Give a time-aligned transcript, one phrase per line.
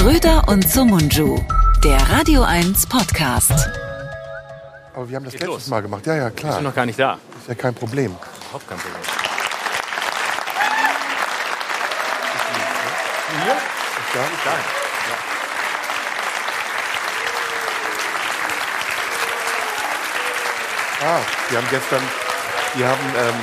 [0.00, 1.44] Schröder und Sumunju,
[1.84, 3.52] der Radio 1 Podcast.
[4.94, 5.66] Aber wir haben das Geht letztes los.
[5.66, 6.06] Mal gemacht.
[6.06, 6.54] Ja, ja, Ich klar.
[6.54, 7.18] bin noch gar nicht da.
[7.38, 8.16] Ist ja kein Problem.
[8.46, 9.02] Überhaupt kein Problem.
[13.46, 13.56] Ja?
[21.02, 21.20] Ah,
[21.50, 22.02] die haben gestern,
[22.74, 23.34] die haben, ähm,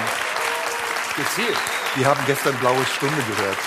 [1.16, 1.58] Gezielt.
[1.96, 3.58] die haben gestern Blaue Stunde gehört.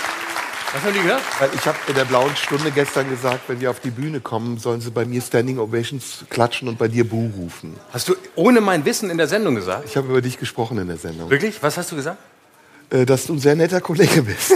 [0.73, 1.21] Was haben die gehört?
[1.37, 4.57] Weil ich habe in der Blauen Stunde gestern gesagt, wenn wir auf die Bühne kommen,
[4.57, 7.75] sollen sie bei mir Standing Ovations klatschen und bei dir Buh rufen.
[7.91, 9.83] Hast du ohne mein Wissen in der Sendung gesagt?
[9.85, 11.29] Ich habe über dich gesprochen in der Sendung.
[11.29, 11.61] Wirklich?
[11.61, 12.19] Was hast du gesagt?
[12.89, 14.53] Äh, dass du ein sehr netter Kollege bist.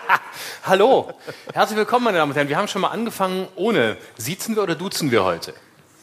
[0.64, 1.12] Hallo.
[1.52, 2.48] Herzlich willkommen, meine Damen und Herren.
[2.48, 3.96] Wir haben schon mal angefangen ohne.
[4.16, 5.54] Siezen wir oder duzen wir heute?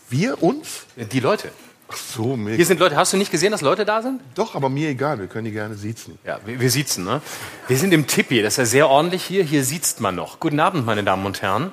[0.09, 0.85] Wir uns?
[0.97, 1.49] Die Leute.
[1.87, 2.55] Ach so, mir.
[2.55, 2.95] Hier sind Leute.
[2.95, 4.21] Hast du nicht gesehen, dass Leute da sind?
[4.33, 6.17] Doch, aber mir egal, wir können die gerne siezen.
[6.25, 7.21] Ja, wir, wir siezen, ne?
[7.67, 8.41] Wir sind im Tippi.
[8.41, 9.43] Das ist ja sehr ordentlich hier.
[9.43, 10.39] Hier siezt man noch.
[10.39, 11.71] Guten Abend, meine Damen und Herren.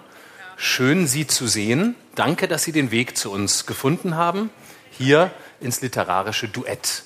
[0.56, 1.94] Schön, Sie zu sehen.
[2.14, 4.50] Danke, dass Sie den Weg zu uns gefunden haben.
[4.90, 7.04] Hier ins literarische Duett.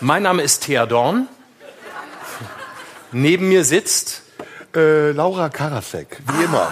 [0.00, 1.28] Mein Name ist Thea Dorn.
[3.12, 4.22] Neben mir sitzt.
[4.74, 6.70] Äh, Laura Karasek, wie immer.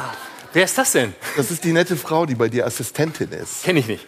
[0.52, 1.14] Wer ist das denn?
[1.36, 3.64] Das ist die nette Frau, die bei dir Assistentin ist.
[3.64, 4.06] Kenne ich nicht.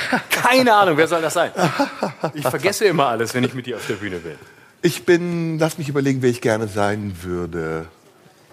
[0.30, 1.52] Keine Ahnung, wer soll das sein?
[2.34, 4.36] Ich vergesse immer alles, wenn ich mit dir auf der Bühne bin.
[4.80, 7.86] Ich bin, lass mich überlegen, wer ich gerne sein würde.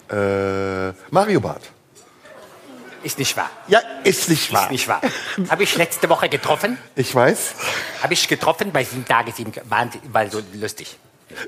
[0.10, 1.72] Äh, Mario Barth.
[3.04, 3.50] Ist nicht wahr.
[3.68, 4.66] Ja, ist nicht wahr.
[4.66, 5.02] Ist nicht wahr.
[5.50, 6.78] Habe ich letzte Woche getroffen.
[6.96, 7.56] Ich weiß.
[8.04, 10.98] Habe ich getroffen bei sieben Tage, sieben, waren, war so lustig.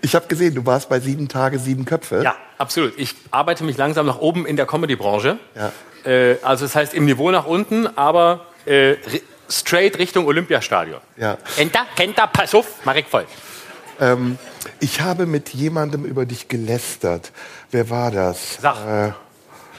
[0.01, 2.21] Ich habe gesehen, du warst bei sieben Tage, sieben Köpfe.
[2.23, 2.97] Ja, absolut.
[2.97, 5.39] Ich arbeite mich langsam nach oben in der Comedy-Branche.
[5.55, 5.71] Ja.
[6.09, 8.95] Äh, also das heißt im Niveau nach unten, aber äh,
[9.51, 10.99] straight Richtung Olympiastadion.
[11.17, 11.37] ja.
[11.55, 11.85] Kennt er?
[11.95, 12.27] Kennt er?
[12.27, 13.25] Pass auf, mach ich voll.
[13.99, 14.37] Ähm,
[14.79, 17.31] ich habe mit jemandem über dich gelästert.
[17.69, 18.57] Wer war das?
[18.61, 18.75] Sag.
[19.09, 19.11] Äh,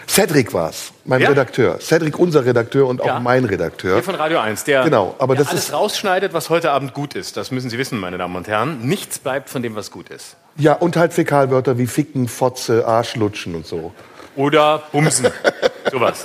[0.09, 1.31] Cedric war's, mein Wer?
[1.31, 1.79] Redakteur.
[1.81, 3.21] Cedric, unser Redakteur und auch Ja.
[3.21, 3.95] mein Redakteur.
[3.95, 6.93] Hier von Radio 1, der, Genau, aber der das alles ist- rausschneidet, was heute Abend
[6.93, 7.37] gut ist.
[7.37, 8.81] Das müssen Sie wissen, meine Damen und Herren.
[8.87, 10.37] Nichts bleibt von dem, was gut ist.
[10.57, 13.95] Ja, und halt Fäkalwörter wie Ficken, Fotze, Arschlutschen und so.
[14.37, 15.27] Oder Bumsen.
[15.91, 16.25] Sowas.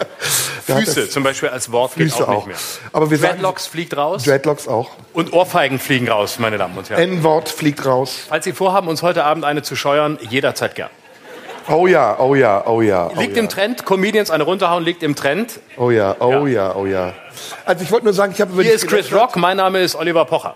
[0.66, 2.46] Füße zum Beispiel als Wort geht Füße auch nicht auch.
[2.48, 2.56] mehr.
[2.94, 4.92] Aber wir sagen- Dreadlocks fliegt raus Dreadlocks auch.
[5.14, 7.02] und Ohrfeigen fliegen raus, meine Damen und Herren.
[7.02, 8.20] N-Wort fliegt raus.
[8.30, 10.90] Falls Sie vorhaben, uns heute Abend eine zu scheuern, jederzeit gern.
[11.70, 13.10] Oh ja, oh ja, oh ja.
[13.14, 13.44] Oh Liegt ja.
[13.44, 15.60] im Trend, Comedians eine runterhauen, liegt im Trend.
[15.76, 17.14] Oh ja, oh ja, oh ja.
[17.66, 19.12] Also ich wollte nur sagen, ich habe über Hier ist Chris.
[19.12, 20.56] Rock, mein Name ist Oliver Pocher.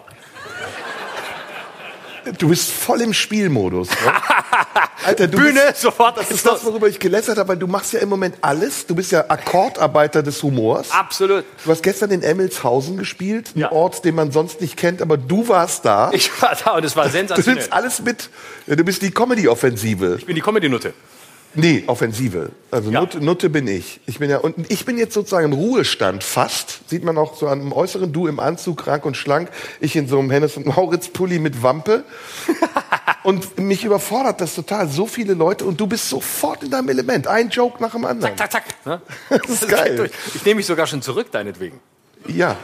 [2.37, 3.89] Du bist voll im Spielmodus.
[3.89, 3.95] Ne?
[5.05, 7.91] Alter, du Bühne, Bist, sofort das ist das, worüber ich gelästert habe, weil du machst
[7.93, 8.85] ja im Moment alles.
[8.85, 10.91] Du bist ja Akkordarbeiter des Humors.
[10.91, 11.43] Absolut.
[11.65, 13.71] Du hast gestern in Emmelshausen gespielt, ein Ja.
[13.71, 16.11] Ort, den man sonst nicht kennt, aber du warst da.
[16.13, 17.55] Ich war da und es war du sensationell.
[17.55, 18.29] nimmst alles mit.
[18.67, 20.15] Du bist die Comedy-Offensive.
[20.19, 20.93] Ich bin die Comedy-Nutte.
[21.53, 22.51] Nee, Offensive.
[22.71, 23.01] Also Ja.
[23.01, 23.99] Nutte, Nutte bin ich.
[24.05, 26.89] Ich bin ja und ich bin jetzt sozusagen im Ruhestand fast.
[26.89, 28.13] Sieht man auch so an dem Äußeren.
[28.13, 29.49] Du im Anzug, rank und schlank.
[29.79, 32.03] Ich in so einem Hennes und Mauritz Pulli mit Wampe.
[33.23, 34.87] und mich überfordert das total.
[34.87, 37.27] So viele Leute und du bist sofort in deinem Element.
[37.27, 38.37] Ein Joke nach dem anderen.
[38.37, 38.63] Zack, zack.
[38.85, 39.01] Ne?
[39.29, 40.09] Das ist geil.
[40.33, 41.79] Ich nehme mich sogar schon zurück, deinetwegen.
[42.27, 42.55] Ja.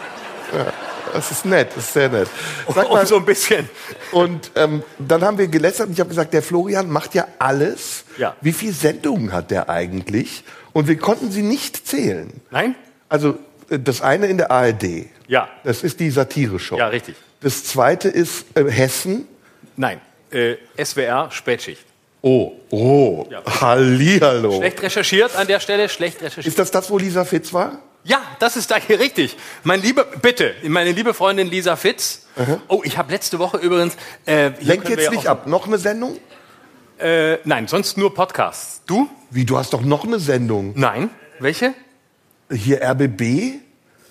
[0.53, 0.73] ja.
[1.13, 2.27] Das ist nett, das ist sehr nett.
[2.73, 3.69] Sag Um mal, so ein bisschen.
[4.11, 8.03] und ähm, dann haben wir gelästert und ich habe gesagt, der Florian macht ja alles.
[8.17, 8.35] Ja.
[8.41, 10.43] Wie viele Sendungen hat der eigentlich?
[10.73, 12.41] Und wir konnten sie nicht zählen.
[12.51, 12.75] Nein?
[13.09, 13.37] Also
[13.69, 15.07] äh, das eine in der ARD.
[15.27, 15.49] Ja.
[15.63, 16.77] Das ist die Satire-Show.
[16.77, 17.15] Ja, richtig.
[17.41, 19.27] Das zweite ist äh, Hessen.
[19.75, 19.99] Nein.
[20.31, 21.85] Äh, SWR, Spätschicht.
[22.21, 23.41] Oh, oh, Ja.
[23.61, 24.57] Hallihallo.
[24.57, 26.47] Schlecht recherchiert an der Stelle, schlecht recherchiert.
[26.47, 27.79] Ist das das, wo Lisa Fitz war?
[28.03, 29.35] Ja, das ist da hier richtig.
[29.63, 32.27] Mein liebe, bitte, meine liebe Freundin Lisa Fitz.
[32.67, 33.95] Oh, ich habe letzte Woche übrigens.
[34.25, 35.47] Äh, Lenk jetzt ja nicht ab.
[35.47, 36.17] Noch eine Sendung?
[36.99, 38.81] Äh, nein, sonst nur Podcasts.
[38.85, 39.09] Du?
[39.29, 40.73] Wie, du hast doch noch eine Sendung.
[40.75, 41.09] Nein.
[41.39, 41.73] Welche?
[42.51, 43.61] Hier RBB?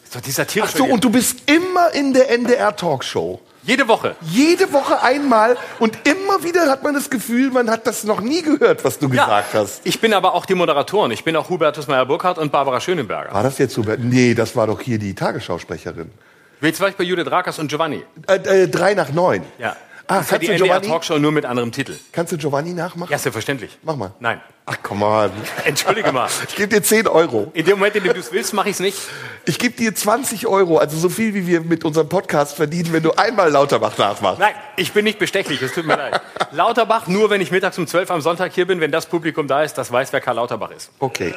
[0.05, 0.67] Ist doch die Satire.
[0.69, 3.41] Ach so, und du bist immer in der NDR-Talkshow.
[3.67, 4.15] Jede Woche.
[4.21, 8.41] Jede Woche einmal und immer wieder hat man das Gefühl, man hat das noch nie
[8.43, 9.81] gehört, was du gesagt hast.
[9.83, 11.11] Ich bin aber auch die Moderatorin.
[11.11, 13.35] Ich bin auch Hubertus Meyer-Burkhardt und Barbara Schönenberger.
[13.35, 13.99] War das jetzt Hubert?
[13.99, 16.13] Nee, das war doch hier die Tagesschausprecherin.
[16.61, 18.05] Jetzt war ich bei Judith Rakers und Giovanni.
[18.29, 19.43] Äh, äh, drei nach neun.
[19.59, 19.77] Ja.
[20.09, 20.87] Ah, das kannst die du Giovanni?
[20.87, 21.97] NDR-Talkshow nur mit anderem Titel.
[22.13, 23.11] Kannst du Giovanni nachmachen?
[23.11, 23.77] Ja, selbstverständlich.
[23.83, 24.13] Mach mal.
[24.21, 24.41] Nein.
[24.65, 25.31] Ach, komm on.
[25.65, 26.29] Entschuldige mal.
[26.49, 27.51] Ich gebe dir 10 Euro.
[27.55, 28.99] In dem Moment, in dem du es willst, mache ich es nicht.
[29.45, 33.03] Ich gebe dir 20 Euro, also so viel, wie wir mit unserem Podcast verdienen, wenn
[33.03, 34.41] du einmal Lauterbach nachmachst.
[34.41, 36.21] Nein, ich bin nicht bestechlich, es tut mir leid.
[36.51, 39.63] Lauterbach, nur wenn ich mittags um 12 am Sonntag hier bin, wenn das Publikum da
[39.63, 40.91] ist, das weiß, wer Karl Lauterbach ist.
[40.99, 41.35] Okay.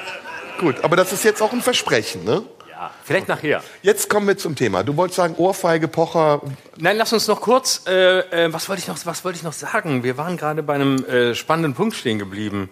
[0.59, 2.43] Gut, aber das ist jetzt auch ein Versprechen, ne?
[2.79, 3.61] Ja, vielleicht nachher.
[3.81, 4.83] Jetzt kommen wir zum Thema.
[4.83, 6.41] Du wolltest sagen, Ohrfeige, Pocher.
[6.77, 9.51] Nein, lass uns noch kurz, äh, äh, was wollte ich noch, was wollte ich noch
[9.51, 10.01] sagen?
[10.03, 12.69] Wir waren gerade bei einem äh, spannenden Punkt stehen geblieben.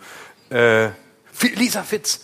[0.49, 0.91] Äh,
[1.55, 2.21] Lisa Fitz.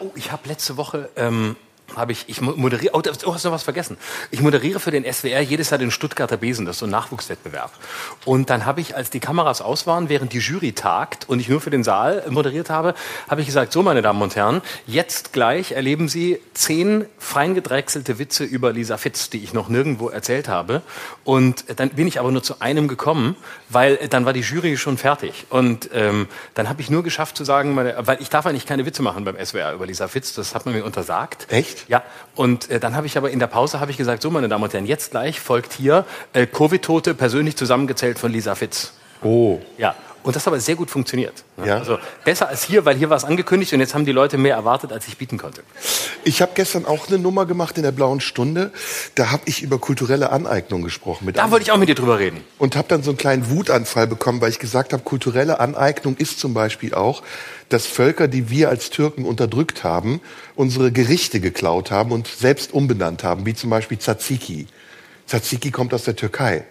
[0.00, 1.54] Oh, ich habe letzte Woche ähm,
[1.96, 3.96] habe ich, ich mo- moderiere, oh, du hast noch was vergessen.
[4.30, 7.70] Ich moderiere für den SWR jedes Jahr den Stuttgarter Besen, das ist so ein Nachwuchswettbewerb.
[8.24, 11.48] Und dann habe ich, als die Kameras aus waren, während die Jury tagt und ich
[11.48, 12.94] nur für den Saal moderiert habe,
[13.28, 18.18] habe ich gesagt, so meine Damen und Herren, jetzt gleich erleben Sie zehn fein gedrechselte
[18.18, 20.82] Witze über Lisa Fitz, die ich noch nirgendwo erzählt habe.
[21.24, 23.36] Und dann bin ich aber nur zu einem gekommen,
[23.68, 25.46] weil dann war die Jury schon fertig.
[25.50, 28.86] Und ähm, dann habe ich nur geschafft zu sagen, meine, weil ich darf eigentlich keine
[28.86, 31.46] Witze machen beim SWR über Lisa Fitz, das hat man mir untersagt.
[31.50, 31.79] Echt?
[31.88, 32.02] Ja,
[32.34, 34.64] und äh, dann habe ich aber in der Pause habe ich gesagt, so meine Damen
[34.64, 38.94] und Herren, jetzt gleich folgt hier äh, Covid-Tote persönlich zusammengezählt von Lisa Fitz.
[39.22, 39.58] Oh.
[39.76, 41.44] Ja, und das hat aber sehr gut funktioniert.
[41.56, 41.66] ne?
[41.66, 41.78] Ja.
[41.78, 44.54] Also besser als hier, weil hier war es angekündigt und jetzt haben die Leute mehr
[44.54, 45.62] erwartet, als ich bieten konnte.
[46.24, 48.72] Ich habe gestern auch eine Nummer gemacht in der Blauen Stunde.
[49.14, 51.24] Da habe ich über kulturelle Aneignung gesprochen.
[51.26, 52.42] Mit Da wollte ich auch mit dir drüber reden.
[52.58, 56.38] und habe dann so einen kleinen Wutanfall bekommen, weil ich gesagt habe, kulturelle Aneignung ist
[56.40, 57.22] zum Beispiel auch,
[57.68, 60.20] dass Völker, die wir als Türken unterdrückt haben,
[60.56, 64.66] unsere Gerichte geklaut haben und selbst umbenannt haben, wie zum Beispiel Tzatziki.
[65.26, 66.64] Tzatziki kommt aus der Türkei.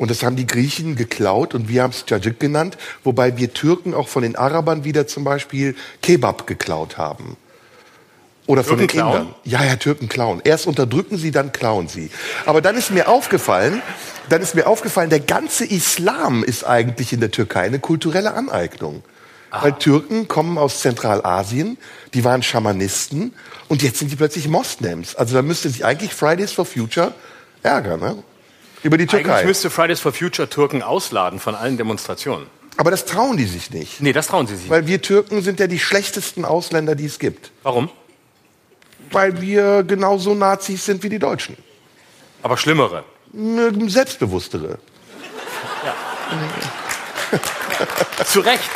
[0.00, 3.92] Und das haben die Griechen geklaut und wir haben es Cacık genannt, wobei wir Türken
[3.92, 7.36] auch von den Arabern wieder zum Beispiel Kebab geklaut haben.
[8.46, 9.34] Oder von Türken den klauen?
[9.44, 10.40] Ja, ja, Türken klauen.
[10.42, 12.10] Erst unterdrücken sie, dann klauen sie.
[12.46, 13.82] Aber dann ist mir aufgefallen,
[14.30, 19.02] dann ist mir aufgefallen, der ganze Islam ist eigentlich in der Türkei eine kulturelle Aneignung.
[19.50, 21.76] Weil Türken kommen aus Zentralasien,
[22.14, 23.34] die waren Schamanisten
[23.68, 25.14] und jetzt sind die plötzlich Moslems.
[25.14, 27.12] Also da müsste sich eigentlich Fridays for Future
[27.62, 28.22] ärgern, ne?
[28.82, 29.44] Über die Eigentlich Türkei.
[29.44, 32.46] müsste Fridays for Future Türken ausladen von allen Demonstrationen.
[32.76, 34.00] Aber das trauen die sich nicht.
[34.00, 34.64] Nee, das trauen sie sich.
[34.64, 34.70] nicht.
[34.70, 37.50] Weil wir Türken sind ja die schlechtesten Ausländer, die es gibt.
[37.62, 37.90] Warum?
[39.10, 41.56] Weil wir genauso Nazis sind wie die Deutschen.
[42.42, 43.04] Aber schlimmere.
[43.86, 44.78] Selbstbewusstere.
[48.24, 48.70] Zu Recht.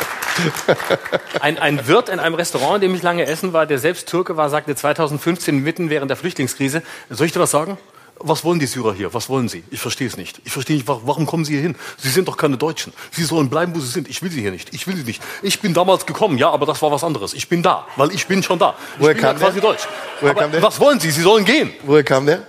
[1.39, 4.35] Ein, ein Wirt in einem Restaurant, in dem ich lange essen war, der selbst Türke
[4.37, 7.77] war, sagte 2015 mitten während der Flüchtlingskrise, soll ich dir was sagen?
[8.19, 9.13] Was wollen die Syrer hier?
[9.13, 9.63] Was wollen sie?
[9.71, 10.39] Ich verstehe es nicht.
[10.45, 11.75] Ich verstehe nicht, wa- warum kommen sie hier hin?
[11.97, 12.93] Sie sind doch keine Deutschen.
[13.11, 14.07] Sie sollen bleiben, wo sie sind.
[14.09, 14.73] Ich will sie hier nicht.
[14.73, 15.21] Ich will sie nicht.
[15.41, 17.33] Ich bin damals gekommen, ja, aber das war was anderes.
[17.33, 18.75] Ich bin da, weil ich bin schon da.
[18.95, 19.47] Ich Woher bin ja kam der?
[19.49, 19.83] quasi deutsch.
[20.21, 20.61] Woher aber kam der?
[20.61, 21.11] was wollen sie?
[21.11, 21.73] Sie sollen gehen.
[21.83, 22.43] Woher kam der?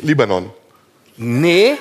[0.00, 0.50] Libanon.
[1.16, 1.76] Nee,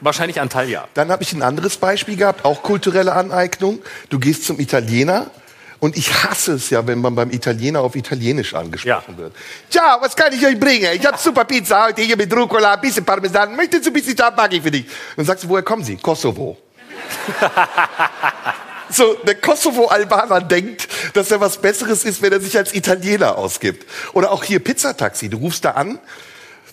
[0.00, 0.88] wahrscheinlich Antalya.
[0.94, 3.80] Dann habe ich ein anderes Beispiel gehabt, auch kulturelle Aneignung.
[4.08, 5.30] Du gehst zum Italiener
[5.82, 9.18] und ich hasse es ja, wenn man beim Italiener auf Italienisch angesprochen Ja.
[9.18, 9.34] wird.
[9.68, 10.88] Ciao, was kann ich euch bringen?
[10.94, 13.56] Ich habe super Pizza heute hier mit Rucola, ein bisschen Parmesan.
[13.56, 14.86] Möchtest du ein bisschen Tabaki für dich?
[15.16, 15.96] Und sagst du, woher kommen sie?
[15.96, 16.56] Kosovo.
[18.90, 23.86] So, der Kosovo-Albaner denkt, dass er was Besseres ist, wenn er sich als Italiener ausgibt.
[24.12, 25.30] Oder auch hier Pizzataxi.
[25.30, 25.98] Du rufst da an,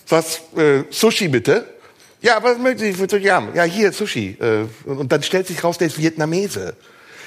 [0.04, 1.66] sagst, äh, Sushi bitte.
[2.20, 3.48] Ja, was möchten Sie für Sushi haben?
[3.54, 4.36] Ja, hier, Sushi.
[4.38, 6.74] Äh, und, und dann stellt sich raus, der ist Vietnamese.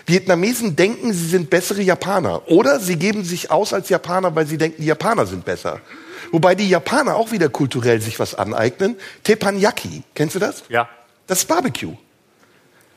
[0.06, 2.48] Vietnamesen denken, sie sind bessere Japaner.
[2.50, 5.80] Oder sie geben sich aus als Japaner, weil sie denken, die Japaner sind besser.
[6.32, 8.98] Wobei die Japaner auch wieder kulturell sich was aneignen.
[9.24, 10.04] Teppanyaki.
[10.16, 10.64] Kennst du das?
[10.68, 10.90] Ja.
[11.28, 11.96] Das ist Barbecue.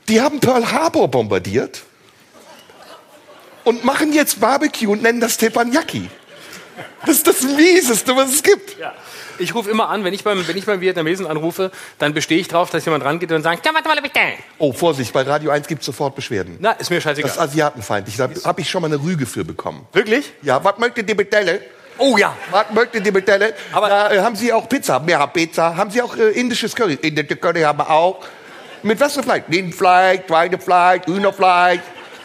[0.08, 1.82] Die haben Pearl Harbor bombardiert
[3.64, 6.08] und machen jetzt Barbecue und nennen das Teppanyaki.
[7.04, 8.78] Das ist das Mieseste, was es gibt.
[8.78, 8.94] Ja.
[9.38, 12.48] Ich rufe immer an, wenn ich, beim, wenn ich beim Vietnamesen anrufe, dann bestehe ich
[12.48, 14.20] darauf, dass jemand rangeht und sagt, warte mal bitte.
[14.58, 16.56] Oh, Vorsicht, bei Radio 1 gibt es sofort Beschwerden.
[16.60, 17.28] Na, ist mir scheißegal.
[17.28, 18.16] Das ist asiatenfeindlich.
[18.16, 19.86] Da habe ich schon mal eine Rüge für bekommen.
[19.92, 20.32] Wirklich?
[20.42, 21.60] Ja, was möchtet ihr bestellen?
[21.98, 22.36] Oh ja.
[22.50, 23.52] Was möchtet ihr bestellen?
[23.72, 25.02] Aber- da, äh, haben Sie auch Pizza?
[25.06, 25.76] Ja, Pizza.
[25.76, 26.94] Haben Sie auch äh, indisches Curry?
[27.00, 28.20] Indische Curry haben wir auch.
[28.82, 29.44] Mit was für Fleisch?
[29.50, 31.80] Rindfleisch, Schweinefleisch, Hühnerfleisch.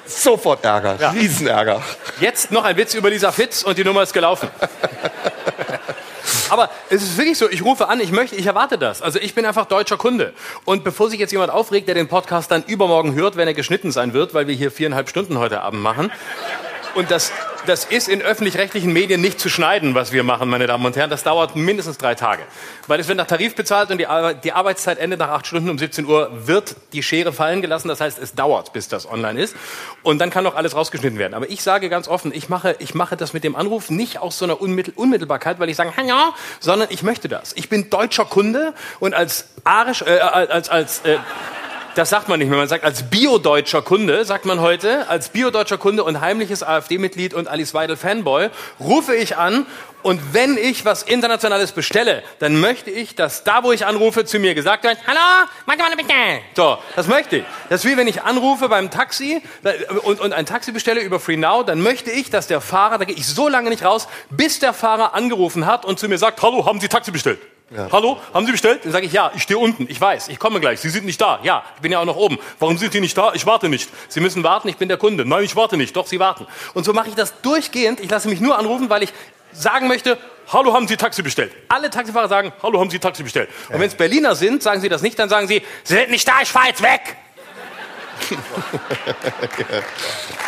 [0.06, 1.12] Sofort Ärger, Ja.
[1.12, 1.82] Riesenärger.
[2.20, 4.50] Jetzt noch ein Witz über Lisa Fitz und die Nummer ist gelaufen.
[6.50, 9.02] Aber es ist wirklich so, ich rufe an, ich möchte, ich erwarte das.
[9.02, 10.34] Also ich bin einfach deutscher Kunde.
[10.66, 13.92] Und bevor sich jetzt jemand aufregt, der den Podcast dann übermorgen hört, wenn er geschnitten
[13.92, 16.12] sein wird, weil wir hier viereinhalb Stunden heute Abend machen.
[16.94, 17.32] Und das,
[17.68, 21.10] das ist in öffentlich-rechtlichen Medien nicht zu schneiden, was wir machen, meine Damen und Herren.
[21.10, 22.44] Das dauert mindestens drei Tage.
[22.88, 25.70] Weil es wird nach Tarif bezahlt und die, Ar- die Arbeitszeit endet nach acht Stunden
[25.70, 27.88] um 17 Uhr, wird die Schere fallen gelassen.
[27.88, 29.56] Das heißt, es dauert, bis das online ist.
[30.04, 31.34] Und dann kann noch alles rausgeschnitten werden.
[31.34, 34.38] Aber ich sage ganz offen, ich mache, ich mache das mit dem Anruf nicht aus
[34.38, 37.54] so einer Unmittel Unmittelbarkeit, weil ich sage, hallo, sondern ich möchte das.
[37.54, 41.18] Ich bin deutscher Kunde und als arisch, äh, als, als, äh,
[41.96, 42.58] das sagt man nicht mehr.
[42.58, 47.48] Man sagt als biodeutscher Kunde, sagt man heute, als biodeutscher Kunde und heimliches AfD-Mitglied und
[47.48, 49.66] Alice Weidel Fanboy, rufe ich an
[50.04, 54.40] und wenn ich was Internationales bestelle, dann möchte ich, dass da, wo ich anrufe, zu
[54.40, 56.14] mir gesagt wird, hallo, warte mal bitte.
[56.56, 57.44] So, das möchte ich.
[57.70, 59.42] Das ist wie wenn ich anrufe beim Taxi
[60.04, 63.16] und, und ein Taxi bestelle über FreeNow, dann möchte ich, dass der Fahrer, da gehe
[63.16, 66.66] ich so lange nicht raus, bis der Fahrer angerufen hat und zu mir sagt, hallo,
[66.66, 67.40] haben Sie Taxi bestellt?
[67.74, 68.84] Hallo, haben Sie bestellt?
[68.84, 70.82] Dann sage ich, ja, ich stehe unten, ich weiß, ich komme gleich.
[70.82, 71.40] Sie sind nicht da.
[71.44, 72.38] Ja, ich bin ja auch noch oben.
[72.60, 73.32] Warum sind Sie nicht da?
[73.34, 73.90] Ich warte nicht.
[74.10, 75.24] Sie müssen warten, ich bin der Kunde.
[75.24, 75.96] Nein, ich warte nicht.
[75.96, 76.48] Doch, Sie warten.
[76.74, 78.02] Und so mache ich das durchgehend.
[78.02, 79.14] Ich lasse mich nur anrufen, weil ich
[79.54, 80.18] sagen möchte,
[80.52, 81.54] hallo, haben Sie Taxi bestellt?
[81.70, 83.50] Alle Taxifahrer sagen, hallo, haben Sie Taxi bestellt?
[83.70, 86.28] Und wenn es Berliner sind, sagen sie das nicht, dann sagen sie, Sie sind nicht
[86.28, 87.16] da, ich fahre jetzt weg.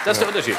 [0.05, 0.57] Das ist der Unterschied.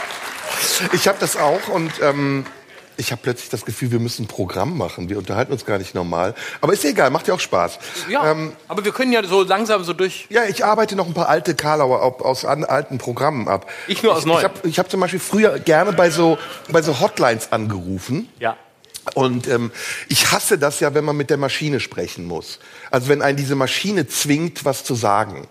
[0.92, 2.46] Ich habe das auch und ähm,
[2.96, 5.08] ich habe plötzlich das Gefühl, wir müssen ein Programm machen.
[5.08, 6.34] Wir unterhalten uns gar nicht normal.
[6.60, 7.78] Aber ist ja egal, macht ja auch Spaß.
[8.08, 10.26] Ja, Ähm, aber wir können ja so langsam so durch.
[10.30, 13.70] ja, ich arbeite noch ein paar alte Karlauer aus an, alten Programmen ab.
[13.88, 14.38] Ich nur aus ich, neuen.
[14.64, 16.38] Ich habe hab zum Beispiel früher gerne bei so,
[16.70, 18.28] bei so Hotlines angerufen.
[18.38, 18.56] Ja.
[19.14, 19.70] Und ähm,
[20.08, 22.58] ich hasse das ja, wenn man mit der Maschine sprechen muss.
[22.90, 25.46] Also wenn einen diese Maschine zwingt, was zu sagen.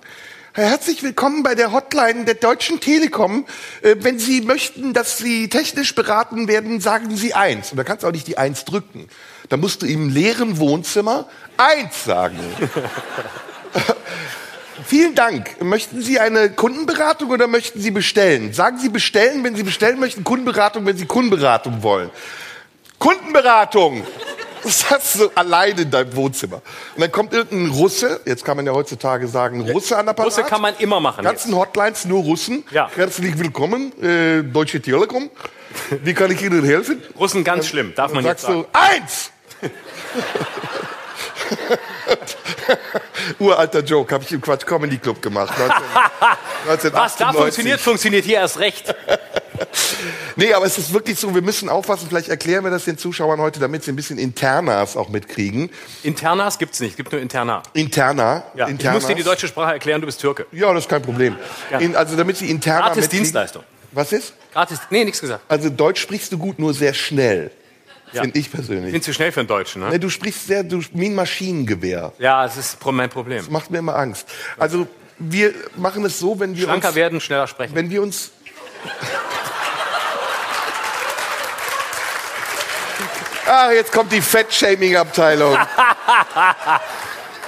[0.55, 3.47] Herzlich willkommen bei der Hotline der Deutschen Telekom.
[3.81, 7.71] Äh, wenn Sie möchten, dass Sie technisch beraten werden, sagen Sie eins.
[7.71, 9.07] Und da kannst du auch nicht die eins drücken.
[9.49, 12.37] Da musst du im leeren Wohnzimmer eins sagen.
[14.85, 15.59] Vielen Dank.
[15.59, 18.53] Möchten Sie eine Kundenberatung oder möchten Sie bestellen?
[18.53, 22.11] Sagen Sie bestellen, wenn Sie bestellen möchten, Kundenberatung, wenn Sie Kundenberatung wollen.
[22.99, 24.05] Kundenberatung.
[24.63, 26.61] Das hast du alleine in deinem Wohnzimmer.
[26.95, 30.27] Und dann kommt irgendein Russe, jetzt kann man ja heutzutage sagen, Russe an der Apparat.
[30.31, 31.23] Russe kann man immer machen.
[31.23, 32.63] Ganzen Hotlines nur Russen.
[32.71, 32.89] Ja.
[32.95, 35.29] Herzlich willkommen, äh, Deutsche Telekom.
[36.03, 37.01] Wie kann ich Ihnen helfen?
[37.01, 37.19] Jetzt.
[37.19, 38.65] Russen ganz schlimm, darf man Dann jetzt sagst sagen.
[38.71, 39.31] du, eins!
[43.39, 45.53] Uralter Joke, habe ich im Quatsch Comedy Club gemacht.
[45.57, 46.93] 19, 1998.
[46.93, 48.93] Was da funktioniert, funktioniert hier erst recht.
[50.35, 53.39] Nee, aber es ist wirklich so, wir müssen aufpassen, vielleicht erklären wir das den Zuschauern
[53.39, 55.69] heute, damit sie ein bisschen Internas auch mitkriegen.
[56.01, 57.61] Internas gibt's nicht, gibt nur Interna.
[57.73, 58.43] Interna.
[58.55, 59.03] Ja, ich Internas.
[59.03, 60.47] muss dir die deutsche Sprache erklären, du bist Türke.
[60.51, 61.37] Ja, das ist kein Problem.
[61.79, 63.63] In, also damit sie interna Gratis mitkriegen- Dienstleistung.
[63.91, 64.33] Was ist?
[64.53, 65.43] Gratis, nee, nichts gesagt.
[65.47, 67.51] Also Deutsch sprichst du gut, nur sehr schnell.
[68.13, 68.21] Ja.
[68.21, 68.91] Finde ich persönlich.
[68.93, 69.89] Bin zu schnell für einen Deutschen, ne?
[69.89, 72.13] Nee, du sprichst sehr, du wie ein Maschinengewehr.
[72.19, 73.45] Ja, es ist mein Problem.
[73.49, 74.27] Macht mir immer Angst.
[74.57, 74.87] Also
[75.19, 77.75] wir machen es so, wenn wir Schlanker uns, werden, schneller sprechen.
[77.75, 78.31] wenn wir uns
[83.45, 85.57] Ah, jetzt kommt die Fettshaming-Abteilung.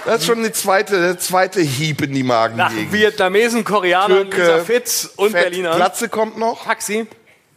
[0.06, 2.92] Das ist schon eine zweite, der zweite Hieb in die Nach Magengegend.
[2.92, 5.78] Vietnamesen, Koreanern, Türke, Fitz und Fett, Berlinern.
[5.78, 6.66] Glatze kommt noch.
[6.66, 7.08] Taxi.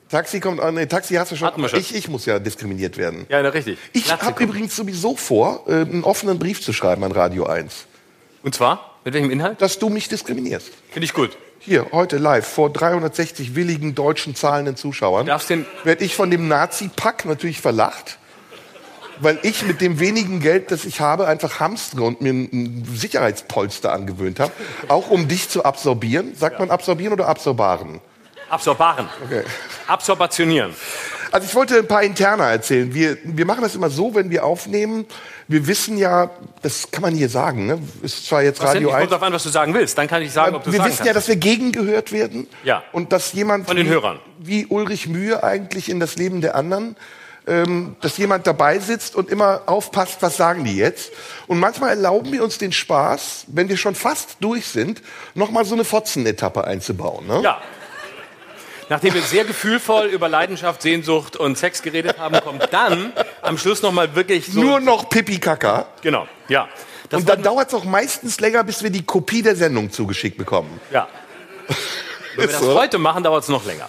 [0.09, 0.71] Taxi kommt auch.
[0.71, 1.47] Nee, Taxi hast du schon.
[1.49, 1.81] Hatten wir aber schon.
[1.81, 3.27] Ich, ich muss ja diskriminiert werden.
[3.29, 3.79] Ja, na, richtig.
[3.93, 4.49] Ich Glatze habe kommt.
[4.51, 7.87] übrigens sowieso vor, äh, einen offenen Brief zu schreiben an Radio 1,
[8.43, 8.95] Und zwar?
[9.05, 9.61] Mit welchem Inhalt?
[9.63, 10.71] dass du mich diskriminierst.
[10.91, 11.37] Finde ich gut.
[11.61, 17.61] Hier, heute live, vor 360 willigen deutschen zahlenden Zuschauern, werde ich von dem Nazi-Pack natürlich
[17.61, 18.19] verlacht,
[19.21, 23.93] weil ich mit dem wenigen Geld, das ich habe, einfach hamstere und mir ein Sicherheitspolster
[23.93, 24.53] angewöhnt habe,
[24.89, 26.35] auch um dich zu absorbieren.
[26.37, 28.01] Sagt man absorbieren oder absorbaren?
[28.49, 29.09] Absorbaren.
[29.25, 29.43] Okay.
[29.87, 30.75] Absorbationieren.
[31.31, 32.93] Also ich wollte ein paar Interna erzählen.
[32.95, 35.07] Wir, wir machen das immer so, wenn wir aufnehmen.
[35.47, 36.31] Wir wissen ja,
[36.63, 37.79] das kann man hier sagen, ne?
[38.03, 38.83] ist zwar jetzt Was denn?
[38.83, 39.11] Ich Radio kommt 1.
[39.11, 39.99] darauf an, was du sagen willst.
[39.99, 41.29] Dann kann ich sagen, ob du wir sagen wissen ja, kannst.
[41.29, 42.49] dass wir gegengehört werden.
[42.65, 42.83] Ja.
[42.93, 44.21] Und dass jemand Von den wie, Hörern.
[44.39, 46.97] wie Ulrich Mühe eigentlich in das Leben der anderen,
[47.47, 51.13] ähm, dass jemand dabei sitzt und immer aufpasst, was sagen die jetzt.
[51.47, 55.03] Und manchmal erlauben wir uns den Spaß, wenn wir schon fast durch sind,
[55.35, 57.27] nochmal so eine Fotzen-Etappe einzubauen.
[57.27, 57.41] Ne?
[57.43, 57.61] Ja.
[58.89, 63.83] Nachdem wir sehr gefühlvoll über Leidenschaft, Sehnsucht und Sex geredet haben, kommt dann am Schluss
[63.83, 64.61] nochmal wirklich so.
[64.61, 65.87] Nur noch Pipi-Kaka.
[66.03, 66.69] Genau, ja.
[67.09, 70.37] Das Und dann dauert es auch meistens länger, bis wir die Kopie der Sendung zugeschickt
[70.37, 70.81] bekommen.
[70.91, 71.09] Ja.
[72.37, 72.75] Wenn wir das so.
[72.75, 73.89] heute machen, dauert es noch länger.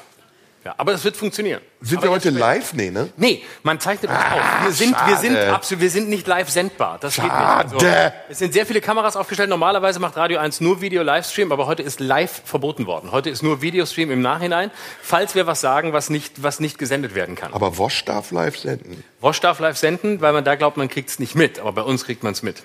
[0.65, 1.61] Ja, aber das wird funktionieren.
[1.79, 2.73] Sind aber wir heute live?
[2.73, 3.07] Nee, ne?
[3.15, 4.65] Nee, man zeichnet uns Ah, auf.
[4.65, 5.53] Wir sind, wir sind schade.
[5.53, 6.97] absolut, wir sind nicht live sendbar.
[6.99, 7.31] Das geht nicht.
[7.33, 7.75] Schade.
[7.75, 7.87] Also,
[8.27, 9.49] es sind sehr viele Kameras aufgestellt.
[9.49, 13.13] Normalerweise macht Radio 1 nur Video-Livestream, aber heute ist live verboten worden.
[13.13, 14.69] Heute ist nur Videostream im Nachhinein,
[15.01, 17.53] falls wir was sagen, was nicht, was nicht gesendet werden kann.
[17.53, 19.01] Aber Wosch darf live senden.
[19.21, 21.59] Wosch darf live senden, weil man da glaubt, man kriegt es nicht mit.
[21.59, 22.63] Aber bei uns kriegt man es mit.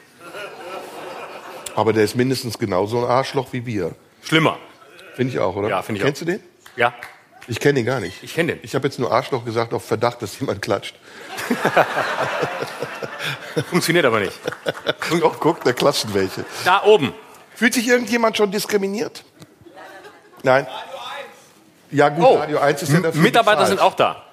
[1.77, 3.95] Aber der ist mindestens genauso ein Arschloch wie wir.
[4.23, 4.59] Schlimmer.
[5.15, 5.69] Finde ich auch, oder?
[5.69, 6.27] Ja, finde ich Kennst auch.
[6.27, 6.41] du den?
[6.77, 6.93] Ja,
[7.47, 8.23] Ich kenne ihn gar nicht.
[8.23, 8.61] ich kenne den.
[8.63, 10.95] Ich habe jetzt nur Arschloch gesagt auf Verdacht, dass jemand klatscht.
[13.71, 14.39] Funktioniert aber nicht.
[15.21, 16.45] Doch, guck, da klatschen welche.
[16.65, 17.13] Da oben.
[17.55, 19.25] Fühlt sich irgendjemand schon diskriminiert?
[20.43, 20.67] Nein?
[21.91, 23.79] Ja gut, Oh, Radio 1 ist ja dafür Mitarbeiter bezahlt.
[23.79, 24.25] sind auch da.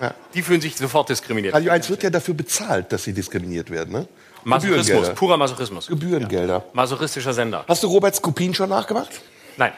[0.00, 0.14] Ja.
[0.34, 1.54] Die fühlen sich sofort diskriminiert.
[1.54, 4.08] Radio 1 wird ja dafür bezahlt, dass sie diskriminiert werden, ne?
[4.44, 5.86] Masochismus, purer Masochismus.
[5.86, 6.64] Gebührengelder.
[6.72, 7.64] Masochistischer Sender.
[7.68, 9.20] Hast du Robert Skopin schon nachgemacht?
[9.56, 9.72] Nein,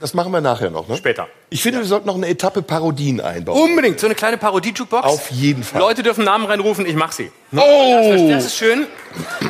[0.00, 0.96] Das machen wir nachher noch, ne?
[0.96, 1.26] später.
[1.50, 3.60] Ich finde, wir sollten noch eine Etappe Parodien einbauen.
[3.70, 5.04] Unbedingt, so eine kleine Parodie-Jukebox.
[5.06, 5.80] Auf jeden Fall.
[5.80, 7.32] Leute dürfen Namen reinrufen, ich mach sie.
[7.56, 8.28] Oh!
[8.30, 8.86] Das ist schön.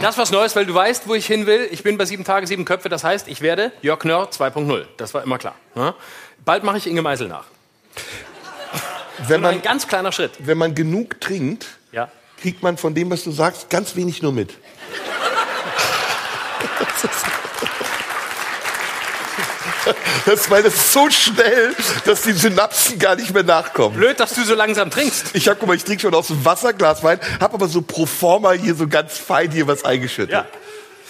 [0.01, 1.69] Das ist was Neues, weil du weißt, wo ich hin will.
[1.71, 2.89] Ich bin bei sieben Tage, sieben Köpfe.
[2.89, 4.85] Das heißt, ich werde Jörg Knörr 2.0.
[4.97, 5.55] Das war immer klar.
[5.75, 5.95] ne?
[6.45, 7.45] Bald mache ich Inge Meisel nach.
[9.27, 10.31] Wenn Nur ein man, ganz kleiner Schritt.
[10.39, 12.09] wenn man genug trinkt, Ja.
[12.41, 14.55] kriegt man von dem, was du sagst, ganz wenig nur mit.
[17.03, 17.23] Das,
[20.51, 23.97] weil das ist so schnell, dass die Synapsen gar nicht mehr nachkommen.
[23.97, 25.35] Blöd, dass du so langsam trinkst.
[25.35, 28.07] Ich hab, guck mal, ich trinke schon aus dem Wasserglas Wein, hab aber so pro
[28.07, 30.33] forma hier so ganz fein hier was eingeschüttet.
[30.33, 30.47] Ja.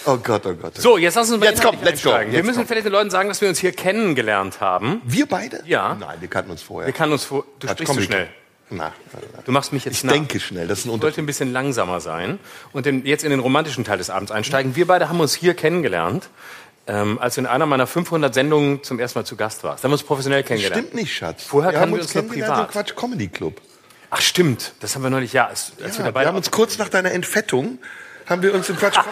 [0.05, 0.77] Oh Gott, oh Gott.
[0.77, 2.09] So, jetzt lass uns mal Jetzt komm, let's go.
[2.09, 2.31] einsteigen.
[2.31, 2.67] Wir Jetzt müssen komm.
[2.67, 5.01] vielleicht den Leuten sagen, dass wir uns hier kennengelernt haben.
[5.03, 5.61] Wir beide?
[5.65, 5.97] Ja.
[5.99, 6.87] Nein, wir kannten uns vorher.
[6.87, 7.43] Wir kann uns vor.
[7.59, 8.29] Du Quatsch, sprichst komm, so schnell.
[8.71, 9.41] Na, na, na.
[9.45, 10.13] Du machst mich jetzt Ich nach.
[10.13, 11.17] denke schnell, das ist ein Ich Unterschied.
[11.17, 12.37] wollte ein bisschen langsamer sein
[12.71, 14.75] und den, jetzt in den romantischen Teil des Abends einsteigen.
[14.75, 16.29] Wir beide haben uns hier kennengelernt,
[16.89, 19.83] ähm, als du in einer meiner 500 Sendungen zum ersten Mal zu Gast warst.
[19.83, 20.87] Da haben wir uns professionell kennengelernt.
[20.87, 21.43] Stimmt nicht, Schatz.
[21.43, 22.67] Vorher wir haben wir uns uns kennengelernt privat.
[22.67, 23.61] im Quatsch Comedy Club.
[24.09, 26.49] Ach stimmt, das haben wir neulich, ja, als, als wir Ja, dabei wir haben uns
[26.49, 27.77] kurz nach deiner Entfettung
[28.29, 28.97] haben wir uns im Quatsch.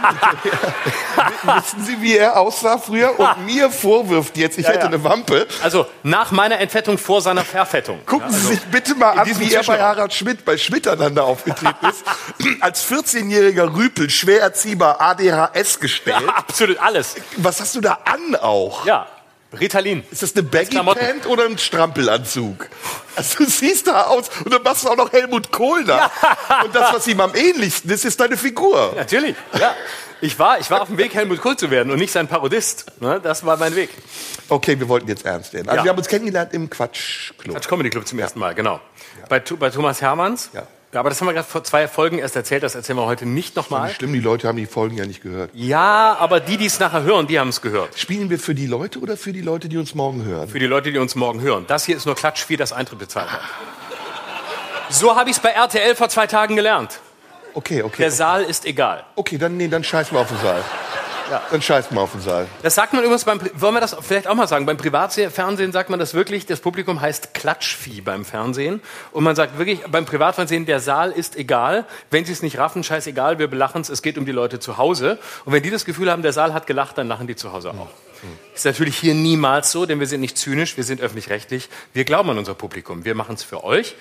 [1.45, 1.57] Ja.
[1.57, 4.85] Wissen Sie, wie er aussah früher und mir vorwirft jetzt, ich hätte ja.
[4.85, 5.47] eine Wampe?
[5.63, 7.99] Also nach meiner Entfettung vor seiner Verfettung.
[8.05, 9.79] Gucken Ja, also, Sie sich bitte mal an, wie er bei.
[9.79, 12.03] Harald Schmidt bei Schmidt einander aufgetreten ist.
[12.61, 16.21] Als 14-jähriger Rüpel, schwer erziehbar, ADHS gestellt.
[16.21, 17.15] ja, absolut alles.
[17.37, 18.85] Was hast du da an auch?
[18.85, 19.07] Ja,
[19.59, 20.03] Ritalin.
[20.11, 20.99] Ist das eine Baggy Klamotten.
[21.05, 22.67] Pant oder ein Strampelanzug?
[23.15, 26.11] Also du siehst da aus und dann machst du auch noch Helmut Kohl nach.
[26.65, 28.93] Und das, was ihm am ähnlichsten ist, ist deine Figur.
[28.95, 29.73] Natürlich, ja.
[30.19, 32.85] Ich war, ich war auf dem Weg, Helmut Kohl zu werden und nicht sein Parodist.
[32.99, 33.19] Ne?
[33.21, 33.89] Das war mein Weg.
[34.49, 35.69] Okay, wir wollten jetzt ernst werden.
[35.69, 35.83] Also Ja.
[35.85, 37.55] wir haben uns kennengelernt im Quatschclub.
[37.55, 38.79] Quatsch Comedy Club zum ersten Mal, genau.
[39.29, 40.49] Bei, bei Thomas Hermanns.
[40.53, 40.63] Ja.
[40.97, 43.55] Aber das haben wir gerade vor zwei Folgen erst erzählt, das erzählen wir heute nicht
[43.55, 43.89] nochmal.
[43.91, 45.51] Schlimm, die Leute haben die Folgen ja nicht gehört.
[45.53, 47.97] Ja, aber die, die es nachher hören, die haben es gehört.
[47.97, 50.47] Spielen wir für die Leute oder für die Leute, die uns morgen hören?
[50.49, 51.65] Für die Leute, die uns morgen hören.
[51.67, 53.41] Das hier ist nur Klatsch, wie das Eintritt bezahlt hat.
[54.89, 56.99] So habe ich es bei RTL vor zwei Tagen gelernt.
[57.53, 58.03] Okay, okay.
[58.03, 59.03] Der Saal ist egal.
[59.15, 60.63] Okay, dann, nee, dann scheiß mal auf den Saal.
[61.29, 61.41] Ja.
[61.51, 62.47] Dann scheiß mal auf den Saal.
[62.63, 65.89] Das sagt man übrigens beim, wollen wir das vielleicht auch mal sagen, beim Privatfernsehen sagt
[65.89, 68.81] man das wirklich, das Publikum heißt Klatschvieh beim Fernsehen.
[69.11, 71.85] Und man sagt wirklich, beim Privatfernsehen, der Saal ist egal.
[72.11, 74.77] Wenn sie es nicht raffen, scheißegal, wir belachen es, es geht um die Leute zu
[74.77, 75.19] Hause.
[75.45, 77.71] Und wenn die das Gefühl haben, der Saal hat gelacht, dann lachen die zu Hause
[77.71, 77.89] auch.
[78.55, 81.69] Ist natürlich hier niemals so, denn wir sind nicht zynisch, wir sind öffentlich-rechtlich.
[81.93, 83.05] Wir glauben an unser Publikum.
[83.05, 83.95] Wir machen es für euch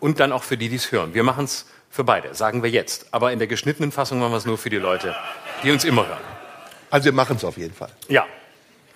[0.00, 1.14] und dann auch für die, die es hören.
[1.14, 3.06] Wir machen es für beide, sagen wir jetzt.
[3.12, 5.14] Aber in der geschnittenen Fassung machen wir es nur für die Leute,
[5.62, 6.31] die uns immer hören.
[6.92, 7.88] Also wir machen es auf jeden Fall.
[8.08, 8.26] Ja,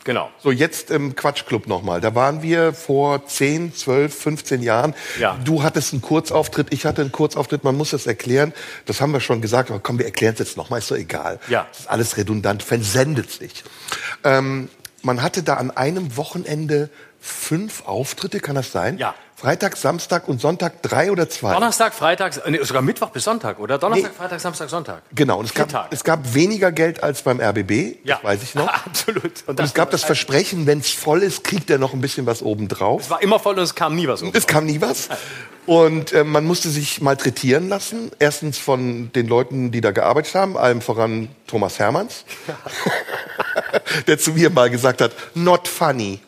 [0.05, 0.31] genau.
[0.39, 2.03] So, jetzt im Quatschclub nochmal.
[2.03, 4.95] Da waren wir vor 10, 12, 15 Jahren.
[5.19, 5.39] Ja.
[5.43, 7.65] Du hattest einen Kurzauftritt, ich hatte einen Kurzauftritt.
[7.65, 8.53] Man muss das erklären.
[8.85, 10.81] Das haben wir schon gesagt, aber komm, wir erklären es jetzt nochmal.
[10.81, 11.41] Ist doch egal.
[11.49, 11.67] Ja.
[11.71, 13.65] Das ist alles redundant, versendet sich.
[14.25, 14.69] Ähm,
[15.01, 18.99] man hatte da an einem Wochenende fünf Auftritte, kann das sein?
[18.99, 19.15] Ja.
[19.39, 21.53] Freitag, Samstag und Sonntag drei oder zwei?
[21.53, 23.77] Donnerstag, Freitag, nee, sogar Mittwoch bis Sonntag, oder?
[23.77, 24.17] Donnerstag, Nee.
[24.17, 25.03] Freitag, Samstag, Sonntag.
[25.15, 25.89] Genau, und es Vier gab, Tage.
[25.91, 28.67] es gab weniger Geld als beim RBB, das weiß ich noch.
[28.87, 29.33] Absolut.
[29.47, 32.41] Und es gab das Versprechen, wenn es voll ist, kriegt er noch ein bisschen was
[32.41, 33.03] obendrauf.
[33.03, 34.31] Es war immer voll und es kam nie was um.
[34.33, 35.11] Es kam nie was.
[35.67, 38.13] Und äh, man musste sich malträtieren lassen.
[38.19, 42.25] Erstens von den Leuten, die da gearbeitet haben, allem voran Thomas Hermanns,
[44.07, 46.21] der zu mir mal gesagt hat, not funny.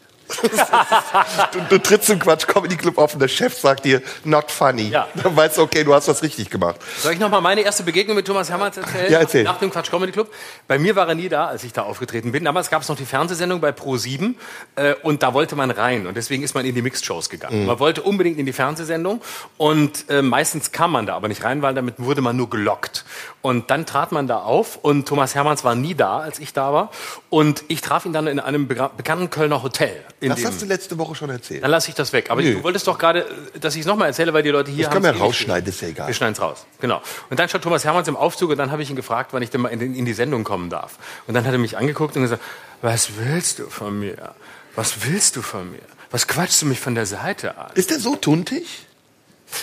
[1.53, 4.89] du, du trittst im Quatsch Comedy Club auf und der Chef sagt dir, not funny.
[4.89, 5.09] Ja.
[5.23, 6.77] Dann weißt du, okay, du hast was richtig gemacht.
[6.99, 9.13] Soll ich noch mal meine erste Begegnung mit Thomas Hermanns erzählen?
[9.13, 9.45] Ja, erzähl.
[9.45, 10.33] Nach dem Quatsch Comedy Club.
[10.67, 12.45] Bei mir war er nie da, als ich da aufgetreten bin.
[12.45, 14.35] Damals gab es noch die Fernsehsendung bei Pro7
[14.77, 17.67] äh, und da wollte man rein und deswegen ist man in die Mixed Shows gegangen.
[17.67, 19.21] Man wollte unbedingt in die Fernsehsendung
[19.57, 23.05] und äh, meistens kam man da aber nicht rein, weil damit wurde man nur gelockt.
[23.43, 26.73] Und dann trat man da auf und Thomas Hermanns war nie da, als ich da
[26.73, 26.91] war
[27.31, 30.05] und ich traf ihn dann in einem bekannten Kölner Hotel.
[30.29, 31.63] In Das dem, hast du letzte Woche schon erzählt.
[31.63, 32.31] dann lasse ich das weg.
[32.31, 32.55] Aber Nö.
[32.55, 33.27] du wolltest doch gerade,
[33.61, 35.29] dass ich es nochmal erzähle, weil die Leute hier Das können wir haben's eh nicht
[35.29, 36.07] rausschneiden, ist ja egal.
[36.07, 36.67] wir schneiden es raus.
[36.81, 37.03] Genau.
[37.31, 39.51] Und dann stand Thomas Hermanns im Aufzug und dann habe ich ihn gefragt, wann ich
[39.51, 40.99] denn mal in, in die Sendung kommen darf.
[41.27, 42.43] Und dann hat er mich angeguckt und gesagt,
[42.83, 44.35] was willst du von mir?
[44.77, 45.81] Was willst du von mir?
[46.11, 47.71] Was quatschst du mich von der Seite an?
[47.75, 48.87] Ist der so tuntig?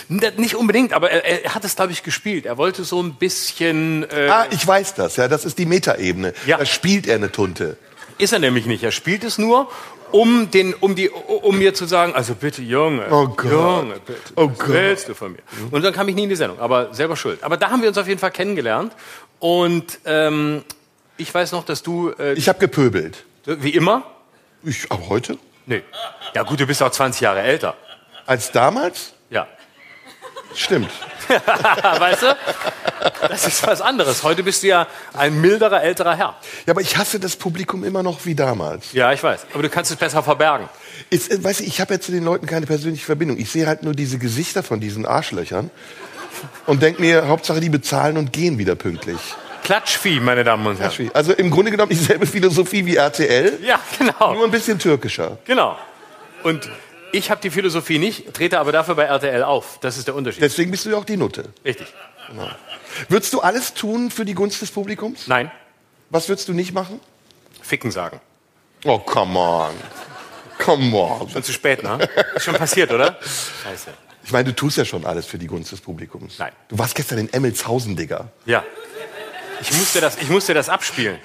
[0.08, 2.44] Nicht unbedingt, aber er, er hat es, glaube ich, gespielt.
[2.44, 4.02] Er wollte so ein bisschen...
[4.10, 5.16] Äh, Ah, ich weiß das.
[5.16, 6.34] Ja, das ist die Metaebene.
[6.44, 6.58] Ja.
[6.58, 7.76] Da spielt er eine Tunte.
[8.18, 8.82] Ist er nämlich nicht.
[8.82, 9.70] Er spielt es nur,
[10.20, 13.50] um, den, um, die, um mir zu sagen, also bitte, Junge, Oh Gott.
[13.50, 14.68] Junge, bitte, Oh was Gott.
[14.68, 15.38] willst du von mir?
[15.70, 17.42] Und dann kam ich nie in die Sendung, aber selber schuld.
[17.42, 18.92] Aber da haben wir uns auf jeden Fall kennengelernt.
[19.38, 20.64] Und ähm,
[21.16, 23.24] ich weiß noch, dass du, äh, Ich habe gepöbelt.
[23.44, 24.02] wie immer,
[24.64, 25.38] Ich, aber heute?
[25.66, 25.82] nee.
[26.34, 27.74] Ja gut, du bist auch 20 Jahre älter.
[28.26, 29.12] Als damals?
[29.30, 29.46] Ja.
[30.54, 30.90] Stimmt.
[31.98, 32.36] weißt du?
[33.28, 34.22] Das ist was anderes.
[34.22, 36.36] Heute bist du ja ein milderer, älterer Herr.
[36.66, 38.92] Ja, aber ich hasse das Publikum immer noch wie damals.
[38.92, 39.46] Ja, ich weiß.
[39.52, 40.68] Aber du kannst es besser verbergen.
[41.10, 43.38] Ist, äh, weißt du, ich habe ja zu den Leuten keine persönliche Verbindung.
[43.38, 45.70] Ich sehe halt nur diese Gesichter von diesen Arschlöchern
[46.66, 49.18] und denke mir, Hauptsache die bezahlen und gehen wieder pünktlich.
[49.64, 51.10] Klatschvieh, meine Damen und Herren.
[51.12, 54.34] Also im Grunde genommen dieselbe Philosophie wie RTL, Ja, genau.
[54.34, 55.38] nur ein bisschen türkischer.
[55.44, 55.76] Genau.
[56.44, 56.68] Und
[57.12, 59.78] ich habe die Philosophie nicht, trete aber dafür bei RTL auf.
[59.80, 60.42] Das ist der Unterschied.
[60.42, 61.46] Deswegen bist du ja auch die Nutte.
[61.64, 61.86] Richtig.
[63.08, 65.26] Würdest du alles tun für die Gunst des Publikums?
[65.26, 65.50] Nein,
[66.10, 67.00] Was würdest du nicht machen?
[67.62, 68.20] ficken sagen.
[68.84, 69.74] Oh, come on.
[70.58, 71.28] Come on.
[71.28, 71.98] Schon zu spät, ne?
[72.36, 73.18] Ist schon passiert, oder?
[73.64, 73.90] Scheiße.
[74.24, 76.38] Ich meine, du tust ja schon alles für die Gunst des Publikums.
[76.38, 76.52] Nein.
[76.68, 78.28] Du warst gestern in Emmelshausen, Digga.
[78.44, 78.64] Ja.
[79.60, 81.18] Ich musste das, ich musste das abspielen.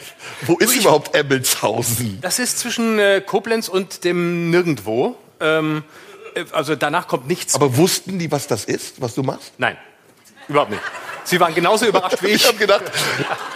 [0.44, 2.20] Wo ist überhaupt Emmelshausen?
[2.22, 5.16] Das ist zwischen äh, Koblenz und dem Nirgendwo.
[5.40, 5.84] Ähm,
[6.36, 7.54] äh, also danach kommt nichts.
[7.56, 9.54] Aber wussten die, was das ist, was du machst?
[9.58, 9.78] Nein,
[10.48, 10.82] überhaupt nicht.
[11.24, 12.48] Sie waren genauso überrascht wie Ich ich.
[12.48, 12.84] habe gedacht,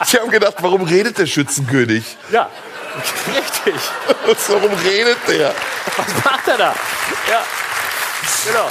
[0.06, 2.18] ich hab gedacht, warum redet der Schützenkönig?
[2.32, 2.50] Ja,
[3.36, 3.76] richtig.
[4.50, 5.54] warum redet der?
[5.98, 6.76] Was macht er da?
[7.30, 7.44] Ja,
[8.46, 8.70] genau.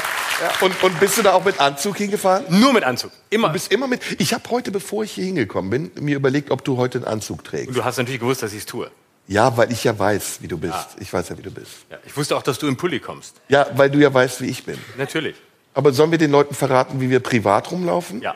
[0.61, 2.45] Und, und bist du da auch mit Anzug hingefahren?
[2.49, 3.13] Nur mit Anzug.
[3.31, 3.49] Immer.
[3.49, 4.03] Du bist immer mit.
[4.21, 7.45] Ich habe heute, bevor ich hier hingekommen bin, mir überlegt, ob du heute einen Anzug
[7.45, 7.69] trägst.
[7.69, 8.91] Und du hast natürlich gewusst, dass ich es tue.
[9.27, 10.75] Ja, weil ich ja weiß, wie du bist.
[11.01, 11.71] Ich weiß ja, wie du bist.
[11.91, 13.37] Ja, ich wusste auch, dass du im Pulli kommst.
[13.49, 14.77] Ja, weil du ja weißt, wie ich bin.
[14.99, 15.37] Natürlich.
[15.73, 18.21] Aber sollen wir den Leuten verraten, wie wir privat rumlaufen?
[18.21, 18.35] Ja.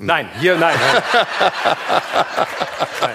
[0.00, 0.76] Nein, hier nein.
[3.00, 3.14] nein.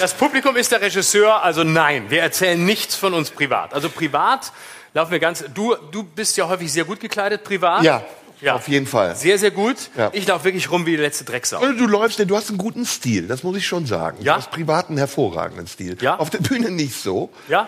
[0.00, 3.74] Das Publikum ist der Regisseur, also nein, wir erzählen nichts von uns privat.
[3.74, 4.52] Also privat
[4.94, 5.44] laufen wir ganz.
[5.54, 7.82] Du, du bist ja häufig sehr gut gekleidet privat.
[7.82, 8.02] Ja,
[8.40, 8.54] Ja.
[8.54, 9.16] auf jeden Fall.
[9.16, 9.76] Sehr, sehr gut.
[9.96, 10.10] Ja.
[10.12, 11.60] Ich laufe wirklich rum wie die letzte Drecksau.
[11.60, 14.18] Und du läufst, denn du hast einen guten Stil, das muss ich schon sagen.
[14.22, 14.34] Ja?
[14.34, 15.96] Du hast privat einen hervorragenden Stil.
[16.00, 16.16] Ja?
[16.18, 17.30] Auf der Bühne nicht so.
[17.48, 17.66] Ja?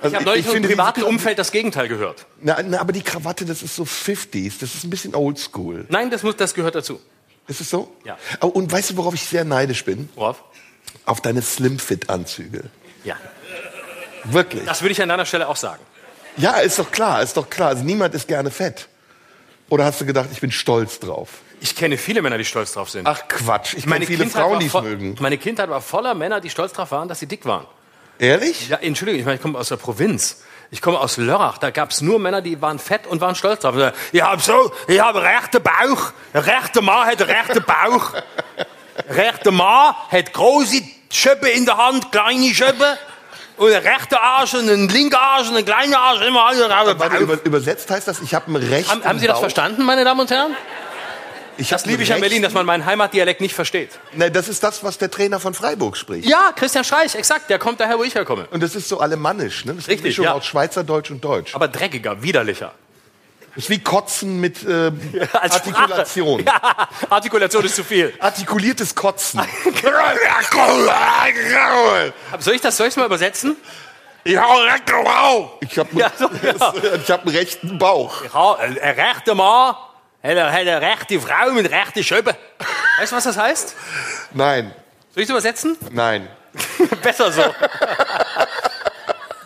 [0.00, 2.26] Also ich habe neulich ich im privaten Umfeld das Gegenteil gehört.
[2.40, 5.86] Na, na, aber die Krawatte, das ist so 50s, das ist ein bisschen oldschool.
[5.88, 7.00] Nein, das, muss, das gehört dazu.
[7.48, 7.92] Ist es so?
[8.04, 8.16] Ja.
[8.40, 10.08] Oh, und weißt du, worauf ich sehr neidisch bin?
[10.14, 10.44] Worauf?
[11.04, 12.64] Auf deine Slim-Fit-Anzüge.
[13.04, 13.16] Ja.
[14.24, 14.64] Wirklich.
[14.64, 15.82] Das würde ich an deiner Stelle auch sagen.
[16.36, 17.68] Ja, ist doch klar, ist doch klar.
[17.68, 18.88] Also niemand ist gerne fett.
[19.68, 21.28] Oder hast du gedacht, ich bin stolz drauf?
[21.60, 23.06] Ich kenne viele Männer, die stolz drauf sind.
[23.06, 25.16] Ach Quatsch, ich kenne meine, viele Kindheit Frauen, die es mögen.
[25.20, 27.66] meine Kindheit war voller Männer, die stolz drauf waren, dass sie dick waren.
[28.18, 28.68] Ehrlich?
[28.68, 30.42] Ja, Entschuldigung, ich meine, ich komme aus der Provinz.
[30.70, 33.60] Ich komme aus Lörrach, da gab es nur Männer, die waren fett und waren stolz
[33.62, 33.74] drauf.
[34.12, 36.12] Ich habe so, ich habe rechten Bauch.
[36.34, 38.12] Ein rechter Mann hat einen rechten Bauch.
[39.08, 42.98] Ein rechter Mann hat große Schöppe in der Hand, kleine Schöppe.
[43.56, 47.16] Und ein rechter Arsch und ein linker Arsch und ein kleiner Arsch, immer alle Warte,
[47.16, 49.40] über, übersetzt heißt das, ich habe einen rechten Haben, haben Sie das Bauch.
[49.40, 50.54] verstanden, meine Damen und Herren?
[51.58, 53.90] Ich Das hab liebe ich an Berlin, dass man meinen Heimatdialekt nicht versteht.
[54.12, 56.28] Nein, das ist das, was der Trainer von Freiburg spricht.
[56.28, 58.46] Ja, Christian Streich, exakt, der kommt daher, wo ich herkomme.
[58.52, 59.74] Und das ist so alemannisch, ne?
[59.74, 60.34] Das ist Richtig, Mischung ja.
[60.34, 61.56] aus Schweizerdeutsch und Deutsch.
[61.56, 62.72] Aber dreckiger, widerlicher.
[63.56, 64.92] Das ist wie Kotzen mit äh,
[65.32, 66.44] Als Artikulation.
[66.44, 68.14] Ja, Artikulation ist zu viel.
[68.20, 69.40] Artikuliertes Kotzen.
[72.38, 73.56] Soll ich das soll mal übersetzen?
[74.22, 74.68] Ich habe
[75.94, 76.74] Ja, so, ja.
[77.02, 78.22] ich hab einen rechten Bauch.
[78.32, 79.74] Ja, ein rechter Mann
[80.28, 82.36] hat eine, hat eine rechte Frau mit rechten Schöppe.
[82.98, 83.74] Weißt du, was das heißt?
[84.32, 84.74] Nein,
[85.14, 85.76] Soll ich es übersetzen?
[85.90, 86.28] nein.
[87.02, 87.42] Besser so.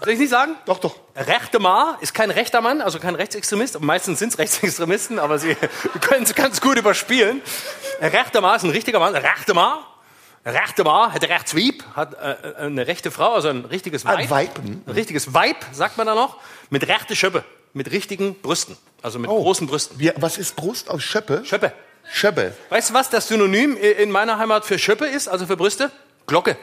[0.05, 0.57] Soll ich nicht sagen?
[0.66, 0.97] Doch, doch.
[1.14, 3.81] Rechte Mann ist kein rechter Mann, also kein Rechtsextremist.
[3.81, 5.55] Meistens sind es Rechtsextremisten, aber sie
[6.01, 7.40] können es ganz gut überspielen.
[8.01, 9.14] Ein rechter Mann ist ein richtiger Mann.
[9.14, 9.79] Ein rechter Mann.
[10.45, 14.18] Ein rechter Mann hat ein Rechtswieb, hat äh, eine rechte Frau, also ein richtiges Ein
[14.29, 14.31] Weib.
[14.31, 14.83] Weiben.
[14.87, 16.38] Ein richtiges Weib, sagt man da noch,
[16.71, 19.42] mit rechte Schöppe, mit richtigen Brüsten, also mit Oh.
[19.42, 19.98] großen Brüsten.
[19.98, 21.44] Wie, was ist Brust aus Schöppe?
[21.44, 21.72] Schöppe.
[22.12, 22.54] Schöppe.
[22.68, 25.90] Weißt du, was das Synonym in meiner Heimat für Schöppe ist, also für Brüste?
[26.26, 26.56] Glocke.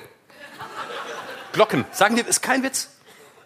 [1.54, 1.86] Glocken.
[1.92, 2.90] Sagen die, ist kein Witz.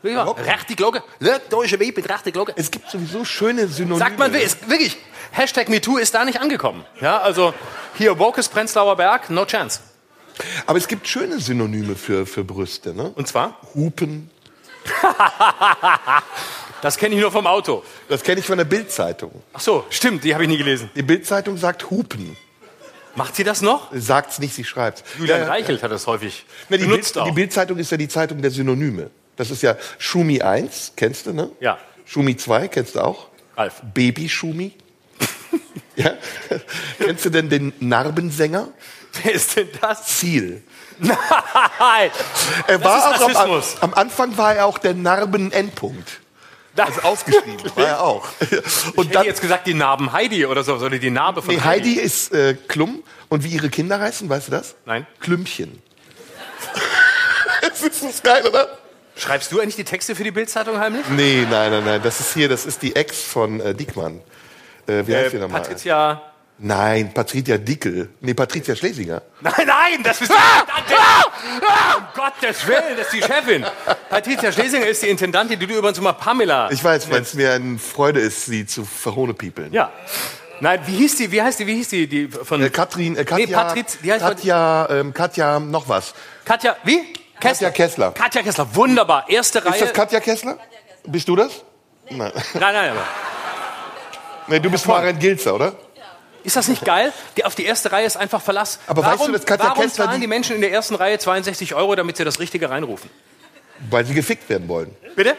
[0.02, 1.02] Ja, rechte Glocke.
[1.22, 2.52] Ja, Deutsche Weib mit rechte Glocke.
[2.58, 4.00] Es gibt sowieso schöne Synonyme.
[4.00, 4.98] Sagt man, ist, wirklich,
[5.32, 6.84] Hashtag MeToo ist da nicht angekommen.
[7.00, 7.54] Ja, also
[7.98, 9.80] hier Wokes Prenzlauer Berg, no chance.
[10.66, 13.12] Aber es gibt schöne Synonyme für, für Brüste, ne?
[13.16, 14.30] Und zwar, Hupen.
[16.84, 17.82] das kenne ich nur vom Auto.
[18.10, 19.32] Das kenne ich von der Bildzeitung.
[19.54, 20.92] Ach so, stimmt, die habe ich nie gelesen.
[20.96, 22.36] Die Bildzeitung sagt Hupen.
[23.16, 23.90] Macht sie das noch?
[23.94, 25.02] Sagt's nicht, sie schreibt's.
[25.18, 25.48] Julian Ja.
[25.48, 27.36] Reichelt hat das häufig Na, die benutzt Bild, die auch.
[27.36, 29.12] Bildzeitung ist ja die Zeitung der Synonyme.
[29.38, 31.52] Das ist ja Schumi 1, kennst du, ne?
[31.62, 31.78] Ja.
[32.06, 33.28] Schumi 2, kennst du auch?
[33.56, 33.82] Ralf.
[33.94, 34.74] Baby Schumi.
[35.96, 36.16] ja?
[37.00, 38.68] kennst du denn den Narbensänger?
[39.22, 40.06] Wer ist denn das?
[40.06, 40.64] Ziel.
[41.00, 42.12] Nein!
[42.68, 46.23] Er war auch am, am Anfang war er auch der Narben-Endpunkt.
[46.76, 48.28] Das Also ausgeschrieben war er auch.
[48.40, 48.52] Ich
[48.98, 51.62] Und hätte dann, jetzt gesagt, die Narben Heidi oder so, oder die Narbe von nee,
[51.62, 53.04] Heidi ist äh, Klum.
[53.30, 54.76] Und wie ihre Kinder heißen, weißt du das?
[54.86, 55.06] Nein.
[55.20, 55.82] Klümpchen.
[57.62, 58.78] das ist so geil, oder?
[59.16, 61.06] Schreibst du eigentlich die Texte für die Bildzeitung heimlich?
[61.10, 62.02] Nee, nein, nein, nein.
[62.04, 64.22] Das ist hier, das ist die Ex von äh, Diekmann.
[64.88, 65.62] Äh, wie heißt die nochmal?
[65.62, 66.33] Patricia.
[66.60, 68.10] Nein, Patricia Dickel.
[68.22, 69.22] Nee, Patricia Schlesinger.
[69.42, 70.98] Nein, nein, das ist die Intendantin.
[71.98, 73.66] Um Gottes Willen, das ist die Chefin.
[74.10, 76.70] Patricia Schlesinger ist die Intendantin, die du übrigens immer Pamela.
[76.72, 79.74] Ich weiß, weil es mir eine Freude ist, sie zu verhohnepiepeln.
[79.74, 79.92] Ja.
[80.60, 81.32] Nein, wie hieß die?
[81.32, 81.68] Wie heißt die?
[81.68, 82.08] Wie hieß die?
[82.08, 86.14] Die von Äh, Katrin, äh, Katja, Nee, Patriz, die heißt Katja, ähm, Katja, noch was.
[86.46, 86.78] Katja.
[86.84, 87.02] Wie?
[87.40, 88.12] Katja Kessler.
[88.12, 88.68] Katja Kessler.
[88.74, 89.26] Wunderbar.
[89.28, 89.74] Erste Reihe.
[89.74, 90.58] Ist das Katja Kessler?
[91.06, 91.64] Bist du das?
[92.10, 92.32] Nein.
[92.54, 93.04] nein, nein, nein.
[94.48, 95.74] Nee, du bist Maren Gilzer, oder?
[96.44, 97.14] Ist das nicht geil?
[97.38, 98.80] Die, auf die erste Reihe ist einfach Verlass.
[98.88, 100.96] Aber warum, weißt du, das Katja warum Kessler, zahlen die- die Menschen in der ersten
[100.96, 103.10] Reihe 62 Euro, damit sie das Richtige reinrufen?
[103.90, 104.96] Weil sie gefickt werden wollen.
[105.16, 105.36] Bitte?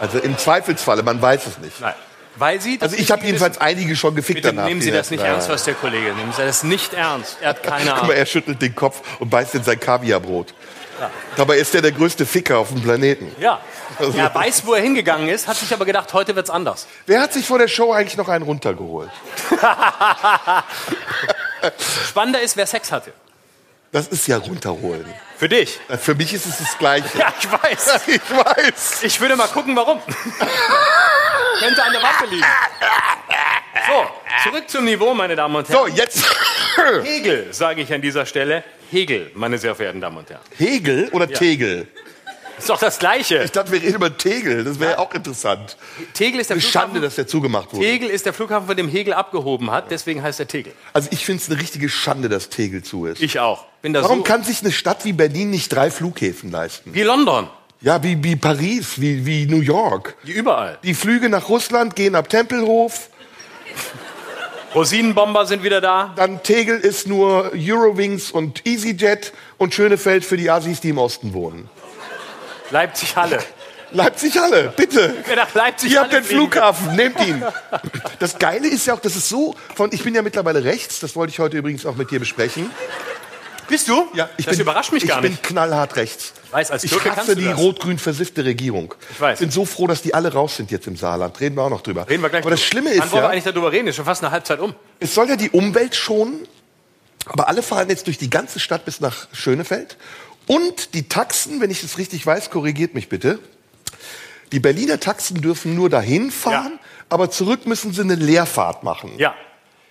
[0.00, 1.80] Also im Zweifelsfalle, man weiß es nicht.
[1.80, 1.94] Nein.
[2.36, 4.66] Weil sie Also ich habe jedenfalls einige schon gefickt Bitte danach.
[4.68, 6.12] nehmen Sie das nicht Ja, ernst, was der Kollege.
[6.14, 7.36] Nehmen Sie das nicht ernst.
[7.40, 8.10] Er hat keine Guck mal, Ahnung.
[8.16, 10.52] er schüttelt den Kopf und beißt in sein Kaviarbrot.
[11.36, 13.34] Dabei ist er der größte Ficker auf dem Planeten.
[13.38, 13.60] Ja.
[13.98, 16.86] Er weiß, wo er hingegangen ist, hat sich aber gedacht, heute wird's anders.
[17.06, 19.10] Wer hat sich vor der Show eigentlich noch einen runtergeholt?
[22.08, 23.12] Spannender ist, wer Sex hatte.
[23.92, 25.06] Das ist ja runterholen.
[25.38, 25.78] Für dich.
[26.00, 27.06] Für mich ist es das Gleiche.
[27.18, 28.00] Ja, ich weiß.
[28.08, 29.02] Ich weiß.
[29.02, 30.00] Ich würde mal gucken, warum.
[31.60, 32.44] Könnte an der Waffe liegen.
[33.74, 35.90] So, zurück zum Niveau, meine Damen und Herren.
[35.90, 36.24] So, jetzt.
[37.02, 38.62] Hegel, sage ich an dieser Stelle.
[38.90, 40.42] Hegel, meine sehr verehrten Damen und Herren.
[40.56, 41.88] Hegel oder Tegel?
[42.56, 43.42] Ist doch das Gleiche.
[43.42, 44.62] Ich dachte, wir reden über Tegel.
[44.62, 45.76] Das wäre auch interessant.
[46.12, 47.02] Tegel ist der Eine Schande, Flughafen.
[47.02, 47.84] dass der zugemacht wurde.
[47.84, 50.72] Tegel ist der Flughafen, von dem Hegel abgehoben hat, deswegen heißt er Tegel.
[50.92, 53.20] Also ich finde es eine richtige Schande, dass Tegel zu ist.
[53.20, 53.64] Ich auch.
[53.82, 56.94] Bin da Warum so kann sich eine Stadt wie Berlin nicht drei Flughäfen leisten?
[56.94, 57.48] wie London,
[57.80, 60.14] Ja, wie, wie Paris, wie, wie New York.
[60.22, 60.78] wie überall.
[60.84, 63.08] Die Flüge nach Russland gehen ab Tempelhof.
[64.74, 66.12] Rosinenbomber sind wieder da.
[66.16, 71.32] Dann Tegel ist nur Eurowings und EasyJet und Schönefeld für die Asis, die im Osten
[71.32, 71.68] wohnen.
[72.70, 73.38] Leipzig Halle.
[73.92, 75.14] Leipzig Halle, bitte.
[75.54, 77.44] Leipzig Ihr habt den Flughafen, nehmt ihn.
[78.18, 81.14] Das Geile ist ja auch, dass es so von, ich bin ja mittlerweile rechts, das
[81.14, 82.68] wollte ich heute übrigens auch mit dir besprechen.
[83.68, 84.08] Bist du?
[84.36, 85.42] ich das bin, überrascht mich gar Ich nicht.
[85.42, 86.32] bin knallhart rechts.
[86.54, 88.94] Ich weiß, als Ich Türke kannst hasse die rot-grün versiffte Regierung.
[89.10, 89.40] Ich weiß.
[89.40, 91.40] bin so froh, dass die alle raus sind jetzt im Saarland.
[91.40, 92.08] Reden wir auch noch drüber.
[92.08, 92.62] Reden wir gleich Aber das.
[92.62, 93.88] Schlimme Wann ist wollen wir ja, eigentlich darüber reden?
[93.88, 94.72] Ist schon fast eine Halbzeit um.
[95.00, 96.46] es soll ja die Umwelt schonen,
[97.26, 99.96] aber alle fahren jetzt durch die ganze Stadt bis nach Schönefeld.
[100.46, 103.40] Und die Taxen, wenn ich das richtig weiß, korrigiert mich bitte.
[104.52, 109.10] Die Berliner Taxen dürfen nur dahin fahren, aber zurück müssen sie eine Leerfahrt machen.
[109.18, 109.34] Ja.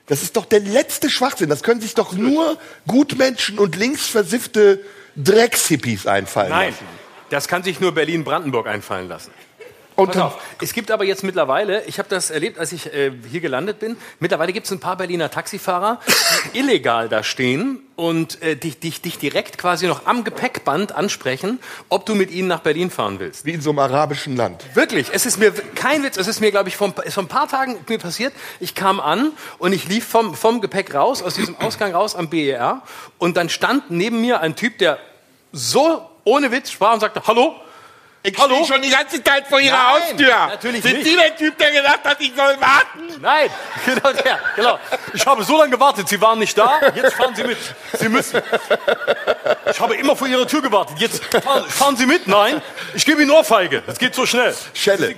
[0.05, 1.49] Das ist doch der letzte Schwachsinn.
[1.49, 4.79] Das können sich doch nur Gutmenschen und linksversiffte
[5.15, 6.71] Dreckshippies einfallen Nein.
[6.71, 6.85] lassen.
[7.29, 9.31] Das kann sich nur Berlin-Brandenburg einfallen lassen.
[9.95, 13.11] Und Pass auf, es gibt aber jetzt mittlerweile, ich habe das erlebt, als ich äh,
[13.29, 15.99] hier gelandet bin, mittlerweile gibt es ein paar Berliner Taxifahrer,
[16.53, 21.59] die illegal da stehen und äh, dich, dich, dich direkt quasi noch am Gepäckband ansprechen,
[21.89, 23.45] ob du mit ihnen nach Berlin fahren willst.
[23.45, 24.63] wie in so einem arabischen Land.
[24.73, 27.27] Wirklich, es ist mir kein Witz, es ist mir, glaube ich, vor, ein- vor ein
[27.27, 28.33] paar Tagen mir passiert.
[28.59, 32.29] Ich kam an und ich lief vom, vom Gepäck raus, aus diesem Ausgang raus am
[32.29, 32.81] BER
[33.19, 34.97] und dann stand neben mir ein Typ, der
[35.51, 37.55] so ohne Witz sprach und sagte, hallo,
[38.25, 38.55] Ich Hallo?
[38.55, 40.47] stehe schon die ganze Zeit vor Ihrer Nein, Haustür.
[40.47, 41.07] natürlich Sind nicht.
[41.09, 43.19] Sie der Typ, der gesagt hat, ich soll warten?
[43.21, 43.49] Nein,
[43.85, 44.39] genau der.
[44.55, 44.79] Genau.
[45.13, 46.79] Ich habe so lange gewartet, Sie waren nicht da.
[46.95, 47.57] Jetzt fahren Sie mit.
[47.99, 48.41] Sie müssen.
[49.69, 50.97] Ich habe immer vor Ihrer Tür gewartet.
[50.99, 52.25] Jetzt fahren, fahren Sie mit.
[52.25, 52.61] Nein,
[52.93, 53.83] ich gebe Ihnen Ohrfeige.
[53.85, 54.55] Das geht so schnell.
[54.73, 55.15] Schelle.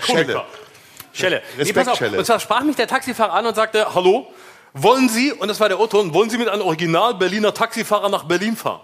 [1.14, 1.44] Schelle.
[1.56, 1.98] Nee, Respekt, pass auf.
[2.00, 2.18] Schelle.
[2.18, 4.34] Und zwar sprach mich der Taxifahrer an und sagte, hallo,
[4.74, 8.24] wollen Sie, und das war der Otto, wollen Sie mit einem Original Berliner Taxifahrer nach
[8.24, 8.82] Berlin fahren?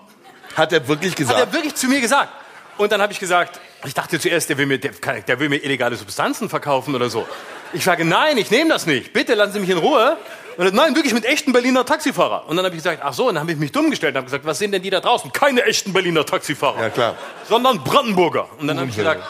[0.56, 1.40] Hat er wirklich Hat gesagt?
[1.40, 2.30] er wirklich zu mir gesagt.
[2.78, 4.92] Und dann habe ich gesagt, ich dachte zuerst, der will, mir, der,
[5.28, 7.28] der will mir illegale Substanzen verkaufen oder so.
[7.74, 9.14] Ich sage, nein, ich nehme das nicht.
[9.14, 10.18] Bitte lassen Sie mich in Ruhe.
[10.58, 12.48] Und er, nein, wirklich mit echten Berliner Taxifahrer.
[12.48, 14.18] Und dann habe ich gesagt, ach so, und dann habe ich mich dumm gestellt und
[14.18, 15.32] habe gesagt, was sind denn die da draußen?
[15.32, 16.82] Keine echten Berliner Taxifahrer.
[16.82, 17.16] Ja, klar.
[17.48, 18.48] Sondern Brandenburger.
[18.60, 19.24] Und dann habe ich gesagt,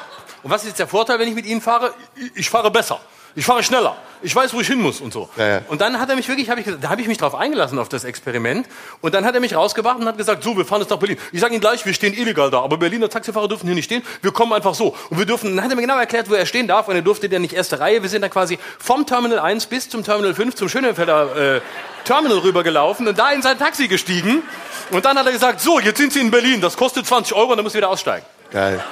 [0.44, 1.94] und was ist jetzt der Vorteil, wenn ich mit Ihnen fahre?
[2.34, 3.00] Ich fahre besser.
[3.36, 3.96] Ich fahre schneller.
[4.24, 5.30] Ich weiß, wo ich hin muss und so.
[5.36, 5.62] Ja, ja.
[5.68, 7.90] Und dann hat er mich wirklich, hab ich, da habe ich mich drauf eingelassen auf
[7.90, 8.68] das Experiment.
[9.02, 11.18] Und dann hat er mich rausgebracht und hat gesagt, so, wir fahren jetzt nach Berlin.
[11.32, 14.04] Ich sage Ihnen gleich, wir stehen illegal da, aber Berliner Taxifahrer dürfen hier nicht stehen.
[14.22, 14.96] Wir kommen einfach so.
[15.10, 16.88] Und wir dürfen, dann hat er mir genau erklärt, wo er stehen darf.
[16.88, 18.04] Und er durfte dann nicht erste Reihe.
[18.04, 21.62] Wir sind dann quasi vom Terminal 1 bis zum Terminal 5 zum Schönefelder äh,
[22.04, 24.44] Terminal rübergelaufen und da in sein Taxi gestiegen.
[24.92, 26.62] Und dann hat er gesagt, so, jetzt sind Sie in Berlin.
[26.62, 28.26] Das kostet 20 Euro und dann müssen Sie wieder aussteigen.
[28.52, 28.84] Geil.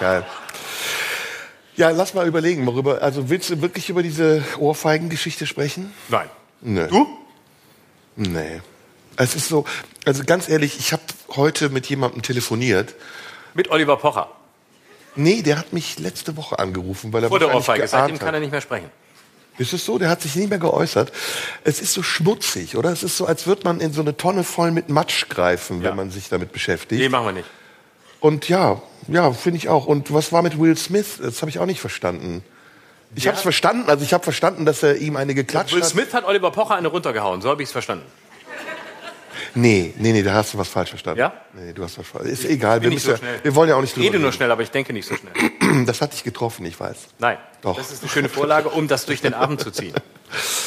[0.00, 0.24] Geil.
[1.76, 3.02] Ja, lass mal überlegen, worüber.
[3.02, 5.92] Also willst du wirklich über diese Ohrfeigengeschichte sprechen?
[6.08, 6.28] Nein.
[6.60, 6.86] Nö.
[6.88, 7.06] Du?
[8.16, 8.60] Nee.
[9.16, 9.64] Es ist so,
[10.04, 12.94] also ganz ehrlich, ich habe heute mit jemandem telefoniert.
[13.54, 14.28] Mit Oliver Pocher.
[15.14, 17.86] Nee, der hat mich letzte Woche angerufen, weil er Vor der Ohrfeige.
[17.86, 18.90] Seitdem kann er nicht mehr sprechen.
[19.58, 19.98] Ist es so?
[19.98, 21.12] Der hat sich nicht mehr geäußert.
[21.64, 22.90] Es ist so schmutzig, oder?
[22.90, 25.90] Es ist so, als würde man in so eine Tonne voll mit Matsch greifen, Ja.
[25.90, 27.00] wenn man sich damit beschäftigt.
[27.00, 27.48] Nee, machen wir nicht.
[28.22, 29.86] Und ja, ja, finde ich auch.
[29.86, 31.18] Und was war mit Will Smith?
[31.20, 32.44] Das habe ich auch nicht verstanden.
[33.16, 35.88] Ich habe es verstanden, also ich habe verstanden, dass er ihm eine geklatscht Will hat.
[35.88, 38.06] Smith hat Oliver Pocher eine runtergehauen, so habe ich es verstanden.
[39.54, 41.18] Nee, nee, nee, da hast du was falsch verstanden.
[41.18, 41.32] Ja?
[41.52, 42.26] Nee, du hast was falsch.
[42.26, 43.40] Ist egal, wir, nicht müssen so schnell.
[43.42, 45.16] wir wollen ja auch nicht Ich rede drüber nur schnell, aber ich denke nicht so
[45.16, 45.34] schnell.
[45.86, 46.96] Das hat dich getroffen, ich weiß.
[47.18, 47.38] Nein.
[47.60, 47.76] Doch.
[47.76, 49.94] Das ist eine schöne Vorlage, um das durch den Abend zu ziehen.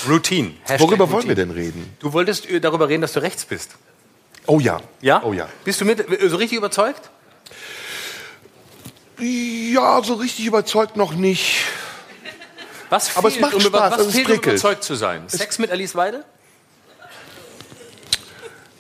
[0.10, 0.52] Routine.
[0.64, 1.30] Hashtag Worüber wollen Routine.
[1.30, 1.96] wir denn reden?
[2.00, 3.72] Du wolltest darüber reden, dass du rechts bist.
[4.46, 4.82] Oh ja.
[5.02, 5.24] Ja?
[5.24, 5.48] Oh ja.
[5.64, 7.10] Bist du mit, so richtig überzeugt?
[9.20, 11.64] Ja, so richtig überzeugt noch nicht.
[12.90, 15.24] Was Aber es fehlt, macht um, Spaß, was also es fehlt um überzeugt zu sein?
[15.28, 16.24] Sex mit Alice Weide?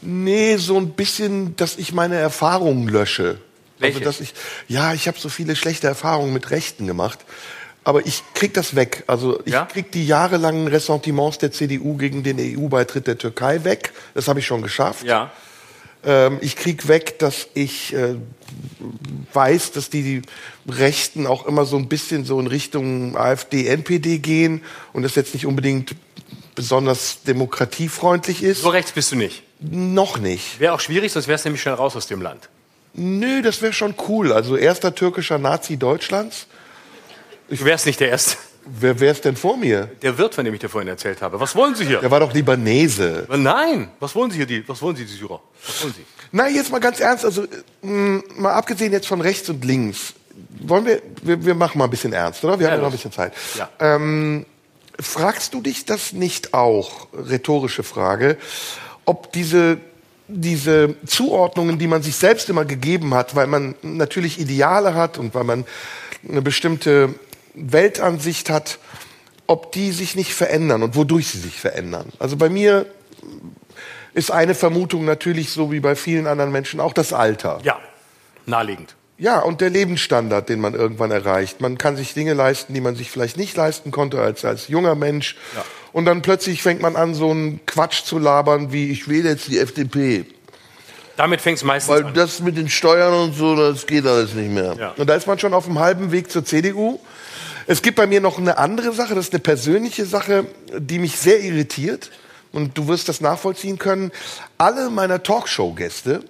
[0.01, 3.39] Nee, so ein bisschen, dass ich meine Erfahrungen lösche.
[3.79, 3.97] Welche?
[3.97, 4.33] Also, dass ich,
[4.67, 7.19] ja, ich habe so viele schlechte Erfahrungen mit Rechten gemacht.
[7.83, 9.03] Aber ich krieg das weg.
[9.07, 9.65] Also ich Ja?
[9.65, 13.93] krieg die jahrelangen Ressentiments der CDU gegen den EU-Beitritt der Türkei weg.
[14.15, 15.03] Das habe ich schon geschafft.
[15.03, 15.31] Ja.
[16.05, 18.15] Ähm, ich krieg weg, dass ich äh,
[19.33, 20.21] weiß, dass die
[20.69, 24.61] Rechten auch immer so ein bisschen so in Richtung AfD, NPD gehen
[24.93, 25.95] und das jetzt nicht unbedingt
[26.53, 28.61] besonders demokratiefreundlich ist.
[28.61, 29.43] So rechts bist du nicht.
[29.59, 30.59] Noch nicht.
[30.59, 32.49] Wäre auch schwierig, sonst wärst du nämlich schnell raus aus dem Land.
[32.93, 34.31] Nö, das wäre schon cool.
[34.31, 36.47] Also erster türkischer Nazi Deutschlands.
[37.49, 38.37] Du wärst nicht der Erste.
[38.65, 39.89] Wer wär's denn vor mir?
[40.01, 41.39] Der Wirt, von dem ich dir vorhin erzählt habe.
[41.39, 41.99] Was wollen Sie hier?
[41.99, 43.27] Der war doch Libanese.
[43.29, 45.39] Nein, was wollen Sie hier, die, was wollen Sie, die Syrer?
[45.67, 46.05] Was wollen Sie?
[46.31, 47.45] Na, jetzt mal ganz ernst, also
[47.83, 50.13] mh, mal abgesehen jetzt von rechts und links,
[50.61, 52.59] wollen wir, wir, wir machen mal ein bisschen ernst, oder?
[52.59, 53.33] Wir Ja, haben ja noch ein bisschen Zeit.
[53.57, 53.69] Ja.
[53.79, 54.45] Ähm,
[54.99, 58.37] fragst du dich das nicht auch, rhetorische Frage,
[59.05, 59.77] ob diese,
[60.27, 65.35] diese Zuordnungen, die man sich selbst immer gegeben hat, weil man natürlich Ideale hat und
[65.35, 65.65] weil man
[66.27, 67.13] eine bestimmte
[67.55, 68.79] Weltansicht hat,
[69.47, 72.11] ob die sich nicht verändern und wodurch sie sich verändern?
[72.19, 72.85] Also bei mir
[74.13, 77.59] ist eine Vermutung natürlich so wie bei vielen anderen Menschen auch das Alter.
[77.63, 77.79] Ja,
[78.45, 78.95] naheliegend.
[79.17, 81.61] Ja, und der Lebensstandard, den man irgendwann erreicht.
[81.61, 84.95] Man kann sich Dinge leisten, die man sich vielleicht nicht leisten konnte als, als junger
[84.95, 85.37] Mensch.
[85.55, 85.63] Ja.
[85.93, 89.47] Und dann plötzlich fängt man an, so einen Quatsch zu labern, wie ich wähle jetzt
[89.47, 90.25] die FDP.
[91.15, 92.13] Damit fängt es meistens Weil an.
[92.13, 94.75] das mit den Steuern und so, das geht alles nicht mehr.
[94.77, 94.93] Ja.
[94.97, 96.99] Und da ist man schon auf dem halben Weg zur CDU.
[97.67, 100.45] Es gibt bei mir noch eine andere Sache, das ist eine persönliche Sache,
[100.77, 102.11] die mich sehr irritiert.
[102.51, 104.11] Und du wirst das nachvollziehen können.
[104.57, 106.23] Alle meiner Talkshow-Gäste,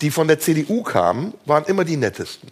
[0.00, 2.50] die von der CDU kamen, waren immer die nettesten.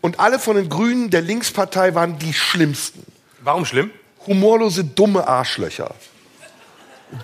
[0.00, 3.04] Und alle von den Grünen der Linkspartei waren die schlimmsten.
[3.40, 3.90] Warum schlimm?
[4.26, 5.94] Humorlose, dumme Arschlöcher.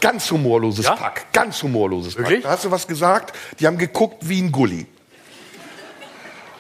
[0.01, 0.97] Ganz humorloses Ja?
[0.97, 1.33] Pack.
[1.33, 2.41] Ganz humorloses Wirklich?
[2.41, 2.45] Pack.
[2.45, 4.87] Da hast du was gesagt, die haben geguckt wie ein Gulli.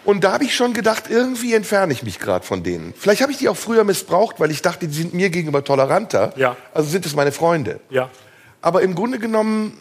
[0.05, 2.93] Und da habe ich schon gedacht, irgendwie entferne ich mich gerade von denen.
[2.97, 6.33] Vielleicht habe ich die auch früher missbraucht, weil ich dachte, die sind mir gegenüber toleranter.
[6.37, 6.57] Ja.
[6.75, 7.81] Also sind es meine Freunde.
[7.88, 8.11] Ja.
[8.61, 9.79] Aber im Grunde genommen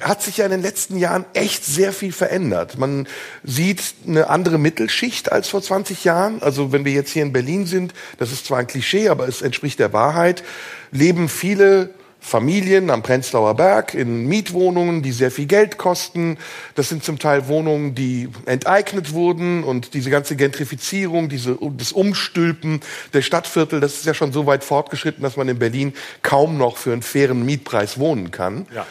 [0.00, 2.78] hat sich ja in den letzten Jahren echt sehr viel verändert.
[2.78, 3.06] Man
[3.44, 6.42] sieht eine andere Mittelschicht als vor 20 Jahren.
[6.42, 9.42] Also wenn wir jetzt hier in Berlin sind, das ist zwar ein Klischee, aber es
[9.42, 10.42] entspricht der Wahrheit,
[10.90, 11.90] leben viele
[12.24, 16.38] Familien am Prenzlauer Berg in Mietwohnungen, die sehr viel Geld kosten.
[16.76, 22.80] Das sind zum Teil Wohnungen, die enteignet wurden und diese ganze Gentrifizierung, diese, das Umstülpen
[23.12, 26.76] der Stadtviertel, das ist ja schon so weit fortgeschritten, dass man in Berlin kaum noch
[26.76, 28.66] für einen fairen Mietpreis wohnen kann.
[28.74, 28.86] Ja.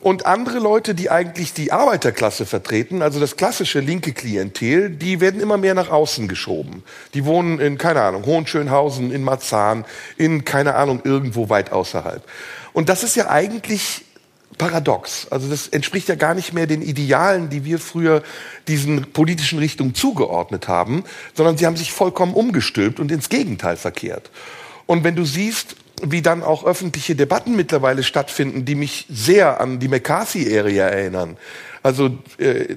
[0.00, 5.40] Und andere Leute, die eigentlich die Arbeiterklasse vertreten, also das klassische linke Klientel, die werden
[5.40, 6.84] immer mehr nach außen geschoben.
[7.14, 9.84] Die wohnen in, keine Ahnung, Hohenschönhausen, in Marzahn,
[10.16, 12.22] in, keine Ahnung, irgendwo weit außerhalb.
[12.72, 14.04] Und das ist ja eigentlich
[14.56, 15.28] paradox.
[15.30, 18.22] Also das entspricht ja gar nicht mehr den Idealen, die wir früher
[18.66, 21.04] diesen politischen Richtungen zugeordnet haben,
[21.34, 24.30] sondern sie haben sich vollkommen umgestülpt und ins Gegenteil verkehrt.
[24.86, 29.80] Und wenn du siehst, wie dann auch öffentliche Debatten mittlerweile stattfinden, die mich sehr an
[29.80, 31.36] die McCarthy-Area erinnern.
[31.82, 32.76] Also äh,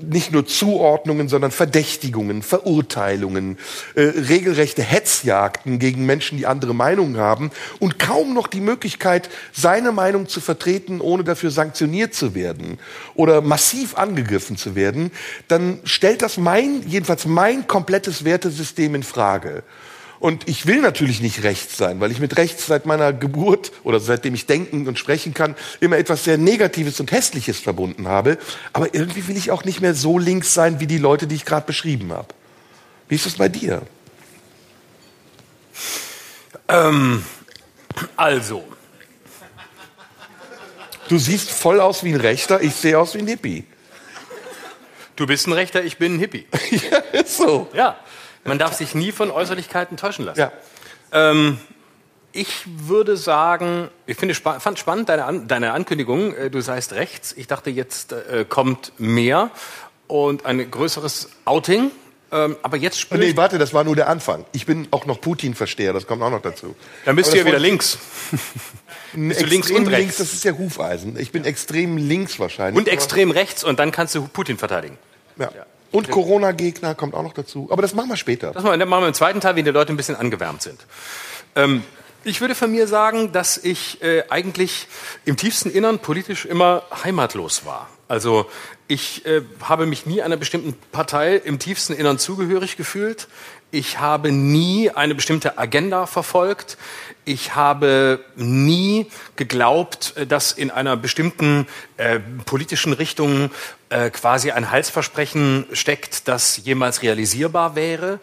[0.00, 3.58] nicht nur Zuordnungen, sondern Verdächtigungen, Verurteilungen,
[3.94, 9.92] äh, regelrechte Hetzjagden gegen Menschen, die andere Meinungen haben und kaum noch die Möglichkeit, seine
[9.92, 12.78] Meinung zu vertreten, ohne dafür sanktioniert zu werden
[13.14, 15.10] oder massiv angegriffen zu werden,
[15.48, 19.62] dann stellt das mein, jedenfalls mein komplettes Wertesystem in Frage.
[20.20, 23.98] Und ich will natürlich nicht rechts sein, weil ich mit rechts seit meiner Geburt oder
[23.98, 28.38] seitdem ich denken und sprechen kann, immer etwas sehr Negatives und Hässliches verbunden habe.
[28.72, 31.46] Aber irgendwie will ich auch nicht mehr so links sein wie die Leute, die ich
[31.46, 32.28] gerade beschrieben habe.
[33.08, 33.82] Wie ist es bei dir?
[38.16, 38.64] Also,
[41.10, 43.64] Du siehst voll aus wie ein Rechter, ich sehe aus wie ein Hippie.
[45.16, 46.46] du bist ein Rechter, ich bin ein Hippie.
[46.70, 47.68] ja, ist so.
[47.74, 47.98] Ja,
[48.44, 50.40] man darf sich nie von Äußerlichkeiten täuschen lassen.
[50.40, 50.52] Ja.
[51.12, 51.58] Ähm,
[52.32, 57.34] ich würde sagen, ich finde, fand spannend deine, An deine Ankündigung, äh, du seist rechts.
[57.36, 59.50] Ich dachte, jetzt äh, kommt mehr
[60.06, 61.90] und ein größeres Outing.
[62.32, 64.44] Ähm, aber jetzt spüre Nee, warte, das war nur der Anfang.
[64.52, 66.76] Ich bin auch noch Putin-Versteher, das kommt auch noch dazu.
[67.04, 67.98] dann bist Aber du ja wieder links.
[69.12, 70.18] Bist du links und rechts?
[70.18, 71.18] Das ist ja Hufeisen.
[71.18, 72.78] Ich bin extrem links wahrscheinlich.
[72.78, 74.98] Und extrem rechts und dann kannst du Putin verteidigen.
[75.36, 75.50] Ja.
[75.92, 77.68] Und Corona-Gegner kommt auch noch dazu.
[77.70, 78.52] Aber das machen wir später.
[78.52, 80.80] Das machen wir, im zweiten Teil, wenn die Leute ein bisschen angewärmt sind.
[81.56, 81.82] Ähm,
[82.22, 84.86] ich würde von mir sagen, dass ich äh, eigentlich
[85.24, 87.88] im tiefsten Innern politisch immer heimatlos war.
[88.08, 88.46] Also
[88.88, 93.28] ich äh, habe mich nie einer bestimmten Partei im tiefsten Innern zugehörig gefühlt.
[93.72, 96.76] Ich habe nie eine bestimmte Agenda verfolgt.
[97.24, 99.06] Ich habe nie
[99.36, 103.50] geglaubt, äh, dass in einer bestimmten äh, politischen Richtung
[103.90, 108.18] äh, quasi ein Heilsversprechen steckt, das jemals realisierbar wäre.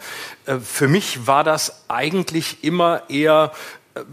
[0.45, 3.54] Äh, für mich war das eigentlich immer eher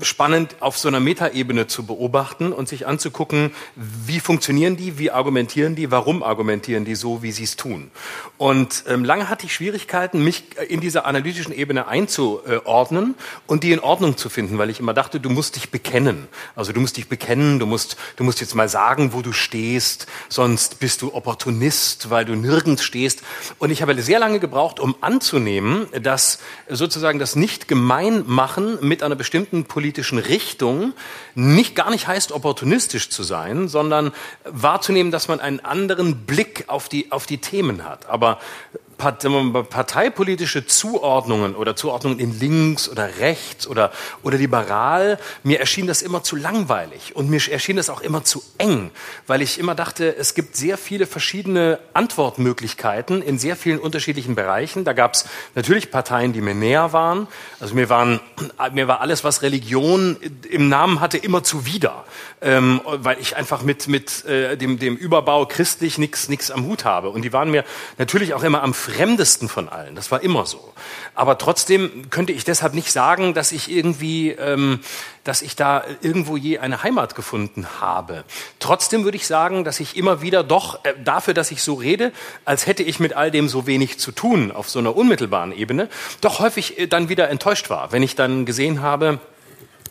[0.03, 5.75] spannend auf so einer Metaebene zu beobachten und sich anzugucken, wie funktionieren die, wie argumentieren
[5.75, 7.91] die, warum argumentieren die so, wie sie es tun.
[8.39, 13.15] Und ähm, lange hatte ich Schwierigkeiten, mich in dieser analytischen Ebene einzuordnen
[13.47, 16.29] und die in Ordnung zu finden, weil ich immer dachte, du musst dich bekennen.
[16.57, 20.07] Also du musst dich bekennen, du musst, du musst jetzt mal sagen, wo du stehst,
[20.29, 23.23] sonst bist du Opportunist, weil du nirgends stehst.
[23.59, 29.65] Und ich habe sehr lange gebraucht, um anzunehmen, dass sozusagen das Nicht-Gemeinmachen mit einer bestimmten
[29.75, 30.93] politischen Richtung
[31.35, 34.13] nicht gar nicht heißt, opportunistisch zu sein, sondern
[34.45, 38.07] wahrzunehmen, dass man einen anderen Blick auf die, auf die Themen hat.
[38.07, 38.39] Aber
[38.97, 43.93] parteipolitische Zuordnungen oder Zuordnungen in links oder rechts oder,
[44.23, 48.43] oder liberal, mir erschien das immer zu langweilig und mir erschien das auch immer zu
[48.59, 48.91] eng,
[49.27, 54.85] weil ich immer dachte, es gibt sehr viele verschiedene Antwortmöglichkeiten in sehr vielen unterschiedlichen Bereichen.
[54.85, 57.27] Da gab es natürlich Parteien, die mir näher waren.
[57.61, 58.21] Also mir, waren,
[58.73, 60.17] mir war alles, was Religion
[60.49, 62.05] im Namen hatte, immer zuwider,
[62.41, 67.11] ähm, weil ich einfach mit, mit äh, dem, dem Überbau christlich nichts am Hut habe.
[67.11, 67.65] Und die waren mir
[67.99, 69.95] natürlich auch immer am fremdesten von allen.
[69.95, 70.73] Das war immer so.
[71.15, 74.81] Aber trotzdem könnte ich deshalb nicht sagen, dass ich irgendwie, ähm,
[75.25, 78.25] dass ich da irgendwo je eine Heimat gefunden habe.
[78.59, 82.13] Trotzdem würde ich sagen, dass ich immer wieder doch äh, dafür, dass ich so rede,
[82.45, 85.89] als hätte ich mit all dem so wenig zu tun auf so einer unmittelbaren Ebene,
[86.21, 89.19] doch häufig äh, dann wieder enttäuscht war, wenn ich dann gesehen habe,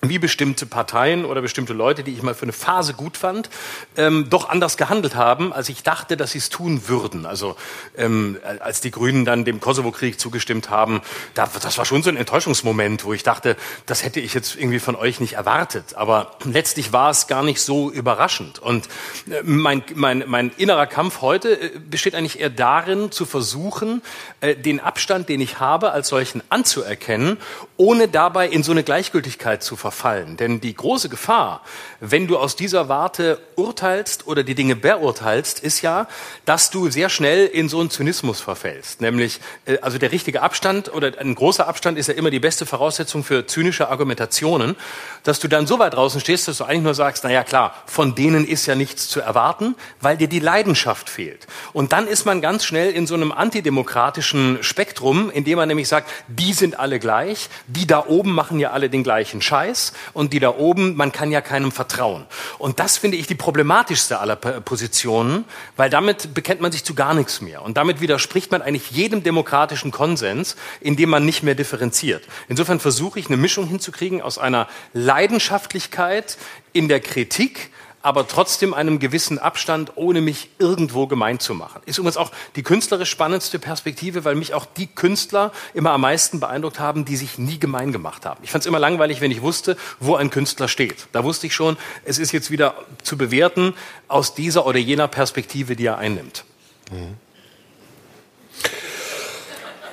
[0.09, 3.49] wie bestimmte Parteien oder bestimmte Leute, die ich mal für eine Phase gut fand,
[3.95, 7.25] ähm, doch anders gehandelt haben, als ich dachte, dass sie es tun würden.
[7.25, 7.55] Also
[7.97, 11.01] ähm, als die Grünen dann dem Kosovo-Krieg zugestimmt haben,
[11.35, 14.79] da, das war schon so ein Enttäuschungsmoment, wo ich dachte, das hätte ich jetzt irgendwie
[14.79, 15.95] von euch nicht erwartet.
[15.95, 18.59] Aber letztlich war es gar nicht so überraschend.
[18.59, 18.87] Und
[19.29, 24.01] äh, mein, mein, mein innerer Kampf heute äh, besteht eigentlich eher darin, zu versuchen,
[24.41, 27.37] äh, den Abstand, den ich habe, als solchen anzuerkennen,
[27.77, 30.37] ohne dabei in so eine Gleichgültigkeit zu verfallen verfallen.
[30.37, 31.61] Denn die große Gefahr,
[31.99, 36.07] wenn du aus dieser Warte urteilst oder die Dinge beurteilst, ist ja,
[36.45, 39.01] dass du sehr schnell in so einen Zynismus verfällst.
[39.01, 42.65] Nämlich, äh, also der richtige Abstand oder ein großer Abstand ist ja immer die beste
[42.65, 44.75] Voraussetzung für zynische Argumentationen,
[45.23, 47.75] dass du dann so weit draußen stehst, dass du eigentlich nur sagst, na ja klar,
[47.85, 51.45] von denen ist ja nichts zu erwarten, weil dir die Leidenschaft fehlt.
[51.71, 55.87] Und dann ist man ganz schnell in so einem antidemokratischen Spektrum, in dem man nämlich
[55.87, 59.82] sagt, die sind alle gleich, die da oben machen ja alle den gleichen Scheiß
[60.13, 62.25] und die da oben, man kann ja keinem vertrauen.
[62.59, 65.43] Und das finde ich die problematischste aller Positionen,
[65.75, 67.63] weil damit bekennt man sich zu gar nichts mehr.
[67.63, 72.23] Und damit widerspricht man eigentlich jedem demokratischen Konsens, indem man nicht mehr differenziert.
[72.47, 76.37] Insofern versuche ich eine Mischung hinzukriegen aus einer Leidenschaftlichkeit
[76.71, 77.71] in der Kritik,
[78.03, 81.81] aber trotzdem einem gewissen Abstand, ohne mich irgendwo gemein zu machen.
[81.85, 86.41] Ist übrigens auch die künstlerisch spannendste Perspektive, weil mich auch die Künstler immer am meisten
[86.41, 88.43] beeindruckt haben, die sich nie gemein gemacht haben.
[88.43, 91.07] Ich fand es immer langweilig, wenn ich wusste, wo ein Künstler steht.
[91.13, 93.73] Da wusste ich schon, es ist jetzt wieder zu bewerten
[94.09, 96.43] aus dieser oder jener Perspektive, die er einnimmt.
[96.91, 97.15] Mhm.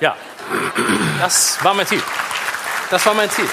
[0.00, 0.16] Ja,
[1.20, 2.02] das war mein Ziel.
[2.90, 3.48] Das war mein Ziel.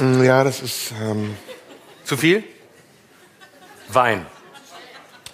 [0.00, 0.92] Ja, das ist.
[1.02, 1.36] Ähm
[2.04, 2.42] Zu viel?
[3.88, 4.26] Wein.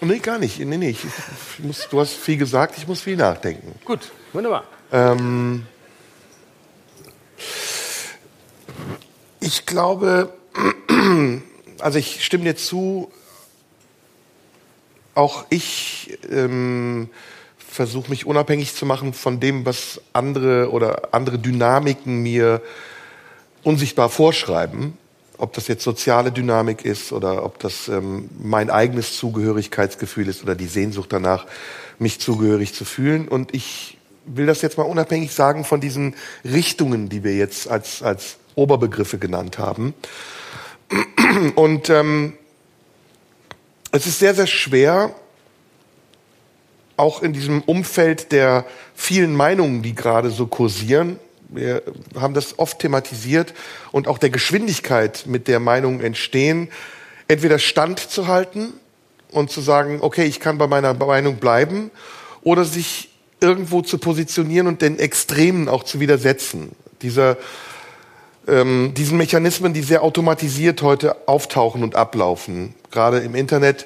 [0.01, 0.59] Nee, gar nicht.
[0.59, 0.89] Nee, nee.
[0.89, 3.79] Ich, ich muss, du hast viel gesagt, ich muss viel nachdenken.
[3.85, 4.65] Gut, wunderbar.
[4.91, 5.65] Ähm
[9.39, 10.33] ich glaube,
[11.79, 13.11] also ich stimme dir zu,
[15.15, 17.09] auch ich ähm,
[17.57, 22.61] versuche mich unabhängig zu machen von dem, was andere oder andere Dynamiken mir
[23.67, 24.97] unsichtbar vorschreiben,
[25.37, 30.55] ob das jetzt soziale Dynamik ist oder ob das ähm, mein eigenes Zugehörigkeitsgefühl ist oder
[30.55, 31.45] die Sehnsucht danach,
[31.99, 33.27] mich zugehörig zu fühlen.
[33.27, 36.15] Und ich will das jetzt mal unabhängig sagen von diesen
[36.45, 39.93] Richtungen, die wir jetzt als, als Oberbegriffe genannt haben.
[41.55, 42.37] Und ähm,
[43.91, 45.13] es ist sehr, sehr schwer,
[46.95, 48.65] auch in diesem Umfeld der
[48.95, 51.81] vielen Meinungen, die gerade so kursieren, wir
[52.19, 53.53] haben das oft thematisiert
[53.91, 56.69] und auch der Geschwindigkeit, mit der Meinungen entstehen,
[57.27, 58.73] entweder standzuhalten
[59.31, 61.91] und zu sagen, okay, ich kann bei meiner Meinung bleiben,
[62.41, 63.09] oder sich
[63.41, 66.71] irgendwo zu positionieren und den Extremen auch zu widersetzen.
[67.01, 67.37] Dieser
[68.47, 72.73] ähm, diesen Mechanismen, die sehr automatisiert heute auftauchen und ablaufen.
[72.91, 73.85] Gerade im Internet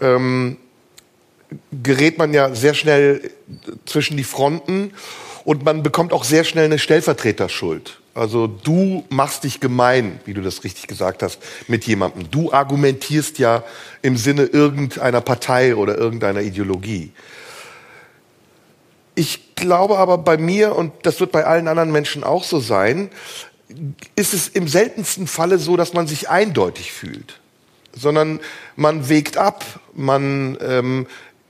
[0.00, 0.56] ähm,
[1.82, 3.30] gerät man ja sehr schnell
[3.84, 4.92] zwischen die Fronten
[5.44, 8.00] und man bekommt auch sehr schnell eine Stellvertreterschuld.
[8.14, 12.30] Also du machst dich gemein, wie du das richtig gesagt hast, mit jemandem.
[12.30, 13.64] Du argumentierst ja
[14.02, 17.12] im Sinne irgendeiner Partei oder irgendeiner Ideologie.
[19.14, 23.10] Ich glaube aber bei mir, und das wird bei allen anderen Menschen auch so sein,
[24.16, 27.40] ist es im seltensten Falle so, dass man sich eindeutig fühlt,
[27.94, 28.40] sondern
[28.76, 29.64] man wägt ab,
[29.94, 31.06] man ähm,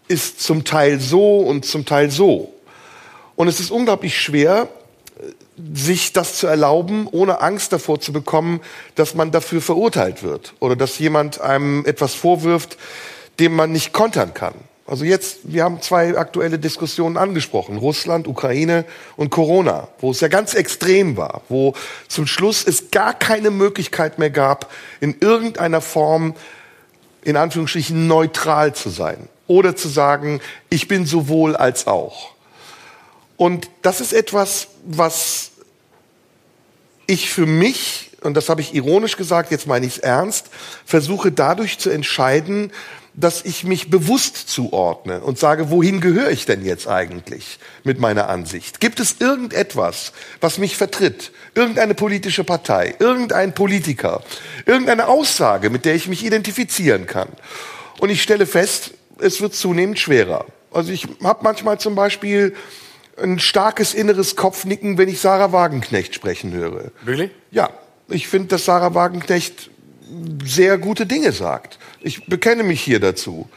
[0.07, 2.55] ist zum Teil so und zum Teil so.
[3.37, 4.69] Und es ist unglaublich schwer,
[5.75, 8.61] sich das zu erlauben, ohne Angst davor zu bekommen,
[8.95, 12.79] dass man dafür verurteilt wird oder dass jemand einem etwas vorwirft,
[13.39, 14.55] dem man nicht kontern kann.
[14.87, 18.85] Also jetzt, wir haben zwei aktuelle Diskussionen angesprochen, Russland, Ukraine
[19.17, 21.75] und Corona, wo es ja ganz extrem war, wo
[22.09, 24.71] zum Schluss es gar keine Möglichkeit mehr gab,
[25.01, 26.35] in irgendeiner Form,
[27.23, 32.33] in Anführungsstrichen, neutral zu sein oder zu sagen, ich bin sowohl als auch.
[33.43, 35.51] Und das ist etwas, was
[37.09, 40.47] ich für mich, und das habe ich ironisch gesagt, jetzt meine ich es ernst,
[40.85, 42.71] versuche dadurch zu entscheiden,
[43.15, 48.29] dass ich mich bewusst zuordne und sage, wohin gehöre ich denn jetzt eigentlich mit meiner
[48.29, 48.79] Ansicht?
[48.79, 51.33] Gibt es irgendetwas, was mich vertritt?
[51.57, 54.23] Irgendeine politische Partei, irgendein Politiker,
[54.67, 57.31] irgendeine Aussage, mit der ich mich identifizieren kann?
[57.99, 60.47] Und ich stelle fest, es wird zunehmend schwerer.
[60.71, 62.55] Also ich habe manchmal zum Beispiel
[63.21, 66.91] ein starkes inneres Kopfnicken, wenn ich Sarah Wagenknecht sprechen höre.
[67.03, 67.31] Wirklich?
[67.51, 67.71] Ja,
[68.09, 69.71] ich finde, dass Sarah Wagenknecht
[70.45, 71.79] sehr gute Dinge sagt.
[72.01, 73.49] Ich bekenne mich hier dazu.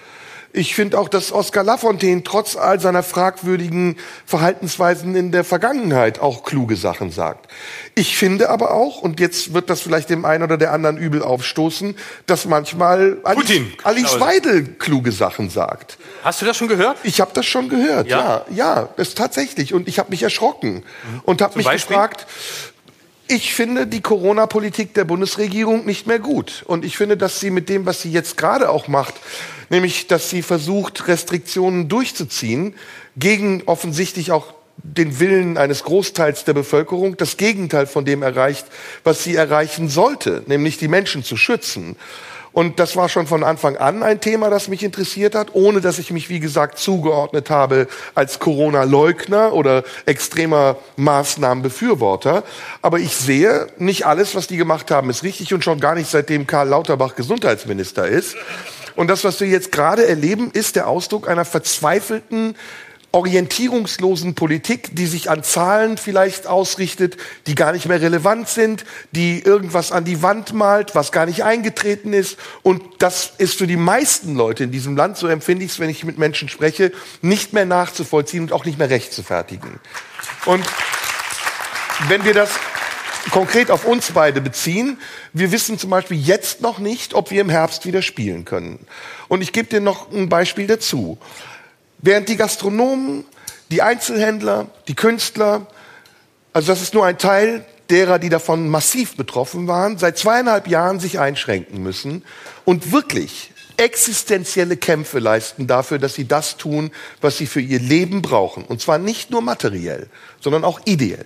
[0.56, 6.46] Ich finde auch, dass Oskar Lafontaine trotz all seiner fragwürdigen Verhaltensweisen in der Vergangenheit auch
[6.46, 7.52] kluge Sachen sagt.
[7.94, 11.22] Ich finde aber auch, und jetzt wird das vielleicht dem einen oder der anderen übel
[11.22, 13.62] aufstoßen, dass manchmal Alice.
[13.84, 15.98] Alice Weidel kluge Sachen sagt.
[16.26, 16.98] Hast du das schon gehört?
[17.04, 18.44] Ich habe das schon gehört, Ja?
[18.50, 19.76] ja, ja, das tatsächlich.
[19.76, 20.84] Und ich habe mich erschrocken
[21.22, 21.96] und habe mich Beispiel?
[21.96, 22.26] gefragt,
[23.28, 26.64] ich finde die Corona-Politik der Bundesregierung nicht mehr gut.
[26.66, 29.14] Und ich finde, dass sie mit dem, was sie jetzt gerade auch macht,
[29.70, 32.74] nämlich, dass sie versucht, Restriktionen durchzuziehen,
[33.16, 38.66] gegen offensichtlich auch den Willen eines Großteils der Bevölkerung, das Gegenteil von dem erreicht,
[39.04, 41.96] was sie erreichen sollte, nämlich die Menschen zu schützen.
[42.56, 46.00] Und das war schon von Anfang an ein Thema, das mich interessiert hat, ohne dass
[46.00, 52.44] ich mich, wie gesagt, zugeordnet habe als Corona-Leugner oder extremer Maßnahmenbefürworter.
[52.82, 56.10] Aber ich sehe, nicht alles, was die gemacht haben, ist richtig und schon gar nicht
[56.10, 58.38] seitdem Karl Lauterbach Gesundheitsminister ist.
[58.96, 62.56] Und das, was wir jetzt gerade erleben, ist der Ausdruck einer verzweifelten,
[63.16, 67.16] orientierungslosen Politik, die sich an Zahlen vielleicht ausrichtet,
[67.48, 71.46] die gar nicht mehr relevant sind, die irgendwas an die Wand malt, was gar nicht
[71.46, 72.38] eingetreten ist.
[72.62, 75.90] Und das ist für die meisten Leute in diesem Land, so empfinde ich es, wenn
[75.90, 76.92] ich mit Menschen spreche,
[77.22, 79.80] nicht mehr nachzuvollziehen und auch nicht mehr recht zu fertigen.
[80.46, 80.66] Und
[82.10, 82.50] wenn wir das
[83.32, 85.00] konkret auf uns beide beziehen,
[85.32, 88.86] wir wissen zum Beispiel jetzt noch nicht, ob wir im Herbst wieder spielen können.
[89.30, 91.18] Und ich gebe dir noch ein Beispiel dazu.
[92.06, 93.26] Während die Gastronomen,
[93.72, 95.66] die Einzelhändler, die Künstler,
[96.54, 101.00] also das ist nur ein Teil derer, die davon massiv betroffen waren, seit zweieinhalb Jahren
[101.00, 102.24] sich einschränken müssen
[102.64, 106.92] und wirklich existenzielle Kämpfe leisten dafür, dass sie das tun,
[107.22, 108.66] was sie für ihr Leben brauchen.
[108.66, 110.08] Und zwar nicht nur materiell,
[110.40, 111.26] sondern auch ideell.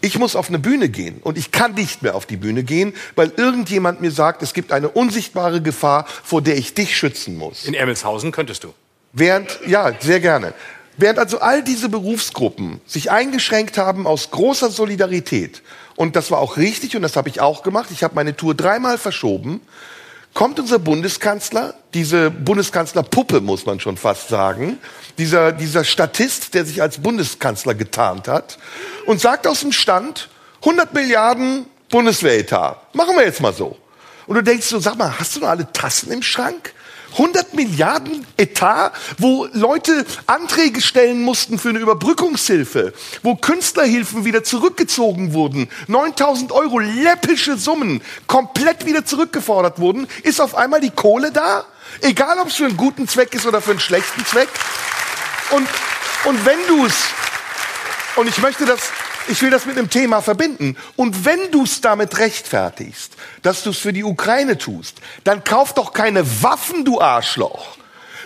[0.00, 2.92] Ich muss auf eine Bühne gehen und ich kann nicht mehr auf die Bühne gehen,
[3.14, 7.66] weil irgendjemand mir sagt, es gibt eine unsichtbare Gefahr, vor der ich dich schützen muss.
[7.66, 8.74] In Ermelshausen könntest du.
[9.12, 10.54] Während, ja, sehr gerne.
[10.96, 15.62] Während also all diese Berufsgruppen sich eingeschränkt haben aus großer Solidarität,
[15.94, 18.54] und das war auch richtig und das habe ich auch gemacht, ich habe meine Tour
[18.54, 19.60] dreimal verschoben,
[20.34, 24.78] kommt unser Bundeskanzler, diese Bundeskanzlerpuppe muss man schon fast sagen,
[25.18, 28.58] dieser, dieser Statist, der sich als Bundeskanzler getarnt hat,
[29.06, 30.28] und sagt aus dem Stand,
[30.60, 33.76] 100 Milliarden Bundeswehretat, machen wir jetzt mal so.
[34.26, 36.74] Und du denkst so, sag mal, hast du noch alle Tassen im Schrank?
[37.12, 42.92] 100 Milliarden Etat, wo Leute Anträge stellen mussten für eine Überbrückungshilfe,
[43.22, 50.54] wo Künstlerhilfen wieder zurückgezogen wurden, 9000 Euro läppische Summen komplett wieder zurückgefordert wurden, ist auf
[50.54, 51.64] einmal die Kohle da?
[52.00, 54.48] Egal, ob es für einen guten Zweck ist oder für einen schlechten Zweck.
[55.50, 55.66] Und,
[56.24, 56.94] und wenn du es,
[58.16, 58.90] und ich möchte das,
[59.28, 60.76] ich will das mit einem Thema verbinden.
[60.96, 63.12] Und wenn du es damit rechtfertigst,
[63.42, 67.78] dass du es für die Ukraine tust, dann kauf doch keine Waffen, du Arschloch.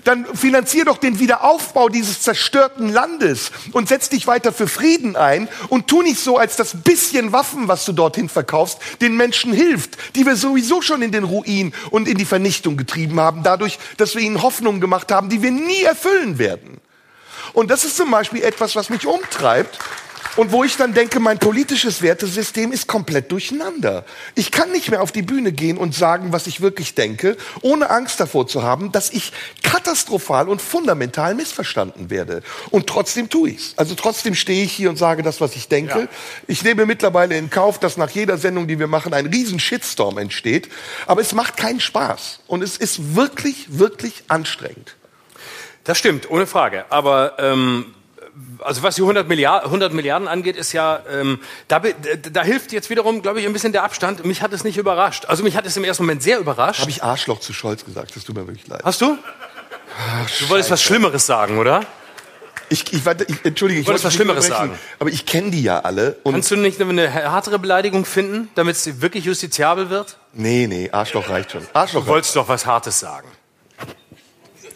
[0.05, 5.49] Dann finanzier doch den Wiederaufbau dieses zerstörten Landes und setz dich weiter für Frieden ein
[5.69, 9.99] und tu nicht so, als das bisschen Waffen, was du dorthin verkaufst, den Menschen hilft,
[10.17, 14.15] die wir sowieso schon in den Ruin und in die Vernichtung getrieben haben, dadurch, dass
[14.15, 16.81] wir ihnen Hoffnungen gemacht haben, die wir nie erfüllen werden.
[17.53, 19.79] Und das ist zum Beispiel etwas, was mich umtreibt.
[20.37, 24.05] Und wo ich dann denke, mein politisches Wertesystem ist komplett durcheinander.
[24.35, 27.91] Ich kann nicht mehr auf die Bühne gehen und sagen, was ich wirklich denke, ohne
[27.91, 32.43] Angst davor zu haben, dass ich katastrophal und fundamental missverstanden werde.
[32.71, 33.75] Und trotzdem tue ich's.
[33.77, 36.01] Also trotzdem stehe ich hier und sage das, was ich denke.
[36.01, 36.09] Ja.
[36.47, 40.19] Ich nehme mittlerweile in Kauf, dass nach jeder Sendung, die wir machen, ein riesen Shitstorm
[40.19, 40.69] entsteht.
[41.07, 42.41] Aber es macht keinen Spaß.
[42.47, 44.97] Und es ist wirklich, wirklich anstrengend.
[45.85, 46.85] Das stimmt, ohne Frage.
[46.91, 47.95] Aber ähm,
[48.59, 52.91] also was die 100 Milliarden, 100 Milliarden angeht, ist ja, ähm, da, da, hilft jetzt
[52.91, 54.25] wiederum, glaube ich, ein bisschen der Abstand.
[54.25, 55.27] Mich hat es nicht überrascht.
[55.27, 56.81] Also mich hat es im ersten Moment sehr überrascht.
[56.81, 58.15] Habe ich Arschloch zu Scholz gesagt?
[58.17, 58.83] Das tut mir wirklich leid.
[58.85, 59.19] Hast du?
[60.41, 61.85] Du wolltest was Schlimmeres sagen, oder?
[62.69, 64.79] Ich, ich, warte, ich entschuldige, ich wollte was Schlimmeres sagen.
[64.99, 66.17] Aber ich kenne die ja alle.
[66.23, 70.17] Und Kannst du nicht eine härtere Beleidigung finden, damit es wirklich justiziabel wird?
[70.33, 71.67] nee, nee, Arschloch reicht schon.
[71.75, 73.29] Arschloch Du wolltest doch was Hartes sagen.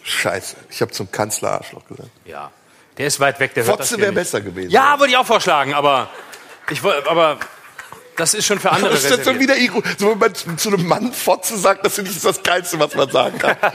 [0.03, 2.11] Scheiße, ich habe zum Kanzler Arschloch gesagt.
[2.27, 2.53] Ja.
[2.99, 4.70] Der ist weit weg, der hört das Fotze wäre besser gewesen.
[4.70, 6.09] Ja, würde ich auch vorschlagen, aber
[6.70, 7.38] ich aber
[8.16, 9.82] das ist schon für andere Das ist jetzt schon wieder Ego.
[9.99, 13.11] So, wenn man zu einem Mann Fotze sagt, das finde ich das Geilste, was man
[13.11, 13.57] sagen kann.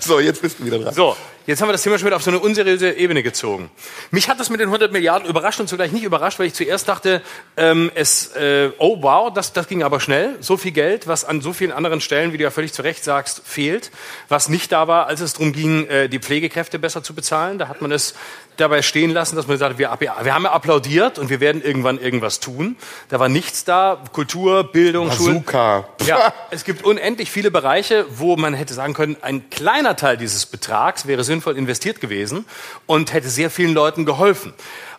[0.00, 0.92] So, jetzt bist du wieder dran.
[0.92, 1.16] So,
[1.46, 3.70] jetzt haben wir das Thema schon wieder auf so eine unseriöse Ebene gezogen.
[4.10, 6.88] Mich hat das mit den 100 Milliarden überrascht und zugleich nicht überrascht, weil ich zuerst
[6.88, 7.22] dachte,
[7.56, 10.36] ähm, es, äh, oh wow, das, das ging aber schnell.
[10.40, 13.04] So viel Geld, was an so vielen anderen Stellen, wie du ja völlig zu Recht
[13.04, 13.90] sagst, fehlt,
[14.28, 17.58] was nicht da war, als es darum ging, äh, die Pflegekräfte besser zu bezahlen.
[17.58, 18.14] Da hat man es
[18.56, 21.98] dabei stehen lassen, dass man hat, wir, wir haben ja applaudiert und wir werden irgendwann
[21.98, 22.76] irgendwas tun.
[23.08, 25.44] Da war nichts da, Kultur, Bildung, Schulen.
[25.44, 25.88] Bazooka.
[26.06, 30.46] Ja, es gibt unendlich viele Bereiche, wo man hätte sagen können, ein kleiner Teil dieses
[30.46, 32.44] Betrags wäre sinnvoll investiert gewesen
[32.86, 34.54] und hätte sehr vielen Leuten geholfen.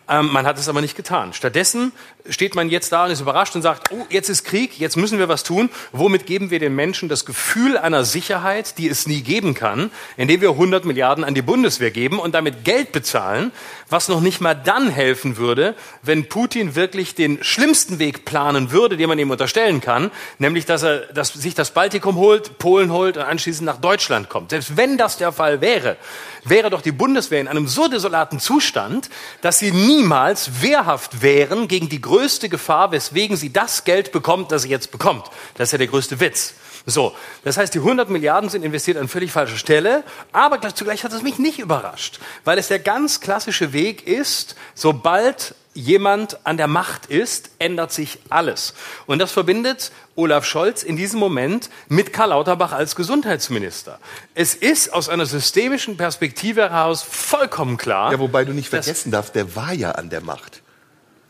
[0.07, 1.33] Ähm, man hat es aber nicht getan.
[1.33, 1.91] Stattdessen
[2.29, 5.17] steht man jetzt da und ist überrascht und sagt, oh, jetzt ist Krieg, jetzt müssen
[5.17, 5.69] wir was tun.
[5.91, 10.41] Womit geben wir den Menschen das Gefühl einer Sicherheit, die es nie geben kann, indem
[10.41, 13.51] wir 100 Milliarden an die Bundeswehr geben und damit Geld bezahlen,
[13.89, 18.97] was noch nicht mal dann helfen würde, wenn Putin wirklich den schlimmsten Weg planen würde,
[18.97, 23.17] den man ihm unterstellen kann, nämlich dass er dass sich das Baltikum holt, Polen holt
[23.17, 24.49] und anschließend nach Deutschland kommt.
[24.51, 25.97] Selbst wenn das der Fall wäre,
[26.43, 29.09] wäre doch die Bundeswehr in einem so desolaten Zustand,
[29.41, 34.63] dass sie niemals wehrhaft wären gegen die größte Gefahr, weswegen sie das Geld bekommt, das
[34.63, 35.27] sie jetzt bekommt.
[35.55, 36.55] Das ist ja der größte Witz.
[36.85, 41.03] So, das heißt, die 100 Milliarden sind investiert an völlig falscher Stelle, aber gleich- zugleich
[41.03, 46.55] hat es mich nicht überrascht, weil es der ganz klassische Weg ist, sobald jemand an
[46.57, 48.73] der Macht ist, ändert sich alles.
[49.07, 53.99] Und das verbindet Olaf Scholz in diesem Moment mit Karl Lauterbach als Gesundheitsminister.
[54.35, 58.11] Es ist aus einer systemischen Perspektive heraus vollkommen klar.
[58.11, 60.61] Ja, wobei du nicht vergessen darfst, der war ja an der Macht.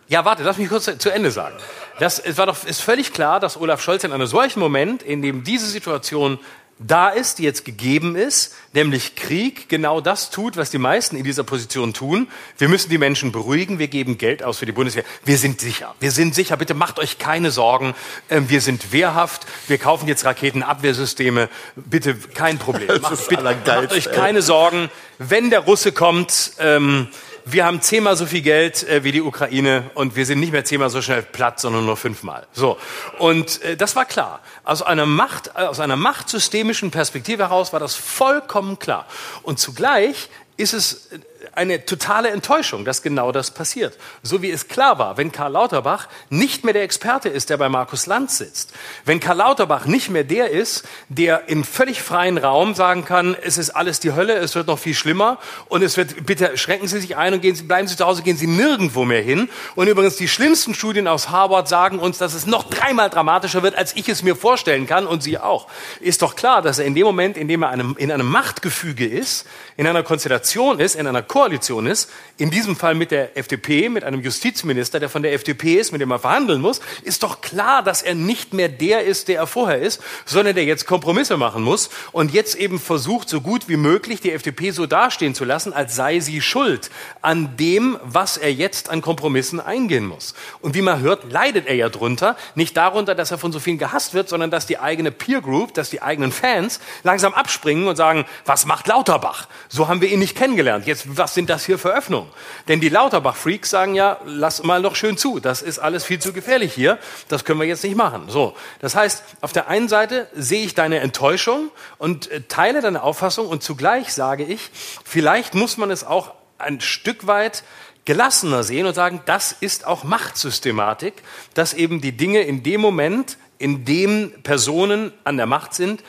[0.08, 1.56] Ja, warte, lass mich kurz zu- Ende sagen.
[2.00, 5.22] Das, es war doch, ist völlig klar, dass Olaf Scholz in einem solchen Moment, in
[5.22, 6.40] dem diese Situation
[6.78, 11.24] da ist, die jetzt gegeben ist, nämlich Krieg, genau das tut, was die meisten in
[11.24, 12.28] dieser Position tun.
[12.58, 15.06] Wir müssen die Menschen beruhigen, wir geben Geld aus für die Bundeswehr.
[15.24, 17.96] Wir sind sicher, wir sind sicher, bitte macht euch keine Sorgen,
[18.30, 21.48] Ähm, wir sind wehrhaft, wir kaufen jetzt Raketenabwehrsysteme,
[21.78, 23.02] bitte kein Problem.
[23.02, 27.08] Macht, bitte, macht euch keine Sorgen, wenn der Russe kommt, ähm,
[27.46, 30.66] wir haben zehnmal so viel Geld äh, wie die Ukraine und wir sind nicht mehr
[30.66, 32.48] zehnmal so schnell platt, sondern nur fünfmal.
[32.54, 32.78] So.
[33.20, 34.42] Und äh, das war klar.
[34.64, 39.06] Aus einer Macht, äh, aus einer machtsystemischen Perspektive heraus war das vollkommen klar.
[39.44, 41.20] Und zugleich ist es äh,
[41.54, 43.98] eine totale Enttäuschung, dass genau das passiert.
[44.24, 47.70] So wie es klar war, wenn Karl Lauterbach nicht mehr der Experte ist, der bei
[47.70, 48.74] Markus Lanz sitzt,
[49.06, 53.58] wenn Karl Lauterbach nicht mehr der ist, der im völlig freien Raum sagen kann, es
[53.58, 55.38] ist alles die Hölle, es wird noch viel schlimmer
[55.68, 58.24] und es wird, bitte schränken Sie sich ein und gehen Sie, bleiben Sie zu Hause,
[58.24, 59.50] gehen Sie nirgendwo mehr hin.
[59.76, 63.76] Und übrigens, die schlimmsten Studien aus Harvard sagen uns, dass es noch dreimal dramatischer wird,
[63.76, 65.68] als ich es mir vorstellen kann und Sie auch.
[66.00, 69.06] Ist doch klar, dass er in dem Moment, in dem er einem, in einem Machtgefüge
[69.06, 69.46] ist,
[69.78, 74.04] in einer Konstellation ist, in einer Koalition ist, in diesem Fall mit der FDP, mit
[74.04, 77.82] einem Justizminister, der von der FDP ist, mit dem er verhandeln muss, ist doch klar,
[77.82, 81.64] dass er nicht mehr der ist, der er vorher ist, sondern der jetzt Kompromisse machen
[81.64, 85.74] muss und jetzt eben versucht, so gut wie möglich die FDP so dastehen zu lassen,
[85.74, 90.36] als sei sie schuld an dem, was er jetzt an Kompromissen eingehen muss.
[90.62, 93.78] Und wie man hört, leidet er ja drunter, nicht darunter, dass er von so vielen
[93.78, 97.96] gehasst wird, sondern dass die eigene Peer Group, dass die eigenen Fans langsam abspringen und
[97.96, 99.48] sagen, was macht Lauterbach?
[99.70, 100.86] So haben wir ihn nicht nicht kennengelernt.
[100.86, 102.30] Jetzt, was sind das hier für Öffnungen?
[102.68, 105.40] Denn die Lauterbach-Freaks sagen ja, lass mal noch schön zu.
[105.40, 107.00] Das ist alles viel zu gefährlich hier.
[107.30, 108.26] Das können wir jetzt nicht machen.
[108.28, 108.56] So.
[108.80, 113.48] Das heißt, auf der einen Seite sehe ich deine Enttäuschung und äh, teile deine Auffassung
[113.48, 114.70] und zugleich sage ich,
[115.04, 117.64] vielleicht muss man es auch ein Stück weit
[118.06, 121.16] gelassener sehen und sagen, das ist auch Machtsystematik,
[121.56, 126.04] dass eben die Dinge in dem Moment, in dem Personen an der Macht sind,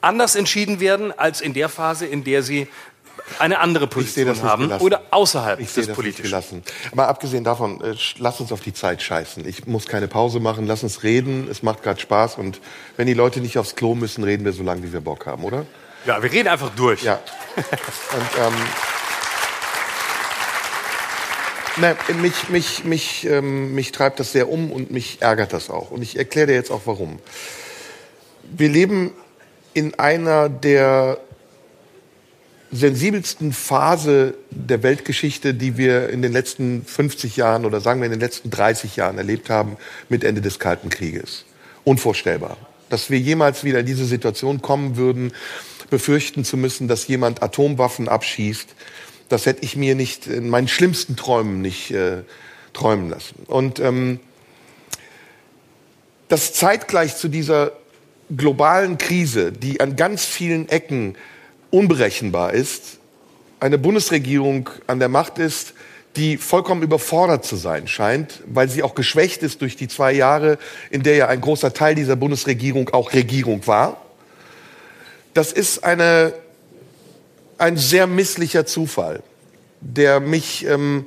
[0.00, 2.68] anders entschieden werden als in der Phase, in der sie
[3.38, 6.22] eine andere Position haben oder außerhalb Ich des das nicht Politischen.
[6.24, 6.62] gelassen.
[6.92, 9.46] Aber abgesehen davon, äh, lass uns auf die Zeit scheißen.
[9.46, 11.48] Ich muss keine Pause machen, lass uns reden.
[11.50, 12.60] Es macht gerade Spaß und
[12.96, 15.44] wenn die Leute nicht aufs Klo müssen, reden wir so lange, wie wir Bock haben,
[15.44, 15.66] oder?
[16.06, 17.02] Ja, wir reden einfach durch.
[17.02, 17.20] Ja.
[17.56, 17.64] Und,
[18.38, 18.54] ähm,
[21.76, 25.90] ne, mich, mich, mich, ähm, mich treibt das sehr um und mich ärgert das auch.
[25.90, 27.18] Und ich erkläre dir jetzt auch warum.
[28.44, 29.12] Wir leben
[29.74, 31.18] in einer der
[32.72, 38.12] sensibelsten Phase der Weltgeschichte, die wir in den letzten 50 Jahren oder sagen wir in
[38.12, 39.76] den letzten 30 Jahren erlebt haben
[40.08, 41.44] mit Ende des Kalten Krieges.
[41.84, 42.56] Unvorstellbar.
[42.88, 45.32] Dass wir jemals wieder in diese Situation kommen würden,
[45.90, 48.68] befürchten zu müssen, dass jemand Atomwaffen abschießt,
[49.28, 52.22] das hätte ich mir nicht in meinen schlimmsten Träumen nicht äh,
[52.72, 53.44] träumen lassen.
[53.46, 54.20] Und ähm,
[56.28, 57.72] dass zeitgleich zu dieser
[58.36, 61.16] globalen Krise, die an ganz vielen Ecken
[61.70, 62.98] unberechenbar ist,
[63.60, 65.74] eine Bundesregierung an der Macht ist,
[66.16, 70.58] die vollkommen überfordert zu sein scheint, weil sie auch geschwächt ist durch die zwei Jahre,
[70.90, 74.00] in der ja ein großer Teil dieser Bundesregierung auch Regierung war.
[75.34, 76.32] Das ist eine,
[77.58, 79.22] ein sehr misslicher Zufall,
[79.80, 81.06] der mich, ähm,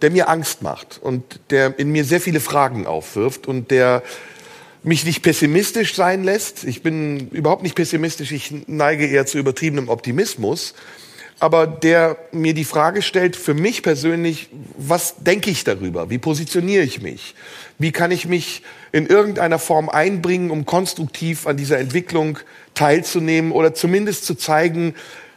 [0.00, 4.02] der mir Angst macht und der in mir sehr viele Fragen aufwirft und der
[4.88, 6.64] mich nicht pessimistisch sein lässt.
[6.64, 10.74] Ich bin überhaupt nicht pessimistisch, ich neige eher zu übertriebenem Optimismus.
[11.40, 16.10] Aber der mir die Frage stellt, für mich persönlich, was denke ich darüber?
[16.10, 17.36] Wie positioniere ich mich?
[17.78, 22.38] Wie kann ich mich in irgendeiner Form einbringen, um konstruktiv an dieser Entwicklung
[22.74, 24.94] teilzunehmen oder zumindest zu zeigen,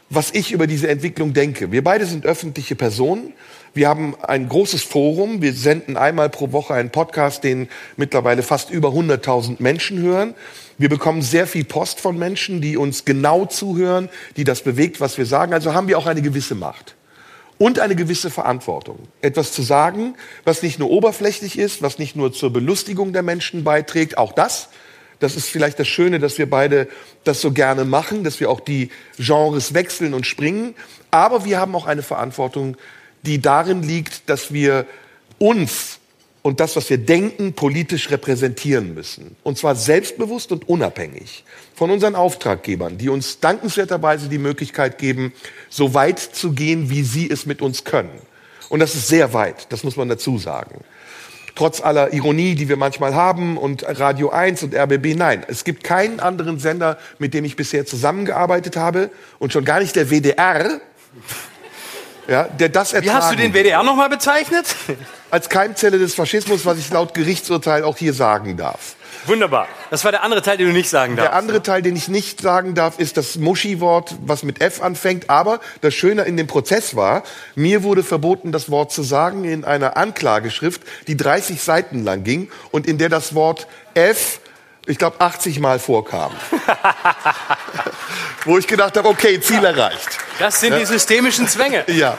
[0.09, 1.71] was ich über diese Entwicklung denke.
[1.71, 3.33] Wir beide sind öffentliche Personen.
[3.73, 5.41] Wir haben ein großes Forum.
[5.41, 10.33] Wir senden einmal pro Woche einen Podcast, den mittlerweile fast über 100.000 Menschen hören.
[10.77, 15.17] Wir bekommen sehr viel Post von Menschen, die uns genau zuhören, die das bewegt, was
[15.17, 15.53] wir sagen.
[15.53, 16.95] Also haben wir auch eine gewisse Macht
[17.59, 18.99] und eine gewisse Verantwortung.
[19.21, 23.63] Etwas zu sagen, was nicht nur oberflächlich ist, was nicht nur zur Belustigung der Menschen
[23.63, 24.67] beiträgt, auch das.
[25.19, 26.89] Das ist vielleicht das Schöne, dass wir beide
[27.23, 30.75] das so gerne machen, dass wir auch die Genres wechseln und springen.
[31.09, 32.75] Aber wir haben auch eine Verantwortung,
[33.23, 34.85] die darin liegt, dass wir
[35.37, 35.99] uns
[36.43, 39.35] und das, was wir denken, politisch repräsentieren müssen.
[39.43, 41.43] Und zwar selbstbewusst und unabhängig
[41.75, 45.33] von unseren Auftraggebern, die uns dankenswerterweise die Möglichkeit geben,
[45.69, 48.19] so weit zu gehen, wie sie es mit uns können.
[48.69, 50.83] Und das ist sehr weit, das muss man dazu sagen.
[51.55, 55.83] Trotz aller Ironie, die wir manchmal haben und Radio 1 und RBB, nein, es gibt
[55.83, 60.79] keinen anderen Sender, mit dem ich bisher zusammengearbeitet habe und schon gar nicht der WDR,
[62.27, 64.75] ja, der das ertragen Wie hast du den WDR nochmal bezeichnet?
[65.31, 68.95] als Keimzelle des Faschismus, was ich laut Gerichtsurteil auch hier sagen darf.
[69.25, 69.67] Wunderbar.
[69.91, 71.37] Das war der andere Teil, den du nicht sagen Der darfst.
[71.37, 75.29] andere Teil, den ich nicht sagen darf, ist das Muschi-Wort, was mit F anfängt.
[75.29, 77.23] Aber das Schöne in dem Prozess war,
[77.55, 82.49] mir wurde verboten, das Wort zu sagen in einer Anklageschrift, die 30 Seiten lang ging
[82.71, 84.40] und in der das Wort F,
[84.87, 86.31] ich glaube, 80 Mal vorkam.
[88.45, 90.17] Wo ich gedacht habe, okay, Ziel erreicht.
[90.39, 91.85] Das sind die systemischen Zwänge.
[91.91, 92.17] Ja.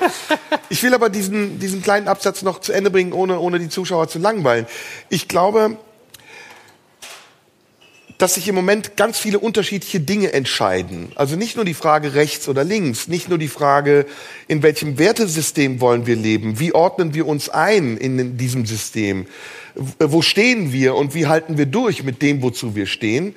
[0.68, 4.08] Ich will aber diesen, diesen kleinen Absatz noch zu Ende bringen, ohne, ohne die Zuschauer
[4.08, 4.66] zu langweilen.
[5.08, 5.76] Ich glaube,
[8.18, 11.10] dass sich im Moment ganz viele unterschiedliche Dinge entscheiden.
[11.16, 14.06] Also nicht nur die Frage rechts oder links, nicht nur die Frage,
[14.46, 19.26] in welchem Wertesystem wollen wir leben, wie ordnen wir uns ein in diesem System,
[19.74, 23.34] wo stehen wir und wie halten wir durch mit dem, wozu wir stehen,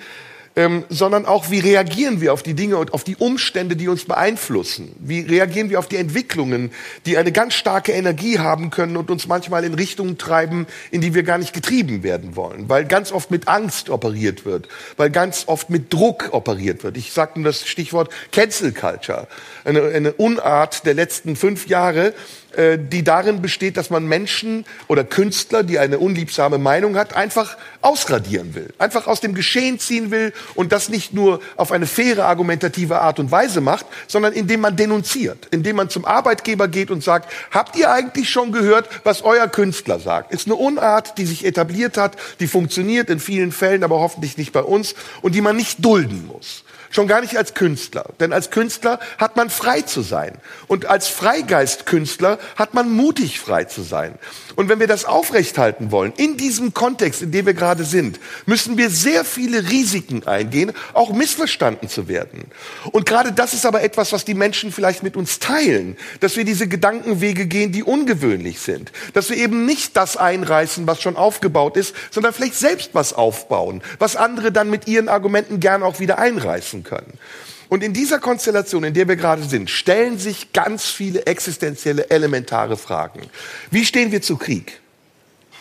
[0.58, 4.06] ähm, sondern auch, wie reagieren wir auf die Dinge und auf die Umstände, die uns
[4.06, 4.96] beeinflussen?
[5.00, 6.72] Wie reagieren wir auf die Entwicklungen,
[7.06, 11.14] die eine ganz starke Energie haben können und uns manchmal in Richtungen treiben, in die
[11.14, 12.70] wir gar nicht getrieben werden wollen?
[12.70, 16.96] Weil ganz oft mit Angst operiert wird, weil ganz oft mit Druck operiert wird.
[16.96, 19.28] Ich nur das Stichwort Cancel Culture,
[19.66, 22.14] eine, eine Unart der letzten fünf Jahre,
[22.58, 27.58] äh, die darin besteht, dass man Menschen oder Künstler, die eine unliebsame Meinung hat, einfach
[27.82, 32.26] ausradieren will, einfach aus dem Geschehen ziehen will und das nicht nur auf eine faire,
[32.26, 37.04] argumentative Art und Weise macht, sondern indem man denunziert, indem man zum Arbeitgeber geht und
[37.04, 40.34] sagt, habt ihr eigentlich schon gehört, was euer Künstler sagt?
[40.34, 44.52] Ist eine Unart, die sich etabliert hat, die funktioniert in vielen Fällen, aber hoffentlich nicht
[44.52, 46.65] bei uns und die man nicht dulden muss.
[46.96, 48.06] Schon gar nicht als Künstler.
[48.22, 50.32] Denn als Künstler hat man frei zu sein.
[50.68, 54.18] Und als Freigeistkünstler hat man mutig frei zu sein.
[54.56, 58.78] Und wenn wir das aufrechthalten wollen, in diesem Kontext, in dem wir gerade sind, müssen
[58.78, 62.46] wir sehr viele Risiken eingehen, auch missverstanden zu werden.
[62.94, 66.46] Und gerade das ist aber etwas, was die Menschen vielleicht mit uns teilen, dass wir
[66.46, 68.94] diese Gedankenwege gehen, die ungewöhnlich sind.
[69.14, 73.84] Dass wir eben nicht das einreißen, was schon aufgebaut ist, sondern vielleicht selbst was aufbauen,
[74.00, 77.20] was andere dann mit ihren Argumenten gern auch wieder einreißen können.
[77.68, 82.78] Und in dieser Konstellation, in der wir gerade sind, stellen sich ganz viele existenzielle, elementare
[82.78, 83.22] Fragen.
[83.72, 84.80] Wie stehen wir zu Krieg?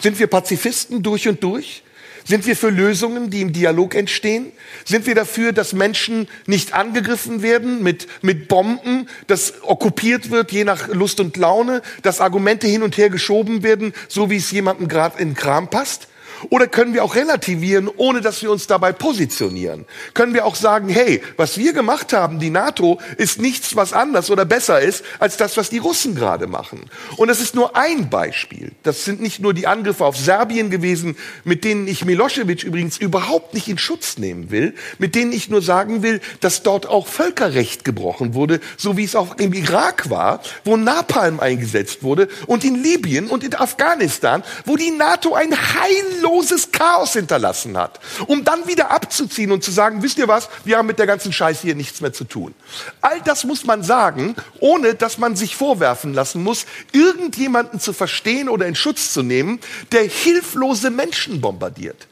[0.01, 1.83] Sind wir Pazifisten durch und durch?
[2.27, 4.51] Sind wir für Lösungen, die im Dialog entstehen?
[4.87, 10.65] Sind wir dafür, dass Menschen nicht angegriffen werden mit, mit Bomben, dass okkupiert wird, je
[10.65, 14.89] nach Lust und Laune, dass Argumente hin und her geschoben werden, so wie es jemandem
[14.89, 16.09] gerade in Kram passt?
[16.51, 19.85] Oder können wir auch relativieren, ohne dass wir uns dabei positionieren?
[20.15, 24.31] Können wir auch sagen, hey, was wir gemacht haben, die NATO, ist nichts, was anders
[24.31, 26.85] oder besser ist, als das, was die Russen gerade machen.
[27.17, 28.73] Und das ist nur ein Beispiel.
[28.83, 33.55] Das sind nicht nur die Angriffe auf Serbien gewesen, mit denen ich Milosevic übrigens überhaupt
[33.55, 37.85] nicht in Schutz nehmen will, mit denen ich nur sagen will, dass dort auch Völkerrecht
[37.85, 42.83] gebrochen wurde, so wie es auch im Irak war, wo Napalm eingesetzt wurde und in
[42.83, 48.67] Libyen und in Afghanistan, wo die NATO ein heillos großes Chaos hinterlassen hat, um dann
[48.67, 51.77] wieder abzuziehen und zu sagen, wisst ihr was, wir haben mit der ganzen Scheiße hier
[51.77, 52.55] nichts mehr zu tun.
[53.01, 58.49] All das muss man sagen, ohne dass man sich vorwerfen lassen muss, irgendjemanden zu verstehen
[58.49, 59.61] oder in Schutz zu nehmen,
[59.93, 62.09] der hilflose Menschen bombardiert.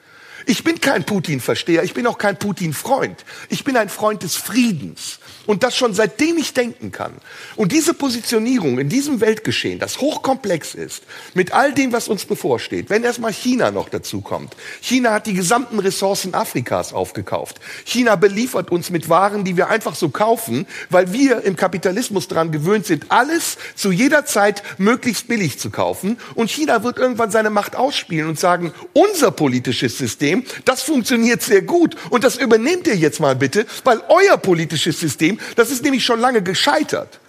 [0.46, 3.24] Ich bin kein Putin-Versteher, ich bin auch kein Putin-Freund.
[3.48, 5.18] Ich bin ein Freund des Friedens.
[5.46, 7.12] Und das schon seitdem ich denken kann.
[7.56, 11.02] Und diese Positionierung in diesem Weltgeschehen, das hochkomplex ist,
[11.34, 14.56] mit all dem, was uns bevorsteht, wenn erstmal China noch dazu kommt.
[14.80, 17.60] China hat die gesamten Ressourcen Afrikas aufgekauft.
[17.84, 22.52] China beliefert uns mit Waren, die wir einfach so kaufen, weil wir im Kapitalismus daran
[22.52, 26.18] gewöhnt sind, alles zu jeder Zeit möglichst billig zu kaufen.
[26.34, 31.62] Und China wird irgendwann seine Macht ausspielen und sagen, unser politisches System, das funktioniert sehr
[31.62, 31.96] gut.
[32.10, 36.04] Und das übernehmt ihr jetzt mal bitte, weil euer politisches System System, das ist nämlich
[36.04, 37.20] schon lange gescheitert.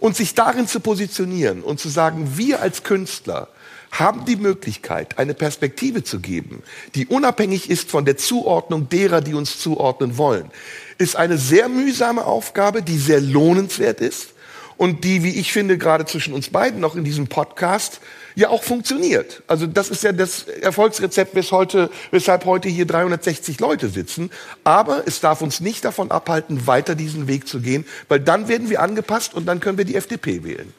[0.00, 3.48] Und sich darin zu positionieren und zu sagen, wir als Künstler
[3.90, 6.62] haben die Möglichkeit, eine Perspektive zu geben,
[6.94, 10.50] die unabhängig ist von der Zuordnung derer, die uns zuordnen wollen,
[10.98, 14.34] ist eine sehr mühsame Aufgabe, die sehr lohnenswert ist
[14.76, 18.00] und die, wie ich finde, gerade zwischen uns beiden noch in diesem Podcast
[18.34, 19.42] ja auch funktioniert.
[19.46, 24.30] Also das ist ja das Erfolgsrezept, bis heute, weshalb heute hier 360 Leute sitzen.
[24.64, 28.70] Aber es darf uns nicht davon abhalten, weiter diesen Weg zu gehen, weil dann werden
[28.70, 30.72] wir angepasst und dann können wir die FDP wählen.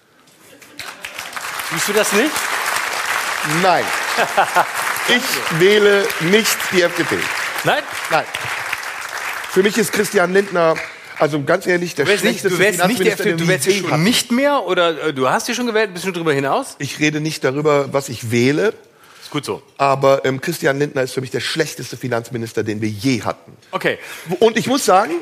[1.71, 2.31] Siehst du das nicht?
[3.61, 3.83] Nein.
[5.07, 7.19] Ich wähle nicht die FDP.
[7.63, 7.83] Nein?
[8.09, 8.23] Nein.
[9.51, 10.75] Für mich ist Christian Lindner
[11.19, 13.91] also ganz ehrlich, der Du wärst nicht, schlechteste du wärst nicht der Finanzminister, du schon
[13.91, 14.03] hatten.
[14.03, 16.75] nicht mehr oder äh, du hast sie schon gewählt, bist du darüber hinaus?
[16.79, 18.73] Ich rede nicht darüber, was ich wähle,
[19.21, 19.61] Ist gut so.
[19.77, 23.53] aber ähm, Christian Lindner ist für mich der schlechteste Finanzminister, den wir je hatten.
[23.71, 23.97] Okay.
[24.39, 25.13] Und ich muss sagen,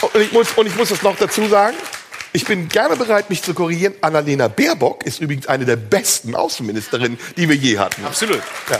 [0.00, 1.76] und ich muss, und ich muss das noch dazu sagen,
[2.32, 3.94] ich bin gerne bereit, mich zu korrigieren.
[4.02, 8.04] Annalena Baerbock ist übrigens eine der besten Außenministerinnen, die wir je hatten.
[8.04, 8.42] Absolut.
[8.70, 8.78] Ja.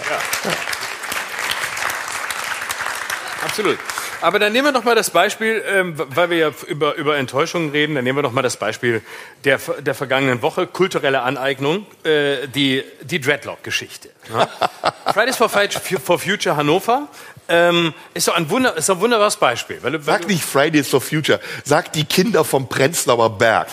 [3.45, 3.79] Absolut.
[4.27, 7.71] Aber dann nehmen wir doch mal das Beispiel, ähm, weil wir ja über, über Enttäuschungen
[7.71, 9.01] reden, dann nehmen wir doch mal das Beispiel
[9.45, 14.11] der, der vergangenen Woche, kulturelle Aneignung, äh, die, die Dreadlock-Geschichte.
[14.29, 14.49] Ne?
[15.15, 17.07] Fridays for, for Future Hannover
[17.49, 19.79] ähm, ist, doch ein Wunder, ist ein wunderbares Beispiel.
[19.81, 23.69] Weil, weil, Sag nicht Fridays for Future, sag die Kinder vom Prenzlauer Berg.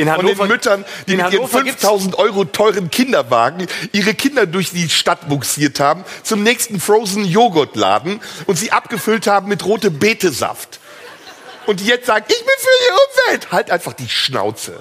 [0.00, 4.46] In Von den Müttern, die mit ihren Hannover gibt's- 5000 Euro teuren Kinderwagen ihre Kinder
[4.46, 9.90] durch die Stadt buxiert haben, zum nächsten Frozen Joghurtladen und sie abgefüllt haben mit rote
[9.90, 10.78] Betesaft.
[11.66, 13.52] Und die jetzt sagen, ich bin für die Umwelt.
[13.52, 14.80] Halt einfach die Schnauze.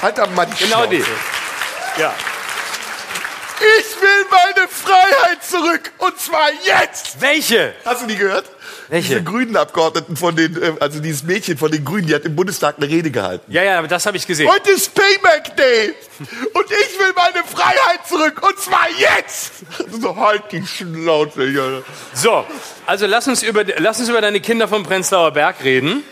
[0.00, 0.88] Halt da mal die Genau Schnauze.
[0.90, 2.00] die.
[2.00, 2.14] Ja.
[3.78, 5.90] Ich will meine Freiheit zurück.
[5.98, 7.20] Und zwar jetzt.
[7.20, 7.74] Welche?
[7.84, 8.44] Hast du die gehört?
[8.88, 9.08] Welche?
[9.08, 12.36] Diese grünen Abgeordneten von den, äh, also dieses Mädchen von den Grünen, die hat im
[12.36, 13.50] Bundestag eine Rede gehalten.
[13.50, 14.48] Ja, ja, aber das habe ich gesehen.
[14.48, 15.94] Heute ist Payback Day
[16.54, 19.52] und ich will meine Freiheit zurück und zwar jetzt.
[20.00, 21.46] So halt die Schnauze.
[21.46, 21.82] Ja.
[22.14, 22.44] So,
[22.86, 26.04] also lass uns über, lass uns über deine Kinder vom Prenzlauer Berg reden.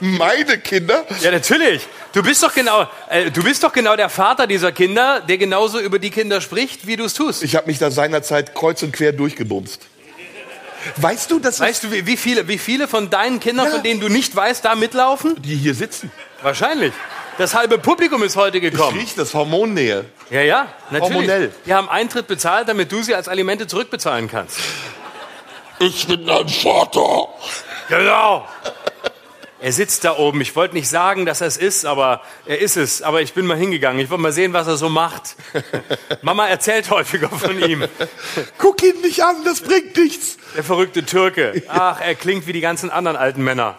[0.00, 1.04] Meine Kinder.
[1.20, 1.86] Ja, natürlich.
[2.12, 5.80] Du bist doch genau, äh, du bist doch genau der Vater dieser Kinder, der genauso
[5.80, 7.42] über die Kinder spricht, wie du es tust.
[7.42, 9.80] Ich habe mich da seinerzeit kreuz und quer durchgebumst.
[10.96, 13.72] Weißt du, dass Weißt du, wie, wie viele, wie viele von deinen Kindern, Ja.
[13.72, 15.40] von denen du nicht weißt, da mitlaufen?
[15.42, 16.10] die hier sitzen?
[16.42, 16.92] Wahrscheinlich.
[17.38, 18.96] Das halbe Publikum ist heute Ich gekommen.
[18.98, 20.04] riech das Hormonnähe.
[20.30, 21.14] Ja, ja, natürlich.
[21.14, 21.52] Hormonell.
[21.66, 24.58] Die haben Eintritt bezahlt, damit du sie als Alimente zurückbezahlen kannst.
[25.80, 27.28] Ich bin dein Vater.
[27.88, 28.46] Genau.
[29.64, 30.42] Er sitzt da oben.
[30.42, 33.00] Ich wollte nicht sagen, dass er es ist, aber er ist es.
[33.00, 33.98] Aber ich bin mal hingegangen.
[33.98, 35.36] Ich wollte mal sehen, was er so macht.
[36.20, 37.86] Mama erzählt häufiger von ihm.
[38.58, 40.36] Guck ihn nicht an, das bringt nichts.
[40.54, 41.62] Der verrückte Türke.
[41.66, 43.78] Ach, er klingt wie die ganzen anderen alten Männer.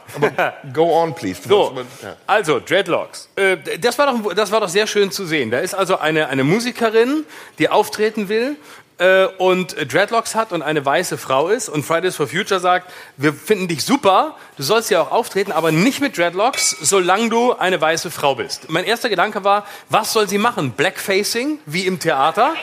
[0.74, 1.40] Go on, please.
[1.48, 1.78] So,
[2.26, 3.30] also Dreadlocks.
[3.36, 5.52] Äh, das, war doch, das war doch sehr schön zu sehen.
[5.52, 7.26] Da ist also eine, eine Musikerin,
[7.60, 8.58] die auftreten will
[8.98, 13.34] äh, und Dreadlocks hat und eine weiße Frau ist und Fridays for Future sagt, wir
[13.34, 17.80] finden dich super, du sollst ja auch auftreten, aber nicht mit Dreadlocks, solange du eine
[17.80, 18.70] weiße Frau bist.
[18.70, 20.72] Mein erster Gedanke war, was soll sie machen?
[20.72, 22.54] Blackfacing, wie im Theater?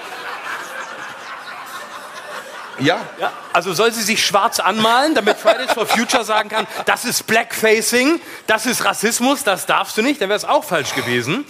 [2.78, 7.04] Ja, Ja, also soll sie sich schwarz anmalen, damit Fridays for Future sagen kann, das
[7.04, 11.44] ist Blackfacing, das ist Rassismus, das darfst du nicht, dann wäre es auch falsch gewesen.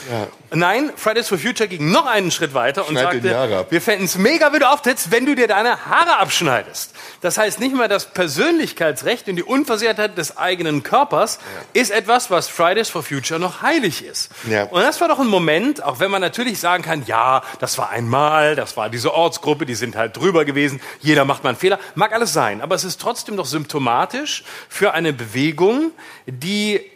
[0.55, 4.19] Nein, Fridays for Future ging noch einen Schritt weiter und Schneid sagte, wir fänden es
[4.19, 6.95] mega, wenn du auftrittst, wenn du dir deine Haare abschneidest.
[7.21, 11.39] Das heißt nicht mal das Persönlichkeitsrecht und die Unversehrtheit des eigenen Körpers
[11.73, 14.31] ist etwas, was Fridays for Future noch heilig ist.
[14.49, 14.65] Ja.
[14.65, 17.91] Und das war doch ein Moment, auch wenn man natürlich sagen kann, ja, das war
[17.91, 21.79] einmal, das war diese Ortsgruppe, die sind halt drüber gewesen, jeder macht mal einen Fehler,
[21.95, 25.93] mag alles sein, aber es ist trotzdem doch symptomatisch für eine Bewegung,
[26.27, 26.91] die äh,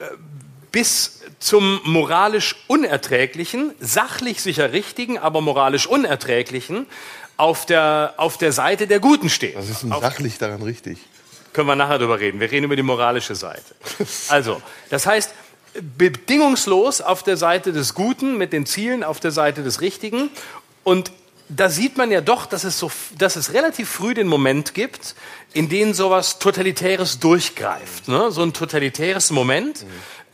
[0.73, 6.87] bis zum moralisch Unerträglichen, sachlich sicher richtigen, aber moralisch Unerträglichen
[7.37, 9.57] auf der, auf der Seite der Guten steht.
[9.57, 10.99] was ist denn sachlich daran richtig?
[11.53, 12.41] Können wir nachher drüber reden.
[12.41, 13.75] Wir reden über die moralische Seite.
[14.29, 14.61] Also,
[14.91, 15.33] das heißt,
[15.97, 20.31] bedingungslos auf der Seite des Guten, mit den Zielen auf der Seite des Richtigen.
[20.85, 21.13] Und
[21.49, 25.15] da sieht man ja doch, dass es, so, dass es relativ früh den Moment gibt,
[25.53, 28.09] in dem sowas Totalitäres durchgreift.
[28.09, 28.31] Ne?
[28.31, 29.87] So ein totalitäres Moment,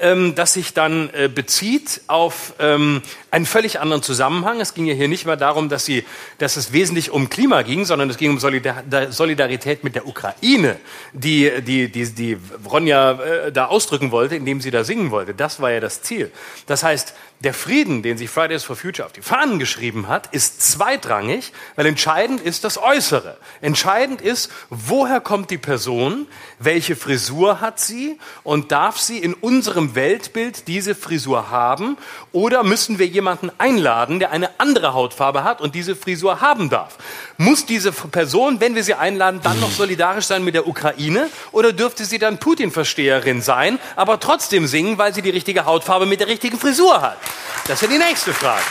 [0.03, 3.01] ähm, das sich dann äh, bezieht auf ähm,
[3.31, 4.61] einen völlig anderen Zusammenhang.
[4.61, 6.05] Es ging ja hier nicht mehr darum, dass, sie,
[6.39, 10.77] dass es wesentlich um Klima ging, sondern es ging um Solidar Solidarität mit der Ukraine,
[11.13, 12.37] die, die, die, die
[12.69, 15.33] Ronja äh, da ausdrücken wollte, indem sie da singen wollte.
[15.33, 16.31] Das war ja das Ziel.
[16.67, 20.63] Das heißt, der Frieden, den sich Fridays for Future auf die Fahnen geschrieben hat, ist
[20.63, 23.37] zweitrangig, weil entscheidend ist das Äußere.
[23.61, 26.29] Entscheidend ist, woher kommt die Person,
[26.61, 31.97] welche Frisur hat sie und darf sie in unserem Weltbild diese Frisur haben
[32.31, 36.97] oder müssen wir jemanden einladen, der eine andere Hautfarbe hat und diese Frisur haben darf?
[37.39, 41.73] Muss diese Person, wenn wir sie einladen, dann noch solidarisch sein mit der Ukraine oder
[41.73, 46.29] dürfte sie dann Putin-Versteherin sein, aber trotzdem singen, weil sie die richtige Hautfarbe mit der
[46.29, 47.19] richtigen Frisur hat?
[47.67, 48.65] Das ist ja die nächste Frage.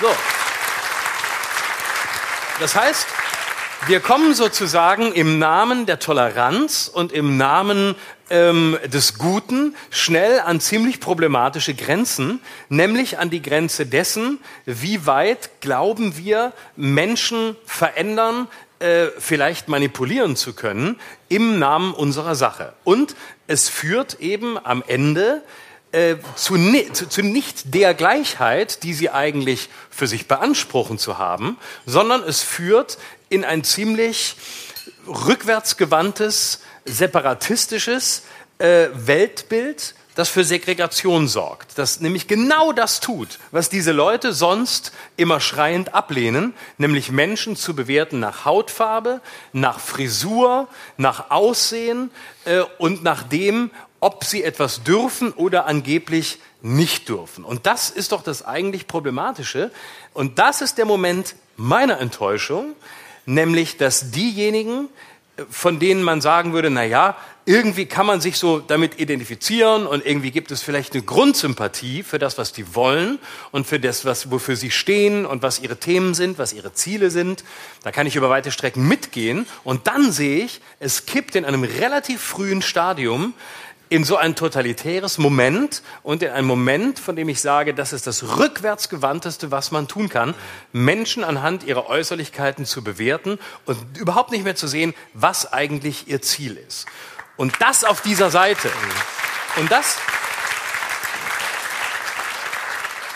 [0.00, 0.14] So.
[2.60, 3.06] Das heißt,
[3.86, 7.94] wir kommen sozusagen im Namen der Toleranz und im Namen
[8.30, 15.60] ähm, des Guten schnell an ziemlich problematische Grenzen, nämlich an die Grenze dessen, wie weit
[15.60, 22.72] glauben wir, Menschen verändern, äh, vielleicht manipulieren zu können im Namen unserer Sache.
[22.84, 23.14] Und
[23.46, 25.42] es führt eben am Ende
[25.94, 26.56] äh, zu,
[26.92, 32.42] zu, zu nicht der Gleichheit, die sie eigentlich für sich beanspruchen zu haben, sondern es
[32.42, 34.36] führt in ein ziemlich
[35.06, 38.24] rückwärtsgewandtes, separatistisches
[38.58, 44.92] äh, Weltbild, das für Segregation sorgt, das nämlich genau das tut, was diese Leute sonst
[45.16, 49.20] immer schreiend ablehnen, nämlich Menschen zu bewerten nach Hautfarbe,
[49.52, 52.10] nach Frisur, nach Aussehen
[52.44, 53.70] äh, und nach dem,
[54.04, 57.42] ob sie etwas dürfen oder angeblich nicht dürfen.
[57.42, 59.70] Und das ist doch das eigentlich Problematische.
[60.12, 62.76] Und das ist der Moment meiner Enttäuschung,
[63.24, 64.90] nämlich dass diejenigen,
[65.48, 70.04] von denen man sagen würde, na ja, irgendwie kann man sich so damit identifizieren und
[70.04, 73.18] irgendwie gibt es vielleicht eine Grundsympathie für das, was die wollen
[73.52, 77.10] und für das, was, wofür sie stehen und was ihre Themen sind, was ihre Ziele
[77.10, 77.42] sind.
[77.82, 81.64] Da kann ich über weite Strecken mitgehen und dann sehe ich, es kippt in einem
[81.64, 83.32] relativ frühen Stadium
[83.88, 88.06] in so ein totalitäres Moment und in einem Moment, von dem ich sage, das ist
[88.06, 90.34] das rückwärtsgewandteste, was man tun kann,
[90.72, 96.22] Menschen anhand ihrer Äußerlichkeiten zu bewerten und überhaupt nicht mehr zu sehen, was eigentlich ihr
[96.22, 96.86] Ziel ist.
[97.36, 98.70] Und das auf dieser Seite.
[99.56, 99.98] Und das,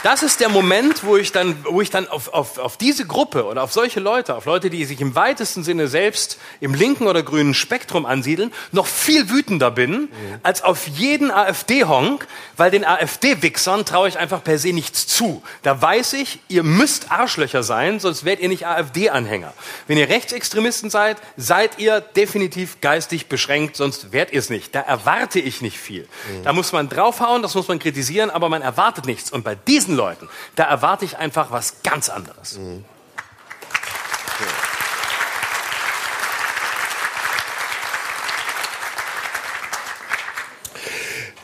[0.03, 3.45] das ist der Moment, wo ich dann, wo ich dann auf, auf, auf diese Gruppe
[3.45, 7.23] oder auf solche Leute, auf Leute, die sich im weitesten Sinne selbst im linken oder
[7.23, 10.09] grünen Spektrum ansiedeln, noch viel wütender bin
[10.43, 12.27] als auf jeden AfD-Honk,
[12.57, 15.43] weil den AfD-Wichsern traue ich einfach per se nichts zu.
[15.63, 19.53] Da weiß ich, ihr müsst Arschlöcher sein, sonst werdet ihr nicht AfD-Anhänger.
[19.89, 24.75] Wenn ihr Rechtsextremisten seid, seid ihr definitiv geistig beschränkt, sonst werdet ihr es nicht.
[24.75, 26.09] Da erwarte ich nicht viel.
[26.45, 29.33] Da muss man draufhauen, das muss man kritisieren, aber man erwartet nichts.
[29.33, 32.59] Und bei diesen Leuten, da erwarte ich einfach was ganz anderes.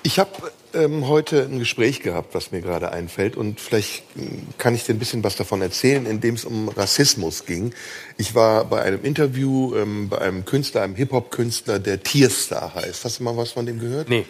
[0.07, 0.31] Ich habe
[0.75, 4.93] ähm, heute ein Gespräch gehabt, was mir gerade einfällt und vielleicht ähm, kann ich dir
[4.93, 7.73] ein bisschen was davon erzählen, indem es um Rassismus ging.
[8.19, 13.05] Ich war bei einem Interview ähm, bei einem Künstler, einem Hip-Hop-Künstler, der Tierstar heißt.
[13.05, 14.09] Hast du mal was von dem gehört?
[14.09, 14.27] Nee.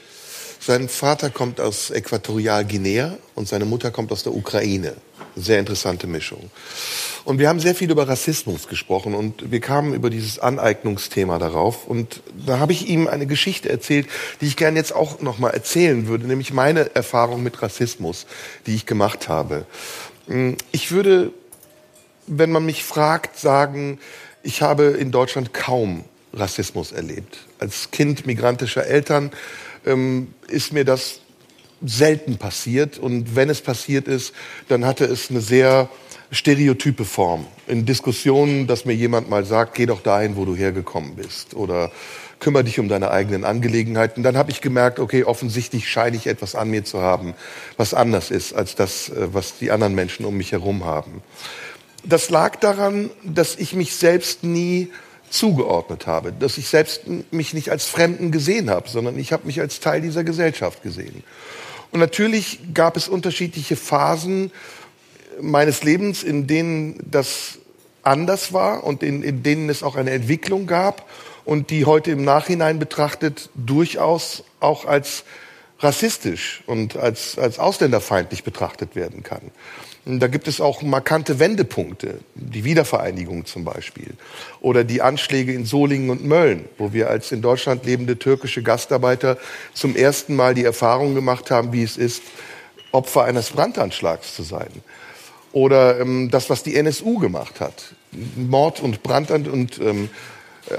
[0.66, 4.94] Sein Vater kommt aus Äquatorialguinea und seine Mutter kommt aus der Ukraine.
[5.36, 6.50] Sehr interessante Mischung.
[7.26, 11.86] Und wir haben sehr viel über Rassismus gesprochen und wir kamen über dieses Aneignungsthema darauf.
[11.86, 14.06] Und da habe ich ihm eine Geschichte erzählt,
[14.40, 18.24] die ich gerne jetzt auch noch mal erzählen würde, nämlich meine Erfahrung mit Rassismus,
[18.66, 19.66] die ich gemacht habe.
[20.72, 21.30] Ich würde,
[22.26, 23.98] wenn man mich fragt, sagen,
[24.42, 27.40] ich habe in Deutschland kaum Rassismus erlebt.
[27.58, 29.30] Als Kind migrantischer Eltern
[29.86, 31.20] ähm, ist mir das
[31.84, 32.98] selten passiert.
[32.98, 34.32] Und wenn es passiert ist,
[34.68, 35.88] dann hatte es eine sehr
[36.30, 37.46] stereotype Form.
[37.66, 41.54] In Diskussionen, dass mir jemand mal sagt, geh doch dahin, wo du hergekommen bist.
[41.54, 41.92] Oder
[42.40, 44.22] kümmere dich um deine eigenen Angelegenheiten.
[44.22, 47.34] Dann habe ich gemerkt, okay, offensichtlich scheine ich etwas an mir zu haben,
[47.76, 51.22] was anders ist als das, äh, was die anderen Menschen um mich herum haben.
[52.04, 54.90] Das lag daran, dass ich mich selbst nie
[55.34, 59.60] zugeordnet habe, dass ich selbst mich nicht als Fremden gesehen habe, sondern ich habe mich
[59.60, 61.24] als Teil dieser Gesellschaft gesehen.
[61.90, 64.52] Und natürlich gab es unterschiedliche Phasen
[65.40, 67.58] meines Lebens, in denen das
[68.02, 71.08] anders war und in, in denen es auch eine Entwicklung gab
[71.44, 75.24] und die heute im Nachhinein betrachtet durchaus auch als
[75.80, 79.50] rassistisch und als, als ausländerfeindlich betrachtet werden kann.
[80.06, 84.12] Da gibt es auch markante Wendepunkte, die Wiedervereinigung zum Beispiel
[84.60, 89.38] oder die Anschläge in Solingen und Mölln, wo wir als in Deutschland lebende türkische Gastarbeiter
[89.72, 92.22] zum ersten Mal die Erfahrung gemacht haben, wie es ist,
[92.92, 94.68] Opfer eines Brandanschlags zu sein.
[95.52, 97.94] Oder ähm, das, was die NSU gemacht hat.
[98.36, 100.10] Mord und Brand und ähm,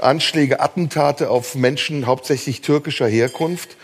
[0.00, 3.76] Anschläge, Attentate auf Menschen hauptsächlich türkischer Herkunft.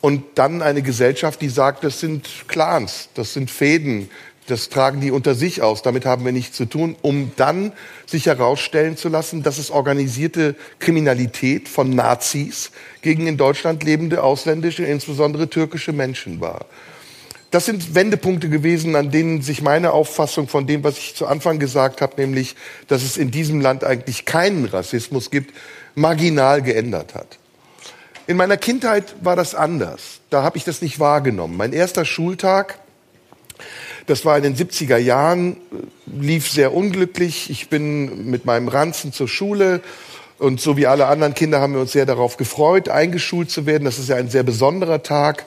[0.00, 4.10] Und dann eine Gesellschaft, die sagt, das sind Clans, das sind Fäden,
[4.50, 7.72] das tragen die unter sich aus, damit haben wir nichts zu tun, um dann
[8.06, 12.70] sich herausstellen zu lassen, dass es organisierte Kriminalität von Nazis
[13.02, 16.66] gegen in Deutschland lebende ausländische, insbesondere türkische Menschen war.
[17.50, 21.58] Das sind Wendepunkte gewesen, an denen sich meine Auffassung von dem, was ich zu Anfang
[21.58, 22.54] gesagt habe, nämlich,
[22.86, 25.52] dass es in diesem Land eigentlich keinen Rassismus gibt,
[25.96, 27.38] marginal geändert hat.
[28.28, 30.20] In meiner Kindheit war das anders.
[30.30, 31.56] Da habe ich das nicht wahrgenommen.
[31.56, 32.78] Mein erster Schultag
[34.10, 35.56] das war in den 70er Jahren,
[36.06, 37.48] lief sehr unglücklich.
[37.48, 39.80] Ich bin mit meinem Ranzen zur Schule
[40.38, 43.84] und so wie alle anderen Kinder haben wir uns sehr darauf gefreut, eingeschult zu werden.
[43.84, 45.46] Das ist ja ein sehr besonderer Tag.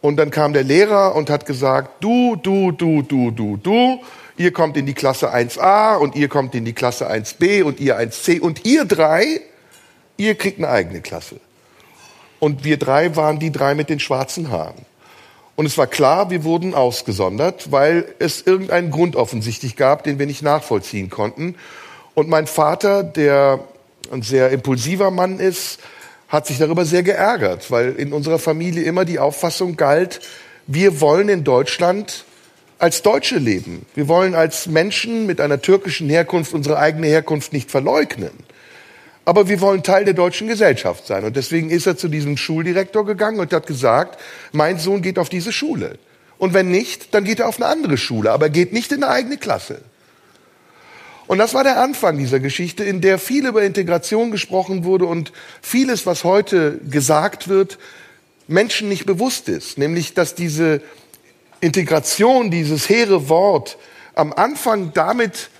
[0.00, 4.00] Und dann kam der Lehrer und hat gesagt, du, du, du, du, du, du,
[4.38, 8.00] ihr kommt in die Klasse 1a und ihr kommt in die Klasse 1b und ihr
[8.00, 9.42] 1c und ihr drei,
[10.16, 11.36] ihr kriegt eine eigene Klasse.
[12.38, 14.86] Und wir drei waren die drei mit den schwarzen Haaren.
[15.60, 20.24] Und es war klar, wir wurden ausgesondert, weil es irgendeinen Grund offensichtlich gab, den wir
[20.24, 21.54] nicht nachvollziehen konnten.
[22.14, 23.60] Und mein Vater, der
[24.10, 25.78] ein sehr impulsiver Mann ist,
[26.28, 30.20] hat sich darüber sehr geärgert, weil in unserer Familie immer die Auffassung galt,
[30.66, 32.24] wir wollen in Deutschland
[32.78, 33.84] als Deutsche leben.
[33.94, 38.30] Wir wollen als Menschen mit einer türkischen Herkunft unsere eigene Herkunft nicht verleugnen
[39.30, 41.22] aber wir wollen Teil der deutschen Gesellschaft sein.
[41.22, 44.18] Und deswegen ist er zu diesem Schuldirektor gegangen und hat gesagt,
[44.50, 46.00] mein Sohn geht auf diese Schule.
[46.38, 49.12] Und wenn nicht, dann geht er auf eine andere Schule, aber geht nicht in eine
[49.12, 49.82] eigene Klasse.
[51.28, 55.30] Und das war der Anfang dieser Geschichte, in der viel über Integration gesprochen wurde und
[55.62, 57.78] vieles, was heute gesagt wird,
[58.48, 59.78] Menschen nicht bewusst ist.
[59.78, 60.82] Nämlich, dass diese
[61.60, 63.78] Integration, dieses hehre Wort
[64.16, 65.50] am Anfang damit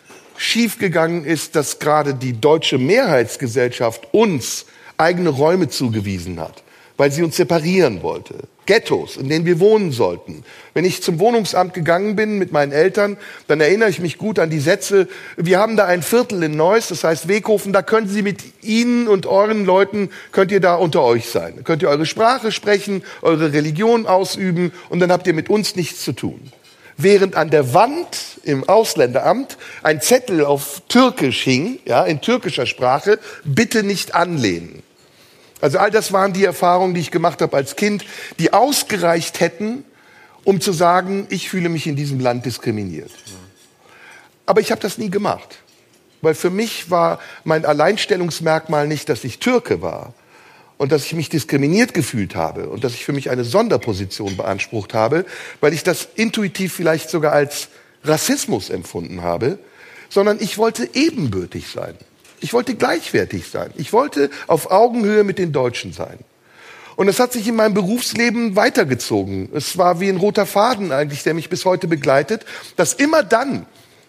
[0.40, 4.64] schiefgegangen ist, dass gerade die deutsche Mehrheitsgesellschaft uns
[4.96, 6.62] eigene Räume zugewiesen hat,
[6.96, 8.36] weil sie uns separieren wollte.
[8.64, 10.42] Ghettos, in denen wir wohnen sollten.
[10.72, 14.48] Wenn ich zum Wohnungsamt gegangen bin mit meinen Eltern, dann erinnere ich mich gut an
[14.48, 18.22] die Sätze, wir haben da ein Viertel in Neuss, das heißt Weghofen, da können Sie
[18.22, 21.64] mit Ihnen und euren Leuten, könnt ihr da unter euch sein.
[21.64, 26.02] Könnt ihr eure Sprache sprechen, eure Religion ausüben und dann habt ihr mit uns nichts
[26.02, 26.50] zu tun
[27.02, 33.18] während an der Wand im Ausländeramt ein Zettel auf Türkisch hing, ja, in türkischer Sprache,
[33.44, 34.82] bitte nicht anlehnen.
[35.60, 38.04] Also all das waren die Erfahrungen, die ich gemacht habe als Kind,
[38.38, 39.84] die ausgereicht hätten,
[40.44, 43.10] um zu sagen, ich fühle mich in diesem Land diskriminiert.
[44.46, 45.58] Aber ich habe das nie gemacht,
[46.22, 50.14] weil für mich war mein Alleinstellungsmerkmal nicht, dass ich Türke war,
[50.80, 54.94] und dass ich mich diskriminiert gefühlt habe und dass ich für mich eine Sonderposition beansprucht
[54.94, 55.26] habe,
[55.60, 57.68] weil ich das intuitiv vielleicht sogar als
[58.02, 59.58] Rassismus empfunden habe,
[60.08, 61.96] sondern ich wollte ebenbürtig sein.
[62.40, 63.72] Ich wollte gleichwertig sein.
[63.76, 66.18] Ich wollte auf Augenhöhe mit den Deutschen sein.
[66.96, 69.50] Und es hat sich in meinem Berufsleben weitergezogen.
[69.52, 72.46] Es war wie ein roter Faden eigentlich, der mich bis heute begleitet,
[72.76, 73.66] dass immer dann,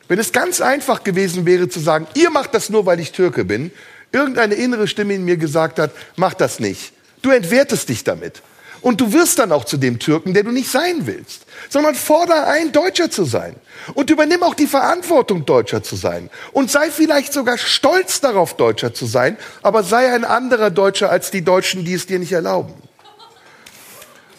[0.08, 3.44] wenn es ganz einfach gewesen wäre zu sagen, ihr macht das nur, weil ich Türke
[3.44, 3.72] bin,
[4.12, 6.94] irgendeine innere Stimme in mir gesagt hat, mach das nicht.
[7.22, 8.42] Du entwertest dich damit.
[8.82, 12.46] Und du wirst dann auch zu dem Türken, der du nicht sein willst, sondern fordere
[12.46, 13.56] ein, Deutscher zu sein.
[13.94, 16.32] Und übernimm auch die Verantwortung, Deutscher zu sein.
[16.52, 21.30] Und sei vielleicht sogar stolz darauf, Deutscher zu sein, aber sei ein anderer Deutscher als
[21.30, 22.74] die Deutschen, die es dir nicht erlauben.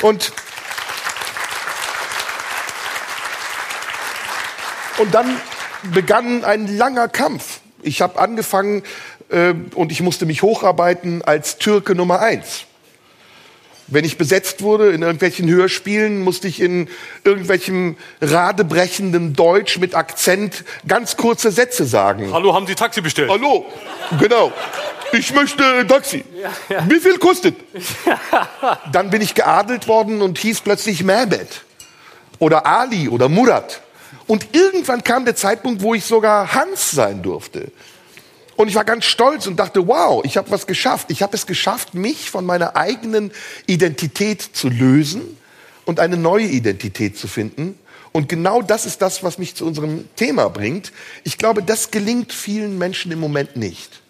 [0.02, 0.32] Und,
[4.98, 5.40] und dann
[5.94, 7.60] begann ein langer Kampf.
[7.82, 8.82] Ich habe angefangen
[9.32, 12.66] äh, und ich musste mich hocharbeiten als Türke Nummer eins.
[13.88, 16.88] Wenn ich besetzt wurde in irgendwelchen Hörspielen, musste ich in
[17.24, 22.32] irgendwelchem radebrechenden Deutsch mit Akzent ganz kurze Sätze sagen.
[22.32, 23.30] Hallo, haben Sie Taxi bestellt?
[23.30, 23.66] Hallo,
[24.18, 24.52] genau.
[25.12, 26.24] Ich möchte Taxi.
[26.88, 27.56] Wie viel kostet?
[28.92, 31.62] Dann bin ich geadelt worden und hieß plötzlich Mehmet
[32.38, 33.82] oder Ali oder Murat.
[34.26, 37.70] Und irgendwann kam der Zeitpunkt, wo ich sogar Hans sein durfte.
[38.56, 41.10] Und ich war ganz stolz und dachte, wow, ich habe was geschafft.
[41.10, 43.32] Ich habe es geschafft, mich von meiner eigenen
[43.66, 45.22] Identität zu lösen
[45.84, 47.78] und eine neue Identität zu finden.
[48.12, 50.92] Und genau das ist das, was mich zu unserem Thema bringt.
[51.24, 54.02] Ich glaube, das gelingt vielen Menschen im Moment nicht.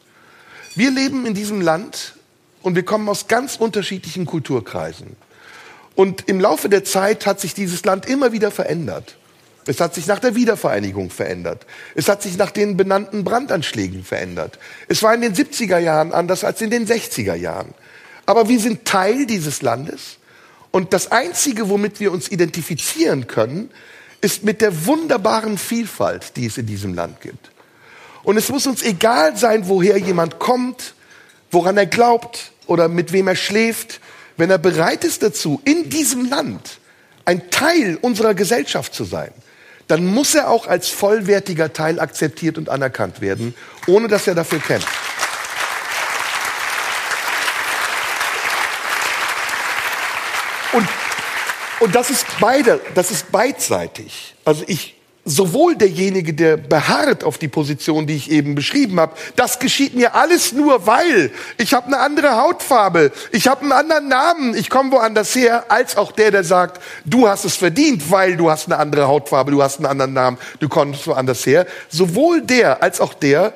[0.74, 2.14] Wir leben in diesem Land
[2.62, 5.16] und wir kommen aus ganz unterschiedlichen Kulturkreisen.
[5.94, 9.16] Und im Laufe der Zeit hat sich dieses Land immer wieder verändert.
[9.66, 11.66] Es hat sich nach der Wiedervereinigung verändert.
[11.94, 14.58] Es hat sich nach den benannten Brandanschlägen verändert.
[14.88, 17.74] Es war in den 70er Jahren anders als in den 60er Jahren.
[18.26, 20.18] Aber wir sind Teil dieses Landes.
[20.70, 23.70] Und das Einzige, womit wir uns identifizieren können,
[24.20, 27.50] ist mit der wunderbaren Vielfalt, die es in diesem Land gibt.
[28.22, 30.94] Und es muss uns egal sein, woher jemand kommt,
[31.50, 34.00] woran er glaubt oder mit wem er schläft,
[34.36, 36.78] wenn er bereit ist dazu, in diesem Land
[37.24, 39.32] ein Teil unserer Gesellschaft zu sein,
[39.88, 43.54] dann muss er auch als vollwertiger Teil akzeptiert und anerkannt werden,
[43.86, 44.88] ohne dass er dafür kämpft.
[50.72, 50.88] Und,
[51.80, 54.34] und das ist beide, das ist beidseitig.
[54.44, 59.60] Also ich, sowohl derjenige, der beharrt auf die Position, die ich eben beschrieben habe, das
[59.60, 64.56] geschieht mir alles nur, weil ich habe eine andere Hautfarbe, ich habe einen anderen Namen,
[64.56, 68.50] ich komme woanders her, als auch der, der sagt, du hast es verdient, weil du
[68.50, 71.66] hast eine andere Hautfarbe, du hast einen anderen Namen, du kommst woanders her.
[71.88, 73.52] Sowohl der als auch der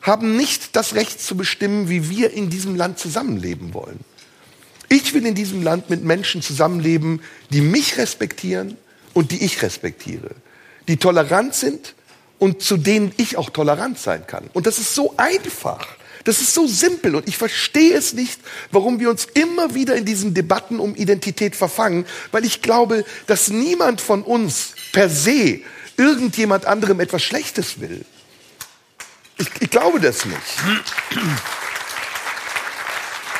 [0.00, 4.00] haben nicht das Recht zu bestimmen, wie wir in diesem Land zusammenleben wollen.
[4.88, 8.76] Ich will in diesem Land mit Menschen zusammenleben, die mich respektieren
[9.14, 10.30] und die ich respektiere
[10.88, 11.94] die tolerant sind
[12.38, 14.50] und zu denen ich auch tolerant sein kann.
[14.52, 15.86] Und das ist so einfach.
[16.24, 18.40] Das ist so simpel und ich verstehe es nicht,
[18.70, 23.48] warum wir uns immer wieder in diesen Debatten um Identität verfangen, weil ich glaube, dass
[23.48, 25.60] niemand von uns per se
[25.96, 28.04] irgendjemand anderem etwas Schlechtes will.
[29.38, 30.38] Ich, ich glaube das nicht.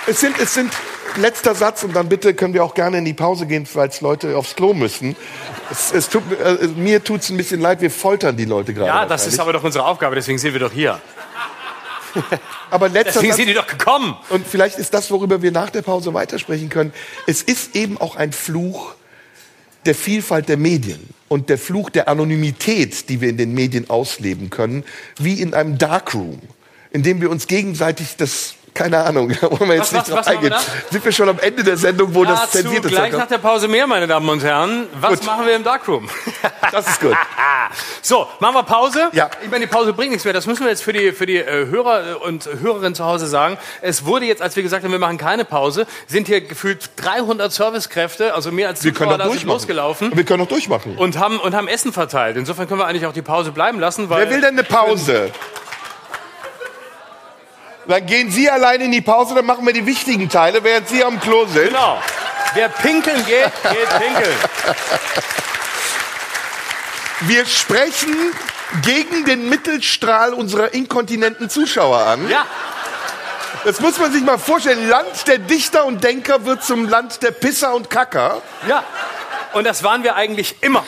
[0.06, 0.73] Es sind, es sind,
[1.16, 4.36] letzter Satz und dann bitte können wir auch gerne in die Pause gehen, falls Leute
[4.36, 5.16] aufs Klo müssen.
[5.70, 8.89] Es, es tut, äh, mir tut es ein bisschen leid, wir foltern die Leute gerade.
[8.89, 11.01] Ja, das ist aber doch unsere Aufgabe, deswegen sind wir doch hier.
[12.70, 14.16] aber letzter Deswegen Satz, sind die doch gekommen.
[14.28, 16.93] und vielleicht ist das, worüber wir nach der Pause weitersprechen können.
[17.26, 18.94] Es ist eben auch ein Fluch
[19.86, 24.51] der Vielfalt der Medien und der Fluch der Anonymität, die wir in den Medien ausleben
[24.51, 24.84] können,
[25.18, 26.40] wie in einem Darkroom,
[26.90, 30.09] in dem wir uns gegenseitig das keine Ahnung, da wollen wir jetzt Was- nicht was-
[30.09, 30.55] drauf was eingehen.
[30.90, 33.69] Sind wir schon am Ende der Sendung, wo das Dazu zensierte gleich nach der Pause
[33.69, 34.86] mehr, meine Damen und Herren.
[35.01, 35.27] Was Gut.
[35.27, 36.09] machen wir im Darkroom?
[36.73, 37.15] Das ist gut.
[38.01, 39.09] So, machen wir Pause.
[39.12, 39.28] Ja.
[39.43, 40.32] Ich meine, die Pause bringt nichts mehr.
[40.32, 43.59] Das müssen wir jetzt für die, für die äh, Hörer und Hörerinnen zu Hause sagen.
[43.82, 47.53] Es wurde jetzt, als wir gesagt haben, wir machen keine Pause, sind hier gefühlt 300
[47.53, 49.49] Servicekräfte, also mehr als Wir können Zuschauer da durchmachen.
[49.59, 50.97] losgelaufen Wir können noch durchmachen.
[50.97, 52.36] und haben, und haben Essen verteilt.
[52.39, 54.23] Insofern können wir eigentlich auch die Pause bleiben lassen, weil...
[54.24, 55.31] Wer will denn eine Pause?
[57.86, 61.04] Dann gehen Sie alleine in die Pause, dann machen wir die wichtigen Teile, während Sie
[61.04, 61.68] am Klo sind.
[61.68, 62.00] Genau.
[62.54, 64.36] Wer pinkeln geht, geht pinkeln.
[67.22, 68.14] Wir sprechen
[68.82, 72.28] gegen den Mittelstrahl unserer inkontinenten Zuschauer an.
[72.28, 72.46] Ja.
[73.64, 74.88] Das muss man sich mal vorstellen.
[74.88, 78.42] Land der Dichter und Denker wird zum Land der Pisser und Kacker.
[78.66, 78.82] Ja.
[79.52, 80.84] Und das waren wir eigentlich immer.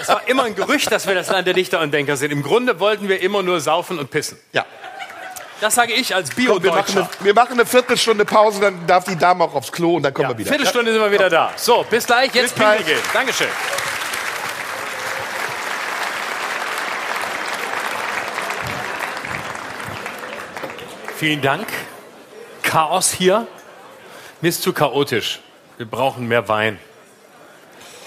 [0.00, 2.30] Es war immer ein Gerücht, dass wir das Land der Dichter und Denker sind.
[2.30, 4.38] Im Grunde wollten wir immer nur saufen und pissen.
[4.52, 4.64] Ja.
[5.60, 9.04] Das sage ich als Komm, wir, machen eine, wir machen eine Viertelstunde Pause, dann darf
[9.04, 10.50] die Dame auch aufs Klo und dann kommen Ja, wir wieder.
[10.50, 11.50] Viertelstunde sind wir wieder da.
[11.56, 12.32] So, bis gleich.
[12.32, 12.86] Jetzt Bis gleich.
[12.86, 12.98] gehen.
[13.12, 13.48] Dankeschön.
[21.16, 21.66] Vielen Dank.
[22.62, 23.46] Chaos hier.
[24.40, 25.40] Mir ist zu chaotisch.
[25.76, 26.78] Wir brauchen mehr Wein.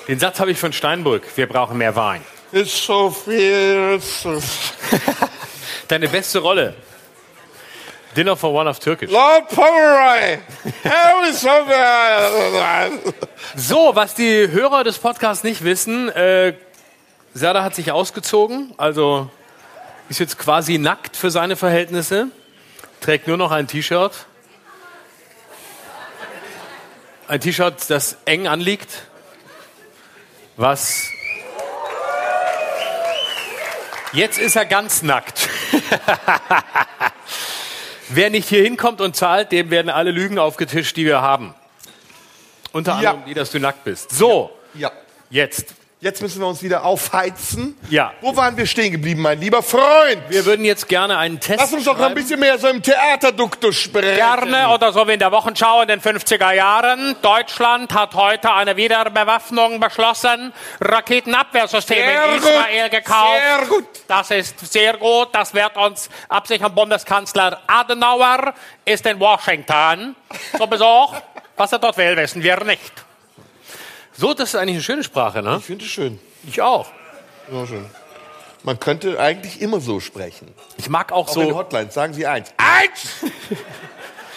[0.08, 1.24] Den Satz habe ich von Steinbrück.
[1.36, 2.24] Wir brauchen mehr Wein.
[2.54, 4.00] Ist so viel.
[5.90, 6.76] Deine beste Rolle.
[8.16, 9.10] Dinner for One auf Türkisch.
[9.10, 10.40] Lord Pomeroy.
[13.56, 16.54] So, was die Hörer des Podcasts nicht wissen, äh,
[17.34, 19.30] Serda hat sich ausgezogen, also
[20.10, 22.28] ist jetzt quasi nackt für seine Verhältnisse,
[23.00, 24.12] trägt nur noch ein T-Shirt.
[27.30, 28.90] Ein T-Shirt, das eng anliegt,
[30.58, 31.08] was...
[34.12, 35.48] Jetzt ist er ganz nackt.
[38.14, 41.54] Wer nicht hier hinkommt und zahlt, dem werden alle Lügen aufgetischt, die wir haben.
[42.74, 43.12] Unter Ja.
[43.12, 44.12] anderem die, dass du nackt bist.
[44.12, 44.92] So, Ja.
[45.30, 45.76] jetzt.
[46.04, 47.78] Jetzt müssen wir uns wieder aufheizen.
[47.92, 48.12] Ja.
[48.22, 50.20] Wo waren wir stehen geblieben, mein lieber Freund?
[50.30, 52.16] Wir würden jetzt gerne einen Test Lass uns doch ein schreiben.
[52.16, 54.16] bisschen mehr so im Theaterduktus sprechen.
[54.16, 57.16] Gerne oder so wie in der Wochenschau in den 50er Jahren.
[57.22, 60.52] Deutschland hat heute eine Wiederbewaffnung beschlossen.
[60.80, 63.42] Raketenabwehrsysteme Sehr in gut, Israel gekauft.
[63.60, 63.86] sehr gut.
[64.08, 65.28] Das ist sehr gut.
[65.34, 66.74] Das wird uns absichern.
[66.74, 68.56] Bundeskanzler Adenauer
[68.86, 70.16] ist in Washington
[70.58, 71.14] zu Besuch.
[71.58, 72.92] Was er dort will, wissen wir nicht.
[74.18, 75.58] So, das ist eigentlich eine schöne Sprache, ne?
[75.60, 76.20] Ich finde es schön.
[76.48, 76.88] Ich auch.
[77.50, 77.86] So schön.
[78.64, 80.54] Man könnte eigentlich immer so sprechen.
[80.78, 82.54] Ich mag auch Auch in so, Hotlines sagen Sie eins.
[82.58, 83.32] Eins,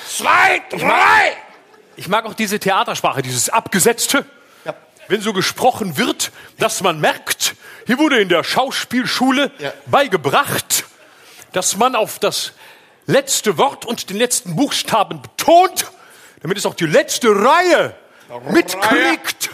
[0.09, 1.37] zwei, drei.
[1.97, 4.25] ich mag auch diese Theatersprache, dieses Abgesetzte.
[5.07, 7.57] Wenn so gesprochen wird, dass man merkt,
[7.87, 9.71] hier wurde in der Schauspielschule Ja.
[9.85, 10.85] beigebracht,
[11.53, 12.53] dass man auf das
[13.07, 15.93] letzte Wort und den letzten Buchstaben betont,
[16.41, 17.95] damit es auch die letzte Reihe
[18.51, 19.51] mitkriegt.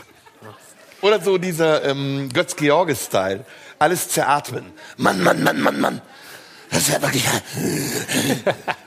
[1.02, 3.44] Oder so dieser ähm, Götz-Georges-Style.
[3.78, 4.72] Alles zeratmen.
[4.96, 6.02] Mann, Mann, Mann, Mann, Mann.
[6.70, 7.24] Das ist ja wirklich...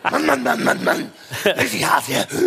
[0.09, 1.11] Mann, Mann, Mann, Mann, Mann.
[1.45, 2.27] Richtig hart hier.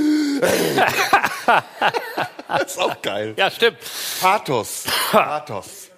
[2.48, 3.34] Das ist auch geil.
[3.36, 3.78] Ja, stimmt.
[4.20, 4.84] Pathos.
[5.10, 5.88] Pathos.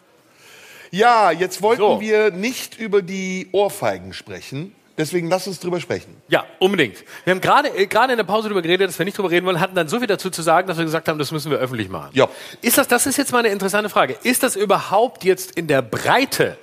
[0.91, 2.01] Ja, jetzt wollten So.
[2.01, 4.75] wir nicht über die Ohrfeigen sprechen.
[4.99, 6.21] Deswegen lass uns drüber sprechen.
[6.29, 7.05] Ja, unbedingt.
[7.25, 9.47] Wir haben gerade äh, gerade in der Pause darüber geredet, dass wir nicht drüber reden
[9.47, 11.59] wollen, hatten dann so viel dazu zu sagen, dass wir gesagt haben, das müssen wir
[11.59, 12.11] öffentlich machen.
[12.15, 12.29] Ja.
[12.61, 14.19] Ist das, das ist jetzt mal eine interessante Frage.
[14.25, 16.59] Ist das überhaupt jetzt in der Breite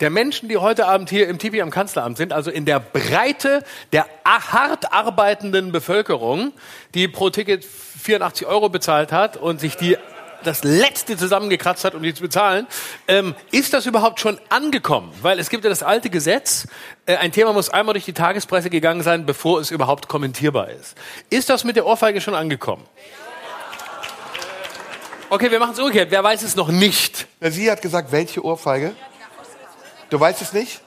[0.00, 3.62] der Menschen, die heute Abend hier im Tipi am Kanzleramt sind, also in der Breite
[3.92, 6.52] der hart arbeitenden Bevölkerung,
[6.94, 9.96] die pro Ticket 84 Euro bezahlt hat und sich die
[10.44, 12.66] das letzte zusammengekratzt hat, um die zu bezahlen.
[13.08, 15.12] Ähm, ist das überhaupt schon angekommen?
[15.22, 16.66] Weil es gibt ja das alte Gesetz,
[17.06, 20.96] äh, ein Thema muss einmal durch die Tagespresse gegangen sein, bevor es überhaupt kommentierbar ist.
[21.30, 22.84] Ist das mit der Ohrfeige schon angekommen?
[25.28, 26.10] Okay, wir machen es umgekehrt.
[26.10, 27.28] Wer weiß es noch nicht?
[27.38, 28.96] Na, Sie hat gesagt, welche Ohrfeige?
[30.10, 30.80] Du weißt es nicht?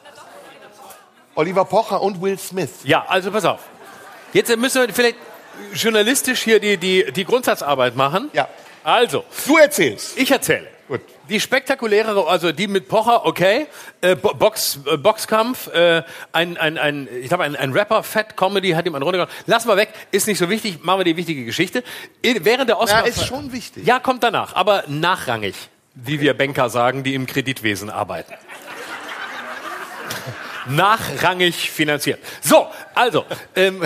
[1.36, 2.70] Oliver Pocher und Will Smith.
[2.84, 3.62] Ja, also pass auf.
[4.34, 5.18] Jetzt müssen wir vielleicht
[5.74, 8.30] journalistisch hier die, die, die Grundsatzarbeit machen.
[8.34, 8.48] Ja.
[8.84, 10.18] Also, Du erzählst.
[10.18, 10.68] ich erzähle.
[10.88, 11.00] Gut.
[11.30, 13.68] Die spektakuläre, also die mit Pocher, okay,
[14.02, 16.04] äh, Bo- Box, äh, Boxkampf, äh,
[16.34, 19.34] ein, ein, ein, ich glaube, ein, ein Rapper, Fat Comedy hat ihm einen runtergehauen.
[19.46, 21.84] Lass mal weg, ist nicht so wichtig, machen wir die wichtige Geschichte.
[22.22, 23.04] In, während der Oscar...
[23.04, 23.86] Ja, ist schon wichtig.
[23.88, 25.56] Ja, kommt danach, aber nachrangig,
[25.96, 28.34] wie wir Banker sagen, die im Kreditwesen arbeiten.
[30.68, 32.20] Nachrangig finanziert.
[32.42, 33.84] So, also, ähm,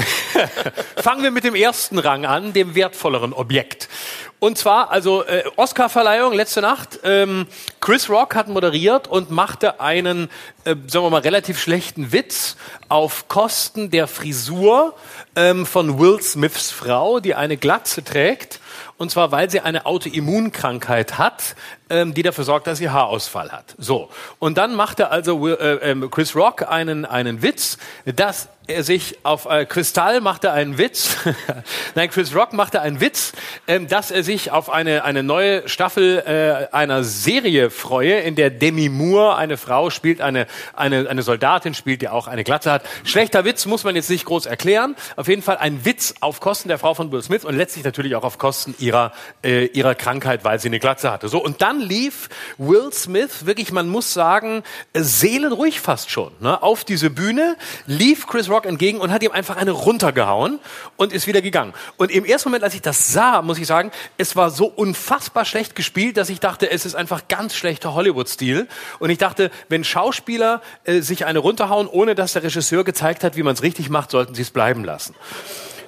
[0.97, 3.89] fangen wir mit dem ersten Rang an, dem wertvolleren Objekt.
[4.39, 6.99] Und zwar, also äh, Oscar-Verleihung letzte Nacht.
[7.03, 7.47] Ähm,
[7.79, 10.29] Chris Rock hat moderiert und machte einen,
[10.63, 12.55] äh, sagen wir mal, relativ schlechten Witz
[12.87, 14.93] auf Kosten der Frisur
[15.35, 18.59] ähm, von Will Smiths Frau, die eine Glatze trägt.
[18.97, 21.55] Und zwar, weil sie eine Autoimmunkrankheit hat,
[21.89, 23.75] ähm, die dafür sorgt, dass sie Haarausfall hat.
[23.77, 24.09] So.
[24.39, 29.17] Und dann machte also Will, äh, ähm, Chris Rock einen, einen Witz, dass er sich
[29.23, 31.15] auf äh, Kristall machte einen Witz.
[31.95, 33.31] Nein, Chris Rock machte einen Witz,
[33.67, 36.23] ähm, dass er sich auf eine, eine neue Staffel
[36.71, 41.73] äh, einer Serie freue, in der Demi Moore, eine Frau, spielt eine, eine, eine Soldatin,
[41.73, 42.83] spielt, die auch eine Glatze hat.
[43.03, 44.95] Schlechter Witz muss man jetzt nicht groß erklären.
[45.15, 48.15] Auf jeden Fall ein Witz auf Kosten der Frau von Will Smith und letztlich natürlich
[48.15, 51.29] auch auf Kosten ihrer, äh, ihrer Krankheit, weil sie eine Glatze hatte.
[51.29, 54.63] So, und dann lief Will Smith, wirklich, man muss sagen,
[54.93, 57.55] äh, seelenruhig fast schon, ne, auf diese Bühne,
[57.85, 60.59] lief Chris Rock entgegen und hat ihm einfach eine runtergehauen
[60.95, 61.73] und ist wieder gegangen.
[61.97, 65.45] Und im ersten Moment, als ich das sah, muss ich sagen, es war so unfassbar
[65.45, 68.67] schlecht gespielt, dass ich dachte, es ist einfach ganz schlechter Hollywood-Stil.
[68.99, 73.35] Und ich dachte, wenn Schauspieler äh, sich eine runterhauen, ohne dass der Regisseur gezeigt hat,
[73.35, 75.15] wie man es richtig macht, sollten sie es bleiben lassen.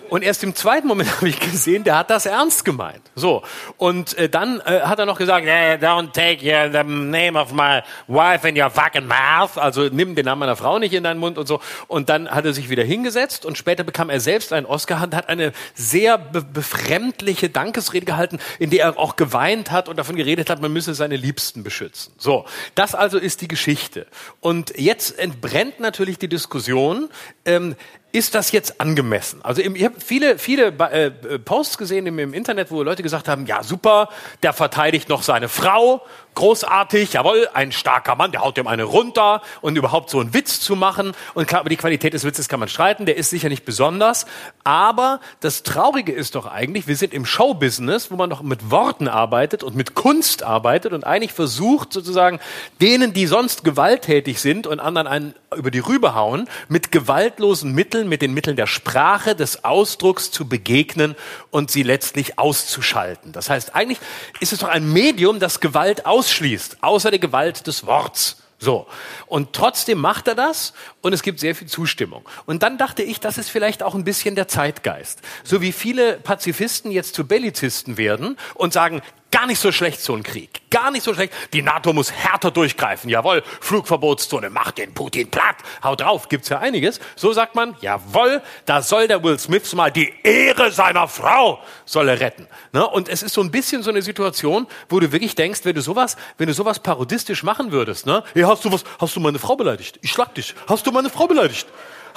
[0.10, 3.02] Und erst im zweiten Moment habe ich gesehen, der hat das ernst gemeint.
[3.16, 3.44] So.
[3.78, 7.54] Und äh, dann äh, hat er noch gesagt, Yeah, don't take uh, the name of
[7.54, 9.58] my wife in your fucking mouth.
[9.58, 11.62] also nimm den Namen meiner Frau nicht in deinen Mund und so.
[11.88, 15.16] Und dann hat er sich wieder hingesetzt und später bekam er selbst einen Oscar und
[15.16, 20.16] hat eine sehr be befremdliche Dankesrede gehalten, in der er auch geweint hat und davon
[20.16, 22.14] geredet hat, man müsse seine Liebsten beschützen.
[22.18, 22.46] So.
[22.76, 24.08] Das also ist die Geschichte.
[24.40, 27.10] Und jetzt entbrennt natürlich die Diskussion,
[27.46, 27.76] ähm,
[28.12, 29.42] ist das jetzt angemessen?
[29.44, 33.46] Also ich habe viele, viele äh, Posts gesehen im, im, Internet, wo Leute gesagt haben,
[33.46, 34.10] ja super,
[34.42, 36.02] der verteidigt noch seine Frau,
[36.36, 40.62] großartig, jawohl, ein starker Mann, der haut dem eine runter und überhaupt so einen Witz
[40.62, 41.14] zu machen.
[41.34, 44.26] Und klar, über die Qualität des Witzes kann man streiten, der ist sicher nicht besonders.
[44.64, 49.08] Aber das Traurige ist doch eigentlich, wir sind im Showbusiness, wo man doch mit Worten
[49.08, 52.40] arbeitet und mit Kunst arbeitet und eigentlich versucht sozusagen
[52.80, 58.08] denen, die sonst gewalttätig sind und anderen einen über die Rübe hauen, mit gewaltlosen Mitteln,
[58.08, 61.16] mit den Mitteln der Sprache, des Ausdrucks zu begegnen
[61.50, 63.32] und sie letztlich auszuschalten.
[63.32, 64.00] Das heißt, eigentlich
[64.40, 68.44] ist es doch ein Medium, das Gewalt aus ausschließt, außer der Gewalt des Worts.
[68.60, 68.88] So.
[69.28, 72.28] Und trotzdem macht er das und es gibt sehr viel Zustimmung.
[72.46, 75.22] Und dann dachte ich, das ist vielleicht auch ein bisschen der Zeitgeist.
[75.46, 79.02] So wie viele Pazifisten jetzt zu Bellizisten werden und sagen,
[79.32, 80.62] Gar nicht so schlecht, so ein Krieg.
[80.72, 81.34] Gar nicht so schlecht.
[81.54, 83.12] Die NATO muss härter durchgreifen.
[83.12, 85.58] Jawohl, Flugverbotszone, macht den Putin platt.
[85.84, 87.00] Hau drauf, gibt's ja einiges.
[87.16, 92.10] So sagt man, jawohl, da soll der Will Smith mal die Ehre seiner Frau soll
[92.10, 92.48] er retten.
[92.72, 92.88] Ne?
[92.88, 95.82] Und es ist so ein bisschen so eine Situation, wo du wirklich denkst, wenn du
[95.82, 98.24] sowas, wenn du sowas parodistisch machen würdest, ne?
[98.34, 100.00] Hey, hast du was, hast du meine Frau beleidigt?
[100.02, 100.56] Ich schlag dich.
[100.68, 101.68] Hast du meine Frau beleidigt?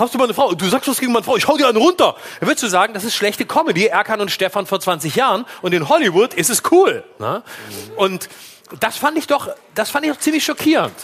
[0.02, 0.52] Hast du meine Frau?
[0.52, 1.36] Du sagst was gegen meine Frau.
[1.36, 2.16] Ich hau dir einen runter.
[2.40, 3.86] Dann würdest du sagen, das ist schlechte Comedy.
[3.86, 5.44] Erkan und Stefan vor 20 Jahren.
[5.60, 7.04] Und in Hollywood ist es cool.
[7.20, 7.44] Ne?
[7.94, 8.28] Und
[8.80, 10.94] das fand ich doch, das fand ich doch ziemlich schockierend.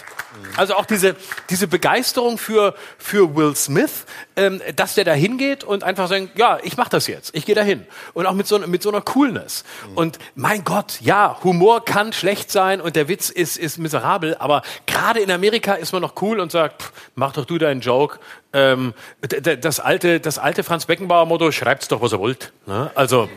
[0.56, 1.16] Also auch diese,
[1.50, 6.58] diese Begeisterung für, für Will Smith, ähm, dass der da hingeht und einfach sagt, ja,
[6.62, 7.86] ich mach das jetzt, ich gehe da hin.
[8.14, 9.64] Und auch mit so, mit so einer Coolness.
[9.94, 14.62] Und mein Gott, ja, Humor kann schlecht sein und der Witz ist, ist miserabel, aber
[14.86, 18.18] gerade in Amerika ist man noch cool und sagt, pff, mach doch du deinen Joke.
[18.52, 22.52] Ähm, das alte, das alte Franz Beckenbauer Motto, schreibt's doch, was ihr wollt.
[22.66, 22.90] Ne?
[22.94, 23.28] Also,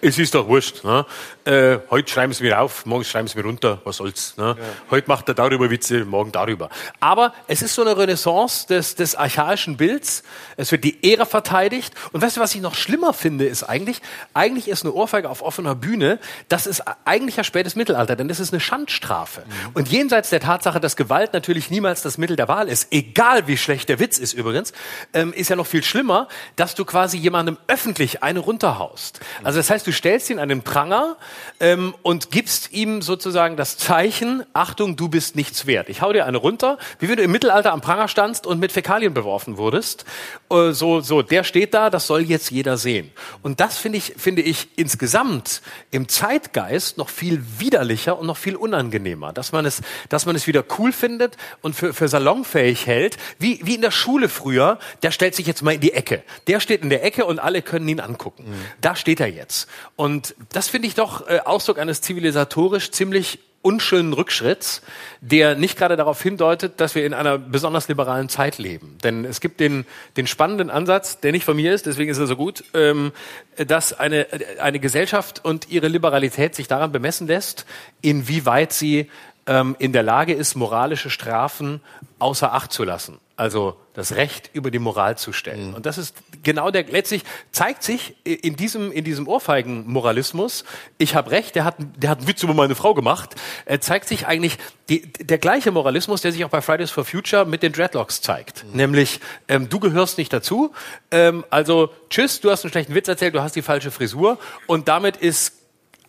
[0.00, 0.84] es ist doch wurscht.
[0.84, 1.06] Ne?
[1.44, 4.36] Äh, heute schreiben sie mir auf, morgen schreiben sie mir runter, was soll's.
[4.36, 4.56] Ne?
[4.58, 4.64] Ja.
[4.90, 6.70] Heute macht er darüber Witze, morgen darüber.
[7.00, 10.22] Aber es ist so eine Renaissance des, des archaischen Bilds.
[10.56, 11.94] Es wird die Ehre verteidigt.
[12.12, 14.00] Und weißt du, was ich noch schlimmer finde, ist eigentlich,
[14.34, 18.38] eigentlich ist eine Ohrfeige auf offener Bühne, das ist eigentlich ja spätes Mittelalter, denn das
[18.38, 19.40] ist eine Schandstrafe.
[19.40, 19.70] Mhm.
[19.74, 23.56] Und jenseits der Tatsache, dass Gewalt natürlich niemals das Mittel der Wahl ist, egal wie
[23.56, 24.72] schlecht der Witz ist übrigens,
[25.12, 29.18] ähm, ist ja noch viel schlimmer, dass du quasi jemandem öffentlich eine runterhaust.
[29.42, 31.16] Also das heißt, du stellst ihn an den Pranger
[31.60, 35.88] ähm, und gibst ihm sozusagen das Zeichen, Achtung, du bist nichts wert.
[35.88, 38.72] Ich hau dir eine runter, wie wenn du im Mittelalter am Pranger standst und mit
[38.72, 40.04] Fäkalien beworfen wurdest.
[40.52, 43.10] Äh, so, so, der steht da, das soll jetzt jeder sehen.
[43.42, 48.56] Und das finde ich, finde ich insgesamt im Zeitgeist noch viel widerlicher und noch viel
[48.56, 53.16] unangenehmer, dass man es, dass man es wieder cool findet und für, für salonfähig hält,
[53.38, 56.22] wie, wie in der Schule früher, der stellt sich jetzt mal in die Ecke.
[56.46, 58.44] Der steht in der Ecke und alle können ihn angucken.
[58.46, 58.64] Mhm.
[58.80, 59.68] Da steht er jetzt.
[59.96, 64.82] Und das finde ich doch äh, Ausdruck eines zivilisatorisch ziemlich unschönen Rückschritts,
[65.20, 68.98] der nicht gerade darauf hindeutet, dass wir in einer besonders liberalen Zeit leben.
[69.04, 69.86] Denn es gibt den,
[70.16, 73.12] den spannenden Ansatz, der nicht von mir ist, deswegen ist er so gut, ähm,
[73.56, 74.26] dass eine,
[74.60, 77.64] eine Gesellschaft und ihre Liberalität sich daran bemessen lässt,
[78.00, 79.08] inwieweit sie
[79.46, 81.80] ähm, in der Lage ist, moralische Strafen
[82.18, 83.18] außer Acht zu lassen.
[83.36, 85.70] Also das Recht über die Moral zu stellen.
[85.70, 85.74] Mhm.
[85.74, 90.64] Und das ist genau der, letztlich zeigt sich in diesem, in diesem Ohrfeigen-Moralismus,
[90.98, 93.34] ich habe Recht, der hat, der hat einen Witz über meine Frau gemacht,
[93.64, 97.44] er zeigt sich eigentlich die, der gleiche Moralismus, der sich auch bei Fridays for Future
[97.44, 98.64] mit den Dreadlocks zeigt.
[98.64, 98.76] Mhm.
[98.76, 100.72] Nämlich, ähm, du gehörst nicht dazu,
[101.10, 104.88] ähm, also tschüss, du hast einen schlechten Witz erzählt, du hast die falsche Frisur und
[104.88, 105.61] damit ist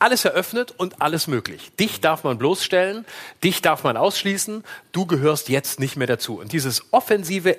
[0.03, 1.71] alles eröffnet und alles möglich.
[1.80, 3.05] Dich darf man bloßstellen,
[3.41, 6.39] dich darf man ausschließen, du gehörst jetzt nicht mehr dazu.
[6.39, 7.57] Und dieses offensive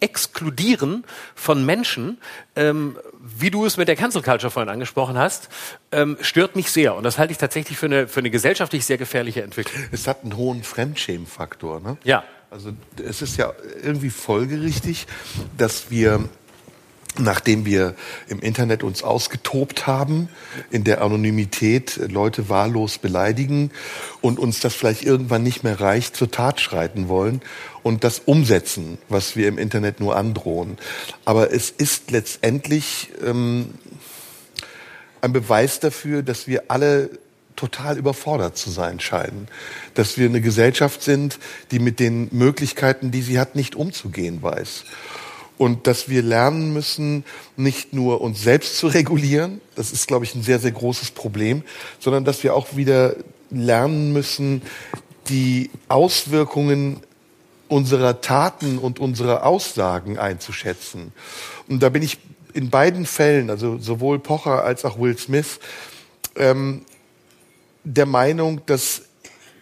[0.00, 2.18] Exkludieren von Menschen,
[2.56, 5.48] ähm, wie du es mit der Cancel Culture vorhin angesprochen hast,
[5.92, 6.94] ähm, stört mich sehr.
[6.94, 9.82] Und das halte ich tatsächlich für eine, für eine gesellschaftlich sehr gefährliche Entwicklung.
[9.92, 11.80] Es hat einen hohen Fremdschämfaktor.
[11.80, 11.96] Ne?
[12.04, 12.24] Ja.
[12.50, 12.72] Also
[13.02, 13.52] es ist ja
[13.82, 15.06] irgendwie folgerichtig,
[15.56, 16.28] dass wir
[17.18, 17.94] nachdem wir
[18.28, 20.28] im Internet uns ausgetobt haben,
[20.70, 23.70] in der Anonymität Leute wahllos beleidigen
[24.20, 27.42] und uns das vielleicht irgendwann nicht mehr reicht, zur Tat schreiten wollen
[27.82, 30.78] und das umsetzen, was wir im Internet nur androhen.
[31.24, 33.74] Aber es ist letztendlich ähm,
[35.20, 37.10] ein Beweis dafür, dass wir alle
[37.56, 39.46] total überfordert zu sein scheinen.
[39.94, 41.38] Dass wir eine Gesellschaft sind,
[41.70, 44.84] die mit den Möglichkeiten, die sie hat, nicht umzugehen weiß.
[45.62, 47.22] Und dass wir lernen müssen,
[47.56, 51.62] nicht nur uns selbst zu regulieren, das ist, glaube ich, ein sehr, sehr großes Problem,
[52.00, 53.14] sondern dass wir auch wieder
[53.48, 54.62] lernen müssen,
[55.28, 56.98] die Auswirkungen
[57.68, 61.12] unserer Taten und unserer Aussagen einzuschätzen.
[61.68, 62.18] Und da bin ich
[62.54, 65.60] in beiden Fällen, also sowohl Pocher als auch Will Smith,
[66.34, 66.84] ähm,
[67.84, 69.02] der Meinung, dass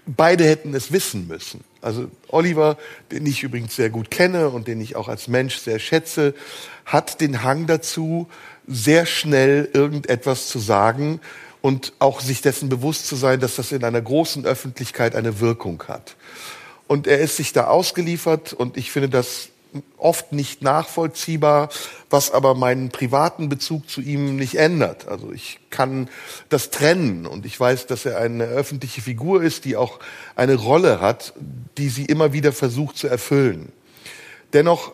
[0.06, 1.62] beide hätten es wissen müssen.
[1.82, 2.76] Also Oliver,
[3.10, 6.34] den ich übrigens sehr gut kenne und den ich auch als Mensch sehr schätze,
[6.84, 8.28] hat den Hang dazu,
[8.66, 11.20] sehr schnell irgendetwas zu sagen
[11.62, 15.82] und auch sich dessen bewusst zu sein, dass das in einer großen Öffentlichkeit eine Wirkung
[15.88, 16.16] hat.
[16.86, 19.48] Und er ist sich da ausgeliefert und ich finde das
[19.96, 21.68] oft nicht nachvollziehbar,
[22.08, 25.08] was aber meinen privaten Bezug zu ihm nicht ändert.
[25.08, 26.08] Also ich kann
[26.48, 30.00] das trennen und ich weiß, dass er eine öffentliche Figur ist, die auch
[30.36, 31.34] eine Rolle hat,
[31.78, 33.72] die sie immer wieder versucht zu erfüllen.
[34.52, 34.92] Dennoch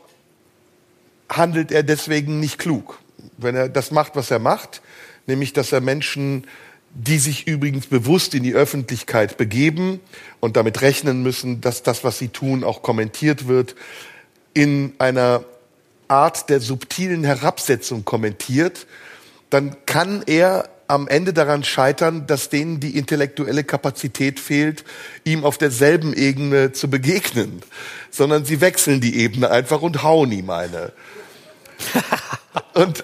[1.28, 2.98] handelt er deswegen nicht klug.
[3.38, 4.82] Wenn er das macht, was er macht,
[5.26, 6.46] nämlich dass er Menschen
[6.98, 10.00] die sich übrigens bewusst in die Öffentlichkeit begeben
[10.40, 13.76] und damit rechnen müssen, dass das, was sie tun, auch kommentiert wird,
[14.56, 15.44] in einer
[16.08, 18.86] Art der subtilen Herabsetzung kommentiert,
[19.50, 24.84] dann kann er am Ende daran scheitern, dass denen die intellektuelle Kapazität fehlt,
[25.24, 27.60] ihm auf derselben Ebene zu begegnen,
[28.10, 30.92] sondern sie wechseln die Ebene einfach und hauen ihm eine.
[32.72, 33.02] Und,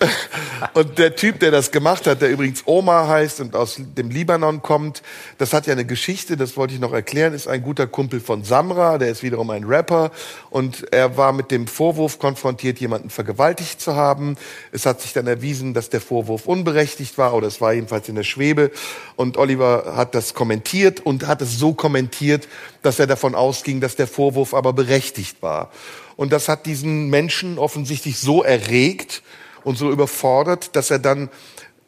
[0.74, 4.62] und der Typ, der das gemacht hat, der übrigens Omar heißt und aus dem Libanon
[4.62, 5.02] kommt,
[5.38, 8.44] das hat ja eine Geschichte, das wollte ich noch erklären, ist ein guter Kumpel von
[8.44, 10.10] Samra, der ist wiederum ein Rapper
[10.50, 14.36] und er war mit dem Vorwurf konfrontiert, jemanden vergewaltigt zu haben.
[14.72, 18.14] Es hat sich dann erwiesen, dass der Vorwurf unberechtigt war oder es war jedenfalls in
[18.14, 18.70] der Schwebe
[19.16, 22.46] und Oliver hat das kommentiert und hat es so kommentiert,
[22.82, 25.70] dass er davon ausging, dass der Vorwurf aber berechtigt war.
[26.16, 29.22] Und das hat diesen Menschen offensichtlich so erregt
[29.64, 31.30] und so überfordert, dass er dann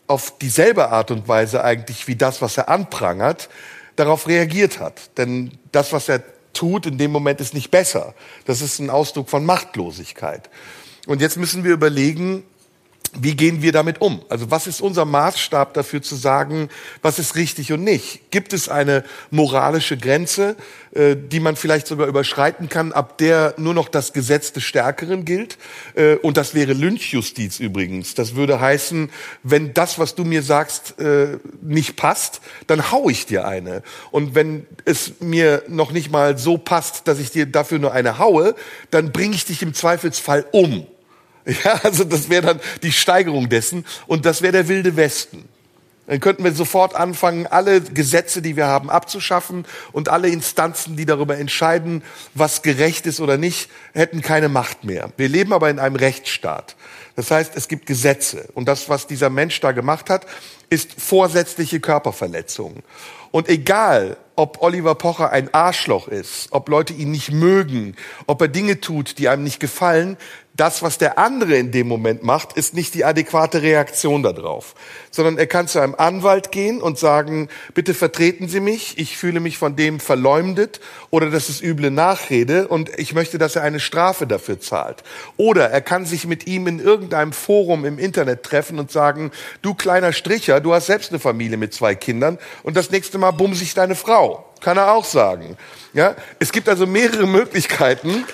[0.07, 3.49] auf dieselbe Art und Weise eigentlich wie das, was er anprangert,
[3.97, 5.17] darauf reagiert hat.
[5.19, 6.23] Denn das, was er
[6.53, 8.15] tut, in dem Moment ist nicht besser.
[8.45, 10.51] Das ist ein Ausdruck von Machtlosigkeit.
[11.07, 12.45] Und jetzt müssen wir überlegen,
[13.21, 14.23] wie gehen wir damit um?
[14.29, 16.69] Also was ist unser Maßstab dafür zu sagen,
[17.03, 18.31] was ist richtig und nicht?
[18.31, 20.57] Gibt es eine moralische Grenze,
[20.93, 25.25] äh, die man vielleicht sogar überschreiten kann, ab der nur noch das Gesetz des Stärkeren
[25.25, 25.59] gilt?
[25.95, 28.15] Äh, und das wäre Lynchjustiz übrigens.
[28.15, 29.11] Das würde heißen,
[29.43, 33.83] wenn das, was du mir sagst, äh, nicht passt, dann hau ich dir eine.
[34.11, 38.19] Und wenn es mir noch nicht mal so passt, dass ich dir dafür nur eine
[38.19, 38.55] haue,
[38.91, 40.87] dann bringe ich dich im Zweifelsfall um.
[41.65, 45.49] Ja, also das wäre dann die Steigerung dessen und das wäre der wilde Westen.
[46.07, 51.07] Dann könnten wir sofort anfangen, alle Gesetze, die wir haben, abzuschaffen und alle Instanzen, die
[51.07, 52.03] darüber entscheiden,
[52.35, 55.11] was gerecht ist oder nicht, hätten keine Macht mehr.
[55.17, 56.77] Wir leben aber in einem Rechtsstaat.
[57.17, 60.27] Das heißt, es gibt Gesetze und das, was dieser Mensch da gemacht hat,
[60.69, 62.83] ist vorsätzliche Körperverletzung.
[63.31, 67.97] Und egal, ob Oliver Pocher ein Arschloch ist, ob Leute ihn nicht mögen,
[68.27, 70.17] ob er Dinge tut, die einem nicht gefallen,
[70.57, 74.77] das, was der andere in dem Moment macht, ist nicht die adäquate Reaktion darauf,
[75.11, 79.41] sondern er kann zu einem Anwalt gehen und sagen, bitte vertreten Sie mich, ich fühle
[79.41, 83.81] mich von dem verleumdet oder das ist üble Nachrede und ich möchte, dass er eine
[83.81, 85.03] Strafe dafür zahlt.
[85.37, 89.75] Oder er kann sich mit ihm in irgendeinem Forum im Internet treffen und sagen, du
[89.75, 93.65] kleiner Stricher, du hast selbst eine Familie mit zwei Kindern und das nächste Mal bumse
[93.65, 94.45] ich deine Frau.
[94.61, 95.57] Kann er auch sagen.
[95.95, 96.15] Ja?
[96.39, 98.25] Es gibt also mehrere Möglichkeiten,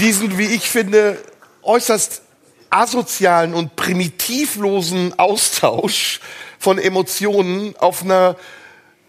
[0.00, 1.18] diesen, wie ich finde,
[1.62, 2.22] äußerst
[2.70, 6.20] asozialen und primitivlosen Austausch
[6.58, 8.36] von Emotionen auf einer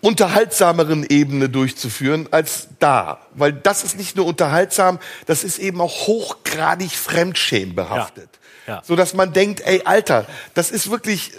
[0.01, 3.19] unterhaltsameren Ebene durchzuführen als da.
[3.33, 8.29] Weil das ist nicht nur unterhaltsam, das ist eben auch hochgradig fremdschämbehaftet.
[8.65, 8.81] Ja, ja.
[8.85, 11.31] So dass man denkt, ey, Alter, das ist wirklich,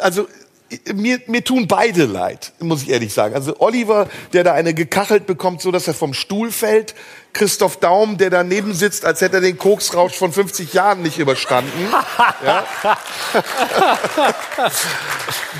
[0.00, 0.28] also
[0.94, 3.34] mir, mir tun beide leid, muss ich ehrlich sagen.
[3.34, 6.94] Also Oliver, der da eine gekachelt bekommt, so dass er vom Stuhl fällt.
[7.32, 11.72] Christoph Daum, der daneben sitzt, als hätte er den Koksrausch von 50 Jahren nicht überstanden.
[12.44, 12.64] Ja.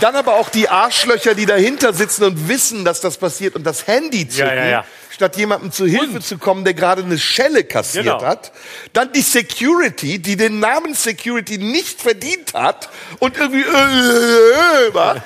[0.00, 3.86] Dann aber auch die Arschlöcher, die dahinter sitzen und wissen, dass das passiert und das
[3.86, 4.48] Handy zücken.
[4.48, 4.84] Ja, ja, ja
[5.22, 6.24] statt jemandem zu Hilfe und?
[6.24, 8.22] zu kommen, der gerade eine Schelle kassiert genau.
[8.22, 8.50] hat.
[8.92, 12.88] Dann die Security, die den Namen Security nicht verdient hat
[13.20, 15.22] und irgendwie äh, äh, macht.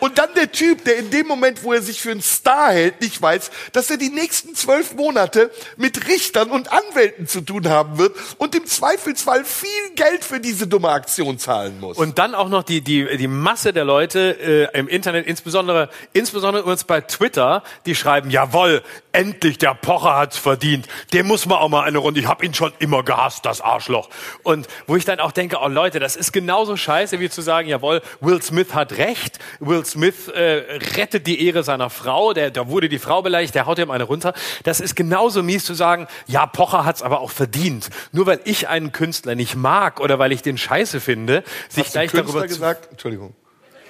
[0.00, 3.02] Und dann der Typ, der in dem Moment, wo er sich für einen Star hält,
[3.02, 7.98] nicht weiß, dass er die nächsten zwölf Monate mit Richtern und Anwälten zu tun haben
[7.98, 11.98] wird und im Zweifelsfall viel Geld für diese dumme Aktion zahlen muss.
[11.98, 16.64] Und dann auch noch die, die, die Masse der Leute äh, im Internet, insbesondere, insbesondere
[16.64, 20.86] uns bei Twitter, die schreiben, jawohl, endlich endlich, der Pocher hat's verdient.
[21.12, 22.20] Dem muss man auch mal eine Runde.
[22.20, 24.08] Ich hab ihn schon immer gehasst, das Arschloch.
[24.42, 27.68] Und wo ich dann auch denke, oh Leute, das ist genauso scheiße, wie zu sagen,
[27.68, 29.38] jawohl, Will Smith hat recht.
[29.60, 32.32] Will Smith äh, rettet die Ehre seiner Frau.
[32.32, 34.34] Der, da wurde die Frau beleidigt, der haut ihm eine runter.
[34.62, 37.90] Das ist genauso mies zu sagen, ja, Pocher hat's aber auch verdient.
[38.12, 41.94] Nur weil ich einen Künstler nicht mag oder weil ich den scheiße finde, sich Hast
[41.94, 42.88] du gleich Künstler darüber gesagt?
[42.90, 43.34] Entschuldigung.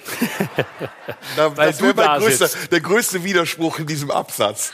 [1.35, 4.71] Da, Weil das wäre da größter, der größte Widerspruch in diesem Absatz.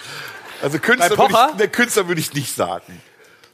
[0.62, 3.02] Also Künstler würde ich, der Künstler würde ich nicht sagen.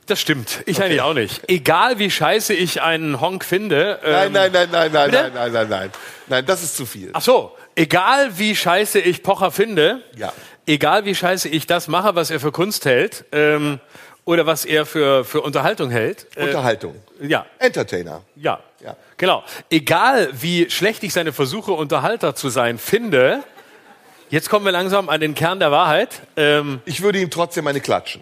[0.05, 0.61] Das stimmt.
[0.65, 1.41] Ich eigentlich auch nicht.
[1.49, 3.99] Egal wie scheiße ich einen Honk finde.
[4.03, 5.23] Nein, ähm, nein, nein, nein, nein, bitte?
[5.23, 5.89] nein, nein, nein, nein.
[6.27, 7.09] Nein, das ist zu viel.
[7.13, 10.31] Ach so, egal wie scheiße ich Pocher finde, Ja.
[10.65, 13.79] egal wie scheiße ich das mache, was er für Kunst hält, ähm,
[14.23, 16.27] oder was er für, für Unterhaltung hält.
[16.35, 16.95] Äh, Unterhaltung.
[17.21, 18.21] ja, Entertainer.
[18.35, 18.95] ja, Ja.
[19.17, 19.43] Genau.
[19.69, 23.43] Egal wie schlecht ich seine Versuche, Unterhalter zu sein, finde,
[24.29, 26.21] jetzt kommen wir langsam an den Kern der Wahrheit.
[26.35, 28.21] Ähm, Ich würde ihm trotzdem eine klatschen.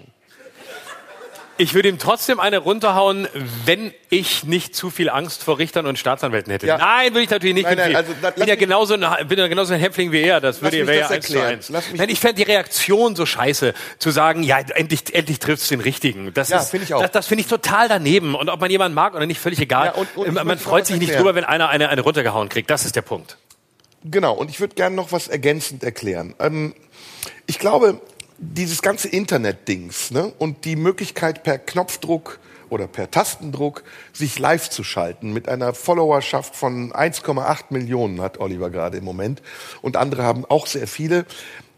[1.57, 3.30] ich würde ihm trotzdem eine runterhauen,
[3.65, 6.68] wenn ich nicht zu viel Angst vor Richtern und Staatsanwälten hätte.
[6.68, 6.77] Ja.
[6.77, 7.64] Nein, würde ich natürlich nicht.
[7.64, 10.22] Nein, nein, Ich also, la- bin ja genauso ein, bin ja genauso ein Häftling wie
[10.22, 10.41] er.
[10.41, 11.69] Das würde wäre ja eins zu eins.
[11.69, 15.82] Nein, ich fände die Reaktion so scheiße, zu sagen, ja, endlich, endlich triffst du den
[15.82, 16.34] Richtigen.
[16.34, 17.02] Das Ja, finde ich auch.
[17.02, 18.36] Das, das finde ich total daneben.
[18.36, 19.86] Und ob man jemanden mag oder nicht, völlig egal.
[19.88, 22.69] Ja, und- und ich man freut sich nicht drüber, wenn einer eine, eine runtergehauen kriegt.
[22.69, 23.38] Das ist der Punkt.
[24.07, 26.36] Genau, und ich würde gerne noch was ergänzend erklären.
[26.40, 26.76] Ähm,
[27.48, 27.99] ich glaube,
[28.38, 33.84] dieses ganze Internet-Dings ne, und die Möglichkeit per Knopfdruck oder per Tastendruck
[34.14, 39.41] sich live zu schalten mit einer Followerschaft von 1,8 Millionen hat Oliver gerade im Moment
[39.82, 41.26] und andere haben auch sehr viele,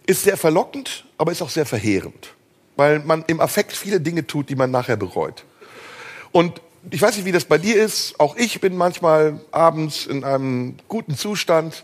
[0.06, 2.34] ist sehr verlockend, aber ist auch sehr verheerend,
[2.76, 5.46] weil man im Affekt viele Dinge tut, die man nachher bereut.
[6.32, 8.20] Und ich weiß nicht, wie das bei dir ist.
[8.20, 11.84] Auch ich bin manchmal abends in einem guten Zustand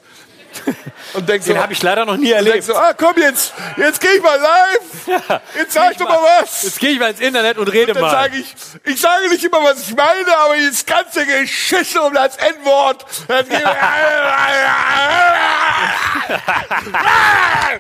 [1.14, 2.64] und denk Den so, habe ich leider noch nie und erlebt.
[2.64, 4.80] so, ah, komm jetzt, jetzt gehe ich mal live.
[5.58, 6.64] Jetzt sag ich doch mal was.
[6.64, 8.10] Jetzt gehe ich mal ins Internet und rede Dann mal.
[8.10, 8.56] sage ich,
[8.86, 13.46] ich sage nicht immer, was ich meine, aber dieses ganze Geschisse um das N-Wort, das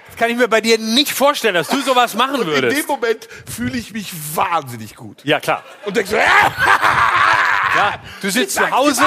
[0.07, 2.77] Das kann ich mir bei dir nicht vorstellen, dass du sowas machen Und in würdest.
[2.77, 5.19] dem Moment fühle ich mich wahnsinnig gut.
[5.23, 5.63] Ja, klar.
[5.85, 6.17] Und denk so,
[7.75, 9.03] Ja, du sitzt zu sag Hause,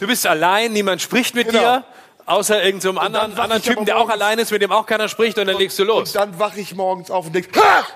[0.00, 1.58] du bist allein, niemand spricht mit Genau.
[1.60, 1.84] dir,
[2.26, 5.38] außer irgendeinem so anderen, anderen Typen, der auch allein ist, mit dem auch keiner spricht
[5.38, 6.10] und dann legst du los.
[6.10, 7.86] Und dann wache ich morgens auf und denk, ha!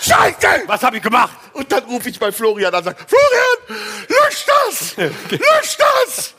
[0.00, 0.64] Scheiße!
[0.66, 1.36] Was habe ich gemacht?
[1.52, 4.96] Und dann rufe ich bei Florian an und sage, Florian, lösch das!
[5.30, 6.34] Lösch das!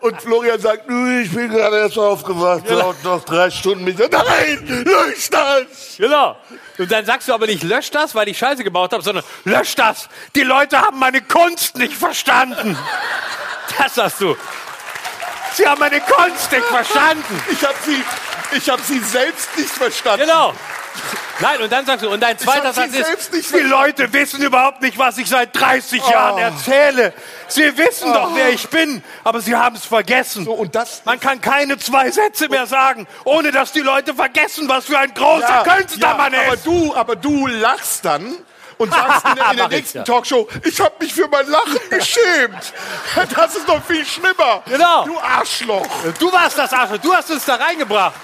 [0.00, 3.86] Und Florian sagt, "Du, ich bin gerade erst aufgewacht, dauert noch drei Stunden.
[3.86, 5.96] Ich sage, nein, lösch das!
[5.98, 6.36] Genau.
[6.78, 9.74] Und dann sagst du aber nicht, lösch das, weil ich Scheiße gebaut habe, sondern lösch
[9.74, 10.08] das.
[10.34, 12.76] Die Leute haben meine Kunst nicht verstanden.
[13.78, 14.36] Das sagst du.
[15.54, 17.42] Sie haben meine Kunst nicht verstanden.
[17.50, 18.02] Ich habe sie,
[18.56, 20.26] ich hab sie selbst nicht verstanden.
[20.26, 20.52] Genau.
[21.40, 23.70] Nein, und dann sagst du, und dein zweiter Satz ist, selbst nicht die verstanden.
[23.70, 27.12] Leute wissen überhaupt nicht, was ich seit 30 Jahren erzähle.
[27.48, 30.44] Sie wissen doch, wer ich bin, aber sie haben es vergessen.
[30.44, 34.68] So, und das- Man kann keine zwei Sätze mehr sagen, ohne dass die Leute vergessen,
[34.68, 36.66] was für ein großer Künstler man aber ist.
[36.66, 38.36] du, aber du lachst dann
[38.82, 40.04] und sagst in der, in der nächsten ja.
[40.04, 42.72] Talkshow, ich habe mich für mein Lachen geschämt.
[43.34, 44.62] Das ist doch viel schlimmer.
[44.68, 45.04] Genau.
[45.04, 45.86] Du Arschloch.
[46.18, 48.14] Du warst das Arschloch, du hast uns da reingebracht.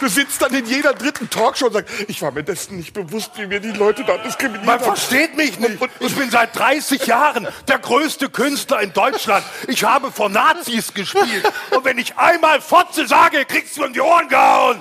[0.00, 3.32] Du sitzt dann in jeder dritten Talkshow und sagst, ich war mir dessen nicht bewusst,
[3.34, 4.84] wie mir die Leute da diskriminiert Man haben.
[4.84, 5.76] versteht mich nicht.
[5.98, 9.44] Ich bin seit 30 Jahren der größte Künstler in Deutschland.
[9.66, 11.50] Ich habe vor Nazis gespielt.
[11.70, 14.80] Und wenn ich einmal Fotze sage, kriegst du in die Ohren gehauen.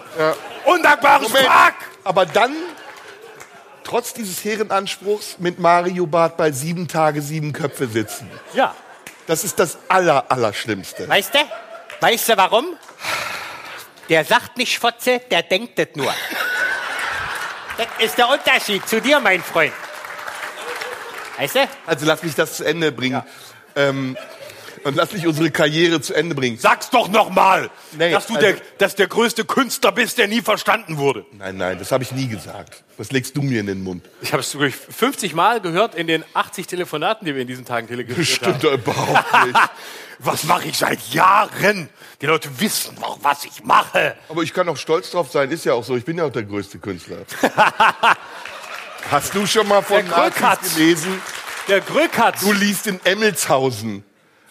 [0.65, 1.49] Undankbares Moment.
[2.03, 2.53] Aber dann,
[3.87, 8.29] trotz dieses Herrenanspruchs, mit Mario Barth bei sieben Tage, sieben Köpfe sitzen.
[8.53, 8.75] Ja.
[9.27, 11.07] Das ist das aller, Allerschlimmste.
[11.07, 11.39] Weißt du?
[12.01, 12.65] Weißt du warum?
[14.09, 16.13] Der sagt nicht Fotze, der denkt das nur.
[17.77, 19.73] Das ist der Unterschied zu dir, mein Freund.
[21.37, 21.67] Weißt du?
[21.85, 23.23] Also lass mich das zu Ende bringen.
[23.75, 24.17] Ähm,
[24.83, 26.57] und lass mich unsere Karriere zu Ende bringen.
[26.57, 30.27] Sag's doch noch mal, Nee, dass du also- der, dass der größte Künstler bist, der
[30.27, 31.25] nie verstanden wurde.
[31.31, 32.83] Nein, nein, das habe ich nie gesagt.
[32.97, 34.03] Das legst du mir in den Mund.
[34.21, 37.63] Ich habe es wirklich 50 Mal gehört in den 80 Telefonaten, die wir in diesen
[37.65, 39.59] Tagen telegrafiert Stimmt doch überhaupt nicht.
[40.19, 41.89] Was mache ich seit Jahren?
[42.21, 44.15] Die Leute wissen doch, was ich mache.
[44.29, 45.95] Aber ich kann auch stolz drauf sein, ist ja auch so.
[45.95, 47.17] Ich bin ja auch der größte Künstler.
[49.11, 50.05] Hast du schon mal von.
[50.07, 51.21] Nazis gelesen?
[51.67, 54.03] Der Grück hat Du liest in Emmelshausen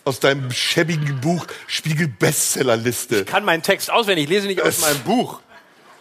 [0.04, 3.24] aus deinem schäbigen Buch Spiegel Bestsellerliste.
[3.24, 5.40] kann meinen Text auswendig, ich lese nicht aus Es- meinem Buch.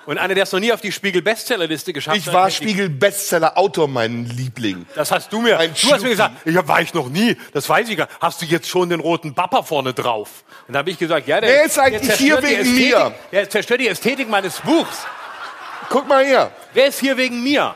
[0.05, 2.33] Und einer, der es noch nie auf die Spiegel-Bestsellerliste geschafft Ich hat.
[2.33, 4.85] war hätte Spiegel Bestseller Autor, mein Liebling.
[4.95, 5.57] Das hast du mir.
[5.57, 6.03] Ein du hast Schnucki.
[6.03, 7.35] mir gesagt, ja, war ich noch nie.
[7.53, 8.17] Das weiß ich gar nicht.
[8.21, 10.43] Hast du jetzt schon den roten Bapper vorne drauf?
[10.67, 13.15] Und da habe ich gesagt, ja, der, Der ist eigentlich der hier wegen Ästhetik, mir.
[13.31, 15.05] Der zerstört die Ästhetik meines Buchs.
[15.89, 16.51] guck mal hier.
[16.73, 17.75] Wer ist hier wegen mir?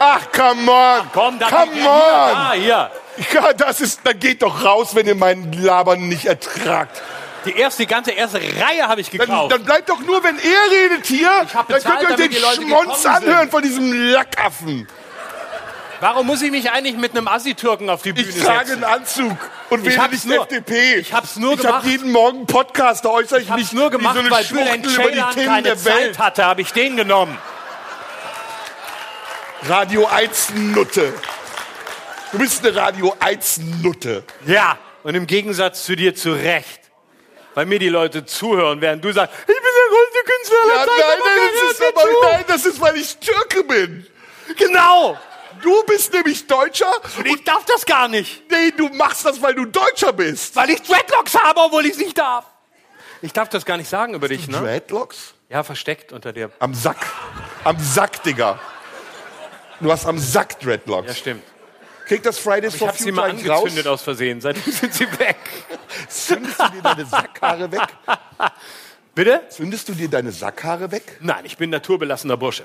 [0.00, 1.08] Ach, come on.
[1.12, 1.86] Komm, da come on.
[1.86, 2.90] Ah, hier.
[3.34, 7.02] Ja, das ist, dann geht doch raus, wenn ihr meinen Labern nicht ertragt.
[7.44, 9.52] Die erste, die ganze erste Reihe habe ich Dann, gekauft.
[9.52, 11.30] dann bleibt doch nur, wenn er redet hier.
[11.30, 13.10] hab Dann bezahlt, könnt ihr euch den Schmonz gekommen sind.
[13.10, 14.88] anhören von diesem Lackaffen.
[16.00, 18.84] Warum muss ich mich eigentlich mit einem Assi-Türken auf die Bühne Ich trage setzen?
[18.84, 19.36] einen Anzug
[19.70, 20.94] und Ich wähle hab's nicht nur- FDP.
[20.96, 23.68] ich hab's nur Ich gemacht- habe jeden Morgen Podcast, da äußere ich, Ich habe mich
[23.68, 26.14] es nur gemacht, wie so eine weil Bülent die Ceylan Themen keine der Welt.
[26.14, 27.36] Zeit hatte, habe ich den genommen.
[29.68, 31.12] Radio 1 Nutte.
[32.30, 34.22] Du bist eine Radio 1 Nutte.
[34.46, 36.80] Ja, und im Gegensatz zu dir zu Recht.
[37.58, 40.86] Weil mir die Leute zuhören, während du sagst, ich bin der größte Künstler aller Ja,
[40.86, 44.06] Zeiten, nein, nein, das ist aber, nein, das ist, weil ich Türke bin.
[44.56, 45.18] Genau.
[45.60, 46.86] Du bist nämlich Deutscher
[47.18, 50.54] Und ich darf das gar nicht, nee, du machst das, weil du Deutscher bist.
[50.54, 52.44] weil ich Dreadlocks habe, obwohl ich es nicht darf.
[53.22, 54.58] Ich darf das gar nicht sagen über dich, ne?
[54.58, 55.34] Dreadlocks?
[55.48, 56.52] Ja, versteckt unter der...
[56.60, 57.06] Am Sack.
[57.64, 58.60] Am Sack, Digga.
[59.80, 61.08] Du hast am Sack Dreadlocks.
[61.08, 61.42] Ja, stimmt.
[62.08, 63.58] Kriegt das Fridays Ich for habe sie Future mal eigentlich raus?
[63.60, 64.40] angezündet aus Versehen.
[64.40, 65.36] Seitdem sind sie weg.
[66.08, 67.82] Zündest du dir deine Sackhaare weg?
[69.14, 69.42] Bitte?
[69.50, 71.18] Zündest du dir deine Sackhaare weg?
[71.20, 72.64] Nein, ich bin naturbelassener Bursche.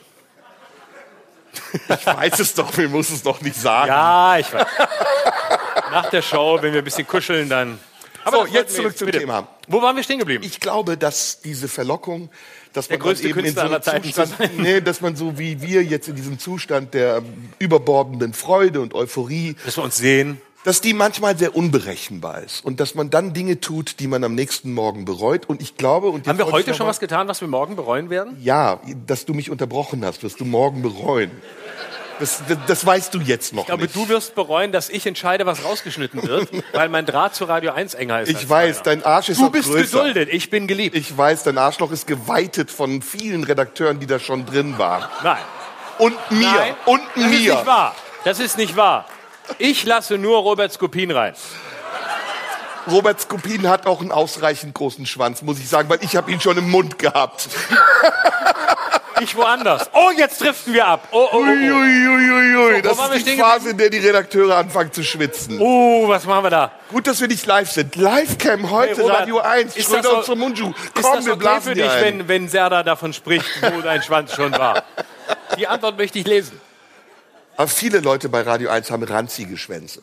[1.90, 3.88] Ich weiß es doch, mir muss es doch nicht sagen.
[3.90, 4.66] Ja, ich weiß.
[5.92, 7.80] Nach der Show, wenn wir ein bisschen kuscheln, dann...
[8.26, 9.20] So, das wollten jetzt zurück zum Bitte.
[9.20, 9.48] Thema.
[9.68, 10.44] Wo waren wir stehen geblieben?
[10.46, 12.30] Ich glaube, dass diese Verlockung,
[12.74, 15.38] dass Der man dann größte eben in so Künstler einem Zustand, nee, dass man so
[15.40, 17.22] wie wir jetzt in diesem Zustand der
[17.60, 20.42] überbordenden Freude und Euphorie, Dass wir uns sehen.
[20.64, 24.34] dass die manchmal sehr unberechenbar ist und dass man dann Dinge tut, die man am
[24.36, 25.48] nächsten Morgen bereut.
[25.48, 28.38] Und ich glaube, und Haben wir heute schon was getan, was wir morgen bereuen werden?
[28.42, 31.32] Ja, dass du mich unterbrochen hast, wirst du morgen bereuen.
[32.20, 33.96] Das, das, das weißt du jetzt noch Ich glaube, nicht.
[33.96, 37.96] du wirst bereuen, dass ich entscheide, was rausgeschnitten wird, weil mein Draht zu Radio 1
[37.96, 38.30] enger ist.
[38.30, 39.02] ich weiß, deiner.
[39.02, 39.98] dein Arsch ist Du bist größer.
[40.00, 40.96] geduldet, ich bin geliebt.
[40.96, 45.04] Ich weiß, dein Arschloch ist geweitet von vielen Redakteuren, die da schon drin waren.
[45.24, 45.38] Nein.
[45.98, 46.48] Und mir.
[46.52, 47.54] Nein, und das ist mir.
[47.56, 47.96] nicht wahr.
[48.26, 49.06] Das ist nicht wahr.
[49.58, 51.34] Ich lasse nur Robert Skopin rein.
[52.90, 56.40] Robert Skopin hat auch einen ausreichend großen Schwanz, muss ich sagen, weil ich habe ihn
[56.42, 57.48] schon im Mund gehabt.
[59.22, 59.90] Ich woanders.
[59.94, 61.08] Oh, jetzt driften wir ab.
[61.12, 61.42] Oh, oh, oh, oh.
[61.44, 65.58] Uiuiuiui, wo das waren wir ist die Phase, in der die Redakteure anfangen zu schwitzen.
[65.60, 66.72] Oh, was machen wir da?
[66.90, 67.96] Gut, dass wir nicht live sind.
[67.96, 70.60] Livecam heute, Hey, Robert, Radio 1, ist Schröder das so- und.
[70.60, 72.04] Ist Komm, das wir okay blasen für dich, ein.
[72.04, 74.84] wenn, wenn Serda davon spricht, wo dein Schwanz schon war?
[75.58, 76.60] Die Antwort möchte ich lesen.
[77.56, 80.02] Aber viele Leute bei Radio 1 haben ranzige Schwänze.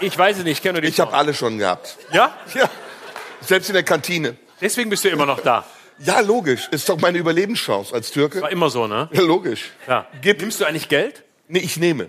[0.00, 1.98] Ich weiß es nicht, ich kenne nur die Ich habe alle schon gehabt.
[2.10, 2.34] Ja?
[2.54, 2.70] Ja,
[3.42, 4.36] selbst in der Kantine.
[4.60, 5.64] Deswegen bist du immer noch da.
[6.02, 6.68] Ja, logisch.
[6.70, 8.40] Ist doch meine Überlebenschance als Türke.
[8.40, 9.08] War immer so, ne?
[9.12, 9.70] Ja, logisch.
[9.86, 10.06] Ja.
[10.22, 11.22] Gib- Nimmst du eigentlich Geld?
[11.48, 12.08] Nee, ich nehme.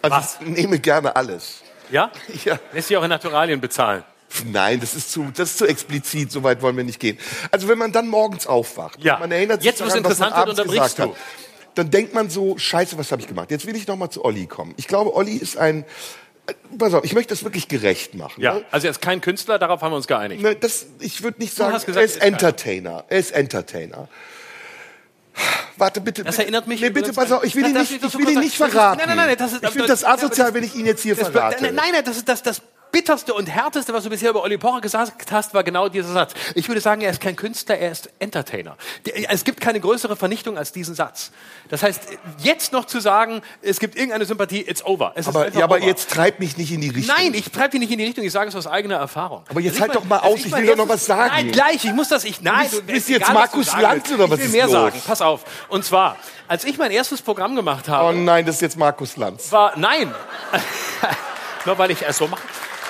[0.00, 0.38] Also Was?
[0.40, 1.62] ich nehme gerne alles.
[1.90, 2.10] Ja?
[2.44, 2.58] Ja.
[2.72, 4.02] Lässt sich auch in Naturalien bezahlen.
[4.46, 7.18] Nein, das ist zu, das ist zu explizit, so weit wollen wir nicht gehen.
[7.50, 9.18] Also wenn man dann morgens aufwacht, Ja.
[9.18, 11.18] man erinnert sich Jetzt, daran, was man interessant wird, abends unterbrichst gesagt hat,
[11.74, 13.50] dann denkt man so, scheiße, was habe ich gemacht?
[13.50, 14.72] Jetzt will ich noch mal zu Olli kommen.
[14.78, 15.84] Ich glaube, Olli ist ein,
[16.78, 18.40] pass auf, ich möchte das wirklich gerecht machen.
[18.40, 18.54] Ja.
[18.54, 18.64] Ne?
[18.70, 20.42] Also er ist kein Künstler, darauf haben wir uns geeinigt.
[20.42, 22.22] Ne, das, ich würde nicht sagen, gesagt, er ist er.
[22.26, 23.04] Entertainer.
[23.08, 24.08] Er ist Entertainer.
[25.76, 26.22] Warte, bitte.
[26.24, 26.42] Das bitte.
[26.42, 28.40] erinnert mich Nee, bitte, pass auf, ich will an- ihn Das nicht, ich will ihn
[28.40, 28.98] nicht verraten.
[28.98, 31.28] nein, nein, nein, das ist- ich finde das asozial, wenn ich ihn jetzt hier Das,
[31.28, 31.62] verrate.
[31.64, 32.60] nein, nein, das ist das, das
[32.92, 36.34] bitterste und härteste, was du bisher über Olli Pocher gesagt hast, war genau dieser Satz.
[36.54, 38.76] Ich würde sagen, er ist kein Künstler, er ist Entertainer.
[39.06, 41.32] Der- Es gibt keine größere Vernichtung als diesen Satz.
[41.70, 42.02] Das heißt,
[42.38, 45.12] jetzt noch zu sagen, es gibt irgendeine Sympathie, it's over.
[45.14, 45.86] Es ist aber, ja, aber over.
[45.86, 47.16] jetzt treib mich nicht in die Richtung.
[47.16, 49.42] Nein, ich treibe dich nicht in die Richtung, ich sage es aus eigener Erfahrung.
[49.48, 51.32] Aber jetzt Als halt ich doch mal aus, ich mein will doch noch was sagen.
[51.34, 52.60] Nein, gleich, ich muss das, ich, nein.
[52.68, 54.72] bist- du- bist ist jetzt egal, Markus Lanz oder was ich will ist mehr los?
[54.72, 55.44] sagen, pass auf.
[55.68, 56.16] Und zwar,
[56.46, 59.50] als ich mein erstes Programm gemacht habe, Oh nein, das ist jetzt Markus Lanz.
[59.50, 60.14] war, nein,
[61.64, 62.42] nur weil ich es so mache.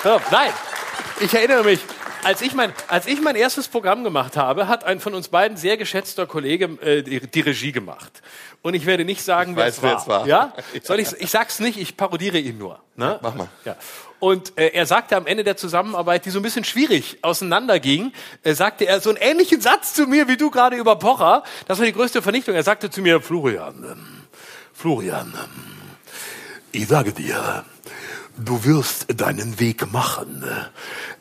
[0.03, 0.51] Hör Nein,
[1.21, 1.79] ich erinnere mich,
[2.25, 5.55] als ich, mein, als ich mein erstes Programm gemacht habe, hat ein von uns beiden
[5.55, 8.21] sehr geschätzter Kollege äh, die, die Regie gemacht.
[8.61, 10.01] Und ich werde nicht sagen, wer weiß, es wer war.
[10.01, 10.27] es war.
[10.27, 10.53] Ja?
[10.83, 12.81] Soll ich, ich sag's nicht, ich parodiere ihn nur.
[12.97, 13.17] Ne?
[13.21, 13.47] Mach mal.
[13.63, 13.77] Ja.
[14.19, 18.11] Und äh, er sagte am Ende der Zusammenarbeit, die so ein bisschen schwierig auseinanderging,
[18.43, 21.43] äh, sagte er so einen ähnlichen Satz zu mir, wie du gerade über Pocher.
[21.69, 22.55] Das war die größte Vernichtung.
[22.55, 24.23] Er sagte zu mir, Florian, ähm,
[24.73, 25.61] Florian, ähm,
[26.73, 27.63] ich sage dir,
[28.37, 30.43] du wirst deinen Weg machen,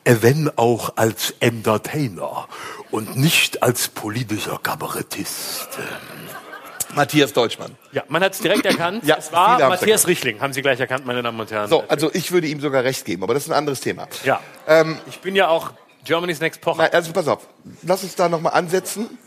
[0.04, 2.48] äh, wenn auch als Entertainer
[2.90, 5.68] und nicht als politischer Kabarettist.
[6.94, 7.74] Matthias Deutschmann.
[7.92, 9.04] Ja, man hat es direkt erkannt.
[9.12, 11.68] Ja, es war Matthias Richling, haben Sie gleich erkannt, meine Damen und Herren.
[11.68, 14.06] So, also ich würde ihm sogar recht geben, aber das ist ein anderes Thema.
[14.24, 14.40] Ja.
[14.66, 15.72] Ähm, ich bin ja auch
[16.04, 16.82] Germany's Next Pocher.
[16.82, 17.48] Nein, also pass auf,
[17.82, 19.18] lass uns da nochmal ansetzen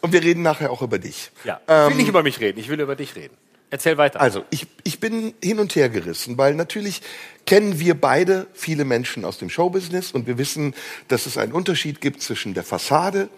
[0.00, 1.30] und wir reden nachher auch über dich.
[1.44, 1.60] Ja.
[1.64, 3.36] Ich will nicht über mich reden, ich will über dich reden.
[3.72, 4.20] Erzähl weiter.
[4.20, 7.00] Also, ich, ich bin hin und her gerissen, weil natürlich
[7.46, 10.74] kennen wir beide viele Menschen aus dem Showbusiness und wir wissen,
[11.08, 13.30] dass es einen Unterschied gibt zwischen der Fassade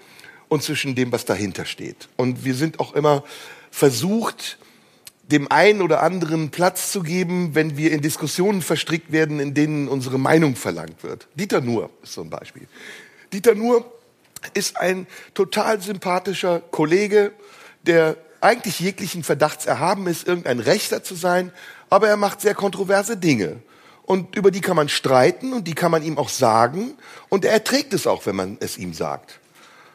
[0.48, 2.08] und zwischen dem, was dahinter steht.
[2.16, 3.22] Und wir sind auch immer
[3.70, 4.58] versucht,
[5.22, 9.86] dem einen oder anderen Platz zu geben, wenn wir in Diskussionen verstrickt werden, in denen
[9.86, 11.28] unsere Meinung verlangt wird.
[11.36, 12.66] Dieter Nuhr ist so ein Beispiel.
[13.32, 13.88] Dieter Nuhr
[14.52, 17.30] ist ein total sympathischer Kollege,
[17.84, 21.52] der eigentlich jeglichen Verdachts erhaben ist, irgendein Rechter zu sein,
[21.90, 23.62] aber er macht sehr kontroverse Dinge.
[24.02, 26.94] Und über die kann man streiten und die kann man ihm auch sagen.
[27.30, 29.40] Und er erträgt es auch, wenn man es ihm sagt.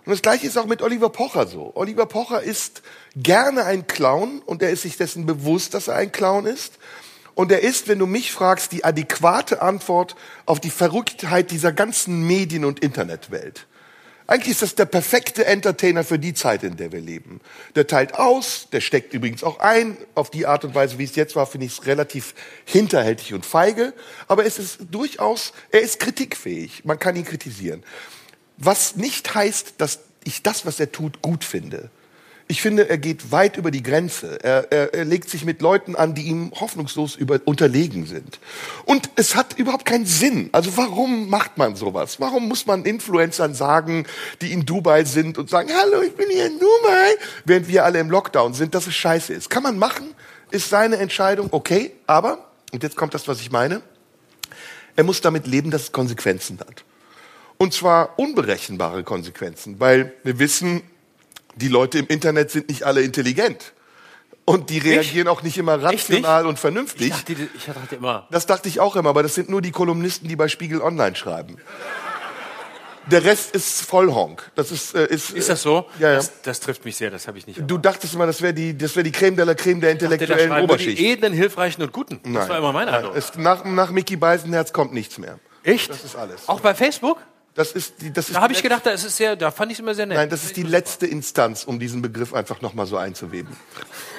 [0.06, 1.72] Und das Gleiche ist auch mit Oliver Pocher so.
[1.76, 2.82] Oliver Pocher ist
[3.16, 6.80] gerne ein Clown und er ist sich dessen bewusst, dass er ein Clown ist.
[7.36, 10.16] Und er ist, wenn du mich fragst, die adäquate Antwort
[10.48, 13.68] auf die Verrücktheit dieser ganzen Medien- und Internetwelt.
[14.30, 17.42] Eigentlich ist das der perfekte Entertainer für die Zeit, in der wir leben.
[17.74, 19.98] Der teilt aus, der steckt übrigens auch ein.
[20.14, 23.44] Auf die Art und Weise, wie es jetzt war, finde ich es relativ hinterhältig und
[23.44, 23.92] feige.
[24.28, 26.86] Aber es ist durchaus, er ist kritikfähig.
[26.86, 27.84] Man kann ihn kritisieren.
[28.58, 31.90] Was nicht heißt, dass ich das, was er tut, gut finde.
[32.52, 34.44] Ich finde, er geht weit über die Grenze.
[34.44, 38.40] Er, er, er legt sich mit Leuten an, die ihm hoffnungslos über, unterlegen sind.
[38.86, 40.50] Und es hat überhaupt keinen Sinn.
[40.52, 42.20] Also warum macht man sowas?
[42.20, 44.08] Warum muss man Influencern sagen,
[44.42, 47.16] die in Dubai sind und sagen, hallo, ich bin hier in Dubai,
[47.46, 49.52] während wir alle im Lockdown sind, dass es scheiße ist.
[49.52, 50.16] Kann man machen,
[50.50, 53.84] ist seine Entscheidung, okay, aber, und jetzt kommt das, was ich meine,
[54.96, 56.84] er muss damit leben, dass es Konsequenzen hat.
[57.58, 60.82] Und zwar unberechenbare Konsequenzen, weil wir wissen,
[61.60, 63.74] die Leute im Internet sind nicht alle intelligent.
[64.46, 67.10] Und die reagieren auch nicht immer rational und Ich vernünftig.
[67.12, 70.28] dachte, ich dachte immer, Das dachte ich auch immer, aber das sind nur die Kolumnisten,
[70.28, 71.58] die bei Spiegel Online schreiben.
[73.06, 74.52] Der Rest ist Vollhonk.
[74.56, 75.86] Das ist, äh, ist, ist das so?
[76.00, 76.16] Ja, ja.
[76.16, 77.60] Das, das trifft mich sehr, das habe ich nicht.
[77.66, 80.12] Du dachtest immer, das wäre die, das wäre die Creme de la Creme der erwartet.
[80.12, 81.02] Intellektuellen schreiben nur die Oberschicht.
[81.02, 82.20] edlen, hilfreichen und guten.
[82.34, 83.16] Das war immer mein Eindruck.
[83.38, 85.40] Nach, nach Mickey Beisenherz kommt nichts mehr.
[85.64, 85.90] Echt?
[85.90, 86.48] Das ist alles.
[86.48, 87.18] Auch bei Facebook?
[87.56, 89.78] Das ist die, das ist Da habe ich gedacht, da ist sehr, da fand ich
[89.78, 90.18] es immer sehr nett.
[90.18, 93.56] Nein, das ist die letzte Instanz, um diesen Begriff einfach nochmal so einzuweben.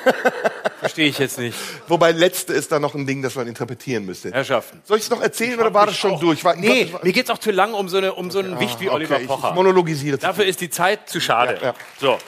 [0.80, 1.56] verstehe ich jetzt nicht.
[1.88, 4.32] Wobei letzte ist da noch ein Ding, das man interpretieren müsste.
[4.32, 4.82] Herrschaften.
[4.84, 6.44] Soll ich es noch erzählen oder war das schon durch?
[6.44, 8.80] War, Nee, war- mir geht's auch zu lang um so, eine, um so einen Wicht
[8.80, 9.48] wie Oliver okay, ich, Pocher.
[9.50, 10.18] ich monologisiere.
[10.18, 11.56] zu Dafür ist die Zeit zu schade.
[11.60, 11.74] Ja, ja.
[12.00, 12.18] So.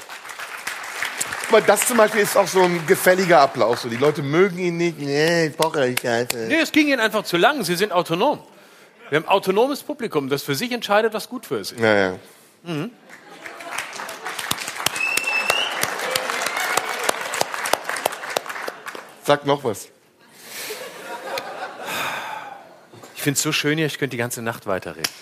[1.49, 3.83] Aber das zum Beispiel ist auch so ein gefälliger Applaus.
[3.83, 4.99] So, die Leute mögen ihn nicht.
[4.99, 6.47] Nee, Pocher, ich hasse.
[6.49, 7.63] Nee, es ging ihnen einfach zu lang.
[7.65, 8.39] Sie sind autonom.
[9.13, 11.81] Wir haben autonomes Publikum, das für sich entscheidet, was gut für es ist.
[11.83, 12.19] Ja, ja.
[19.23, 19.91] Sag noch was.
[23.15, 25.13] Ich finde es so schön hier, ich könnte die ganze Nacht weiterreden.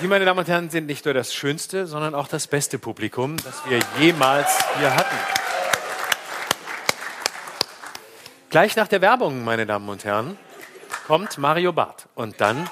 [0.00, 3.36] Sie, meine Damen und Herren, sind nicht nur das schönste, sondern auch das beste Publikum,
[3.36, 4.48] das wir jemals
[4.80, 5.41] hier hatten.
[8.52, 10.36] Gleich nach der Werbung, meine Damen und Herren,
[11.06, 12.06] kommt Mario Barth.
[12.14, 12.68] Und dann.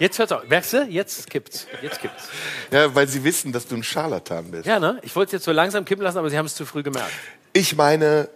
[0.00, 0.48] Jetzt hört's auf.
[0.48, 0.82] Merkst du?
[0.82, 1.68] Jetzt kippt's.
[1.80, 2.24] Jetzt kippt's.
[2.72, 4.66] Ja, weil sie wissen, dass du ein Scharlatan bist.
[4.66, 4.98] Ja, ne?
[5.02, 7.12] Ich wollte es jetzt so langsam kippen lassen, aber Sie haben es zu früh gemerkt.
[7.52, 8.28] Ich meine,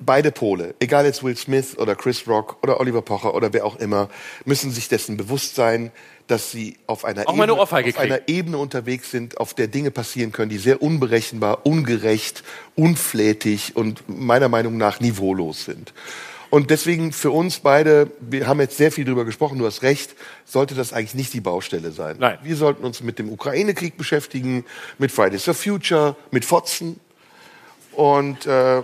[0.00, 3.76] beide Pole, egal jetzt Will Smith oder Chris Rock oder Oliver Pocher oder wer auch
[3.76, 4.08] immer,
[4.44, 5.90] müssen sich dessen bewusst sein,
[6.26, 10.50] dass sie auf einer, Ebene, auf einer Ebene unterwegs sind, auf der Dinge passieren können,
[10.50, 12.44] die sehr unberechenbar, ungerecht,
[12.74, 15.94] unflätig und meiner Meinung nach niveaulos sind.
[16.50, 20.14] Und deswegen für uns beide, wir haben jetzt sehr viel drüber gesprochen, du hast recht,
[20.46, 22.16] sollte das eigentlich nicht die Baustelle sein.
[22.18, 22.38] Nein.
[22.42, 24.64] Wir sollten uns mit dem Ukraine-Krieg beschäftigen,
[24.98, 27.00] mit Fridays for Future, mit Fotzen
[27.92, 28.82] und äh,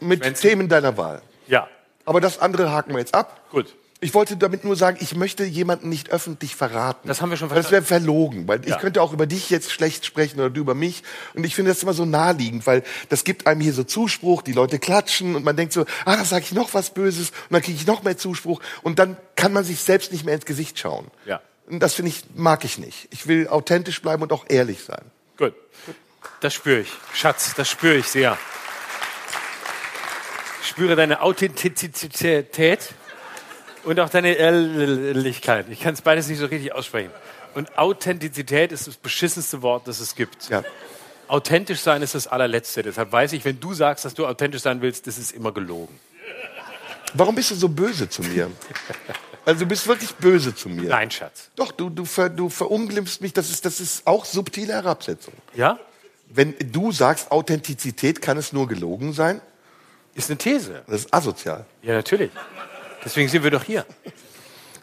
[0.00, 1.22] mit Wenn's- Themen deiner Wahl.
[1.46, 1.68] Ja,
[2.04, 3.40] Aber das andere haken wir jetzt ab.
[3.50, 3.74] gut.
[4.00, 7.08] Ich wollte damit nur sagen, ich möchte jemanden nicht öffentlich verraten.
[7.08, 8.74] Das haben wir schon Weil Das wäre verlogen, weil Ja.
[8.76, 11.02] ich könnte auch über dich jetzt schlecht sprechen oder du über mich.
[11.32, 14.52] Und ich finde das immer so naheliegend, weil das gibt einem hier so Zuspruch, die
[14.52, 17.62] Leute klatschen und man denkt so, ah, da sage ich noch was Böses und dann
[17.62, 20.78] kriege ich noch mehr Zuspruch und dann kann man sich selbst nicht mehr ins Gesicht
[20.78, 21.06] schauen.
[21.24, 21.40] Ja.
[21.70, 23.08] Und das finde ich, mag ich nicht.
[23.10, 25.04] Ich will authentisch bleiben und auch ehrlich sein.
[25.38, 25.54] Gut.
[26.40, 26.92] Das spüre ich.
[27.14, 28.36] Schatz, das spüre ich sehr.
[30.64, 32.94] Ich spüre deine Authentizität
[33.84, 35.66] und auch deine Ehrlichkeit.
[35.68, 37.10] Ich kann es beides nicht so richtig aussprechen.
[37.54, 40.48] Und Authentizität ist das beschissenste Wort, das es gibt.
[40.48, 40.64] Ja.
[41.28, 42.82] Authentisch sein ist das allerletzte.
[42.82, 46.00] Deshalb weiß ich, wenn du sagst, dass du authentisch sein willst, das ist immer gelogen.
[47.12, 48.50] Warum bist du so böse zu mir?
[49.44, 50.88] Also du bist wirklich böse zu mir.
[50.88, 51.50] Nein, Schatz.
[51.56, 53.34] Doch, du, du, ver, du verunglimpfst mich.
[53.34, 55.34] Das ist, das ist auch subtile Herabsetzung.
[55.54, 55.78] Ja?
[56.30, 59.42] Wenn du sagst, Authentizität kann es nur gelogen sein,
[60.14, 60.84] ist eine These.
[60.86, 61.66] Das ist asozial.
[61.82, 62.30] Ja, natürlich.
[63.04, 63.84] Deswegen sind wir doch hier.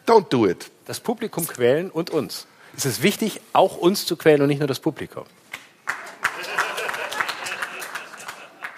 [0.06, 0.70] Don't do it.
[0.86, 2.46] Das Publikum quälen und uns.
[2.76, 5.24] Es ist wichtig, auch uns zu quälen und nicht nur das Publikum.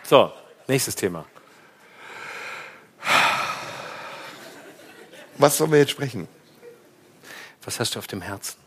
[0.04, 0.32] So,
[0.68, 1.24] nächstes Thema.
[5.38, 6.28] Was sollen wir jetzt sprechen?
[7.64, 8.58] Was hast du auf dem Herzen?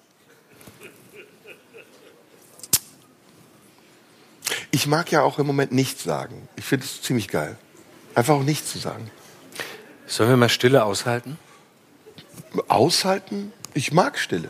[4.71, 6.47] Ich mag ja auch im Moment nichts sagen.
[6.55, 7.57] Ich finde es ziemlich geil.
[8.17, 9.11] Einfach auch nichts zu sagen.
[10.07, 11.37] Sollen wir mal Stille aushalten?
[12.67, 13.53] Aushalten?
[13.75, 14.49] Ich mag Stille.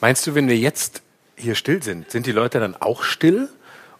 [0.00, 1.02] Meinst du, wenn wir jetzt
[1.36, 3.48] hier still sind, sind die Leute dann auch still?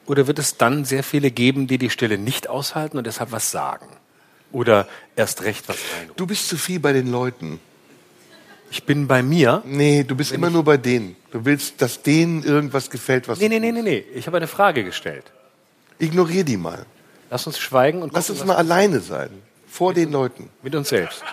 [0.07, 3.53] Oder wird es dann sehr viele geben, die die Stille nicht aushalten und deshalb was
[3.53, 3.87] sagen?
[4.51, 6.17] Oder erst recht was reinrufen?
[6.17, 7.61] Du bist zu viel bei den Leuten.
[8.73, 9.63] Ich bin bei mir.
[9.65, 11.15] Nee, du bist immer nur bei denen.
[11.31, 14.05] Du willst, dass denen irgendwas gefällt, was Nee, nee, nee, nee, nee.
[14.17, 15.31] Ich habe eine Frage gestellt.
[16.01, 16.87] Ignorier die mal.
[17.35, 19.29] Lass uns schweigen und Lass gucken, uns mal alleine sein.
[19.67, 20.51] Vor den Leuten.
[20.63, 21.25] mit uns selbst.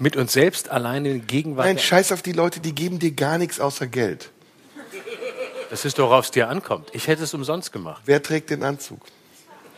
[0.00, 1.66] Mit uns selbst alleine in Gegenwart.
[1.68, 4.32] Nein, scheiß auf die Leute, die geben dir gar nichts außer Geld.
[5.70, 6.88] Das ist doch, worauf es dir ankommt.
[6.92, 8.02] Ich hätte es umsonst gemacht.
[8.06, 8.98] Wer trägt den Anzug?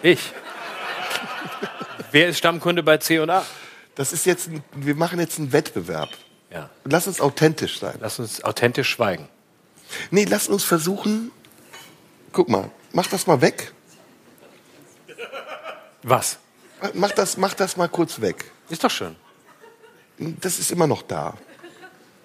[0.02, 0.32] Ich.
[2.10, 3.44] Wer ist Stammkunde bei C&A?
[3.94, 6.08] Das ist jetzt, ein, wir machen jetzt einen Wettbewerb.
[6.50, 6.70] Ja.
[6.84, 7.98] Lass uns authentisch sein.
[8.00, 9.28] Lass uns authentisch schweigen.
[10.10, 11.30] Nee, lass uns versuchen.
[12.32, 13.74] Guck mal, mach das mal weg.
[16.06, 16.38] Was?
[16.94, 18.44] Mach das, mach das mal kurz weg.
[18.68, 19.16] Ist doch schön.
[20.18, 21.34] Das ist immer noch da.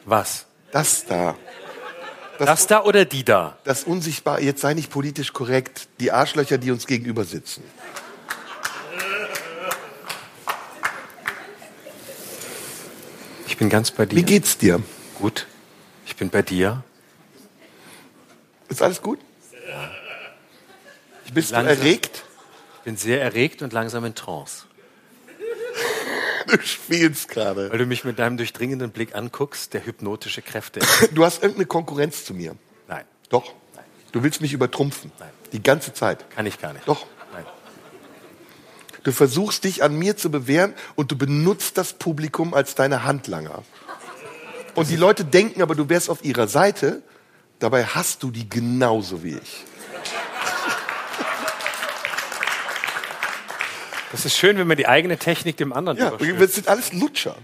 [0.05, 0.45] Was?
[0.71, 1.35] Das da.
[2.37, 3.57] Das da oder die da?
[3.63, 7.63] Das unsichtbar, jetzt sei nicht politisch korrekt, die Arschlöcher, die uns gegenüber sitzen.
[13.47, 14.15] Ich bin ganz bei dir.
[14.15, 14.81] Wie geht's dir?
[15.19, 15.47] Gut.
[16.05, 16.83] Ich bin bei dir.
[18.69, 19.19] Ist alles gut?
[21.33, 21.77] Bist du Langsam.
[21.77, 22.23] erregt?
[22.81, 24.65] Ich bin sehr erregt und langsam in Trance.
[26.47, 27.69] Du spielst gerade.
[27.69, 30.79] Weil du mich mit deinem durchdringenden Blick anguckst, der hypnotische Kräfte.
[31.13, 32.55] Du hast irgendeine Konkurrenz zu mir.
[32.87, 33.53] Nein, Doch.
[34.11, 35.11] Du willst mich übertrumpfen.
[35.19, 35.29] Nein.
[35.53, 36.27] Die ganze Zeit.
[36.31, 36.87] kann ich gar nicht.
[36.87, 37.05] Doch.
[37.31, 37.45] Nein.
[39.03, 43.63] Du versuchst dich an mir zu bewähren und du benutzt das Publikum als deine Handlanger.
[44.73, 47.03] Und die Leute denken aber, du wärst auf ihrer Seite.
[47.59, 49.65] Dabei hast du die genauso wie ich.
[54.11, 57.35] Das ist schön, wenn man die eigene Technik dem anderen Ja, das sind alles Lutscher.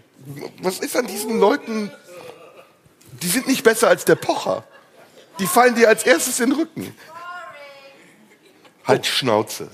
[0.61, 1.91] Was ist an diesen Leuten?
[3.21, 4.63] Die sind nicht besser als der Pocher.
[5.39, 6.95] Die fallen dir als erstes in den Rücken.
[8.85, 9.69] Halt Schnauze.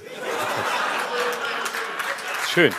[2.53, 2.74] Schön.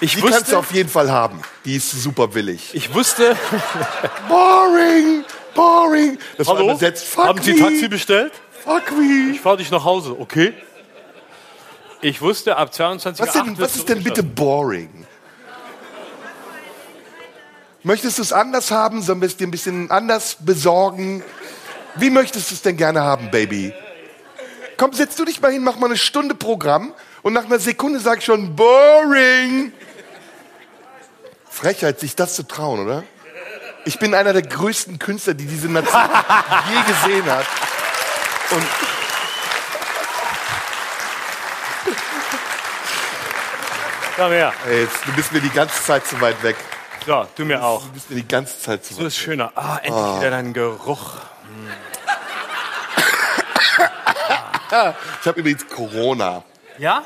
[0.00, 1.40] Ich Die kannst du wusste, auf jeden Fall haben.
[1.64, 2.70] Die ist super billig.
[2.74, 3.36] ich wusste,
[4.28, 6.18] Boring, boring.
[6.36, 7.06] Das war übersetzt.
[7.06, 8.32] Fuck haben Sie Taxi bestellt?
[8.64, 9.32] Fuck me.
[9.32, 10.54] Ich fahre dich nach Hause, okay?
[12.04, 15.06] Ich wusste, ab 22 Was, denn, was ist denn bitte boring?
[17.82, 19.00] Möchtest du es anders haben?
[19.00, 21.24] Sollen wir es dir ein bisschen anders besorgen?
[21.94, 23.72] Wie möchtest du es denn gerne haben, Baby?
[24.76, 28.00] Komm, setz du dich mal hin, mach mal eine Stunde Programm und nach einer Sekunde
[28.00, 29.72] sag ich schon boring.
[31.48, 33.02] Frechheit, sich das zu trauen, oder?
[33.86, 36.02] Ich bin einer der größten Künstler, die diese Nation
[36.70, 37.46] je gesehen hat.
[38.50, 38.93] Und
[44.16, 44.52] Komm her.
[44.70, 46.56] jetzt, du bist mir die ganze Zeit zu weit weg.
[47.06, 47.82] So, du mir auch.
[47.84, 49.52] Du bist mir die ganze Zeit zu So weit ist schöner.
[49.56, 51.16] Ah, endlich wieder dein Geruch.
[55.20, 56.42] Ich habe übrigens Corona.
[56.78, 57.04] Ja?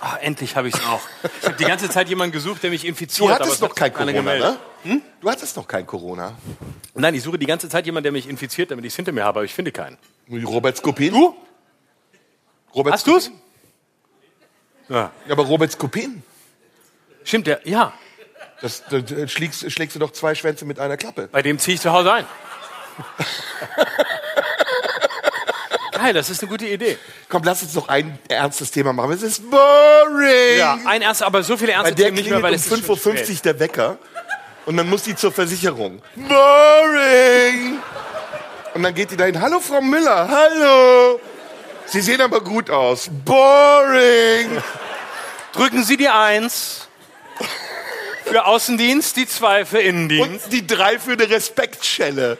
[0.00, 1.00] Ah, endlich habe ich es auch.
[1.40, 3.20] Ich habe die ganze Zeit jemanden gesucht, der mich infiziert.
[3.20, 4.58] Du aber hattest es noch kein Corona, gemeldet.
[4.84, 5.00] ne?
[5.20, 6.34] Du hattest noch kein Corona.
[6.94, 9.24] Nein, ich suche die ganze Zeit jemanden, der mich infiziert, damit ich es hinter mir
[9.24, 9.96] habe, aber ich finde keinen.
[10.28, 11.12] Robert Skopin?
[11.14, 11.36] Du?
[12.74, 13.30] Robert Hast du's?
[14.88, 15.10] Ja.
[15.28, 16.22] Aber Robert Skopin,
[17.24, 17.92] Stimmt, der, ja.
[18.60, 21.28] das, da da schlägst, schlägst du doch zwei Schwänze mit einer Klappe.
[21.30, 22.26] Bei dem ziehe ich zu Hause ein.
[25.92, 26.98] Geil, das ist eine gute Idee.
[27.28, 29.12] Komm, lass uns noch ein ernstes Thema machen.
[29.12, 30.58] Es ist boring.
[30.58, 32.68] Ja, ein ernster, aber so viele Bei ernste der Themen nicht mehr, weil um es
[32.68, 33.98] schon 5.50 Uhr der Wecker
[34.66, 36.02] und dann muss die zur Versicherung.
[36.16, 37.78] Boring.
[38.74, 39.40] Und dann geht die dahin.
[39.40, 40.28] Hallo, Frau Müller.
[40.28, 41.20] Hallo.
[41.92, 43.10] Sie sehen aber gut aus.
[43.22, 44.62] Boring.
[45.52, 46.88] Drücken Sie die Eins
[48.24, 50.44] für Außendienst, die Zwei für Innendienst.
[50.46, 52.38] Und die drei für eine Respektschelle.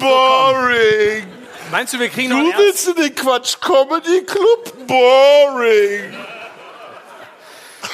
[0.00, 1.32] Boring.
[1.70, 4.88] Meinst du, wir kriegen noch Du willst in den Quatsch Comedy Club?
[4.88, 6.12] Boring.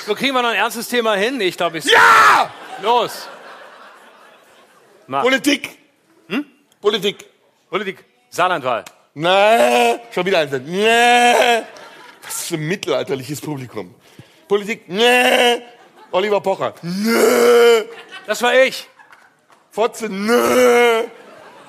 [0.07, 1.39] So kriegen wir noch ein ernstes Thema hin?
[1.43, 1.85] Ich glaube, ich.
[1.85, 2.51] Ja!
[2.81, 3.29] Los!
[5.07, 5.21] Mach.
[5.21, 5.77] Politik.
[6.81, 7.27] Politik.
[7.69, 8.16] Politik.
[8.37, 8.85] Saarlandwahl.
[9.15, 9.99] Nee.
[10.13, 10.63] Schon wieder ein Satz.
[10.67, 11.63] Nee.
[12.23, 13.95] Was ist für ein mittelalterliches Publikum?
[14.47, 14.89] Politik.
[14.89, 15.63] Nee.
[16.11, 16.75] Oliver Pocher.
[16.83, 17.89] Nee.
[18.27, 18.87] Das war ich.
[19.71, 20.11] Fotze.
[20.11, 21.09] Nee.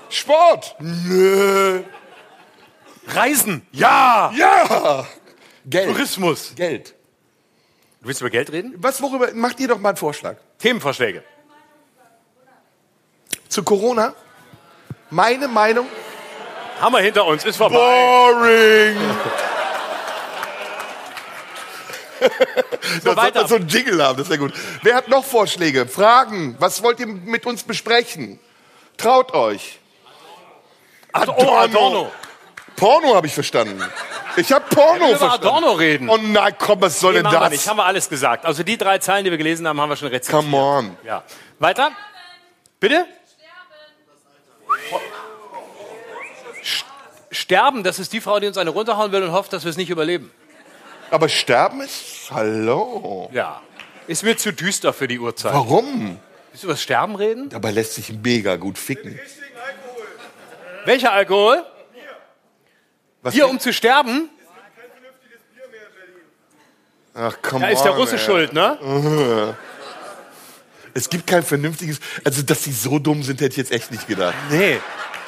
[0.09, 0.75] Sport.
[0.79, 1.83] Nee.
[3.07, 3.65] Reisen.
[3.71, 4.33] Ja.
[4.35, 5.07] Ja.
[5.65, 5.87] Geld.
[5.87, 6.53] Tourismus.
[6.53, 6.95] Geld.
[8.01, 8.73] Du willst über Geld reden?
[8.77, 10.35] Was, worüber, macht ihr doch mal einen Vorschlag.
[10.59, 11.23] Themenvorschläge.
[13.47, 14.13] Zu Corona?
[15.09, 15.87] Meine Meinung,
[16.79, 17.75] Haben wir hinter uns, ist vorbei.
[17.75, 18.97] Boring.
[23.03, 23.21] so, weiter.
[23.41, 23.47] weiter.
[23.47, 24.53] so ein Jingle haben, das ist ja gut.
[24.83, 25.87] Wer hat noch Vorschläge?
[25.87, 26.55] Fragen?
[26.59, 28.39] Was wollt ihr mit uns besprechen?
[28.97, 29.79] Traut euch.
[31.13, 32.11] Oh, Adorno.
[32.75, 33.83] Porno habe ich verstanden.
[34.35, 35.47] Ich habe Porno Wir über verstanden.
[35.47, 36.09] Adorno reden.
[36.09, 37.49] Oh nein, komm, was soll Nee, denn wir das?
[37.51, 38.45] nicht, haben wir alles gesagt.
[38.45, 40.39] Also die drei Zeilen, die wir gelesen haben, haben wir schon rezitiert.
[40.43, 40.97] Come on.
[41.03, 41.23] Ja.
[41.57, 41.91] Weiter?
[42.79, 43.07] Bitte?
[44.91, 44.99] Sch-
[47.37, 49.77] Sterben, das ist die Frau, die uns eine runterhauen will und hofft, dass wir es
[49.77, 50.31] nicht überleben.
[51.11, 52.31] Aber sterben ist...
[52.31, 53.29] Hallo.
[53.31, 53.61] Ja.
[54.07, 55.53] Ist mir zu düster für die Uhrzeit.
[55.53, 56.19] Warum?
[56.49, 57.49] Willst du über das Sterben reden?
[57.49, 59.19] Dabei lässt sich mega gut ficken.
[60.85, 61.63] Welcher Alkohol?
[63.21, 64.29] Was Hier, um zu sterben?
[67.13, 69.55] Ach, komm Da ist der Russe schuld, ne?
[70.97, 71.99] Es gibt kein vernünftiges...
[72.23, 74.33] Also, dass sie so dumm sind, hätte ich jetzt echt nicht gedacht.
[74.49, 74.79] Nee.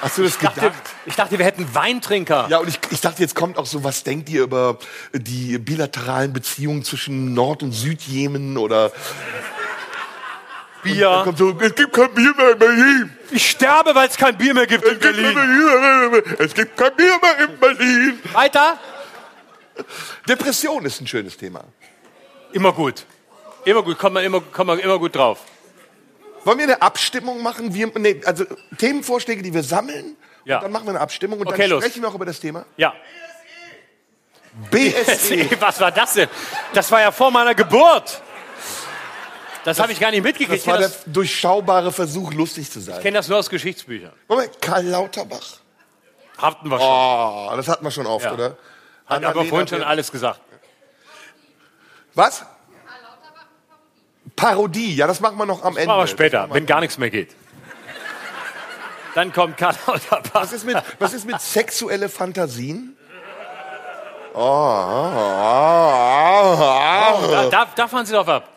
[0.02, 0.82] Hast du das Ich dachte, gedacht?
[1.06, 2.48] ich dachte, wir hätten Weintrinker.
[2.50, 4.80] Ja, und ich, ich dachte, jetzt kommt auch so, was denkt ihr über
[5.14, 8.92] die bilateralen Beziehungen zwischen Nord- und Südjemen oder...
[10.82, 11.32] Bier.
[11.38, 13.18] so, es gibt kein Bier mehr in Berlin.
[13.30, 15.36] Ich sterbe, weil es kein Bier mehr gibt in Es gibt, Berlin.
[15.36, 16.36] Berlin.
[16.40, 18.20] es gibt kein Bier mehr in Berlin.
[18.34, 18.80] Weiter?
[20.28, 21.64] Depression ist ein schönes Thema.
[22.54, 23.06] Immer gut.
[23.66, 25.40] Immer gut, kommt man immer, kommt man immer gut drauf.
[26.46, 27.74] Wollen wir eine Abstimmung machen?
[27.74, 28.46] Wir, nee, also
[28.78, 30.16] Themenvorschläge, die wir sammeln.
[30.46, 30.58] Ja.
[30.58, 31.84] Und dann machen wir eine Abstimmung und Okay, dann los.
[31.84, 32.66] sprechen wir auch über das Thema.
[32.78, 32.94] Ja.
[34.72, 35.50] BSE.
[35.60, 36.28] Was war das denn?
[36.74, 38.22] Das war ja vor meiner Geburt.
[39.64, 40.52] Das habe ich gar nicht mitgekriegt.
[40.52, 43.02] Das Ich war kenne der das, durchschaubare Versuch, lustig zu sein.
[43.02, 44.14] kenn das nur aus Geschichtsbüchern.
[44.28, 45.58] Moment, Karl Lauterbach.
[46.38, 46.88] Hatten wir schon.
[46.88, 48.34] Oh, das hatten wir schon oft, Ja.
[48.34, 48.46] oder?
[49.06, 50.40] Hat aber Annalena vorhin schon alles gesagt.
[52.16, 52.46] Was?
[54.40, 55.94] Parodie, ja, das machen wir noch am Ende.
[55.94, 57.36] Aber später, Das machen wir- wenn gar nichts mehr geht.
[59.16, 59.76] Dann kommt Karl.
[60.34, 62.96] Was ist mit, was ist mit sexuelle Fantasien?
[64.34, 64.44] Oh, oh,
[65.42, 67.32] oh, oh.
[67.32, 68.48] Da, da, da fahren Sie drauf ab.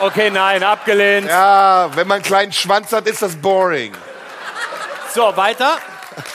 [0.00, 1.28] Okay, nein, abgelehnt.
[1.28, 3.92] Ja, wenn man einen kleinen Schwanz hat, ist das boring.
[5.12, 5.78] So, weiter.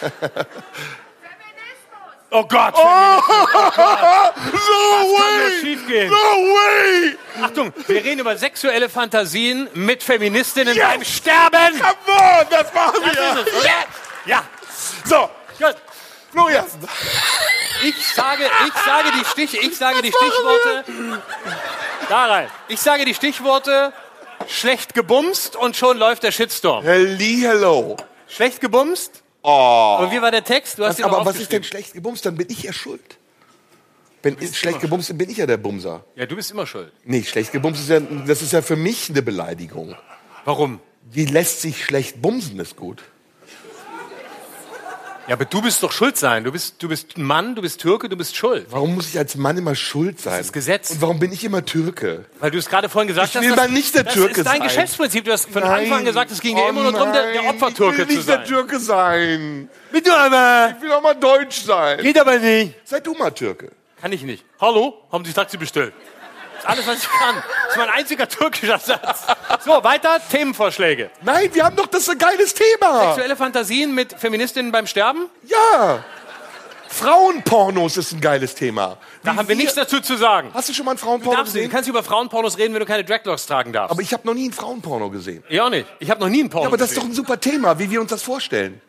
[2.34, 5.60] Oh Gott, No kann nur way!
[5.62, 6.10] schiefgehen.
[6.10, 7.18] No way!
[7.44, 10.86] Achtung, wir reden über sexuelle Fantasien mit Feministinnen Yes!
[10.88, 11.82] beim Sterben.
[11.82, 13.45] Come on, das machen Das ist wir!
[13.48, 13.70] es, oder?
[14.26, 14.44] Ja.
[15.06, 15.30] So,
[15.60, 15.76] Gut.
[16.32, 16.66] Florian,
[17.84, 20.86] Ich sage, ich sage die Stich, ich sage die Stichworte.
[22.08, 22.48] Da rein.
[22.70, 23.91] Ich sage die Stichworte
[24.48, 26.86] schlecht gebumst und schon läuft der Shitstorm.
[26.86, 27.98] hello.
[28.30, 29.20] Schlecht gebumst?
[29.44, 30.00] Oh.
[30.02, 30.78] Und wie war der Text?
[30.78, 32.26] Du hast ihn Aber was ist denn schlecht gebumst?
[32.26, 33.18] Dann bin ich ja schuld.
[34.24, 36.04] Wenn ich schlecht gebumst bin, bin ich ja der Bumser.
[36.16, 36.92] Ja, du bist immer schuld.
[37.04, 39.96] Nee, schlecht gebumst ist ja, das ist ja für mich eine Beleidigung.
[40.46, 40.80] Warum?
[41.02, 43.04] Die lässt sich schlecht bumsen, ist gut.
[45.32, 46.44] Ja, aber du bist doch schuld sein.
[46.44, 48.66] Du bist, du bist Mann, du bist Türke, du bist schuld.
[48.70, 50.40] Warum muss ich als Mann immer schuld sein?
[50.40, 50.91] Das ist Gesetz.
[50.91, 52.26] Und warum bin ich immer Türke?
[52.41, 53.41] Weil du es gerade vorhin gesagt Ich hast.
[53.44, 54.64] will das- mal nicht der das Türke ist dein sein.
[54.68, 55.24] Geschäftsprinzip.
[55.24, 55.84] Du hast von Nein.
[55.86, 58.08] Anfang an gesagt, es ging dir Oh immer nur darum, der, der Opfertürke Ich will
[58.08, 58.45] zu nicht der sein.
[58.45, 59.70] Türke sein.
[59.94, 60.76] Bitte aber.
[60.76, 61.99] Ich will auch mal deutsch sein.
[62.02, 62.74] Geht aber nicht.
[62.84, 63.72] Sei du mal Türke.
[64.02, 64.44] Kann ich nicht.
[64.60, 64.95] Hallo?
[65.14, 65.94] Haben Sie Taxi bestellt?
[66.64, 67.36] Alles, was ich kann.
[67.66, 69.26] Das ist mein einziger türkischer Satz.
[69.66, 70.18] So, weiter.
[70.30, 71.10] Themenvorschläge.
[71.22, 73.06] Nein, wir haben doch das ist ein geiles Thema.
[73.08, 75.30] Sexuelle Fantasien mit Feministinnen beim Sterben?
[75.44, 76.04] Ja.
[76.88, 78.98] Frauenpornos ist ein geiles Thema.
[79.24, 80.52] Da Wie haben wir nichts dazu zu sagen.
[80.54, 81.64] Hast du schon mal einen Du, Frauenporno darfst nicht.
[81.64, 81.72] du gesehen?
[81.74, 83.92] kannst über Frauenpornos reden, wenn du keine Dreadlocks tragen darfst.
[83.92, 85.42] Aber ich habe noch nie einen Frauenporno gesehen.
[85.48, 85.88] ich auch nicht.
[86.00, 87.14] Ich habe noch nie einen Porno Ja, aber das ist doch gesehen.
[87.14, 88.82] ein super Thema, wie wir uns das vorstellen.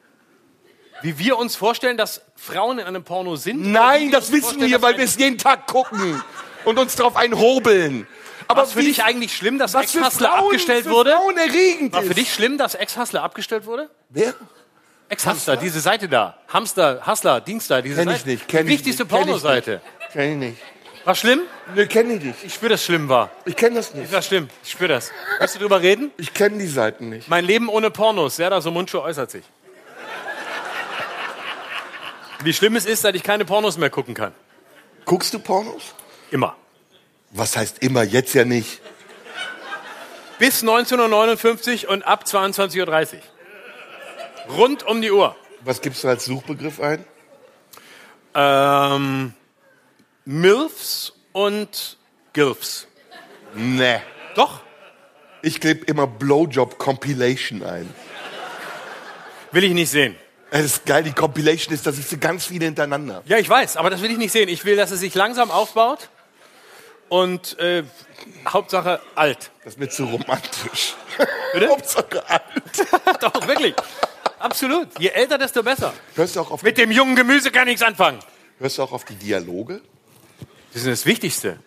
[1.03, 3.59] Wie wir uns vorstellen, dass Frauen in einem Porno sind?
[3.61, 5.67] oder wie Nein, das uns wissen vorstellen, wir, dass weil ein- wir es jeden Tag
[5.69, 6.23] gucken
[6.65, 8.07] und uns drauf einhobeln.
[8.49, 11.13] Aber Was für wie- dich eigentlich schlimm, dass Ex-Hustler abgestellt für wurde?
[11.37, 12.19] Erregend War für ist.
[12.19, 13.89] dich schlimm, dass Ex-Hustler abgestellt wurde?
[14.11, 14.35] Wer?
[15.09, 16.39] Ex-Hustler, diese Seite da.
[16.49, 18.19] Hamster, Hustler, Dienstag, diese Kenn Seite.
[18.21, 19.81] ich nicht, kenn Die ich wichtigste kenn Pornoseite.
[20.13, 20.63] Kenn ich nicht.
[21.05, 21.41] War schlimm?
[21.75, 22.45] Ne, kenne ich nicht.
[22.45, 23.31] Ich spüre, dass schlimm war.
[23.45, 24.13] Ich kenne das nicht.
[24.13, 24.49] War schlimm.
[24.65, 25.11] Ich spüre das.
[25.39, 26.13] Willst du drüber reden?
[26.17, 27.29] Ich kenne die Seiten nicht.
[27.29, 28.37] Mein Leben ohne Pornos.
[28.37, 29.45] Serda so Mundschuh äußert sich.
[32.45, 34.33] Wie schlimm es ist, dass ich keine Pornos mehr gucken kann.
[35.05, 35.95] Guckst du Pornos?
[36.33, 36.57] Immer.
[37.31, 38.03] Was heißt immer?
[38.03, 38.81] Jetzt ja nicht.
[40.39, 44.57] Bis 1959 und ab 22.30 Uhr.
[44.57, 45.37] Rund um die Uhr.
[45.61, 47.05] Was gibst du als Suchbegriff ein?
[48.35, 49.35] Ähm,
[50.25, 51.99] MILFs und
[52.33, 52.89] GILFs.
[53.55, 54.01] Nee.
[54.35, 54.63] Doch.
[55.43, 57.93] Ich gebe immer Blowjob Compilation ein.
[59.53, 60.17] Will ich nicht sehen.
[60.51, 63.23] Es ist geil, die Compilation ist, da siehst du ganz viele hintereinander.
[63.27, 64.49] Ja, ich weiß, aber das will ich nicht sehen.
[64.49, 66.09] Ich will, dass es sich langsam aufbaut
[67.13, 67.85] und äh,
[68.49, 69.51] Hauptsache alt.
[69.65, 70.95] Das ist mir zu romantisch.
[71.53, 71.69] Bitte?
[71.69, 72.43] Hauptsache alt.
[73.21, 73.77] Doch, wirklich.
[73.77, 73.87] Ab-
[74.39, 74.89] absolut.
[74.99, 75.93] Je älter, desto besser.
[76.15, 78.19] Hörst du auch auf, Mit dem jungen Gemüse kann nichts anfangen.
[78.59, 79.83] hörst du auch auf die Dialoge?
[80.73, 81.59] Das ist das Wichtigste.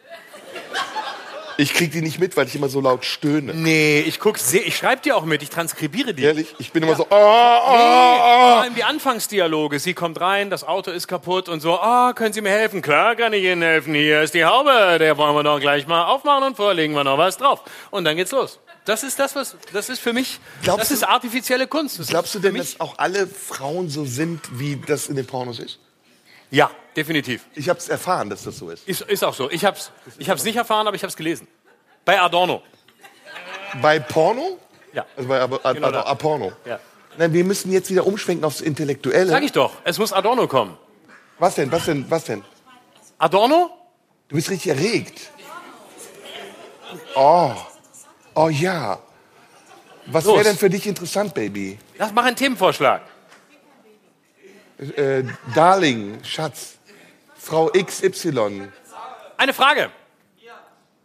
[1.57, 3.53] Ich krieg die nicht mit, weil ich immer so laut stöhne.
[3.53, 6.23] Nee, ich guck, seh- ich schreibe dir auch mit, ich transkribiere die.
[6.23, 6.53] Ehrlich?
[6.59, 8.59] Ich bin immer so, oh, Nee, oh, vor oh.
[8.61, 9.79] allem die Anfangsdialoge.
[9.79, 12.81] Sie kommt rein, das Auto ist kaputt und so, ah, können Sie mir helfen?
[12.81, 13.93] Klar kann ich Ihnen helfen.
[13.95, 17.17] Hier ist die Haube, der wollen wir doch gleich mal aufmachen und vorlegen wir noch
[17.17, 17.61] was drauf.
[17.91, 18.59] Und dann geht's los.
[18.83, 21.99] Das ist das, was, das ist für mich, Glaubst das du- ist artifizielle Kunst.
[21.99, 25.59] Das Glaubst du denn, dass auch alle Frauen so sind, wie das in den Pornos
[25.59, 25.79] ist?
[26.55, 27.45] Ja, definitiv.
[27.53, 28.87] Ich habe es erfahren, dass das so ist.
[28.87, 29.51] Ist, ist auch so.
[29.51, 31.49] Ich hab's, ich hab's nicht erfahren, aber ich hab's gelesen.
[32.05, 32.63] Bei Adorno.
[33.81, 34.57] Bei Porno?
[34.93, 35.05] Ja.
[35.17, 36.03] Also bei Ab- Genau da.
[36.03, 36.53] Ab- Porno.
[36.63, 36.79] Ja.
[37.17, 39.27] Nein, wir müssen jetzt wieder umschwenken aufs Intellektuelle.
[39.31, 40.77] Sag ich doch, es muss Adorno kommen.
[41.39, 42.41] Was denn, was denn, was denn?
[43.17, 43.69] Adorno?
[44.29, 45.31] Du bist richtig erregt.
[47.15, 47.51] Oh,
[48.33, 48.99] oh ja.
[50.05, 51.77] Was wäre denn für dich interessant, Baby?
[51.97, 53.01] Lass mach einen Themenvorschlag.
[54.77, 55.23] Äh,
[55.53, 56.77] Darling, Schatz,
[57.37, 58.69] Frau XY.
[59.37, 59.89] Eine Frage.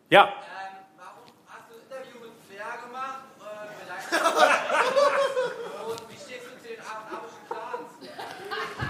[0.09, 0.29] Ja.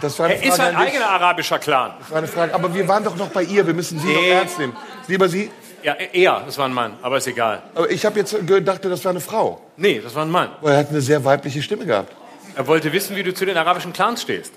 [0.01, 0.95] Das war eine Er ist Frage ein an dich.
[0.95, 1.93] eigener arabischer Clan.
[1.99, 2.55] Das war eine Frage.
[2.55, 3.67] Aber wir waren doch noch bei ihr.
[3.67, 4.31] Wir müssen sie Nee.
[4.31, 4.75] ernst nehmen.
[5.09, 5.51] Lieber sie.
[5.83, 7.63] Ja, er, das war ein Mann, aber ist egal.
[7.75, 9.63] Aber ich habe jetzt gedacht, das war eine Frau.
[9.77, 10.51] Nee, das war ein Mann.
[10.61, 12.13] Weil er hat eine sehr weibliche Stimme gehabt.
[12.55, 14.53] Er wollte wissen, wie du zu den arabischen Clans stehst.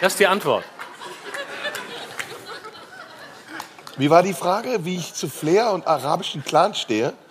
[0.00, 0.64] Das ist die Antwort.
[3.96, 7.12] Wie war die Frage, wie ich zu Flair und arabischen Clan stehe?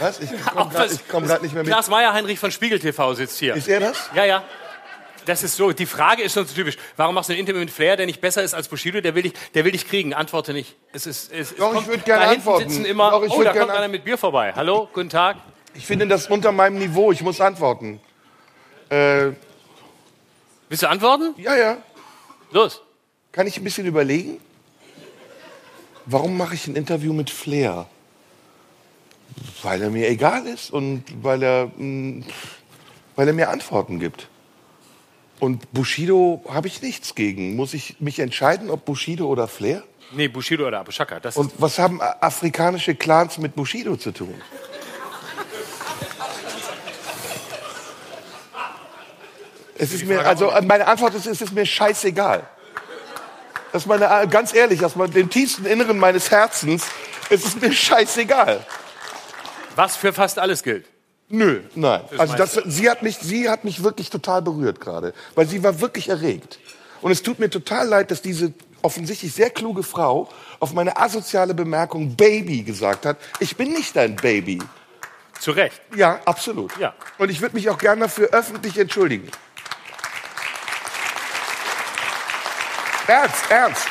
[0.00, 0.20] Was?
[0.20, 1.66] Ich komme gerade komm nicht mehr mit.
[1.66, 3.54] Klaas Meyer Heinrich von Spiegel TV sitzt hier.
[3.54, 4.10] Ist er das?
[4.14, 4.42] Ja, ja.
[5.26, 5.72] Das ist so.
[5.72, 6.76] Die Frage ist schon so typisch.
[6.96, 9.00] Warum machst du ein Interview mit Flair, der nicht besser ist als Bushido?
[9.00, 10.14] Der will dich, der will dich kriegen.
[10.14, 10.74] Antworte nicht.
[10.92, 12.68] Es ist, es, es Doch, ich kommt- würd gerne da hinten antworten.
[12.70, 13.10] sitzen immer.
[13.10, 14.52] Doch, ich oh, da gerne kommt einer mit Bier vorbei.
[14.54, 15.36] Hallo, guten Tag.
[15.74, 17.12] Ich finde das unter meinem Niveau.
[17.12, 18.00] Ich muss antworten.
[18.90, 19.30] Äh,
[20.68, 21.34] Willst du antworten?
[21.38, 21.76] ja, ja.
[22.50, 22.82] Los.
[23.30, 24.38] Kann ich ein bisschen überlegen?
[26.04, 27.86] Warum mache ich ein Interview mit Flair?
[29.62, 32.26] Weil er mir egal ist und weil er, mh,
[33.16, 34.28] weil er mir Antworten gibt.
[35.42, 37.56] Und Bushido habe ich nichts gegen.
[37.56, 39.82] Muss ich mich entscheiden, ob Bushido oder Flair?
[40.12, 41.18] Nee, Bushido oder Abu Shaka.
[41.18, 44.40] Das Und was haben afrikanische Clans mit Bushido zu tun?
[49.76, 52.46] Es ist mir, also meine Antwort ist, es ist mir scheißegal.
[53.72, 56.86] Das meine, ganz ehrlich, aus dem tiefsten Inneren meines Herzens,
[57.30, 58.64] es ist mir scheißegal.
[59.74, 60.91] was für fast alles gilt.
[61.34, 62.02] Nö, nein.
[62.18, 65.80] Also das, sie, hat mich, sie hat mich wirklich total berührt gerade, weil sie war
[65.80, 66.58] wirklich erregt.
[67.00, 68.52] Und es tut mir total leid, dass diese
[68.82, 70.28] offensichtlich sehr kluge Frau
[70.60, 73.16] auf meine asoziale Bemerkung Baby gesagt hat.
[73.40, 74.58] Ich bin nicht dein Baby.
[75.40, 75.80] Zu Recht.
[75.96, 76.76] Ja, absolut.
[76.76, 76.92] Ja.
[77.16, 79.30] Und ich würde mich auch gerne dafür öffentlich entschuldigen.
[83.06, 83.88] Ernst, ernst.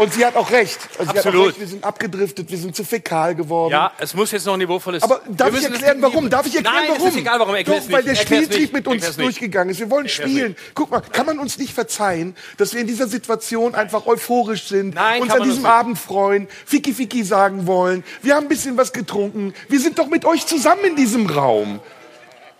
[0.00, 0.78] Und sie hat auch recht.
[0.98, 1.46] Also Sie hat auch Absolut.
[1.48, 1.60] recht.
[1.60, 3.72] Wir sind abgedriftet, wir sind zu fäkal geworden.
[3.72, 5.02] Ja, es muss jetzt noch ein niveauvolles.
[5.02, 6.28] Aber darf ich erklären, warum?
[6.30, 7.08] Darf ich erklären, Nein, warum?
[7.08, 7.54] es ist egal, warum.
[7.54, 8.14] Erklär's Doch, weil der.
[8.16, 8.72] Erklär's Spieltrieb nicht.
[8.72, 9.26] mit uns Erklär's nicht.
[9.26, 9.78] durchgegangen ist.
[9.80, 10.48] Wir wollen Erklär's spielen.
[10.52, 10.74] nicht.
[10.74, 14.94] Guck mal, kann man uns nicht verzeihen, dass wir in dieser Situation einfach euphorisch sind,
[14.94, 15.66] Nein, uns an diesem.
[15.66, 18.02] Abend freuen, Fiki Fiki sagen wollen.
[18.22, 19.54] Wir haben ein bisschen was getrunken.
[19.68, 21.80] Wir sind doch mit euch zusammen in diesem Raum.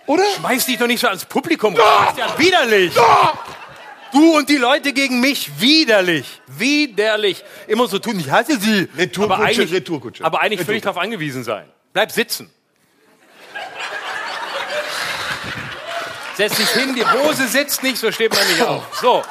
[0.06, 0.24] Oder?
[0.38, 1.74] Schmeiß dich doch nicht so ans Publikum.
[1.74, 2.92] Das ist ja widerlich.
[4.12, 6.40] Du und die Leute gegen mich, widerlich.
[6.46, 7.44] Widerlich.
[7.68, 8.88] Immer so tun, ich hasse sie.
[8.96, 10.24] Retourkutsche, aber eigentlich, Retourkutsche.
[10.24, 11.68] Aber eigentlich völlig darauf angewiesen sein.
[11.92, 12.50] Bleib sitzen.
[16.36, 18.82] Setz dich hin, die Hose sitzt nicht, so steht man nicht auf.
[19.00, 19.22] So.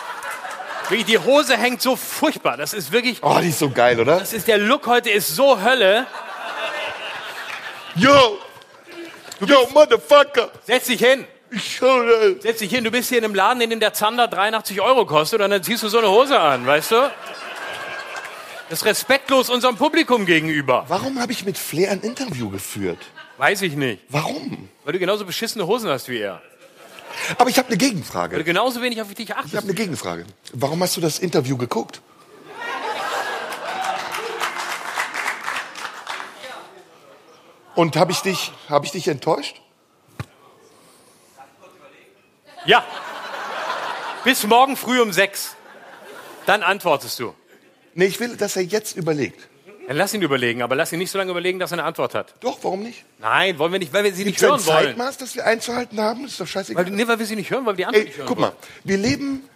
[0.91, 2.57] Die Hose hängt so furchtbar.
[2.57, 4.19] Das ist wirklich, Oh, die ist so geil, oder?
[4.19, 6.07] das ist, der Look heute ist so Hölle.
[7.95, 8.39] Yo!
[9.45, 10.51] Yo, Motherfucker!
[10.65, 11.25] Setz dich hin.
[12.41, 15.05] Setz dich hin, du bist hier in einem Laden, in dem der Zander 83 Euro
[15.05, 17.11] kostet und dann ziehst du so eine Hose an, weißt du?
[18.69, 20.85] Das ist respektlos unserem Publikum gegenüber.
[20.87, 22.99] Warum habe ich mit Flair ein Interview geführt?
[23.37, 24.03] Weiß ich nicht.
[24.09, 24.69] Warum?
[24.83, 26.41] Weil du genauso beschissene Hosen hast wie er.
[27.39, 28.43] Aber ich habe eine Weil du Gegenfrage.
[28.43, 29.63] genauso wenig auf dich Ich habe achtest.
[29.63, 30.25] eine Gegenfrage.
[30.53, 32.01] Warum hast du das Interview geguckt?
[37.75, 39.61] Und habe ich dich, habe ich dich enttäuscht?
[42.65, 42.83] Ja.
[44.23, 45.55] Bis morgen früh um sechs.
[46.45, 47.33] Dann antwortest du.
[47.93, 49.47] Nee, ich will, dass er jetzt überlegt.
[49.87, 52.13] Dann lass ihn überlegen, aber lass ihn nicht so lange überlegen, dass er eine Antwort
[52.13, 52.35] hat.
[52.41, 53.05] Doch, warum nicht?
[53.17, 54.87] Nein, wollen wir nicht, weil wir sie nicht Gibt es ein hören wollen.
[54.97, 56.25] Zeitmaß, das wir einzuhalten haben?
[56.25, 56.85] Ist doch scheißegal.
[56.85, 58.37] Weil, nee, weil wir sie nicht hören, weil wir die Antwort Ey, nicht hören guck
[58.39, 58.51] wollen.
[58.51, 59.49] mal, wir leben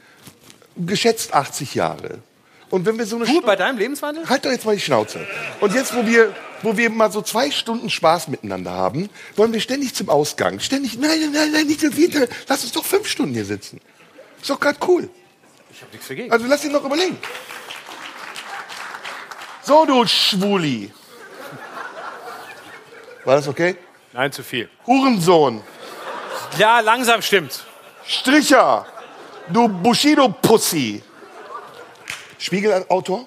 [0.75, 2.19] geschätzt 80 Jahre.
[2.73, 4.27] Und wenn wir so eine Stunde- bei deinem Lebenswandel?
[4.27, 5.27] Halt doch jetzt mal die Schnauze.
[5.59, 6.33] Und jetzt, wo wir,
[6.63, 10.59] wo wir mal so zwei Stunden Spaß miteinander haben, wollen wir ständig zum Ausgang.
[10.59, 12.27] Ständig, nein, nein, nein, nein, nicht so viel.
[12.47, 13.79] Lass uns doch fünf Stunden hier sitzen.
[14.41, 15.07] Ist doch gerade cool.
[15.71, 16.31] Ich hab nichts dagegen.
[16.31, 17.15] Also lass ihn noch überlegen.
[19.61, 20.91] So, du Schwuli.
[23.23, 23.75] War das okay?
[24.13, 24.67] Nein, zu viel.
[24.87, 25.61] Hurensohn.
[26.57, 27.65] Ja, langsam stimmt.
[28.07, 28.87] Stricher.
[29.49, 31.03] Du Bushido-Pussy.
[32.43, 33.25] Spiegelautor?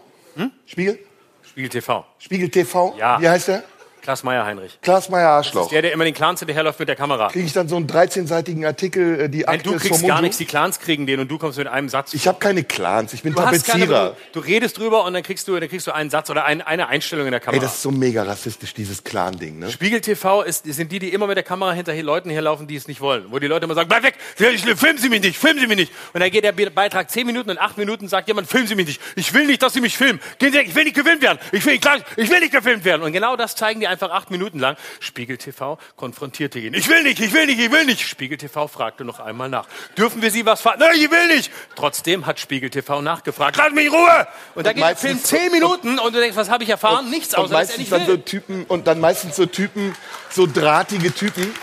[0.67, 0.99] Spiegel?
[1.43, 2.05] Spiegel TV.
[2.19, 2.95] Spiegel TV?
[2.99, 3.19] Ja.
[3.19, 3.65] Wie heißt der?
[4.07, 4.79] Klaas Meyer Heinrich.
[4.83, 5.69] Klaas Meyer Arschloch.
[5.71, 7.27] Der, der immer den Clans hinterherläuft mit der Kamera.
[7.29, 10.39] Kriege ich dann so einen 13-seitigen Artikel, äh, die Nein, Akte du kriegst gar nichts,
[10.39, 12.15] die Clans kriegen den und du kommst mit einem Satz.
[12.15, 13.99] Ich habe keine Clans, ich bin du keine, Tapezierer.
[14.01, 16.45] aber du, du redest drüber und dann kriegst du, dann kriegst du einen Satz oder
[16.45, 17.63] ein, eine Einstellung in der Ey, Kamera.
[17.65, 19.73] das ist so mega rassistisch, dieses Clan-Ding, ne?
[19.73, 22.87] Spiegel TV ist, sind die, die immer mit der Kamera hinter Leuten herlaufen, die es
[22.87, 23.25] nicht wollen.
[23.31, 25.93] Wo die Leute immer sagen, bleib weg, filmen Sie mich nicht, filmen Sie mich nicht.
[26.13, 28.77] Und dann geht der Be- Beitrag 10 Minuten und 8 Minuten sagt jemand, filmen Sie
[28.77, 29.01] mich nicht.
[29.17, 30.21] Ich will nicht, dass Sie mich filmen.
[30.39, 31.39] Gehen Sie weg, ich will nicht gefilmt werden.
[31.51, 31.75] Ich will,
[32.17, 33.03] ich will nicht gefilmt werden.
[33.03, 34.77] Und genau das zeigen die einfach 8 Minuten lang.
[35.01, 36.75] Spiegel TV konfrontierte ihn.
[36.75, 38.07] Ich will nicht, ich will nicht, ich will nicht.
[38.07, 39.67] Spiegel TV fragte noch einmal nach.
[39.97, 40.81] Dürfen wir Sie was fragen?
[40.81, 41.51] Nein, ich will nicht.
[41.75, 43.57] Trotzdem hat Spiegel TV nachgefragt.
[43.57, 44.29] Lass mich in Ruhe!
[44.55, 47.11] Und, da geht der Film 10 Minuten und du denkst, was habe ich erfahren?
[47.11, 48.23] Nichts, und außer dass er nicht dann so will.
[48.23, 49.95] Typen und dann meistens so Typen,
[50.31, 51.55] so drahtige Typen.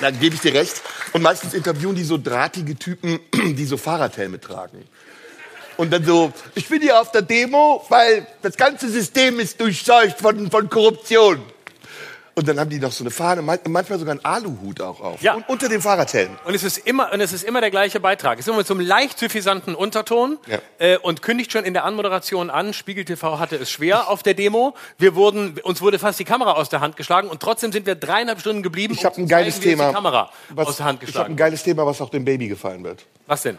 [0.00, 0.80] Dann gebe ich dir recht.
[1.12, 4.86] Und meistens interviewen die so drahtige Typen, die so Fahrradhelme tragen.
[5.78, 10.18] Und dann so, ich bin hier auf der Demo, weil das ganze System ist durchseucht
[10.18, 11.40] von, von Korruption.
[12.34, 15.22] Und dann haben die noch so eine Fahne, man- manchmal sogar einen Aluhut auch auf.
[15.22, 15.34] Ja.
[15.34, 16.30] Und unter dem Fahrradhelm.
[16.44, 18.34] Und es ist immer, und es ist immer der gleiche Beitrag.
[18.38, 20.58] Es ist immer mit so einem leicht suffisanten Unterton Ja.
[20.78, 22.72] äh, und kündigt schon in der Anmoderation an.
[22.74, 24.74] Spiegel TV hatte es schwer auf der Demo.
[24.98, 27.96] Wir wurden, uns wurde fast die Kamera aus der Hand geschlagen und trotzdem sind wir
[27.96, 28.94] dreieinhalb Stunden geblieben.
[28.94, 29.88] Ich habe um ein geiles zeigen, Thema.
[29.88, 32.46] Die Kamera was, aus der Hand ich habe ein geiles Thema, was auch dem Baby
[32.48, 33.04] gefallen wird.
[33.26, 33.58] Was denn?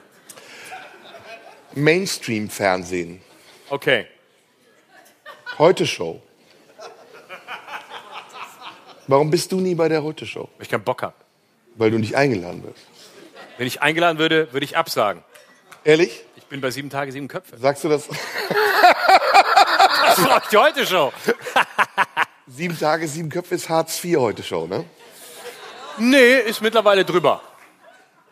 [1.74, 3.22] Mainstream-Fernsehen.
[3.70, 4.08] Okay.
[5.58, 6.22] Heute Show.
[9.08, 10.50] Warum bist du nie bei der Heute Show?
[10.58, 11.16] Weil ich keinen Bock habe.
[11.76, 12.86] Weil du nicht eingeladen wirst.
[13.58, 15.24] Wenn ich eingeladen würde, würde ich absagen.
[15.84, 16.24] Ehrlich?
[16.36, 17.58] Ich bin bei sieben Tage, sieben Köpfe.
[17.58, 18.08] Sagst du das?
[20.06, 21.12] Das war die heute Show.
[22.48, 24.84] Sieben Tage, sieben Köpfe ist Hartz IV Heute Show, ne?
[26.00, 27.42] Nee, ist mittlerweile drüber.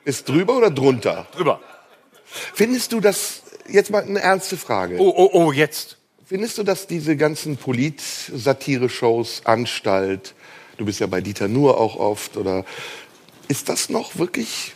[0.03, 1.27] Ist drüber oder drunter?
[1.33, 1.61] Drüber.
[2.53, 4.97] Findest du das, jetzt mal eine ernste Frage.
[4.99, 5.97] Oh, oh, oh, jetzt.
[6.25, 10.35] Findest du, dass diese ganzen Polit-Satire-Shows, Anstalt,
[10.77, 12.65] du bist ja bei Dieter Nuhr auch oft, oder
[13.47, 14.73] ist das noch wirklich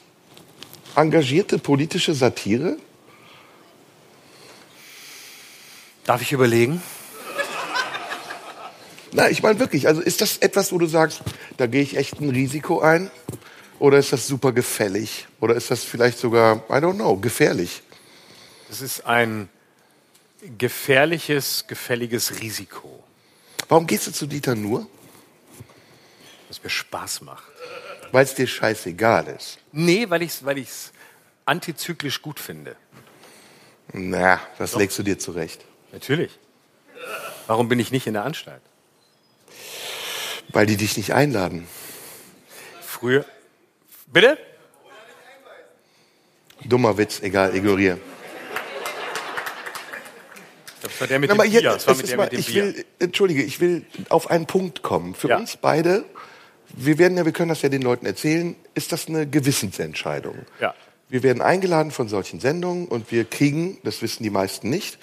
[0.96, 2.78] engagierte politische Satire?
[6.06, 6.82] Darf ich überlegen?
[9.14, 11.22] Na, ich meine wirklich, also ist das etwas, wo du sagst,
[11.58, 13.12] da gehe ich echt ein Risiko ein?
[13.82, 15.28] Oder ist das super gefällig?
[15.40, 17.82] Oder ist das vielleicht sogar, I don't know, gefährlich?
[18.70, 19.50] Es ist ein
[20.60, 23.04] gefährliches, gefälliges Risiko,
[23.70, 24.86] Warum gehst du zu Dieter Nuhr?
[26.48, 27.52] das mir Spaß macht.
[28.12, 29.58] Weil es dir scheißegal ist.
[29.72, 30.92] Nee, weil ich es weil ich's
[31.46, 32.76] antizyklisch gut finde.
[33.94, 35.66] Na, das legst du dir zurecht.
[35.92, 36.38] Natürlich.
[37.48, 38.62] Warum bin ich nicht in der Anstalt?
[40.50, 41.68] Weil die dich nicht einladen.
[42.86, 43.26] Früher.
[44.12, 44.38] Bitte?
[46.66, 47.98] Dummer Witz, egal, ignoriere.
[50.82, 51.62] Das war der mit Aber dem Bier.
[51.62, 52.64] Das war mit der mal, mit dem ich Bier.
[52.66, 55.16] will, entschuldige, ich will auf einen Punkt kommen.
[55.16, 55.38] Für Ja.
[55.38, 56.06] uns beide,
[56.70, 60.40] wir werden ja, wir können das ja den Leuten erzählen, ist das eine Gewissensentscheidung.
[60.60, 60.74] Ja.
[61.10, 64.98] Wir werden eingeladen von solchen Sendungen und wir kriegen, das wissen die meisten nicht,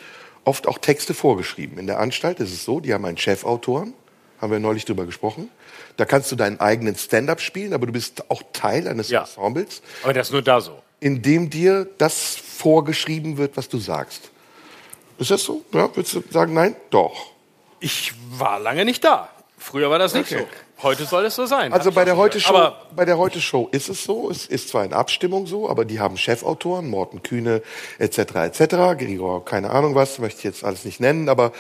[0.45, 1.79] oft auch Texte vorgeschrieben.
[1.79, 3.95] In der Anstalt ist es so, die haben einen Chefautoren,
[4.41, 5.51] haben wir neulich drüber gesprochen.
[5.99, 9.21] Da kannst du deinen eigenen Stand-up spielen, aber du bist auch Teil eines Ja.
[9.23, 10.81] Ensembles, Aber das ist nur da so.
[11.01, 14.31] in dem dir das vorgeschrieben wird, was du sagst.
[15.19, 15.63] Ist das so?
[15.73, 16.77] Ja, würdest du sagen, nein?
[16.91, 17.33] Doch.
[17.81, 19.29] Ich war lange nicht da.
[19.59, 20.47] Früher war das nicht Okay.
[20.77, 20.83] so.
[20.85, 21.73] Heute soll es so sein.
[21.73, 22.39] Also bei der Heute.
[22.41, 25.69] Show, Aber bei der Heute Show ist es so, es ist zwar in Abstimmung so,
[25.69, 27.63] aber die haben Chefautoren, Morten Kühne
[27.99, 28.19] etc.
[28.37, 28.61] etc.
[28.97, 31.51] Gregor, keine Ahnung was, möchte ich jetzt alles nicht nennen, aber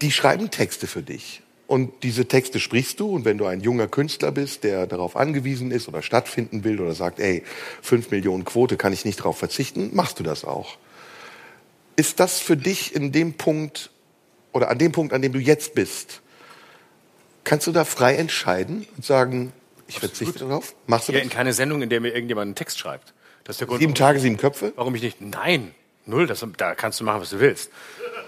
[0.00, 1.42] die schreiben Texte für dich.
[1.66, 5.70] Und diese Texte sprichst du und wenn du ein junger Künstler bist, der darauf angewiesen
[5.70, 7.42] ist oder stattfinden will oder sagt, ey,
[7.80, 10.76] fünf Millionen Quote kann ich nicht darauf verzichten, machst du das auch.
[11.96, 13.90] Ist das für dich in dem Punkt
[14.52, 16.20] oder an dem Punkt, an dem du jetzt bist,
[17.44, 19.52] kannst du da frei entscheiden und sagen,
[19.86, 20.74] ich verzichte darauf?
[20.86, 21.30] Machst du hier das?
[21.30, 23.14] in keine Sendung, in der mir irgendjemand einen Text schreibt.
[23.44, 24.72] Das ist der Grund, Sieben Tage, sieben Köpfe?
[24.76, 25.20] warum ich nicht.
[25.20, 25.74] Nein,
[26.06, 26.26] null.
[26.26, 27.70] Das, da kannst du machen, was du willst.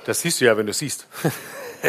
[0.04, 1.06] Das siehst du ja, wenn du es siehst.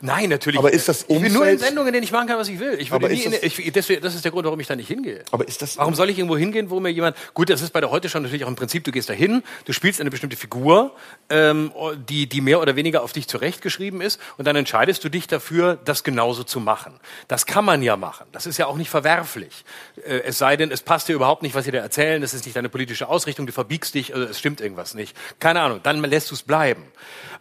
[0.00, 0.58] Nein, natürlich.
[0.58, 2.48] Aber ist das Ich will nur in Umfeld- Sendungen, in denen ich machen kann, was
[2.48, 2.76] ich will.
[2.80, 4.76] Ich würde nie ist in, das- ich, deswegen, das ist der Grund, warum ich da
[4.76, 5.22] nicht hingehe.
[5.30, 7.16] Aber ist das- Warum soll ich irgendwo hingehen, wo mir jemand.
[7.34, 9.42] Gut, das ist bei der Heute schon natürlich auch im Prinzip, du gehst da hin,
[9.64, 10.94] du spielst eine bestimmte Figur,
[11.30, 11.72] ähm,
[12.08, 15.78] die, die mehr oder weniger auf dich zurechtgeschrieben ist, und dann entscheidest du dich dafür,
[15.84, 16.94] das genauso zu machen.
[17.28, 18.26] Das kann man ja machen.
[18.32, 19.64] Das ist ja auch nicht verwerflich.
[20.06, 22.44] Äh, es sei denn, es passt dir überhaupt nicht, was sie dir erzählen, das ist
[22.44, 25.16] nicht deine politische Ausrichtung, du verbiegst dich, also es stimmt irgendwas nicht.
[25.40, 26.82] Keine Ahnung, dann lässt du es bleiben.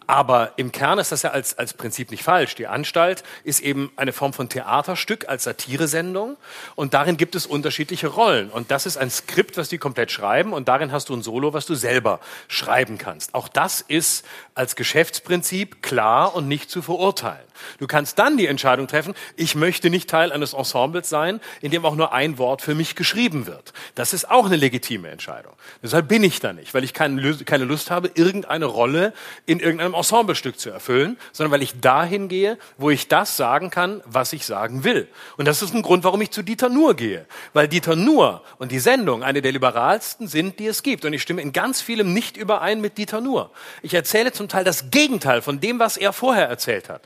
[0.08, 2.56] Aber im Kern ist das ja als, als Prinzip nicht falsch.
[2.56, 6.38] Die Anstalt ist eben eine Form von Theaterstück als Satiresendung
[6.76, 8.50] und darin gibt es unterschiedliche Rollen.
[8.50, 11.54] Und das ist ein Skript, was die komplett schreiben und darin hast du ein Solo,
[11.54, 13.34] was du selber schreiben kannst.
[13.34, 17.46] Auch das ist als Geschäftsprinzip klar und nicht zu verurteilen.
[17.80, 21.86] Du kannst dann die Entscheidung treffen, ich möchte nicht Teil eines Ensembles sein, in dem
[21.86, 23.74] auch nur ein Wort für mich geschrieben wird.
[23.96, 25.54] Das ist auch eine legitime Entscheidung.
[25.84, 29.14] Deshalb bin ich da nicht, weil ich keine Lust, habe, irgendeine Rolle
[29.46, 34.02] in irgendeinem Ensemblestück zu erfüllen, sondern weil ich dahin gehe, wo ich das sagen kann,
[34.06, 35.08] was ich sagen will.
[35.38, 37.26] Und das ist ein Grund, warum ich zu Dieter Nuhr gehe.
[37.54, 41.06] Weil Dieter Nuhr und die Sendung eine der liberalsten sind, die es gibt.
[41.06, 43.52] Und ich stimme in ganz vielem nicht überein mit Dieter Nuhr.
[43.82, 47.02] Ich erzähle zum Teil das Gegenteil von dem, was er vorher erzählt hat.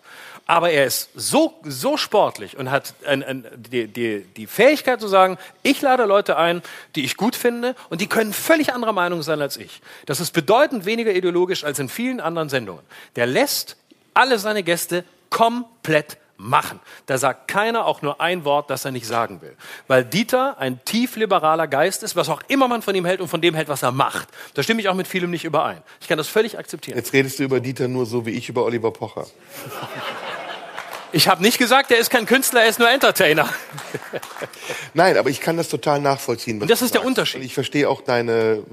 [0.49, 5.07] Aber er ist so, so sportlich und hat ein, ein, die, die, die Fähigkeit zu
[5.07, 6.63] sagen, ich lade Leute ein,
[6.95, 9.79] die ich gut finde und die können völlig anderer Meinung sein als ich.
[10.07, 12.81] Das ist bedeutend weniger ideologisch als in vielen anderen Sendungen.
[13.15, 13.77] Der lässt
[14.15, 16.79] alle seine Gäste komplett machen.
[17.05, 19.55] Da sagt keiner auch nur ein Wort, das er nicht sagen will.
[19.87, 23.27] Weil Dieter ein tief liberaler Geist ist, was auch immer man von ihm hält und
[23.27, 24.29] von dem hält, was er macht.
[24.55, 25.83] Da stimme ich auch mit vielem nicht überein.
[26.01, 26.97] Ich kann das völlig akzeptieren.
[26.97, 29.27] Jetzt redest du über Dieter nur so wie ich über Oliver Pocher.
[31.11, 33.49] Ich habe nicht gesagt, er ist kein Künstler, er ist nur Entertainer.
[34.93, 36.61] Nein, aber ich kann das total nachvollziehen.
[36.61, 37.03] Und das ist der.
[37.03, 37.39] Unterschied.
[37.41, 38.63] Und ich verstehe auch deine,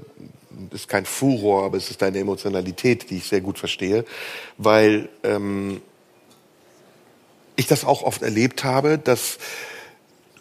[0.69, 4.05] das ist kein Furor, aber es ist deine Emotionalität, die ich sehr gut verstehe,
[4.57, 5.81] weil ähm,
[7.55, 9.39] ich das auch oft erlebt habe, dass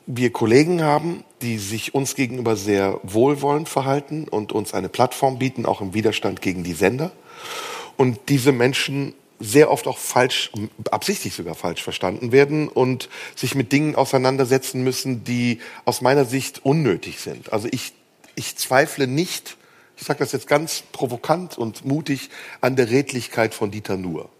[0.06, 5.66] wir Kollegen haben, die sich uns gegenüber sehr wohlwollend verhalten und uns eine Plattform bieten,
[5.66, 7.10] auch im Widerstand gegen die Sender.
[7.96, 10.50] Und diese Menschen sehr oft auch falsch,
[10.90, 16.64] absichtlich sogar falsch verstanden werden und sich mit Dingen auseinandersetzen müssen, die aus meiner Sicht
[16.64, 17.52] unnötig sind.
[17.52, 17.92] Also ich,
[18.34, 19.56] ich zweifle nicht,
[19.96, 22.30] ich sage das jetzt ganz provokant und mutig,
[22.60, 24.30] an der Redlichkeit von Dieter Nuhr.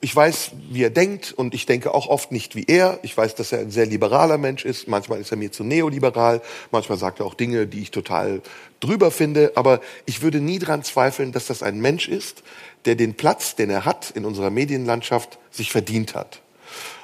[0.00, 2.98] Ich weiß, wie er denkt und ich denke auch oft nicht wie er.
[3.02, 4.88] Ich weiß, dass er ein sehr liberaler Mensch ist.
[4.88, 6.40] Manchmal ist er mir zu neoliberal.
[6.70, 8.40] Manchmal sagt er auch Dinge, die ich total
[8.80, 9.52] drüber finde.
[9.54, 12.42] Aber ich würde nie dran zweifeln, dass das ein Mensch ist,
[12.84, 16.40] der den Platz, den er hat in unserer Medienlandschaft, sich verdient hat.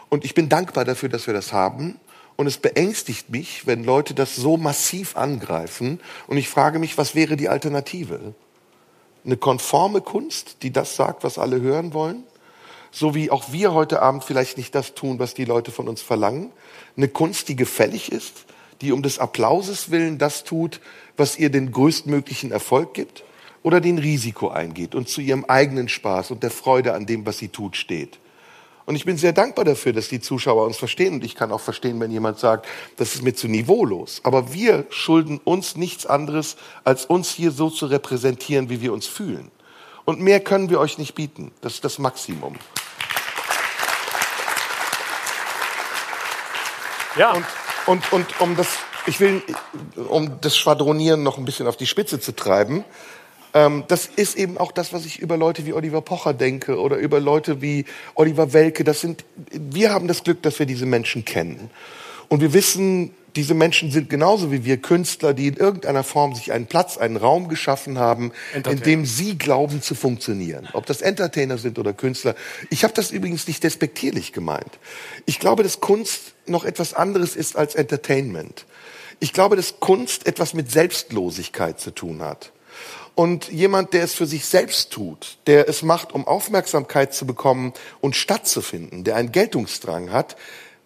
[0.09, 2.01] Und ich bin dankbar dafür, dass wir das haben.
[2.37, 6.01] Und es beängstigt mich, wenn Leute das so massiv angreifen.
[6.27, 8.35] Und ich frage mich, was wäre die Alternative?
[9.25, 12.25] Eine konforme Kunst, die das sagt, was alle hören wollen?
[12.91, 16.03] so wie auch wir heute Abend vielleicht nicht das tun, was die Leute von uns
[16.03, 16.53] verlangen.
[16.97, 18.47] Eine Kunst, die gefällig ist,
[18.81, 20.81] die um des Applauses willen das tut,
[21.17, 23.25] was ihr den größtmöglichen Erfolg gibt
[23.62, 27.39] oder den Risiko eingeht und zu ihrem eigenen Spaß und der Freude an dem, was
[27.39, 28.18] sie tut, steht.
[28.89, 31.12] Und ich bin sehr dankbar dafür, dass die Zuschauer uns verstehen.
[31.12, 32.66] Und ich kann auch verstehen, wenn jemand sagt,
[32.97, 34.22] das ist mir zu niveaulos.
[34.24, 39.06] Aber wir schulden uns nichts anderes, als uns hier so zu repräsentieren, wie wir uns
[39.06, 39.51] fühlen.
[40.06, 41.52] Und mehr können wir euch nicht bieten.
[41.60, 42.55] Das ist das Maximum.
[47.16, 47.32] Ja.
[47.32, 47.44] Und,
[47.85, 48.68] und, und um das,
[49.05, 49.43] ich will,
[49.97, 52.86] um das Schwadronieren noch ein bisschen auf die Spitze zu treiben,
[53.55, 56.97] ähm, das ist eben auch das, was ich über Leute wie Oliver Pocher denke oder
[56.97, 57.85] über Leute wie
[58.15, 58.85] Oliver Welke.
[58.85, 61.70] Das sind, wir haben das Glück, dass wir diese Menschen kennen.
[62.29, 66.53] Und wir wissen, diese Menschen sind genauso wie wir Künstler, die in irgendeiner Form sich
[66.53, 70.69] einen Platz, einen Raum geschaffen haben, in dem sie glauben zu funktionieren.
[70.73, 72.35] Ob das Entertainer sind oder Künstler.
[72.70, 74.79] Ich habe das übrigens nicht despektierlich gemeint.
[75.25, 78.66] Ich glaube, dass Kunst noch etwas anderes ist als Entertainment.
[79.20, 82.53] Ich glaube, dass Kunst etwas mit Selbstlosigkeit zu tun hat.
[83.19, 87.73] Und jemand, der es für sich selbst tut, der es macht, um Aufmerksamkeit zu bekommen
[88.01, 90.36] und stattzufinden, der einen Geltungsdrang hat,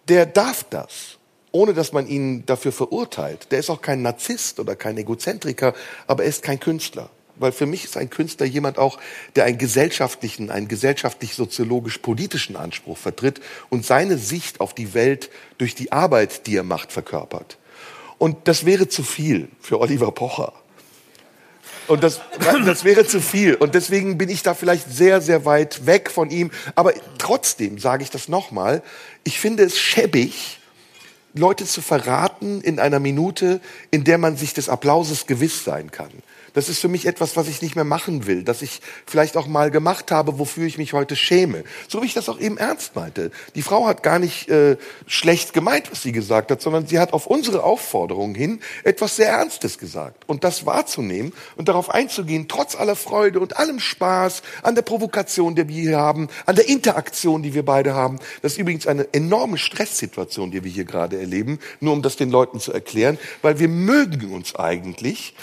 [0.07, 1.19] der darf das,
[1.51, 3.51] ohne dass man ihn dafür verurteilt.
[3.51, 5.75] Der ist auch kein Narzisst oder kein Egozentriker,
[6.07, 7.11] aber er ist kein Künstler.
[7.35, 8.97] Weil für mich ist ein Künstler jemand auch,
[9.35, 15.29] der einen gesellschaftlichen, einen gesellschaftlich-soziologisch-politischen Anspruch vertritt und seine Sicht auf die Welt
[15.59, 17.59] durch die Arbeit, die er macht, verkörpert.
[18.17, 20.53] Und das wäre zu viel für Oliver Pocher.
[21.87, 22.21] Und das,
[22.65, 23.55] das wäre zu viel.
[23.55, 26.51] Und deswegen bin ich da vielleicht sehr, sehr weit weg von ihm.
[26.75, 28.81] Aber trotzdem sage ich das nochmal.
[29.23, 30.59] Ich finde es schäbig,
[31.33, 33.59] Leute zu verraten in einer Minute,
[33.91, 36.11] in der man sich des Applauses gewiss sein kann.
[36.53, 39.47] Das ist für mich etwas, was ich nicht mehr machen will, das ich vielleicht auch
[39.47, 41.63] mal gemacht habe, wofür ich mich heute schäme.
[41.87, 43.31] So wie ich das auch eben ernst meinte.
[43.55, 44.77] Die Frau hat gar nicht äh,
[45.07, 49.29] schlecht gemeint, was sie gesagt hat, sondern sie hat auf unsere Aufforderung hin etwas sehr
[49.29, 50.23] Ernstes gesagt.
[50.27, 55.55] Und das wahrzunehmen und darauf einzugehen, trotz aller Freude und allem Spaß an der Provokation,
[55.55, 58.19] die wir hier haben, an der Interaktion, die wir beide haben.
[58.41, 62.29] Das ist übrigens eine enorme Stresssituation, die wir hier gerade erleben, nur um das den
[62.29, 65.33] Leuten zu erklären, weil wir mögen uns eigentlich.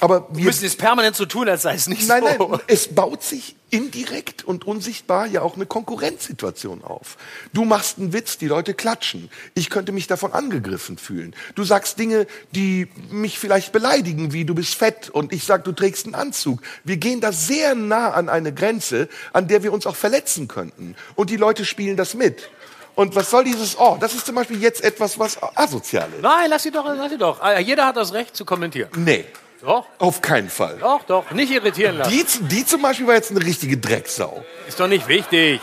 [0.00, 2.48] Aber Wir wir müssen es permanent so tun, als sei es nicht Nein, so.
[2.48, 7.16] nein, es baut sich indirekt und unsichtbar ja auch eine Konkurrenzsituation auf.
[7.52, 9.30] Du machst einen Witz, die Leute klatschen.
[9.54, 11.34] Ich könnte mich davon angegriffen fühlen.
[11.54, 15.72] Du sagst Dinge, die mich vielleicht beleidigen, wie du bist fett und ich sag, du
[15.72, 16.62] trägst einen Anzug.
[16.84, 20.96] Wir gehen da sehr nah an eine Grenze, an der wir uns auch verletzen könnten.
[21.14, 22.48] Und die Leute spielen das mit.
[22.94, 26.22] Und was soll dieses, oh, das ist zum Beispiel jetzt etwas, was asozial ist.
[26.22, 27.40] Nein, lass sie doch, lass sie doch.
[27.40, 28.90] Ah, Jeder hat das Recht zu kommentieren.
[28.96, 29.24] Nee,
[29.60, 30.76] Doch, auf keinen Fall.
[30.78, 31.30] doch, doch.
[31.32, 32.10] Nicht irritieren lassen.
[32.10, 34.44] Die, die zum Beispiel war jetzt eine richtige Drecksau.
[34.68, 35.60] Ist doch nicht wichtig.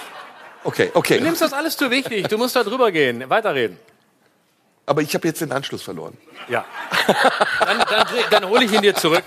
[0.64, 1.18] Okay, okay.
[1.20, 2.28] Du nimmst das alles zu wichtig.
[2.28, 3.30] Du musst da drüber gehen.
[3.30, 3.78] Weiterreden.
[4.88, 6.16] Aber ich habe jetzt den Anschluss verloren.
[6.50, 6.66] Ja.
[7.60, 9.24] Dann, dann, dann hole ich ihn dir zurück.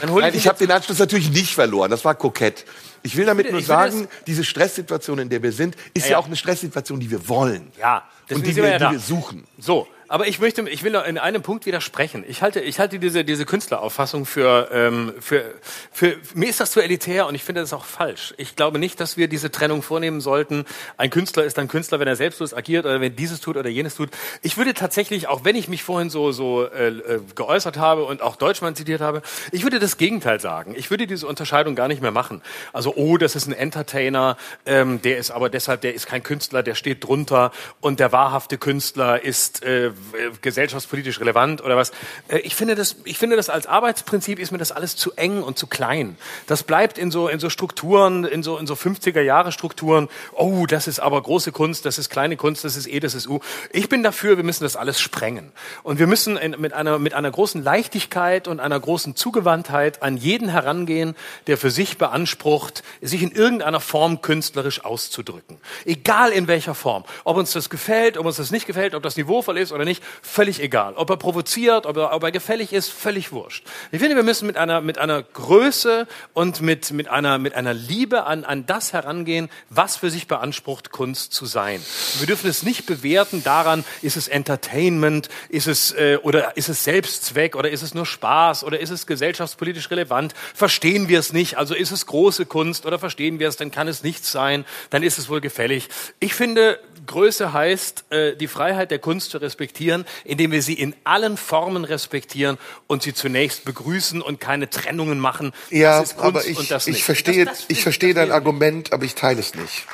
[0.00, 1.90] Dann hole Nein, ihn ich habe den Anschluss natürlich nicht verloren.
[1.90, 2.64] Das war kokett.
[3.02, 6.04] Ich will damit Ich nur will- ich sagen, diese Stresssituation, in der wir sind, ist
[6.04, 6.18] ja, Ja, ja.
[6.18, 7.72] auch eine Stresssituation, die wir wollen.
[7.78, 9.46] Ja, und die wir, ja die wir suchen.
[9.58, 12.22] So, aber ich möchte, ich will in einem Punkt widersprechen.
[12.28, 15.42] Ich halte, ich halte diese, diese Künstlerauffassung für, ähm, für,
[15.90, 18.34] für, mir ist das zu elitär und ich finde das auch falsch.
[18.36, 20.66] Ich glaube nicht, dass wir diese Trennung vornehmen sollten.
[20.98, 23.94] Ein Künstler ist ein Künstler, wenn er selbstlos agiert oder wenn dieses tut oder jenes
[23.94, 24.10] tut.
[24.42, 28.20] Ich würde tatsächlich, auch wenn ich mich vorhin so, so äh, äh, geäußert habe und
[28.20, 30.74] auch Deutschmann zitiert habe, ich würde das Gegenteil sagen.
[30.76, 32.42] Ich würde diese Unterscheidung gar nicht mehr machen.
[32.74, 34.36] Also, oh, das ist ein Entertainer,
[34.66, 38.58] ähm, der ist aber deshalb, der ist kein Künstler, der steht drunter und der wahrhafte
[38.58, 39.92] Künstler ist äh,
[40.40, 41.90] gesellschaftspolitisch relevant oder was.
[42.28, 45.42] Äh, ich finde das, ich finde das als Arbeitsprinzip ist mir das alles zu eng
[45.42, 46.16] und zu klein.
[46.46, 50.08] Das bleibt in so in so Strukturen, in so in so 50er Jahre Strukturen.
[50.32, 53.28] Oh, das ist aber große Kunst, das ist kleine Kunst, das ist E, das ist
[53.28, 53.40] U.
[53.72, 55.52] Ich bin dafür, wir müssen das alles sprengen
[55.82, 60.16] und wir müssen in, mit einer mit einer großen Leichtigkeit und einer großen Zugewandtheit an
[60.16, 61.14] jeden herangehen,
[61.46, 65.58] der für sich beansprucht, sich in irgendeiner Form künstlerisch auszudrücken.
[65.84, 67.04] Egal in welcher Form.
[67.24, 69.91] Ob uns das gefällt, ob uns das nicht gefällt, ob das niveauvoll ist oder nicht,
[70.22, 70.94] völlig egal.
[70.94, 73.64] Ob er provoziert, ob er, ob er gefällig ist, völlig wurscht.
[73.90, 77.74] Ich finde, wir müssen mit einer, mit einer Größe und mit, mit, einer, mit einer
[77.74, 81.76] Liebe an, an das herangehen, was für sich beansprucht, Kunst zu sein.
[82.14, 86.68] Und wir dürfen es nicht bewerten daran, ist es Entertainment, ist es, äh, oder ist
[86.68, 91.32] es Selbstzweck, oder ist es nur Spaß, oder ist es gesellschaftspolitisch relevant, verstehen wir es
[91.32, 94.64] nicht, also ist es große Kunst, oder verstehen wir es, dann kann es nichts sein,
[94.90, 95.88] dann ist es wohl gefällig.
[96.20, 100.94] Ich finde, Größe heißt, äh, die Freiheit der Kunst zu respektieren, indem wir sie in
[101.04, 105.52] allen Formen respektieren und sie zunächst begrüßen und keine Trennungen machen.
[105.70, 106.98] Ja, das ist Kunst aber ich, und das nicht.
[106.98, 109.86] ich verstehe, Das- das- ich verstehe dein Argument, aber ich teile es nicht.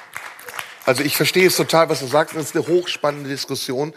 [0.84, 2.34] Also ich verstehe es total, was du sagst.
[2.34, 3.92] Das ist eine hochspannende Diskussion,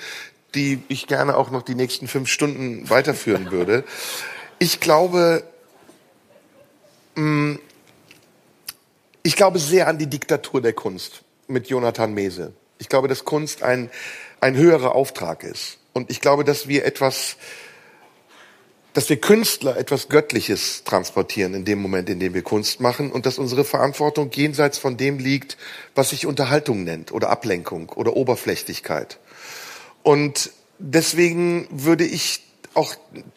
[0.56, 3.84] die ich gerne auch noch die nächsten fünf Stunden weiterführen würde.
[4.60, 5.44] Ich glaube,
[7.16, 7.60] mh,
[9.24, 12.54] ich glaube sehr an die Diktatur der Kunst mit Jonathan Mese.
[12.82, 13.92] Ich glaube, dass Kunst ein,
[14.40, 15.78] ein höherer Auftrag ist.
[15.94, 17.38] Und ich glaube, dass wir etwas,
[18.94, 23.28] dass wir Künstler etwas Göttliches transportieren in dem Moment, in dem wir Kunst machen und
[23.28, 25.58] dass unsere Verantwortung jenseits von dem liegt,
[25.94, 29.20] was sich Unterhaltung nennt oder Ablenkung oder Oberflächlichkeit.
[30.02, 30.50] Und
[30.80, 32.42] deswegen würde ich
[32.74, 32.96] auch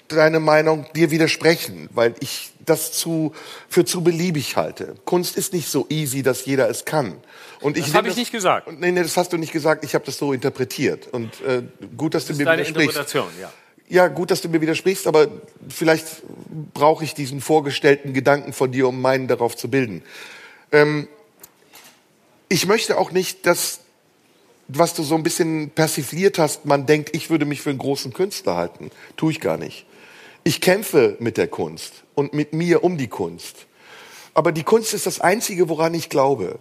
[0.09, 3.33] deine Meinung dir widersprechen, weil ich das zu,
[3.69, 4.95] für zu beliebig halte.
[5.05, 7.17] Kunst ist nicht so easy, dass jeder es kann.
[7.61, 8.69] Und ich Das habe ich nicht gesagt.
[8.79, 9.85] Nee, nee, das hast du nicht gesagt.
[9.85, 11.09] Ich habe das so interpretiert.
[11.13, 11.63] Und äh,
[11.97, 12.97] gut, dass du mir Deine widersprichst.
[12.97, 13.53] Interpretation, ja.
[13.89, 15.29] Ja, gut, dass du mir widersprichst, aber
[15.69, 16.07] vielleicht
[16.73, 20.03] brauche ich diesen vorgestellten Gedanken von dir, um meinen darauf zu bilden.
[20.73, 21.07] Ähm,
[22.49, 23.81] ich möchte auch nicht, dass,
[24.69, 28.15] was du so ein bisschen persifliert hast, man denkt, ich würde mich für einen großen
[28.15, 28.91] Künstler halten.
[29.17, 29.85] Tue ich gar nicht.
[30.45, 33.67] Ich kämpfe mit der Kunst und mit mir um die Kunst.
[34.35, 36.59] Aber die Kunst ist das Einzige, woran ich glaube.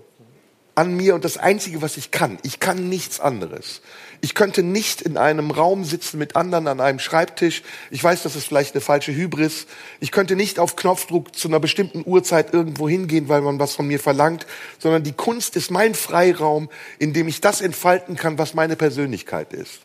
[0.76, 2.40] An mir und das Einzige, was ich kann.
[2.42, 3.82] Ich kann nichts anderes.
[4.22, 7.62] Ich könnte nicht in einem Raum sitzen mit anderen an einem Schreibtisch.
[7.92, 9.68] Ich weiß, das ist vielleicht eine falsche Hybris.
[10.00, 13.86] Ich könnte nicht auf Knopfdruck zu einer bestimmten Uhrzeit irgendwo hingehen, weil man was von
[13.86, 14.48] mir verlangt,
[14.80, 19.54] sondern die Kunst ist mein Freiraum, in dem ich das entfalten kann, was meine Persönlichkeit
[19.54, 19.82] ist.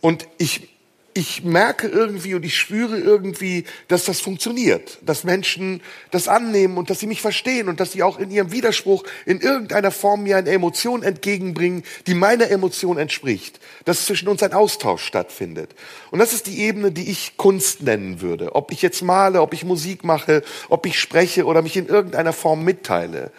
[0.00, 0.73] Und ich
[1.16, 5.80] ich merke irgendwie und ich spüre irgendwie, dass das funktioniert, dass Menschen
[6.10, 9.40] das annehmen und dass sie mich verstehen und dass sie auch in ihrem Widerspruch in
[9.40, 15.04] irgendeiner Form mir eine Emotion entgegenbringen, die meiner Emotion entspricht, dass zwischen uns ein Austausch
[15.04, 15.70] stattfindet.
[16.10, 18.56] Und das ist die Ebene, die ich Kunst nennen würde.
[18.56, 22.32] Ob ich jetzt male, ob ich Musik mache, ob ich spreche oder mich in irgendeiner
[22.32, 23.30] Form mitteile.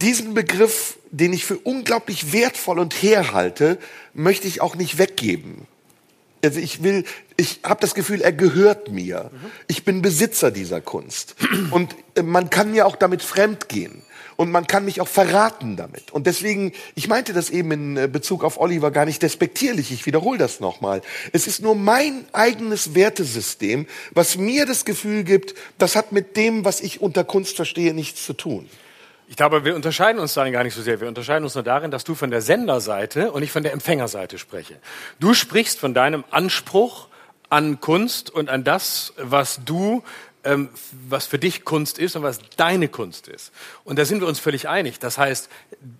[0.00, 3.78] Diesen Begriff, den ich für unglaublich wertvoll und herhalte,
[4.14, 5.66] möchte ich auch nicht weggeben.
[6.42, 7.04] Also ich will,
[7.36, 9.30] ich habe das Gefühl, er gehört mir.
[9.66, 11.36] Ich bin Besitzer dieser Kunst.
[11.70, 14.02] Und äh, man kann mir auch damit fremdgehen.
[14.36, 16.12] Und man kann mich auch verraten damit.
[16.12, 19.92] Und deswegen, ich meinte das eben in äh, Bezug auf Oliver gar nicht despektierlich.
[19.92, 21.02] Ich wiederhole das nochmal.
[21.32, 26.64] Es ist nur mein eigenes Wertesystem, was mir das Gefühl gibt, das hat mit dem,
[26.64, 28.66] was ich unter Kunst verstehe, nichts zu tun.
[29.30, 31.00] Ich glaube, wir unterscheiden uns darin gar nicht so sehr.
[31.00, 34.38] Wir unterscheiden uns nur darin, dass du von der Senderseite und ich von der Empfängerseite
[34.38, 34.74] spreche.
[35.20, 37.06] Du sprichst von deinem Anspruch
[37.48, 40.02] an Kunst und an das, was du
[40.42, 40.68] ähm,
[41.08, 43.52] was für dich Kunst ist und was deine Kunst ist.
[43.84, 44.98] Und da sind wir uns völlig einig.
[44.98, 45.48] Das heißt,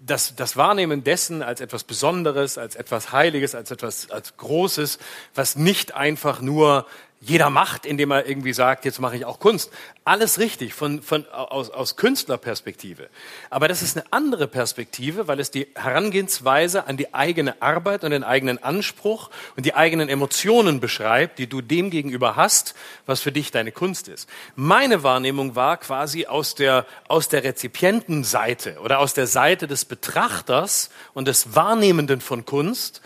[0.04, 4.98] das, das Wahrnehmen dessen als etwas Besonderes, als etwas Heiliges, als etwas als Großes,
[5.36, 6.84] was nicht einfach nur
[7.22, 9.70] jeder macht, indem er irgendwie sagt, jetzt mache ich auch Kunst.
[10.04, 13.10] Alles richtig von, von, aus, aus Künstlerperspektive.
[13.50, 18.12] Aber das ist eine andere Perspektive, weil es die Herangehensweise an die eigene Arbeit und
[18.12, 22.74] den eigenen Anspruch und die eigenen Emotionen beschreibt, die du dem gegenüber hast,
[23.04, 24.26] was für dich deine Kunst ist.
[24.56, 30.88] Meine Wahrnehmung war quasi aus der, aus der Rezipientenseite oder aus der Seite des Betrachters
[31.12, 33.02] und des Wahrnehmenden von Kunst,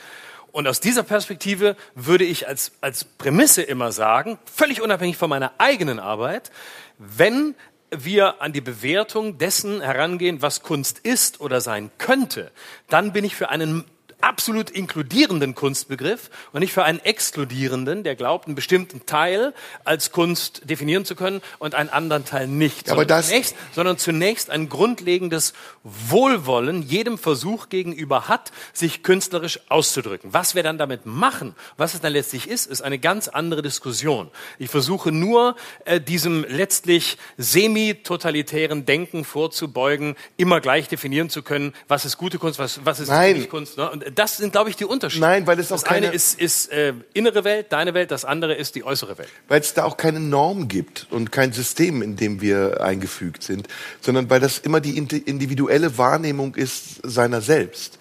[0.54, 5.50] und aus dieser Perspektive würde ich als, als Prämisse immer sagen, völlig unabhängig von meiner
[5.58, 6.52] eigenen Arbeit,
[6.96, 7.56] wenn
[7.90, 12.52] wir an die Bewertung dessen herangehen, was Kunst ist oder sein könnte,
[12.88, 13.84] dann bin ich für einen
[14.24, 19.52] absolut inkludierenden Kunstbegriff und nicht für einen exkludierenden, der glaubt, einen bestimmten Teil
[19.84, 22.90] als Kunst definieren zu können und einen anderen Teil nicht.
[22.90, 25.52] Aber das zunächst, sondern zunächst ein grundlegendes
[25.82, 30.32] Wohlwollen jedem Versuch gegenüber hat, sich künstlerisch auszudrücken.
[30.32, 34.30] Was wir dann damit machen, was es dann letztlich ist, ist eine ganz andere Diskussion.
[34.58, 42.06] Ich versuche nur, äh, diesem letztlich semi-totalitären Denken vorzubeugen, immer gleich definieren zu können, was
[42.06, 43.36] ist gute Kunst, was, was ist Nein.
[43.36, 43.76] nicht Kunst.
[43.76, 43.90] Ne?
[43.90, 45.20] Und das sind, glaube ich, die Unterschiede.
[45.24, 48.24] Nein, weil es auch das eine keine- ist, ist äh, innere Welt, deine Welt, das
[48.24, 49.28] andere ist die äußere Welt.
[49.48, 53.68] weil es da auch keine Norm gibt und kein System, in dem wir eingefügt sind,
[54.00, 57.98] sondern weil das immer die indi- individuelle Wahrnehmung ist seiner selbst.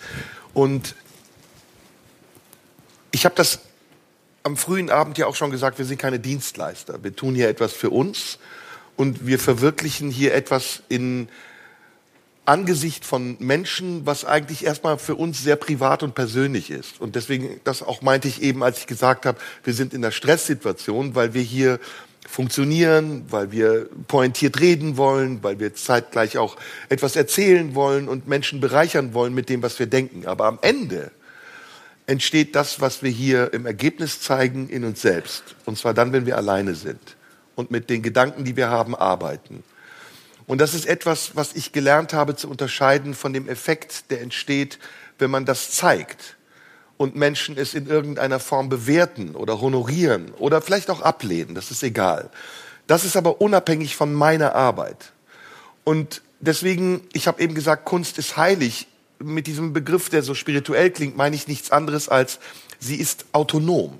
[0.54, 0.96] Und
[3.12, 3.60] ich habe das
[4.44, 7.04] am frühen Abend ja auch schon gesagt, wir sind keine Dienstleister.
[7.04, 8.40] Wir tun hier etwas für uns
[8.98, 11.30] und wir verwirklichen hier etwas in
[12.46, 17.00] Angesicht von Menschen, was eigentlich erstmal für uns sehr privat und persönlich ist.
[17.00, 20.12] Und deswegen, das auch meinte ich eben, als ich gesagt habe, wir sind in einer
[20.12, 21.80] Stresssituation, weil wir hier
[22.28, 26.58] funktionieren, weil wir pointiert reden wollen, weil wir zeitgleich auch
[26.90, 30.26] etwas erzählen wollen und Menschen bereichern wollen mit dem, was wir denken.
[30.26, 31.12] Aber am Ende
[32.08, 35.56] entsteht das, was wir hier im Ergebnis zeigen, in uns selbst.
[35.66, 37.00] Und zwar dann, wenn wir alleine sind
[37.56, 39.64] und mit den Gedanken, die wir haben, arbeiten.
[40.46, 44.80] Und das ist etwas, was ich gelernt habe zu unterscheiden von dem Effekt, der entsteht,
[45.18, 46.38] wenn man das zeigt
[46.98, 51.84] und Menschen es in irgendeiner Form bewerten oder honorieren oder vielleicht auch ablehnen, das ist
[51.84, 52.30] egal.
[52.88, 55.14] Das ist aber unabhängig von meiner Arbeit.
[55.84, 58.88] Und deswegen, ich habe eben gesagt, Kunst ist heilig.
[59.20, 62.40] Mit diesem Begriff, der so spirituell klingt, meine ich nichts anderes als,
[62.80, 63.98] sie ist autonom.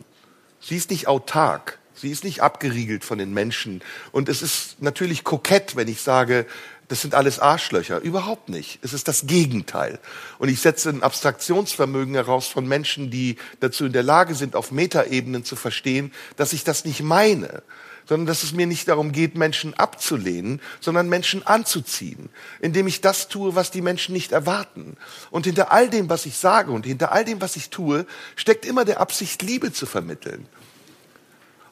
[0.60, 1.80] Sie ist nicht autark.
[2.04, 3.82] Sie ist nicht abgeriegelt von den Menschen.
[4.12, 6.46] Und es ist natürlich kokett, wenn ich sage,
[6.90, 8.02] das sind alles Arschlöcher.
[8.02, 8.80] Überhaupt nicht.
[8.82, 10.00] Es ist das Gegenteil.
[10.38, 14.70] Und ich setze ein Abstraktionsvermögen heraus von Menschen, die dazu in der Lage sind, auf
[14.74, 17.64] Metaebenen zu verstehen, dass ich das nicht meine,
[18.06, 22.28] sondern dass es mir nicht darum geht, Menschen abzulehnen, sondern Menschen anzuziehen,
[22.60, 24.98] indem ich das tue, was die Menschen nicht erwarten.
[25.32, 28.66] Und hinter all dem, was ich sage und hinter all dem, was ich tue, steckt
[28.66, 30.50] immer der Absicht, Liebe zu vermitteln.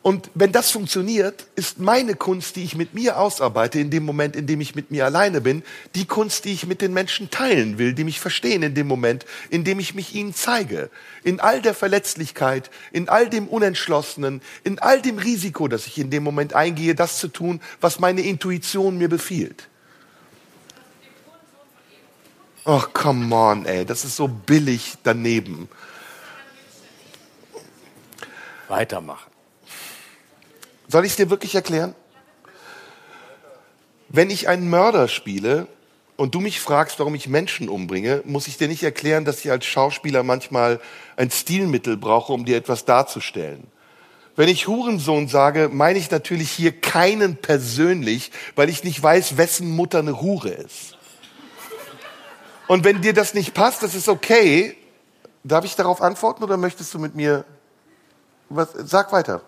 [0.04, 4.36] Und wenn das funktioniert, ist meine Kunst, die ich mit mir ausarbeite, in dem Moment,
[4.36, 5.62] in dem ich mit mir alleine bin,
[5.94, 9.28] die Kunst, die ich mit den Menschen teilen will, die mich verstehen in dem Moment,
[9.52, 10.90] in dem ich mich ihnen zeige.
[11.24, 16.10] In all der Verletzlichkeit, in all dem Unentschlossenen, in all dem Risiko, das ich in
[16.10, 19.68] dem Moment eingehe, das zu tun, was meine Intuition mir befiehlt.
[22.66, 25.70] Oh, come on, ey, das ist so billig daneben.
[28.68, 29.31] Weitermachen.
[30.92, 31.96] Soll ich es dir wirklich erklären?
[34.10, 35.68] Wenn ich einen Mörder spiele,
[36.18, 39.50] und du mich fragst, warum ich Menschen umbringe, muss ich dir nicht erklären, dass ich
[39.50, 40.80] als Schauspieler manchmal
[41.16, 43.64] ein Stilmittel brauche, um dir etwas darzustellen.
[44.36, 49.72] Wenn ich Hurensohn sage, meine ich natürlich hier keinen persönlich, weil ich nicht weiß, wessen
[49.72, 50.98] Mutter eine Hure ist.
[52.68, 54.78] Und wenn dir das nicht passt, das ist okay.
[55.44, 57.46] Darf ich darauf antworten oder möchtest du mit mir
[58.50, 59.42] was, sag weiter.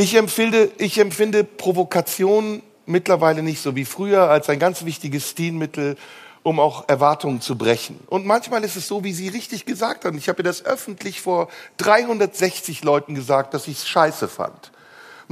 [0.00, 5.98] Ich empfinde, ich empfinde Provokation mittlerweile nicht so wie früher als ein ganz wichtiges Stilmittel,
[6.42, 8.00] um auch Erwartungen zu brechen.
[8.06, 10.16] Und manchmal ist es so, wie Sie richtig gesagt haben.
[10.16, 14.72] Ich habe das öffentlich vor 360 Leuten gesagt, dass ich es scheiße fand.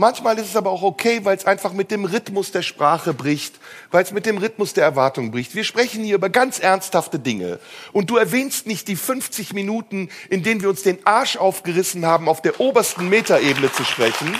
[0.00, 3.58] Manchmal ist es aber auch okay, weil es einfach mit dem Rhythmus der Sprache bricht,
[3.90, 5.56] weil es mit dem Rhythmus der Erwartung bricht.
[5.56, 7.58] Wir sprechen hier über ganz ernsthafte Dinge.
[7.92, 12.28] Und du erwähnst nicht die 50 Minuten, in denen wir uns den Arsch aufgerissen haben,
[12.28, 14.38] auf der obersten Metaebene zu sprechen,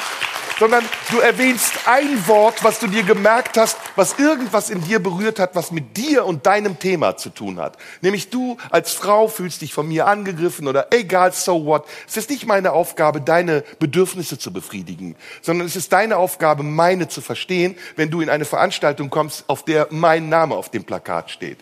[0.59, 5.39] sondern du erwähnst ein Wort, was du dir gemerkt hast, was irgendwas in dir berührt
[5.39, 7.77] hat, was mit dir und deinem Thema zu tun hat.
[8.01, 11.87] Nämlich du als Frau fühlst dich von mir angegriffen oder egal, so what.
[12.07, 17.09] Es ist nicht meine Aufgabe, deine Bedürfnisse zu befriedigen, sondern es ist deine Aufgabe, meine
[17.09, 21.31] zu verstehen, wenn du in eine Veranstaltung kommst, auf der mein Name auf dem Plakat
[21.31, 21.59] steht.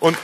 [0.00, 0.16] Und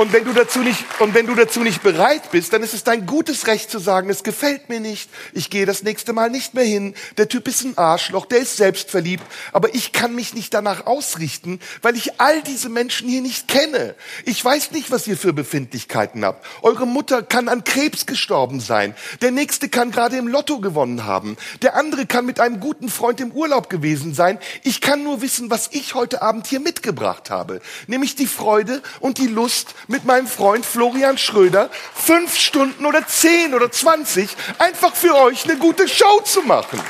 [0.00, 2.84] und wenn du dazu nicht, und wenn du dazu nicht bereit bist, dann ist es
[2.84, 6.54] dein gutes Recht zu sagen, es gefällt mir nicht, ich gehe das nächste Mal nicht
[6.54, 9.22] mehr hin, der Typ ist ein Arschloch, der ist selbstverliebt,
[9.52, 13.94] aber ich kann mich nicht danach ausrichten, weil ich all diese Menschen hier nicht kenne.
[14.24, 16.46] Ich weiß nicht, was ihr für Befindlichkeiten habt.
[16.62, 18.94] Eure Mutter kann an Krebs gestorben sein.
[19.20, 21.36] Der nächste kann gerade im Lotto gewonnen haben.
[21.60, 24.38] Der andere kann mit einem guten Freund im Urlaub gewesen sein.
[24.62, 27.60] Ich kann nur wissen, was ich heute Abend hier mitgebracht habe.
[27.86, 33.54] Nämlich die Freude und die Lust, mit meinem Freund Florian Schröder fünf Stunden oder zehn
[33.54, 36.80] oder zwanzig einfach für euch eine gute Show zu machen.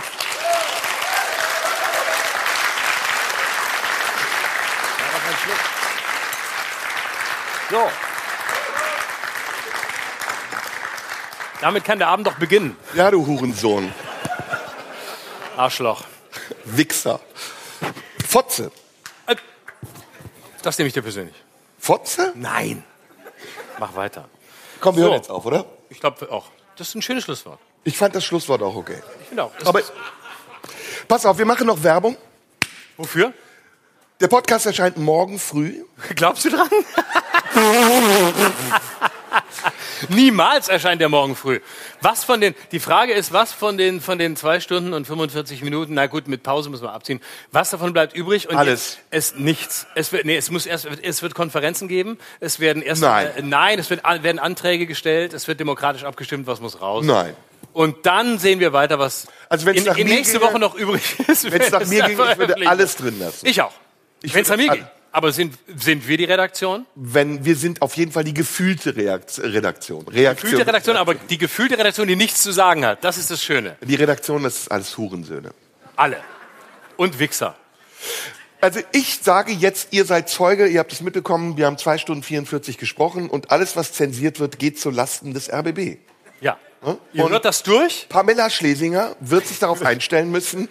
[7.71, 7.91] So.
[11.61, 12.77] Damit kann der Abend doch beginnen.
[12.95, 13.93] Ja, du Hurensohn.
[15.57, 16.05] Arschloch.
[16.65, 17.21] Wichser.
[18.29, 18.73] Fotze.
[19.27, 19.37] Äh,
[20.63, 21.37] Das nehme ich dir persönlich.
[21.79, 22.33] Fotze?
[22.35, 22.85] Nein.
[23.81, 24.29] Mach weiter.
[24.81, 25.09] Komm, wir So.
[25.09, 25.65] hören jetzt auf, oder?
[25.89, 26.47] Ich glaube auch.
[26.77, 27.59] Das ist ein schönes Schlusswort.
[27.83, 29.03] Ich fand das Schlusswort auch okay.
[29.23, 29.51] Ich finde auch.
[29.65, 29.81] Aber
[31.09, 32.17] pass auf, wir machen noch Werbung.
[32.97, 33.33] wofür?
[34.21, 35.83] Der Podcast erscheint morgen früh.
[36.15, 36.69] Glaubst du dran?
[40.09, 41.61] Niemals erscheint der morgen früh.
[42.01, 45.63] Was von den, die Frage ist, was von den, von den zwei Stunden und 45
[45.63, 47.21] Minuten, na gut, mit Pause müssen wir abziehen,
[47.53, 48.49] was davon bleibt übrig?
[48.49, 48.99] Und Alles.
[49.11, 49.87] Es nichts.
[49.95, 53.29] Es wird, nee, es muss erst, es wird Konferenzen geben, es werden erst, Nein.
[53.37, 57.05] Äh, nein, es wird, werden Anträge gestellt, es wird demokratisch abgestimmt, was muss raus.
[57.05, 57.35] Nein.
[57.73, 60.75] Und dann sehen wir weiter, was Also in, nach in mir nächste ginge- Woche noch
[60.75, 61.51] übrig ist.
[61.51, 63.47] Wenn es nach mir ging, ich würde alles drin lassen.
[63.47, 63.73] Ich auch.
[64.23, 64.85] Ich Wenn es nach mir geht.
[65.13, 66.87] Aber sind, sind wir die Redaktion?
[66.95, 70.07] Wenn wir sind auf jeden Fall die gefühlte Reakt Redaktion.
[70.07, 70.51] Reaktion.
[70.51, 73.03] Gefühlte Redaktion, aber die gefühlte Redaktion, die nichts zu sagen hat.
[73.03, 73.77] Das ist das Schöne.
[73.81, 75.51] Die Redaktion, das ist alles Hurensöhne.
[75.97, 76.19] Alle.
[76.97, 77.57] Und Wichser.
[78.61, 82.23] Also ich sage jetzt, ihr seid Zeuge, ihr habt es mitbekommen, wir haben zwei Stunden
[82.23, 85.99] 44 gesprochen und alles, was zensiert wird, geht zu Lasten des RBB.
[86.41, 86.59] Ja.
[86.83, 86.97] Hm?
[87.13, 90.69] Ihr Und- hört das durch Pamela Schlesinger wird sich darauf einstellen müssen,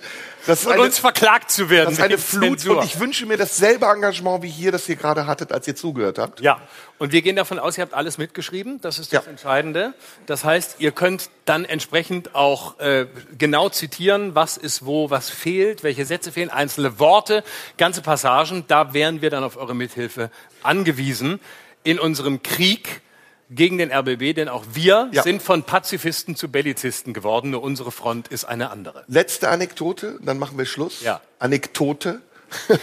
[0.48, 1.92] dass und eine, uns verklagt zu werden.
[1.92, 2.78] dass eine wegen Flut, Zensur.
[2.80, 6.18] und ich wünsche mir dasselbe Engagement wie hier, das ihr gerade hattet, als ihr zugehört
[6.18, 6.42] habt.
[6.42, 6.60] Ja,
[6.98, 8.82] und wir gehen davon aus, ihr habt alles mitgeschrieben.
[8.82, 9.30] Das ist das Ja.
[9.30, 9.94] Entscheidende.
[10.26, 13.06] Das heißt, ihr könnt dann entsprechend auch äh,
[13.38, 17.44] genau zitieren, was ist wo, was fehlt, welche Sätze fehlen, einzelne Worte,
[17.78, 18.64] ganze Passagen.
[18.68, 20.32] Da wären wir dann auf eure Mithilfe
[20.64, 21.40] angewiesen
[21.84, 23.02] in unserem Krieg
[23.50, 25.24] gegen den RBB, denn auch wir Ja.
[25.24, 29.04] sind von Pazifisten zu Bellizisten geworden, nur unsere Front ist eine andere.
[29.08, 31.02] Letzte Anekdote, dann machen wir Schluss.
[31.02, 31.22] Ja.
[31.40, 32.22] Anekdote.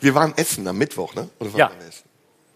[0.00, 1.28] wir waren essen am Mittwoch, ne?
[1.38, 1.70] Oder wann Ja.
[1.70, 2.04] waren wir essen?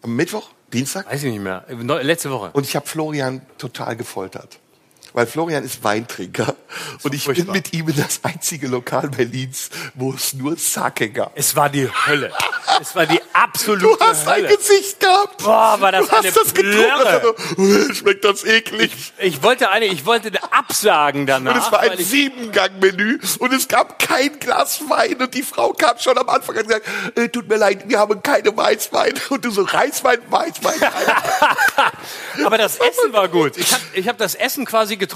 [0.02, 0.50] Am Mittwoch?
[0.72, 1.06] Dienstag?
[1.10, 1.64] Weiß ich nicht mehr.
[2.02, 2.50] Letzte Woche.
[2.52, 4.58] Und ich habe Florian total gefoltert.
[5.18, 6.54] Weil Florian ist Weintrinker.
[7.02, 7.46] Und ich furchtbar.
[7.46, 11.32] bin mit ihm in das einzige Lokal Berlins, wo es nur Sake gab.
[11.34, 12.30] Es war die Hölle.
[12.80, 14.56] Es war die Du absolute hast ein Hölle.
[14.56, 15.42] Gesicht gehabt.
[15.42, 17.34] Boah, war das du hast eine das getrunken.
[17.58, 18.92] Also, schmeckt das eklig.
[19.18, 21.54] Ich wollte eine, ich wollte eine absagen danach.
[21.54, 25.72] Und es war ein ich, Siebengang-Menü und es gab kein Glas Wein und die Frau
[25.72, 29.14] kam schon am Anfang und gesagt, äh, tut mir leid, wir haben keine Weißwein.
[29.30, 32.44] Und du so, Reiswein, Weißwein, Weißwein.
[32.44, 33.56] aber das Essen war gut.
[33.56, 35.07] Ich habe ich hab das Essen quasi getrunken.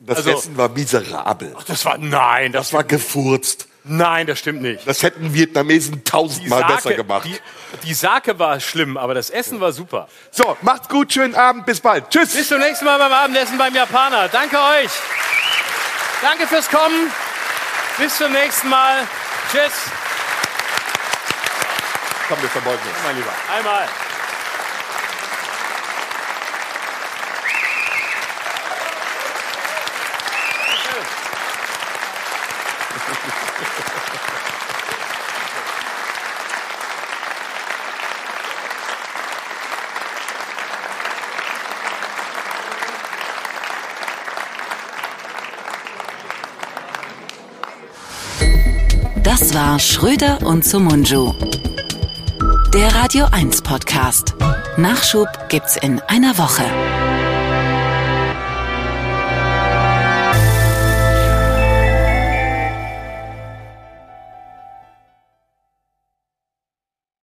[0.00, 1.54] Das Also- Essen war miserabel.
[1.66, 3.68] Das war, nein, das, Das war gefurzt.
[3.84, 4.86] nein, das stimmt nicht.
[4.86, 7.26] Das hätten Vietnamesen tausendmal besser gemacht.
[7.26, 7.38] Die,
[7.86, 10.08] die Sake war schlimm, aber das Essen war super.
[10.30, 12.10] So, macht's gut, schönen Abend, bis bald.
[12.10, 12.34] Tschüss.
[12.34, 14.28] Bis zum nächsten Mal beim Abendessen beim Japaner.
[14.28, 14.90] Danke euch.
[16.22, 17.10] Danke fürs Kommen.
[17.98, 19.06] Bis zum nächsten Mal.
[19.52, 19.72] Tschüss.
[22.28, 22.96] Komm, wir verbeugen uns.
[23.04, 23.32] Mein Lieber.
[23.56, 23.88] Einmal.
[49.74, 51.34] War Schröder und Sumunju.
[52.72, 54.36] Der Radio 1 Podcast.
[54.76, 56.62] Nachschub gibt's in einer Woche.